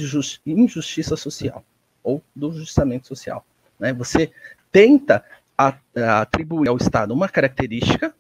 injustiça 0.46 1.16
social 1.16 1.64
ou 2.04 2.22
do 2.36 2.52
justamento 2.54 3.08
social. 3.08 3.44
Né? 3.80 3.94
Você 3.94 4.32
tenta 4.72 5.24
atribuir 5.96 6.70
ao 6.70 6.78
Estado 6.78 7.14
uma 7.14 7.28
característica 7.28 8.14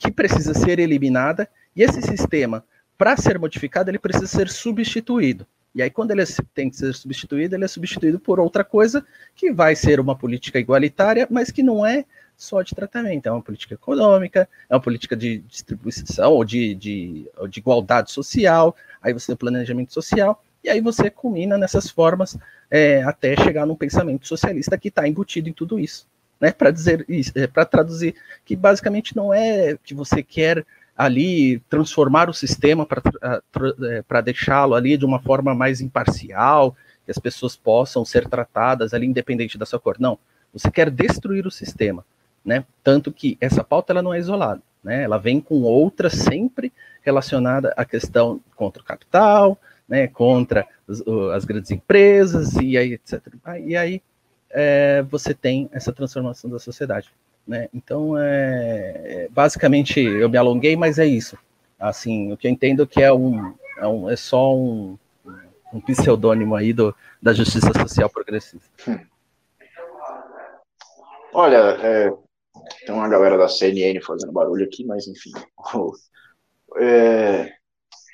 que 0.00 0.10
precisa 0.10 0.54
ser 0.54 0.78
eliminada, 0.78 1.46
e 1.76 1.82
esse 1.82 2.00
sistema, 2.00 2.64
para 2.96 3.18
ser 3.18 3.38
modificado, 3.38 3.90
ele 3.90 3.98
precisa 3.98 4.26
ser 4.26 4.48
substituído. 4.48 5.46
E 5.74 5.82
aí, 5.82 5.90
quando 5.90 6.10
ele 6.10 6.24
tem 6.54 6.70
que 6.70 6.76
ser 6.76 6.94
substituído, 6.94 7.54
ele 7.54 7.64
é 7.64 7.68
substituído 7.68 8.18
por 8.18 8.40
outra 8.40 8.64
coisa 8.64 9.04
que 9.36 9.52
vai 9.52 9.76
ser 9.76 10.00
uma 10.00 10.16
política 10.16 10.58
igualitária, 10.58 11.28
mas 11.30 11.50
que 11.50 11.62
não 11.62 11.84
é 11.84 12.06
só 12.34 12.62
de 12.62 12.74
tratamento, 12.74 13.26
é 13.26 13.30
uma 13.30 13.42
política 13.42 13.74
econômica, 13.74 14.48
é 14.70 14.74
uma 14.74 14.80
política 14.80 15.14
de 15.14 15.40
distribuição 15.40 16.32
ou 16.32 16.44
de, 16.44 16.74
de, 16.74 17.30
ou 17.36 17.46
de 17.46 17.60
igualdade 17.60 18.10
social, 18.10 18.74
aí 19.02 19.12
você 19.12 19.26
tem 19.26 19.36
planejamento 19.36 19.92
social, 19.92 20.42
e 20.64 20.70
aí 20.70 20.80
você 20.80 21.10
culmina 21.10 21.58
nessas 21.58 21.90
formas 21.90 22.38
é, 22.70 23.02
até 23.02 23.36
chegar 23.36 23.66
num 23.66 23.76
pensamento 23.76 24.26
socialista 24.26 24.78
que 24.78 24.88
está 24.88 25.06
embutido 25.06 25.50
em 25.50 25.52
tudo 25.52 25.78
isso 25.78 26.08
né, 26.40 26.50
para 26.52 26.70
dizer 26.70 27.04
isso, 27.08 27.32
é, 27.34 27.46
para 27.46 27.64
traduzir 27.64 28.14
que 28.44 28.56
basicamente 28.56 29.14
não 29.14 29.32
é 29.32 29.76
que 29.84 29.94
você 29.94 30.22
quer 30.22 30.64
ali 30.96 31.60
transformar 31.68 32.28
o 32.28 32.34
sistema 32.34 32.86
para 32.86 33.02
é, 34.18 34.22
deixá-lo 34.22 34.74
ali 34.74 34.96
de 34.96 35.04
uma 35.04 35.20
forma 35.20 35.54
mais 35.54 35.80
imparcial, 35.80 36.76
que 37.04 37.10
as 37.10 37.18
pessoas 37.18 37.56
possam 37.56 38.04
ser 38.04 38.28
tratadas 38.28 38.92
ali 38.92 39.06
independente 39.06 39.56
da 39.56 39.64
sua 39.64 39.80
cor. 39.80 39.96
Não, 39.98 40.18
você 40.52 40.70
quer 40.70 40.90
destruir 40.90 41.46
o 41.46 41.50
sistema, 41.50 42.04
né? 42.44 42.64
Tanto 42.82 43.12
que 43.12 43.38
essa 43.40 43.64
pauta 43.64 43.92
ela 43.92 44.02
não 44.02 44.12
é 44.12 44.18
isolada, 44.18 44.62
né? 44.82 45.02
Ela 45.02 45.18
vem 45.18 45.40
com 45.40 45.62
outras 45.62 46.12
sempre 46.12 46.72
relacionada 47.02 47.72
à 47.76 47.84
questão 47.84 48.40
contra 48.54 48.82
o 48.82 48.84
capital, 48.84 49.58
né? 49.88 50.06
Contra 50.06 50.66
as, 50.86 51.02
as 51.34 51.44
grandes 51.46 51.70
empresas 51.70 52.54
e 52.56 52.76
aí 52.76 52.92
etc. 52.92 53.22
E 53.64 53.74
aí 53.74 54.02
é, 54.50 55.02
você 55.02 55.32
tem 55.34 55.68
essa 55.72 55.92
transformação 55.92 56.50
da 56.50 56.58
sociedade. 56.58 57.10
Né? 57.46 57.68
Então, 57.72 58.14
é, 58.18 59.28
basicamente, 59.30 60.00
eu 60.00 60.28
me 60.28 60.36
alonguei, 60.36 60.76
mas 60.76 60.98
é 60.98 61.06
isso. 61.06 61.38
Assim, 61.78 62.32
o 62.32 62.36
que 62.36 62.46
eu 62.46 62.50
entendo 62.50 62.86
que 62.86 63.02
é 63.02 63.12
um, 63.12 63.54
é, 63.78 63.86
um, 63.86 64.10
é 64.10 64.16
só 64.16 64.54
um, 64.54 64.98
um 65.72 65.80
pseudônimo 65.80 66.54
aí 66.54 66.72
do, 66.72 66.94
da 67.22 67.32
justiça 67.32 67.72
social 67.72 68.10
progressista. 68.10 68.68
Olha, 71.32 71.56
é, 71.82 72.12
tem 72.84 72.94
uma 72.94 73.08
galera 73.08 73.38
da 73.38 73.48
CNN 73.48 74.00
fazendo 74.00 74.32
barulho 74.32 74.64
aqui, 74.64 74.84
mas 74.84 75.06
enfim. 75.06 75.30
É, 76.76 77.52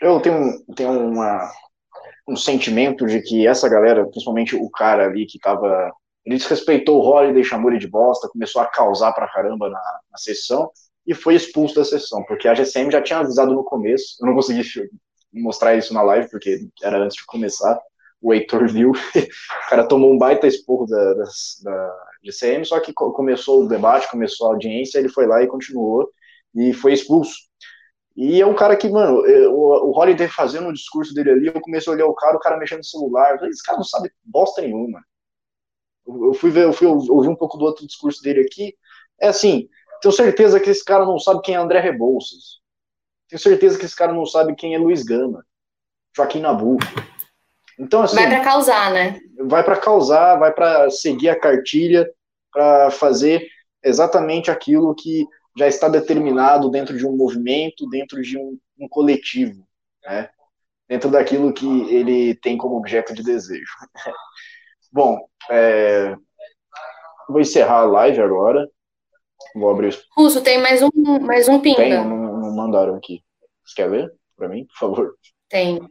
eu 0.00 0.20
tenho, 0.20 0.64
tenho 0.74 0.92
uma, 0.92 1.50
um 2.28 2.36
sentimento 2.36 3.06
de 3.06 3.20
que 3.20 3.46
essa 3.46 3.68
galera, 3.68 4.06
principalmente 4.06 4.54
o 4.54 4.70
cara 4.70 5.06
ali 5.06 5.26
que 5.26 5.38
estava 5.38 5.92
ele 6.26 6.36
desrespeitou 6.36 6.98
o 6.98 7.06
Holiday, 7.06 7.44
chamou 7.44 7.70
ele 7.70 7.78
de 7.78 7.86
bosta, 7.86 8.28
começou 8.28 8.60
a 8.60 8.66
causar 8.66 9.12
pra 9.12 9.28
caramba 9.28 9.70
na, 9.70 9.80
na 10.10 10.18
sessão 10.18 10.68
e 11.06 11.14
foi 11.14 11.36
expulso 11.36 11.76
da 11.76 11.84
sessão, 11.84 12.24
porque 12.24 12.48
a 12.48 12.54
GCM 12.54 12.90
já 12.90 13.00
tinha 13.00 13.20
avisado 13.20 13.54
no 13.54 13.62
começo. 13.62 14.16
Eu 14.20 14.26
não 14.26 14.34
consegui 14.34 14.90
mostrar 15.32 15.76
isso 15.76 15.94
na 15.94 16.02
live, 16.02 16.28
porque 16.28 16.68
era 16.82 16.98
antes 16.98 17.16
de 17.16 17.24
começar. 17.26 17.80
O 18.20 18.34
Heitor 18.34 18.66
viu, 18.68 18.90
o 19.14 19.68
cara 19.70 19.86
tomou 19.86 20.12
um 20.12 20.18
baita 20.18 20.48
esporro 20.48 20.86
da, 20.86 21.14
da, 21.14 21.24
da 21.62 21.96
GCM, 22.24 22.64
só 22.64 22.80
que 22.80 22.92
começou 22.92 23.62
o 23.62 23.68
debate, 23.68 24.10
começou 24.10 24.48
a 24.48 24.50
audiência, 24.50 24.98
ele 24.98 25.08
foi 25.08 25.26
lá 25.26 25.44
e 25.44 25.46
continuou 25.46 26.10
e 26.56 26.72
foi 26.72 26.92
expulso. 26.92 27.34
E 28.16 28.40
é 28.40 28.46
um 28.46 28.54
cara 28.54 28.74
que, 28.76 28.88
mano, 28.88 29.20
o, 29.50 29.90
o 29.90 29.96
Holiday 29.96 30.26
fazendo 30.26 30.68
o 30.68 30.72
discurso 30.72 31.14
dele 31.14 31.30
ali, 31.30 31.46
eu 31.48 31.60
comecei 31.60 31.92
a 31.92 31.94
olhar 31.94 32.06
o 32.06 32.14
cara, 32.14 32.36
o 32.36 32.40
cara 32.40 32.56
mexendo 32.56 32.78
no 32.78 32.84
celular, 32.84 33.38
esse 33.44 33.62
cara 33.62 33.76
não 33.76 33.84
sabe 33.84 34.10
bosta 34.24 34.62
nenhuma. 34.62 35.00
Eu 36.06 36.34
fui 36.34 36.50
ver, 36.50 36.64
eu 36.64 36.72
fui 36.72 36.86
ouvir 36.86 37.28
um 37.28 37.36
pouco 37.36 37.56
do 37.58 37.64
outro 37.64 37.86
discurso 37.86 38.22
dele 38.22 38.40
aqui. 38.40 38.74
É 39.20 39.28
assim, 39.28 39.68
tenho 40.00 40.12
certeza 40.12 40.60
que 40.60 40.70
esse 40.70 40.84
cara 40.84 41.04
não 41.04 41.18
sabe 41.18 41.40
quem 41.42 41.54
é 41.54 41.58
André 41.58 41.80
Rebouças. 41.80 42.60
Tenho 43.28 43.40
certeza 43.40 43.78
que 43.78 43.84
esse 43.84 43.96
cara 43.96 44.12
não 44.12 44.24
sabe 44.24 44.54
quem 44.54 44.74
é 44.74 44.78
Luiz 44.78 45.02
Gama, 45.02 45.44
Joaquim 46.16 46.40
Nabuco. 46.40 46.84
Então, 47.78 48.02
assim, 48.02 48.16
vai 48.16 48.28
para 48.28 48.44
causar, 48.44 48.92
né? 48.92 49.20
Vai 49.40 49.64
para 49.64 49.76
causar, 49.76 50.36
vai 50.36 50.52
para 50.52 50.90
seguir 50.90 51.28
a 51.28 51.38
cartilha, 51.38 52.08
para 52.52 52.90
fazer 52.90 53.46
exatamente 53.82 54.50
aquilo 54.50 54.94
que 54.94 55.26
já 55.58 55.66
está 55.66 55.88
determinado 55.88 56.70
dentro 56.70 56.96
de 56.96 57.06
um 57.06 57.16
movimento, 57.16 57.88
dentro 57.88 58.22
de 58.22 58.38
um, 58.38 58.58
um 58.78 58.88
coletivo, 58.88 59.66
né? 60.04 60.30
dentro 60.88 61.10
daquilo 61.10 61.52
que 61.52 61.66
ele 61.92 62.34
tem 62.36 62.56
como 62.56 62.76
objeto 62.76 63.14
de 63.14 63.22
desejo. 63.22 63.72
Bom, 64.96 65.28
é... 65.50 66.16
vou 67.28 67.38
encerrar 67.38 67.80
a 67.80 67.84
live 67.84 68.18
agora. 68.18 68.66
Vou 69.54 69.68
abrir 69.68 69.88
os... 69.88 70.02
Russo, 70.16 70.40
tem 70.40 70.56
mais 70.58 70.80
um, 70.82 70.88
mais 71.20 71.46
um 71.50 71.60
pinga. 71.60 71.76
Tem, 71.76 71.92
não, 71.92 72.06
não 72.06 72.56
mandaram 72.56 72.94
aqui. 72.94 73.20
Você 73.62 73.74
quer 73.76 73.90
ler 73.90 74.10
para 74.34 74.48
mim, 74.48 74.64
por 74.64 74.78
favor? 74.78 75.14
Tem. 75.50 75.86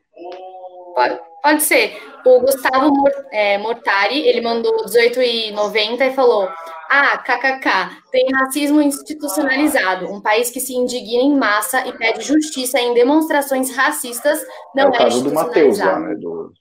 Pode, 0.95 1.19
pode 1.43 1.61
ser. 1.61 1.95
O 2.25 2.39
Gustavo 2.39 2.91
é, 3.31 3.59
Mortari, 3.59 4.27
ele 4.27 4.41
mandou 4.41 4.75
18,90 4.87 6.01
e 6.01 6.13
falou: 6.15 6.49
Ah, 6.89 7.19
kkk, 7.19 8.01
tem 8.09 8.25
racismo 8.33 8.81
institucionalizado. 8.81 10.11
Um 10.11 10.19
país 10.19 10.49
que 10.49 10.59
se 10.59 10.73
indigna 10.73 11.21
em 11.21 11.37
massa 11.37 11.87
e 11.87 11.95
pede 11.95 12.23
justiça 12.23 12.79
em 12.79 12.95
demonstrações 12.95 13.75
racistas 13.75 14.41
não 14.73 14.85
é, 14.85 14.87
o 14.87 14.95
é 14.95 14.97
caso 14.97 15.23
do 15.23 15.31
Matheus 15.31 15.77
lá, 15.77 15.99
né? 15.99 16.15
Do, 16.15 16.51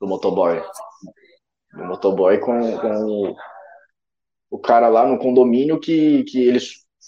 do 0.00 0.06
motoboy 0.06 0.62
do 1.78 1.84
motoboy 1.84 2.38
com, 2.38 2.76
com 2.78 3.36
o 4.50 4.58
cara 4.58 4.88
lá 4.88 5.06
no 5.06 5.18
condomínio 5.18 5.78
que, 5.78 6.24
que 6.24 6.40
ele 6.46 6.58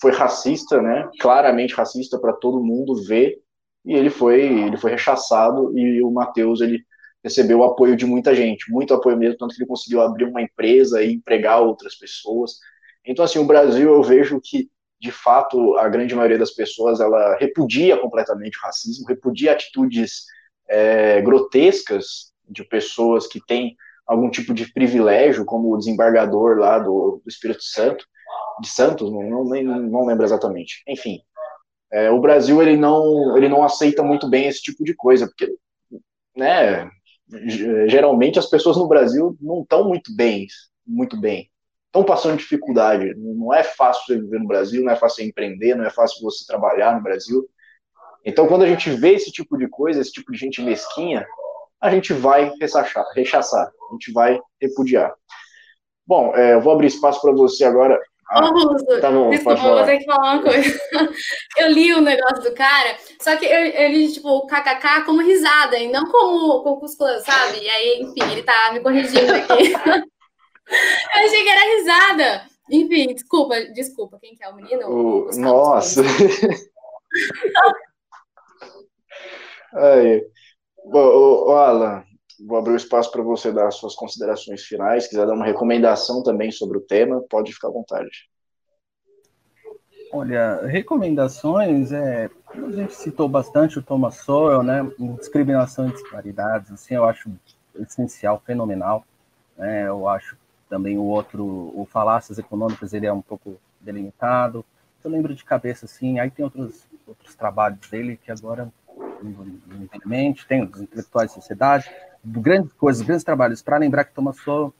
foi 0.00 0.12
racista, 0.12 0.80
né? 0.80 1.08
Claramente 1.20 1.74
racista 1.74 2.18
para 2.18 2.32
todo 2.32 2.64
mundo 2.64 2.94
ver, 3.04 3.38
e 3.84 3.94
ele 3.94 4.10
foi 4.10 4.40
ele 4.40 4.76
foi 4.76 4.92
rechaçado 4.92 5.76
e 5.76 6.02
o 6.02 6.10
Matheus 6.10 6.60
ele 6.60 6.82
recebeu 7.22 7.58
o 7.58 7.64
apoio 7.64 7.96
de 7.96 8.06
muita 8.06 8.34
gente, 8.34 8.70
muito 8.70 8.94
apoio 8.94 9.16
mesmo, 9.16 9.36
tanto 9.36 9.54
que 9.54 9.60
ele 9.60 9.68
conseguiu 9.68 10.00
abrir 10.00 10.24
uma 10.24 10.40
empresa 10.40 11.02
e 11.02 11.12
empregar 11.12 11.60
outras 11.60 11.94
pessoas. 11.96 12.58
Então 13.04 13.24
assim, 13.24 13.38
o 13.38 13.46
Brasil 13.46 13.92
eu 13.92 14.02
vejo 14.02 14.40
que 14.42 14.70
de 14.98 15.10
fato 15.10 15.76
a 15.78 15.88
grande 15.88 16.14
maioria 16.14 16.38
das 16.38 16.50
pessoas 16.50 17.00
ela 17.00 17.36
repudia 17.38 17.96
completamente 17.98 18.58
o 18.58 18.62
racismo, 18.62 19.06
repudia 19.06 19.52
atitudes 19.52 20.24
é, 20.68 21.20
grotescas 21.22 22.32
de 22.48 22.64
pessoas 22.64 23.26
que 23.26 23.40
têm 23.46 23.76
algum 24.10 24.28
tipo 24.28 24.52
de 24.52 24.72
privilégio, 24.72 25.44
como 25.44 25.72
o 25.72 25.78
desembargador 25.78 26.58
lá 26.58 26.80
do, 26.80 27.22
do 27.24 27.28
Espírito 27.28 27.62
Santo, 27.62 28.04
de 28.60 28.68
Santos, 28.68 29.10
não, 29.10 29.22
não, 29.22 29.44
não 29.44 30.04
lembro 30.04 30.24
exatamente. 30.24 30.82
Enfim, 30.88 31.20
é, 31.92 32.10
o 32.10 32.20
Brasil 32.20 32.60
ele 32.60 32.76
não, 32.76 33.36
ele 33.36 33.48
não 33.48 33.62
aceita 33.62 34.02
muito 34.02 34.28
bem 34.28 34.48
esse 34.48 34.60
tipo 34.60 34.82
de 34.82 34.94
coisa, 34.94 35.28
porque, 35.28 35.54
né, 36.36 36.90
geralmente 37.86 38.36
as 38.36 38.46
pessoas 38.46 38.76
no 38.76 38.88
Brasil 38.88 39.36
não 39.40 39.62
estão 39.62 39.86
muito 39.86 40.12
bem, 40.16 40.48
muito 40.84 41.16
bem, 41.16 41.48
estão 41.86 42.02
passando 42.02 42.36
dificuldade. 42.36 43.14
Não 43.16 43.54
é 43.54 43.62
fácil 43.62 44.20
viver 44.20 44.40
no 44.40 44.48
Brasil, 44.48 44.82
não 44.82 44.92
é 44.92 44.96
fácil 44.96 45.24
empreender, 45.24 45.76
não 45.76 45.84
é 45.84 45.90
fácil 45.90 46.20
você 46.20 46.44
trabalhar 46.44 46.96
no 46.96 47.02
Brasil. 47.02 47.48
Então, 48.24 48.48
quando 48.48 48.62
a 48.64 48.68
gente 48.68 48.90
vê 48.90 49.12
esse 49.12 49.30
tipo 49.30 49.56
de 49.56 49.68
coisa, 49.68 50.00
esse 50.00 50.10
tipo 50.10 50.32
de 50.32 50.38
gente 50.38 50.60
mesquinha, 50.60 51.24
a 51.80 51.90
gente 51.90 52.12
vai 52.12 52.52
rechaçar, 52.60 53.04
rechaçar 53.14 53.70
a 53.90 53.92
gente 53.92 54.12
vai 54.12 54.40
repudiar. 54.60 55.12
Bom, 56.06 56.34
é, 56.34 56.54
eu 56.54 56.60
vou 56.60 56.72
abrir 56.72 56.88
espaço 56.88 57.20
para 57.20 57.32
você 57.32 57.64
agora. 57.64 57.98
Ah, 58.30 58.48
Ô, 58.48 59.00
tá 59.00 59.10
bom, 59.10 59.30
desculpa, 59.30 59.60
vou 59.60 59.84
ter 59.84 59.98
que 59.98 60.04
falar 60.04 60.34
uma 60.34 60.42
coisa. 60.42 60.80
Eu 61.58 61.68
li 61.72 61.92
o 61.92 62.00
negócio 62.00 62.44
do 62.44 62.54
cara, 62.54 62.96
só 63.20 63.36
que 63.36 63.44
eu, 63.44 63.58
eu 63.58 63.88
li, 63.90 64.12
tipo, 64.12 64.28
o 64.28 64.46
kkk 64.46 65.04
como 65.04 65.20
risada, 65.20 65.76
e 65.76 65.90
não 65.90 66.04
como 66.10 66.62
concurso, 66.62 66.96
sabe? 67.24 67.58
E 67.60 67.68
aí, 67.68 68.02
enfim, 68.02 68.32
ele 68.32 68.42
tá 68.44 68.70
me 68.72 68.80
corrigindo 68.80 69.34
aqui. 69.34 69.72
eu 69.74 71.24
achei 71.24 71.42
que 71.42 71.48
era 71.48 71.76
risada. 71.76 72.42
Enfim, 72.70 73.12
desculpa, 73.14 73.60
desculpa. 73.74 74.18
Quem 74.20 74.36
que 74.36 74.44
é 74.44 74.48
o 74.48 74.54
menino? 74.54 74.88
O, 74.88 75.28
nossa! 75.36 76.02
Aí. 79.74 80.24
Ô, 80.84 81.52
Alan, 81.52 82.02
vou 82.46 82.58
abrir 82.58 82.72
o 82.72 82.76
espaço 82.76 83.10
para 83.10 83.22
você 83.22 83.52
dar 83.52 83.68
as 83.68 83.76
suas 83.76 83.94
considerações 83.94 84.62
finais. 84.62 85.04
Se 85.04 85.10
quiser 85.10 85.26
dar 85.26 85.34
uma 85.34 85.44
recomendação 85.44 86.22
também 86.22 86.50
sobre 86.50 86.78
o 86.78 86.80
tema, 86.80 87.22
pode 87.28 87.52
ficar 87.52 87.68
à 87.68 87.72
vontade. 87.72 88.28
Olha, 90.12 90.66
recomendações, 90.66 91.92
é, 91.92 92.28
a 92.52 92.70
gente 92.72 92.94
citou 92.94 93.28
bastante 93.28 93.78
o 93.78 93.82
Thomas 93.82 94.16
Sowell, 94.16 94.60
né, 94.60 94.90
discriminação 95.20 95.88
e 95.88 95.92
disparidades, 95.92 96.72
assim, 96.72 96.94
eu 96.94 97.04
acho 97.04 97.30
essencial, 97.76 98.42
fenomenal, 98.44 99.04
né, 99.56 99.86
eu 99.86 100.08
acho 100.08 100.36
também 100.68 100.98
o 100.98 101.04
outro, 101.04 101.44
o 101.44 101.86
Falácias 101.88 102.38
Econômicas, 102.38 102.92
ele 102.92 103.06
é 103.06 103.12
um 103.12 103.22
pouco 103.22 103.56
delimitado, 103.80 104.64
eu 105.04 105.10
lembro 105.12 105.32
de 105.32 105.44
cabeça, 105.44 105.86
assim, 105.86 106.18
aí 106.18 106.28
tem 106.28 106.44
outros, 106.44 106.88
outros 107.06 107.36
trabalhos 107.36 107.88
dele 107.88 108.16
que 108.16 108.32
agora 108.32 108.68
infelizmente, 109.22 110.46
tem 110.46 110.62
os 110.62 110.80
intelectuais 110.80 111.30
de 111.30 111.34
sociedade, 111.34 111.90
grandes 112.24 112.72
coisas, 112.72 113.02
grandes 113.02 113.24
trabalhos, 113.24 113.62
para 113.62 113.78
lembrar 113.78 114.04
que 114.04 114.14
Thomas 114.14 114.36
Sowell, 114.38 114.72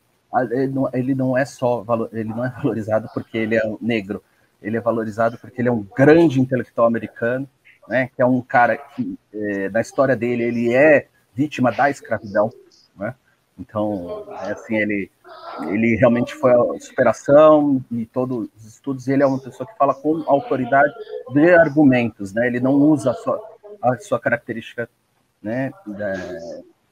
não, 0.72 0.88
ele 0.92 1.14
não 1.14 1.36
é 1.36 1.44
só, 1.44 1.84
ele 2.12 2.28
não 2.28 2.44
é 2.44 2.50
valorizado 2.50 3.08
porque 3.12 3.38
ele 3.38 3.56
é 3.56 3.62
negro, 3.80 4.22
ele 4.62 4.76
é 4.76 4.80
valorizado 4.80 5.38
porque 5.38 5.60
ele 5.60 5.68
é 5.68 5.72
um 5.72 5.86
grande 5.96 6.40
intelectual 6.40 6.86
americano, 6.86 7.48
né, 7.88 8.10
que 8.14 8.22
é 8.22 8.26
um 8.26 8.40
cara 8.40 8.76
que, 8.76 9.18
é, 9.32 9.68
na 9.70 9.80
história 9.80 10.14
dele, 10.14 10.44
ele 10.44 10.74
é 10.74 11.08
vítima 11.34 11.72
da 11.72 11.90
escravidão, 11.90 12.50
né, 12.96 13.14
então, 13.58 14.26
é 14.42 14.52
assim, 14.52 14.76
ele, 14.76 15.10
ele 15.68 15.96
realmente 15.96 16.34
foi 16.34 16.52
a 16.52 16.80
superação 16.80 17.82
e 17.90 18.06
todos 18.06 18.48
os 18.56 18.66
estudos, 18.66 19.08
ele 19.08 19.22
é 19.22 19.26
uma 19.26 19.40
pessoa 19.40 19.66
que 19.66 19.76
fala 19.76 19.94
com 19.94 20.22
autoridade 20.26 20.92
de 21.32 21.52
argumentos, 21.54 22.32
né, 22.32 22.46
ele 22.46 22.60
não 22.60 22.74
usa 22.74 23.12
só 23.14 23.38
a 23.82 23.98
sua 23.98 24.18
característica 24.20 24.88
né, 25.42 25.72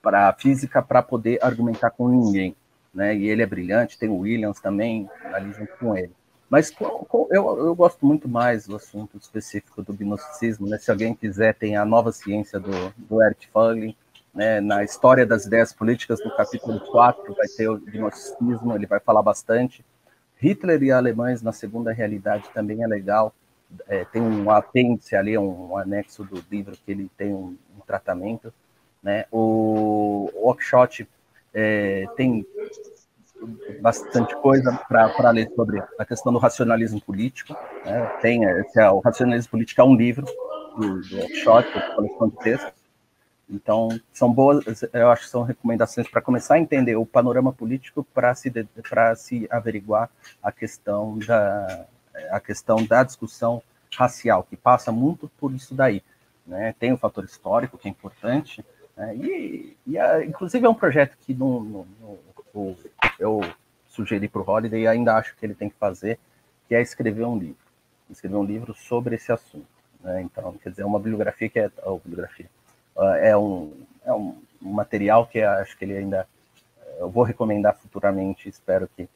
para 0.03 0.33
física 0.35 0.83
para 0.83 1.03
poder 1.03 1.39
argumentar 1.43 1.91
com 1.91 2.09
ninguém. 2.09 2.57
Né? 2.93 3.15
E 3.17 3.29
ele 3.29 3.43
é 3.43 3.47
brilhante, 3.47 3.99
tem 3.99 4.09
o 4.09 4.19
Williams 4.19 4.61
também 4.61 5.09
ali 5.33 5.53
junto 5.53 5.77
com 5.79 5.97
ele. 5.97 6.13
Mas 6.49 6.71
com, 6.71 7.05
com, 7.05 7.29
eu, 7.31 7.59
eu 7.59 7.75
gosto 7.75 8.07
muito 8.07 8.27
mais 8.27 8.67
do 8.67 8.77
assunto 8.77 9.19
específico 9.19 9.83
do 9.83 9.93
gnosticismo. 9.93 10.67
Né? 10.67 10.79
Se 10.79 10.91
alguém 10.91 11.15
quiser, 11.15 11.55
tem 11.55 11.77
a 11.77 11.85
nova 11.85 12.11
ciência 12.11 12.59
do, 12.59 12.71
do 12.97 13.23
Eric 13.23 13.49
Fagling, 13.49 13.95
né? 14.35 14.61
na 14.61 14.83
História 14.83 15.27
das 15.27 15.45
Ideias 15.45 15.73
Políticas, 15.73 16.25
no 16.25 16.35
capítulo 16.35 16.81
4, 16.81 17.35
vai 17.35 17.47
ter 17.49 17.69
o 17.69 17.79
gnosticismo, 17.79 18.75
ele 18.75 18.87
vai 18.87 18.99
falar 18.99 19.23
bastante. 19.23 19.85
Hitler 20.39 20.83
e 20.83 20.91
alemães 20.91 21.43
na 21.43 21.53
Segunda 21.53 21.93
Realidade 21.93 22.49
também 22.55 22.83
é 22.83 22.87
legal 22.87 23.35
é, 23.87 24.05
tem 24.05 24.23
um 24.23 24.51
apêndice 24.51 25.15
ali, 25.15 25.37
um, 25.37 25.73
um, 25.73 25.77
anexo 25.77 26.25
do 26.25 26.43
livro 26.51 26.77
que 26.77 26.91
ele 26.91 27.11
tem 27.17 27.33
um, 27.33 27.57
um 27.77 27.81
tratamento, 27.87 28.53
né? 29.03 29.27
O 29.31 30.31
workshop 30.35 31.07
é, 31.53 32.07
tem 32.17 32.47
bastante 33.81 34.35
coisa 34.37 34.73
para 34.89 35.31
ler 35.31 35.51
sobre 35.55 35.83
a 35.99 36.05
questão 36.05 36.33
do 36.33 36.39
racionalismo 36.39 37.01
político, 37.01 37.57
né? 37.85 38.07
Tem 38.21 38.45
esse, 38.45 38.81
é, 38.81 38.91
o 38.91 39.01
racionalismo 39.01 39.51
político 39.51 39.81
é 39.81 39.85
um 39.85 39.95
livro 39.95 40.25
do, 40.77 41.01
do 41.01 41.17
workshop, 41.17 41.95
coleção 41.95 42.29
de 42.29 42.37
textos. 42.39 42.79
Então, 43.51 43.89
são 44.13 44.31
boas, 44.31 44.83
eu 44.93 45.11
acho 45.11 45.23
que 45.23 45.31
são 45.31 45.43
recomendações 45.43 46.07
para 46.07 46.21
começar 46.21 46.57
a 46.57 46.59
entender 46.59 46.97
o 46.97 47.07
panorama 47.07 47.51
político 47.51 48.07
para 48.13 48.35
se, 48.35 48.53
se 49.17 49.47
averiguar 49.51 50.11
a 50.43 50.53
questão 50.53 51.19
da, 51.19 51.87
a 52.31 52.41
questão 52.41 52.85
da 52.85 53.03
discussão 53.03 53.63
racial, 53.97 54.43
que 54.43 54.57
passa 54.57 54.93
muito 54.93 55.31
por 55.39 55.53
isso 55.53 55.75
daí. 55.75 56.03
Né? 56.47 56.75
Tem 56.79 56.93
o 56.93 56.99
fator 56.99 57.25
histórico, 57.25 57.79
que 57.79 57.89
é 57.89 57.91
importante, 57.91 58.65
né? 58.97 59.15
e, 59.17 59.77
e 59.87 59.99
a, 59.99 60.25
inclusive 60.25 60.65
é 60.65 60.69
um 60.69 60.75
projeto 60.75 61.17
que 61.21 61.35
no, 61.35 61.61
no, 61.61 61.87
no, 62.55 62.77
eu 63.19 63.41
sugeri 63.87 64.29
para 64.29 64.41
o 64.41 64.49
Holiday 64.49 64.83
e 64.83 64.87
ainda 64.87 65.15
acho 65.15 65.37
que 65.37 65.45
ele 65.45 65.55
tem 65.55 65.69
que 65.69 65.77
fazer, 65.77 66.19
que 66.67 66.75
é 66.75 66.81
escrever 66.81 67.25
um 67.25 67.39
livro. 67.39 67.57
Escrever 68.11 68.37
um 68.37 68.45
livro 68.45 68.75
sobre 68.75 69.17
esse 69.17 69.31
assunto. 69.33 69.67
Né? 70.01 70.23
Então, 70.23 70.53
quer 70.63 70.71
dizer, 70.71 70.83
é 70.83 70.87
uma 70.87 70.99
bibliografia 70.99 71.49
que 71.49 71.59
é. 71.59 71.71
Oh, 71.85 71.99
bibliografia, 71.99 72.49
uh, 72.97 73.15
é, 73.15 73.37
um, 73.37 73.73
é 74.05 74.13
um 74.13 74.37
material 74.61 75.27
que 75.27 75.43
acho 75.43 75.77
que 75.77 75.85
ele 75.85 75.97
ainda. 75.97 76.27
Eu 76.99 77.11
vou 77.11 77.23
recomendar 77.23 77.77
futuramente, 77.77 78.49
espero 78.49 78.89
que 78.97 79.09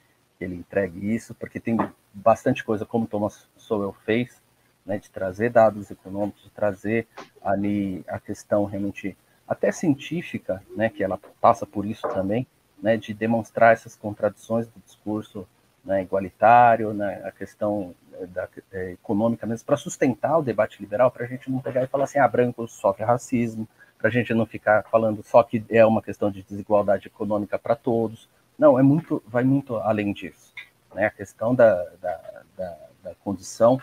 que 0.42 0.44
ele 0.44 0.56
entregue 0.56 1.14
isso, 1.14 1.34
porque 1.34 1.60
tem 1.60 1.78
bastante 2.12 2.64
coisa, 2.64 2.84
como 2.84 3.06
Thomas 3.06 3.48
Sowell 3.56 3.94
fez, 4.04 4.42
né, 4.84 4.98
de 4.98 5.08
trazer 5.08 5.50
dados 5.50 5.88
econômicos, 5.90 6.42
de 6.42 6.50
trazer 6.50 7.06
ali 7.40 8.04
a 8.08 8.18
questão 8.18 8.64
realmente 8.64 9.16
até 9.46 9.70
científica, 9.70 10.60
né, 10.76 10.88
que 10.88 11.04
ela 11.04 11.18
passa 11.40 11.64
por 11.64 11.86
isso 11.86 12.08
também, 12.08 12.44
né, 12.82 12.96
de 12.96 13.14
demonstrar 13.14 13.72
essas 13.72 13.94
contradições 13.94 14.66
do 14.66 14.80
discurso 14.84 15.46
né, 15.84 16.02
igualitário, 16.02 16.92
né, 16.92 17.22
a 17.24 17.30
questão 17.30 17.94
eh, 18.14 18.26
da, 18.26 18.48
é, 18.72 18.92
econômica 18.92 19.46
mesmo, 19.46 19.64
para 19.64 19.76
sustentar 19.76 20.38
o 20.38 20.42
debate 20.42 20.80
liberal, 20.80 21.10
para 21.10 21.24
a 21.24 21.28
gente 21.28 21.48
não 21.50 21.60
pegar 21.60 21.84
e 21.84 21.86
falar 21.86 22.04
assim, 22.04 22.18
ah, 22.18 22.26
branco 22.26 22.66
sofre 22.66 23.04
racismo, 23.04 23.68
para 23.96 24.08
a 24.08 24.12
gente 24.12 24.34
não 24.34 24.44
ficar 24.44 24.82
falando 24.90 25.22
só 25.22 25.44
que 25.44 25.64
é 25.68 25.86
uma 25.86 26.02
questão 26.02 26.32
de 26.32 26.42
desigualdade 26.42 27.06
econômica 27.06 27.56
para 27.56 27.76
todos, 27.76 28.28
não, 28.62 28.78
é 28.78 28.82
muito, 28.82 29.20
vai 29.26 29.42
muito 29.42 29.74
além 29.78 30.12
disso. 30.12 30.54
Né? 30.94 31.06
A 31.06 31.10
questão 31.10 31.52
da, 31.52 31.82
da, 32.00 32.42
da, 32.56 32.78
da 33.02 33.14
condição 33.16 33.80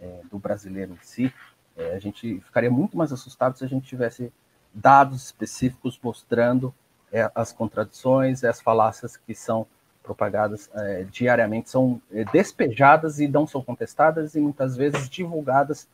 é, 0.00 0.20
do 0.30 0.38
brasileiro 0.38 0.94
em 0.94 1.04
si, 1.04 1.30
é, 1.76 1.94
a 1.94 1.98
gente 1.98 2.40
ficaria 2.40 2.70
muito 2.70 2.96
mais 2.96 3.12
assustado 3.12 3.58
se 3.58 3.64
a 3.64 3.68
gente 3.68 3.86
tivesse 3.86 4.32
dados 4.72 5.26
específicos 5.26 6.00
mostrando 6.02 6.74
é, 7.12 7.30
as 7.34 7.52
contradições, 7.52 8.42
as 8.42 8.58
falácias 8.58 9.18
que 9.18 9.34
são 9.34 9.66
propagadas 10.02 10.70
é, 10.72 11.04
diariamente, 11.04 11.68
são 11.68 12.00
é, 12.10 12.24
despejadas 12.24 13.20
e 13.20 13.28
não 13.28 13.46
são 13.46 13.62
contestadas 13.62 14.34
e 14.34 14.40
muitas 14.40 14.78
vezes 14.78 15.10
divulgadas 15.10 15.86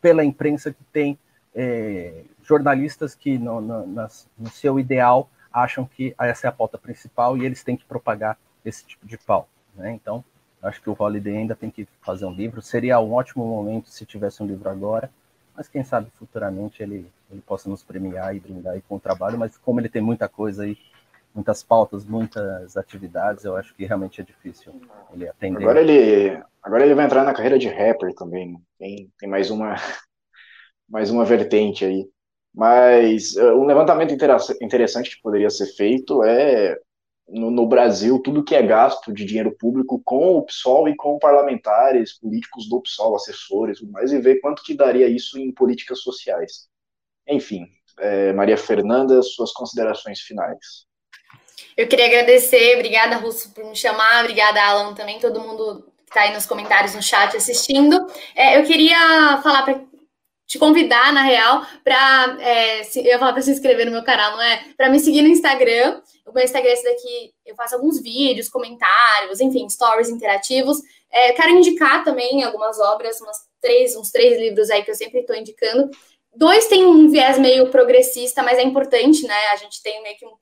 pela 0.00 0.24
imprensa 0.24 0.72
que 0.72 0.82
tem 0.92 1.16
é, 1.54 2.24
jornalistas 2.42 3.14
que 3.14 3.38
no, 3.38 3.60
no, 3.60 3.86
no 3.86 4.50
seu 4.50 4.80
ideal 4.80 5.30
acham 5.56 5.86
que 5.86 6.14
essa 6.20 6.46
é 6.46 6.50
a 6.50 6.52
pauta 6.52 6.76
principal 6.76 7.36
e 7.38 7.46
eles 7.46 7.64
têm 7.64 7.78
que 7.78 7.84
propagar 7.86 8.36
esse 8.62 8.84
tipo 8.84 9.06
de 9.06 9.16
pauta. 9.16 9.48
Né? 9.74 9.92
Então, 9.92 10.22
acho 10.62 10.82
que 10.82 10.90
o 10.90 10.96
Holiday 10.98 11.38
ainda 11.38 11.56
tem 11.56 11.70
que 11.70 11.88
fazer 12.02 12.26
um 12.26 12.32
livro. 12.32 12.60
Seria 12.60 13.00
um 13.00 13.14
ótimo 13.14 13.46
momento 13.46 13.88
se 13.88 14.04
tivesse 14.04 14.42
um 14.42 14.46
livro 14.46 14.68
agora, 14.68 15.10
mas 15.56 15.66
quem 15.66 15.82
sabe 15.82 16.10
futuramente 16.18 16.82
ele, 16.82 17.10
ele 17.30 17.40
possa 17.40 17.70
nos 17.70 17.82
premiar 17.82 18.36
e 18.36 18.40
brindar 18.40 18.74
aí 18.74 18.82
com 18.82 18.96
o 18.96 19.00
trabalho. 19.00 19.38
Mas 19.38 19.56
como 19.56 19.80
ele 19.80 19.88
tem 19.88 20.02
muita 20.02 20.28
coisa 20.28 20.64
aí, 20.64 20.76
muitas 21.34 21.62
pautas, 21.62 22.04
muitas 22.04 22.76
atividades, 22.76 23.44
eu 23.44 23.56
acho 23.56 23.74
que 23.74 23.86
realmente 23.86 24.20
é 24.20 24.24
difícil 24.24 24.78
ele 25.10 25.26
atender. 25.26 25.62
Agora 25.62 25.80
ele, 25.80 26.42
agora 26.62 26.84
ele 26.84 26.94
vai 26.94 27.06
entrar 27.06 27.24
na 27.24 27.32
carreira 27.32 27.58
de 27.58 27.68
rapper 27.68 28.14
também, 28.14 28.52
né? 28.52 28.58
tem, 28.78 29.10
tem 29.18 29.28
mais 29.28 29.50
uma 29.50 29.74
mais 30.86 31.10
uma 31.10 31.24
vertente 31.24 31.82
aí. 31.82 32.06
Mas 32.56 33.36
uh, 33.36 33.52
um 33.52 33.66
levantamento 33.66 34.14
interessante 34.62 35.10
que 35.10 35.22
poderia 35.22 35.50
ser 35.50 35.66
feito 35.66 36.24
é 36.24 36.78
no, 37.28 37.50
no, 37.50 37.66
Brasil 37.66 38.18
tudo 38.20 38.42
que 38.42 38.54
é 38.54 38.62
gasto 38.62 39.12
de 39.12 39.26
dinheiro 39.26 39.54
público 39.58 40.00
com 40.02 40.36
o 40.36 40.42
PSOL 40.42 40.88
e 40.88 40.96
com 40.96 41.18
parlamentares, 41.18 42.18
políticos 42.18 42.66
do 42.66 42.80
PSOL, 42.80 43.14
assessores, 43.16 43.78
tudo 43.78 43.92
mais, 43.92 44.10
e 44.10 44.18
ver 44.18 44.40
quanto 44.40 44.62
que 44.62 44.74
daria 44.74 45.06
isso 45.06 45.38
em 45.38 45.52
políticas 45.52 46.00
sociais. 46.00 46.66
Enfim, 47.28 47.66
é, 47.98 48.32
Maria 48.32 48.56
Fernanda, 48.56 49.20
suas 49.22 49.52
considerações 49.52 50.20
finais. 50.20 50.86
Eu 51.76 51.88
queria 51.88 52.06
agradecer, 52.06 52.74
obrigada, 52.76 53.16
Russo, 53.16 53.52
por 53.52 53.64
me 53.64 53.76
chamar, 53.76 54.20
obrigada, 54.20 54.62
Alan, 54.62 54.94
também, 54.94 55.18
todo 55.18 55.40
mundo 55.40 55.92
que 56.06 56.10
está 56.10 56.22
aí 56.22 56.32
nos 56.32 56.46
comentários, 56.46 56.94
no 56.94 57.02
chat 57.02 57.36
assistindo. 57.36 58.06
É, 58.34 58.58
eu 58.58 58.64
queria 58.64 59.40
falar 59.42 59.62
para 59.62 59.80
te 60.46 60.58
convidar, 60.58 61.12
na 61.12 61.22
real, 61.22 61.66
para. 61.82 62.38
É, 62.40 62.82
eu 62.82 63.04
ia 63.04 63.18
falar 63.18 63.32
para 63.32 63.42
se 63.42 63.50
inscrever 63.50 63.84
no 63.84 63.92
meu 63.92 64.04
canal, 64.04 64.32
não 64.32 64.42
é? 64.42 64.64
Para 64.76 64.88
me 64.88 65.00
seguir 65.00 65.22
no 65.22 65.28
Instagram. 65.28 66.00
O 66.24 66.32
meu 66.32 66.44
Instagram 66.44 66.70
é 66.70 66.72
esse 66.72 66.84
daqui, 66.84 67.32
eu 67.44 67.54
faço 67.54 67.74
alguns 67.74 68.00
vídeos, 68.00 68.48
comentários, 68.48 69.40
enfim, 69.40 69.68
stories 69.68 70.08
interativos. 70.08 70.78
É, 71.10 71.32
quero 71.32 71.50
indicar 71.50 72.04
também 72.04 72.42
algumas 72.42 72.78
obras, 72.80 73.20
umas 73.20 73.38
três, 73.60 73.96
uns 73.96 74.10
três 74.10 74.38
livros 74.38 74.70
aí 74.70 74.82
que 74.82 74.90
eu 74.90 74.94
sempre 74.94 75.20
estou 75.20 75.36
indicando. 75.36 75.90
Dois 76.34 76.66
têm 76.66 76.84
um 76.84 77.08
viés 77.08 77.38
meio 77.38 77.70
progressista, 77.70 78.42
mas 78.42 78.58
é 78.58 78.62
importante, 78.62 79.26
né? 79.26 79.46
A 79.52 79.56
gente 79.56 79.82
tem 79.82 80.02
meio 80.02 80.16
que 80.16 80.26
um. 80.26 80.32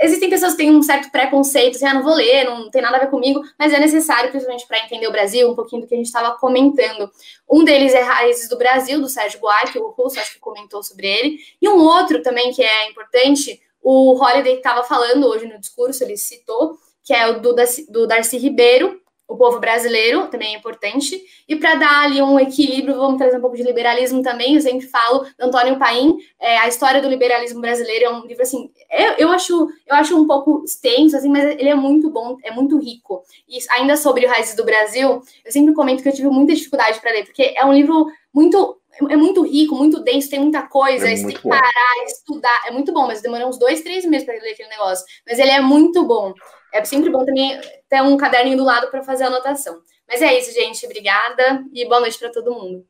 Existem 0.00 0.30
pessoas 0.30 0.52
que 0.52 0.58
têm 0.58 0.74
um 0.74 0.82
certo 0.82 1.10
preconceito, 1.10 1.76
assim, 1.76 1.86
ah, 1.86 1.94
não 1.94 2.02
vou 2.02 2.14
ler, 2.14 2.44
não 2.44 2.70
tem 2.70 2.80
nada 2.80 2.96
a 2.96 3.00
ver 3.00 3.10
comigo, 3.10 3.42
mas 3.58 3.72
é 3.72 3.78
necessário, 3.78 4.30
principalmente 4.30 4.66
para 4.66 4.78
entender 4.78 5.06
o 5.06 5.12
Brasil, 5.12 5.50
um 5.50 5.54
pouquinho 5.54 5.82
do 5.82 5.88
que 5.88 5.94
a 5.94 5.96
gente 5.98 6.06
estava 6.06 6.36
comentando. 6.38 7.10
Um 7.48 7.62
deles 7.64 7.92
é 7.92 8.00
Raízes 8.00 8.48
do 8.48 8.56
Brasil, 8.56 9.00
do 9.00 9.08
Sérgio 9.08 9.40
Buarque, 9.40 9.78
o 9.78 9.90
Russo 9.90 10.18
acho 10.18 10.34
que 10.34 10.40
comentou 10.40 10.82
sobre 10.82 11.06
ele. 11.06 11.38
E 11.60 11.68
um 11.68 11.78
outro 11.78 12.22
também 12.22 12.50
que 12.52 12.62
é 12.62 12.88
importante, 12.88 13.60
o 13.82 14.14
Holiday 14.14 14.54
estava 14.54 14.82
falando 14.84 15.26
hoje 15.26 15.46
no 15.46 15.58
discurso, 15.58 16.02
ele 16.02 16.16
citou, 16.16 16.78
que 17.04 17.12
é 17.12 17.28
o 17.28 17.40
do, 17.40 17.54
do 17.88 18.06
Darcy 18.06 18.38
Ribeiro, 18.38 18.99
o 19.30 19.36
povo 19.36 19.60
brasileiro, 19.60 20.26
também 20.26 20.54
é 20.54 20.58
importante, 20.58 21.22
e 21.48 21.54
para 21.54 21.76
dar 21.76 22.02
ali 22.02 22.20
um 22.20 22.38
equilíbrio, 22.38 22.96
vamos 22.96 23.16
trazer 23.16 23.38
um 23.38 23.40
pouco 23.40 23.56
de 23.56 23.62
liberalismo 23.62 24.22
também, 24.22 24.56
eu 24.56 24.60
sempre 24.60 24.88
falo 24.88 25.20
do 25.38 25.44
Antônio 25.44 25.78
Paim, 25.78 26.16
é, 26.40 26.58
a 26.58 26.66
história 26.66 27.00
do 27.00 27.08
liberalismo 27.08 27.60
brasileiro 27.60 28.06
é 28.06 28.10
um 28.10 28.26
livro, 28.26 28.42
assim, 28.42 28.72
eu, 28.90 29.12
eu, 29.18 29.28
acho, 29.30 29.68
eu 29.86 29.94
acho 29.94 30.20
um 30.20 30.26
pouco 30.26 30.64
extenso, 30.64 31.16
assim, 31.16 31.28
mas 31.28 31.44
ele 31.44 31.68
é 31.68 31.76
muito 31.76 32.10
bom, 32.10 32.36
é 32.42 32.50
muito 32.50 32.76
rico, 32.76 33.22
e 33.48 33.58
ainda 33.78 33.96
sobre 33.96 34.26
o 34.26 34.28
Raízes 34.28 34.56
do 34.56 34.64
Brasil, 34.64 35.22
eu 35.44 35.52
sempre 35.52 35.74
comento 35.74 36.02
que 36.02 36.08
eu 36.08 36.14
tive 36.14 36.28
muita 36.28 36.52
dificuldade 36.52 36.98
para 37.00 37.12
ler, 37.12 37.24
porque 37.24 37.54
é 37.56 37.64
um 37.64 37.72
livro 37.72 38.06
muito 38.34 38.76
é 39.08 39.16
muito 39.16 39.42
rico, 39.42 39.74
muito 39.74 40.02
denso, 40.02 40.28
tem 40.28 40.40
muita 40.40 40.62
coisa, 40.62 41.08
é 41.08 41.16
você 41.16 41.26
tem 41.26 41.36
que 41.36 41.48
parar, 41.48 42.04
estudar. 42.06 42.62
É 42.66 42.70
muito 42.70 42.92
bom, 42.92 43.06
mas 43.06 43.22
demorou 43.22 43.48
uns 43.48 43.58
dois, 43.58 43.80
três 43.80 44.04
meses 44.04 44.26
para 44.26 44.34
ler 44.34 44.50
aquele 44.50 44.68
negócio. 44.68 45.06
Mas 45.26 45.38
ele 45.38 45.50
é 45.50 45.60
muito 45.60 46.04
bom. 46.04 46.34
É 46.72 46.84
sempre 46.84 47.10
bom 47.10 47.24
também 47.24 47.60
ter 47.88 48.02
um 48.02 48.16
caderninho 48.16 48.56
do 48.56 48.64
lado 48.64 48.90
para 48.90 49.02
fazer 49.02 49.24
a 49.24 49.26
anotação. 49.26 49.80
Mas 50.08 50.22
é 50.22 50.38
isso, 50.38 50.52
gente. 50.52 50.84
Obrigada 50.86 51.64
e 51.72 51.86
boa 51.86 52.00
noite 52.00 52.18
para 52.18 52.30
todo 52.30 52.54
mundo. 52.54 52.86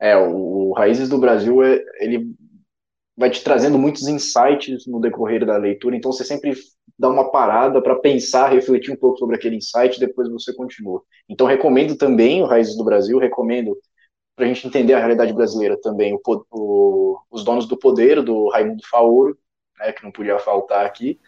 É, 0.00 0.16
o, 0.16 0.72
Raízes 0.72 1.08
do 1.08 1.18
Brasil, 1.18 1.62
é, 1.62 1.82
ele 1.98 2.34
vai 3.16 3.30
te 3.30 3.42
trazendo 3.42 3.78
muitos 3.78 4.08
insights 4.08 4.86
no 4.86 5.00
decorrer 5.00 5.46
da 5.46 5.56
leitura, 5.56 5.96
então 5.96 6.12
você 6.12 6.24
sempre 6.24 6.52
dá 6.98 7.08
uma 7.08 7.30
parada 7.30 7.80
para 7.80 7.94
pensar, 7.96 8.52
refletir 8.52 8.92
um 8.92 8.96
pouco 8.96 9.18
sobre 9.18 9.36
aquele 9.36 9.56
insight, 9.56 10.00
depois 10.00 10.28
você 10.28 10.52
continua. 10.52 11.02
Então 11.28 11.46
recomendo 11.46 11.96
também 11.96 12.42
o 12.42 12.46
Raízes 12.46 12.76
do 12.76 12.84
Brasil, 12.84 13.18
recomendo 13.18 13.76
para 14.34 14.44
a 14.44 14.48
gente 14.48 14.66
entender 14.66 14.94
a 14.94 14.98
realidade 14.98 15.32
brasileira 15.32 15.78
também, 15.80 16.12
o, 16.14 16.44
o, 16.50 17.18
Os 17.30 17.44
Donos 17.44 17.66
do 17.66 17.78
Poder, 17.78 18.20
do 18.20 18.48
Raimundo 18.48 18.82
Faoro, 18.90 19.38
né, 19.78 19.92
que 19.92 20.02
não 20.02 20.10
podia 20.10 20.38
faltar 20.38 20.84
aqui, 20.84 21.20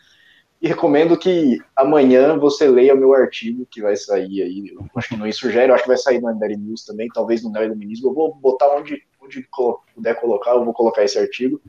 e 0.60 0.68
recomendo 0.68 1.18
que 1.18 1.58
amanhã 1.74 2.38
você 2.38 2.66
leia 2.66 2.94
o 2.94 2.98
meu 2.98 3.12
artigo 3.12 3.66
que 3.70 3.82
vai 3.82 3.96
sair 3.96 4.42
aí. 4.42 4.74
Acho 4.94 5.08
que 5.10 5.16
no 5.16 5.26
Insurgere, 5.26 5.68
eu 5.68 5.74
acho 5.74 5.84
que 5.84 5.88
vai 5.88 5.98
sair 5.98 6.20
no 6.20 6.28
Andari 6.28 6.56
News 6.56 6.84
também, 6.84 7.08
talvez 7.12 7.42
no 7.42 7.50
Neo 7.50 7.64
Iluminismo. 7.64 8.08
Eu 8.08 8.14
vou 8.14 8.34
botar 8.34 8.74
onde, 8.74 9.02
onde 9.22 9.46
puder 9.94 10.18
colocar, 10.18 10.52
eu 10.52 10.64
vou 10.64 10.72
colocar 10.72 11.04
esse 11.04 11.18
artigo, 11.18 11.60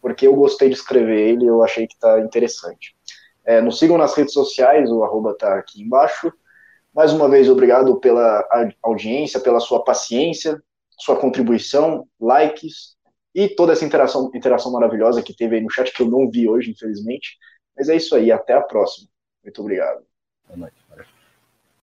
porque 0.00 0.26
eu 0.26 0.34
gostei 0.34 0.68
de 0.68 0.74
escrever 0.74 1.20
ele 1.20 1.46
eu 1.46 1.62
achei 1.62 1.86
que 1.86 1.94
está 1.94 2.20
interessante. 2.20 2.96
É, 3.44 3.60
nos 3.60 3.78
sigam 3.78 3.98
nas 3.98 4.14
redes 4.14 4.32
sociais, 4.32 4.90
o 4.90 5.04
arroba 5.04 5.32
está 5.32 5.56
aqui 5.56 5.82
embaixo. 5.82 6.32
Mais 6.94 7.12
uma 7.12 7.28
vez, 7.28 7.48
obrigado 7.48 7.98
pela 8.00 8.46
audiência, 8.82 9.40
pela 9.40 9.60
sua 9.60 9.82
paciência, 9.82 10.62
sua 10.98 11.16
contribuição, 11.16 12.06
likes 12.20 12.96
e 13.34 13.48
toda 13.48 13.72
essa 13.72 13.84
interação, 13.84 14.30
interação 14.34 14.70
maravilhosa 14.72 15.22
que 15.22 15.34
teve 15.34 15.56
aí 15.56 15.62
no 15.62 15.70
chat, 15.70 15.92
que 15.92 16.02
eu 16.02 16.08
não 16.08 16.30
vi 16.30 16.48
hoje, 16.48 16.70
infelizmente. 16.70 17.38
Mas 17.76 17.88
é 17.88 17.96
isso 17.96 18.14
aí, 18.14 18.30
até 18.30 18.54
a 18.54 18.60
próxima. 18.60 19.08
Muito 19.42 19.60
obrigado. 19.60 20.04
Boa 20.46 20.56
noite. 20.56 21.11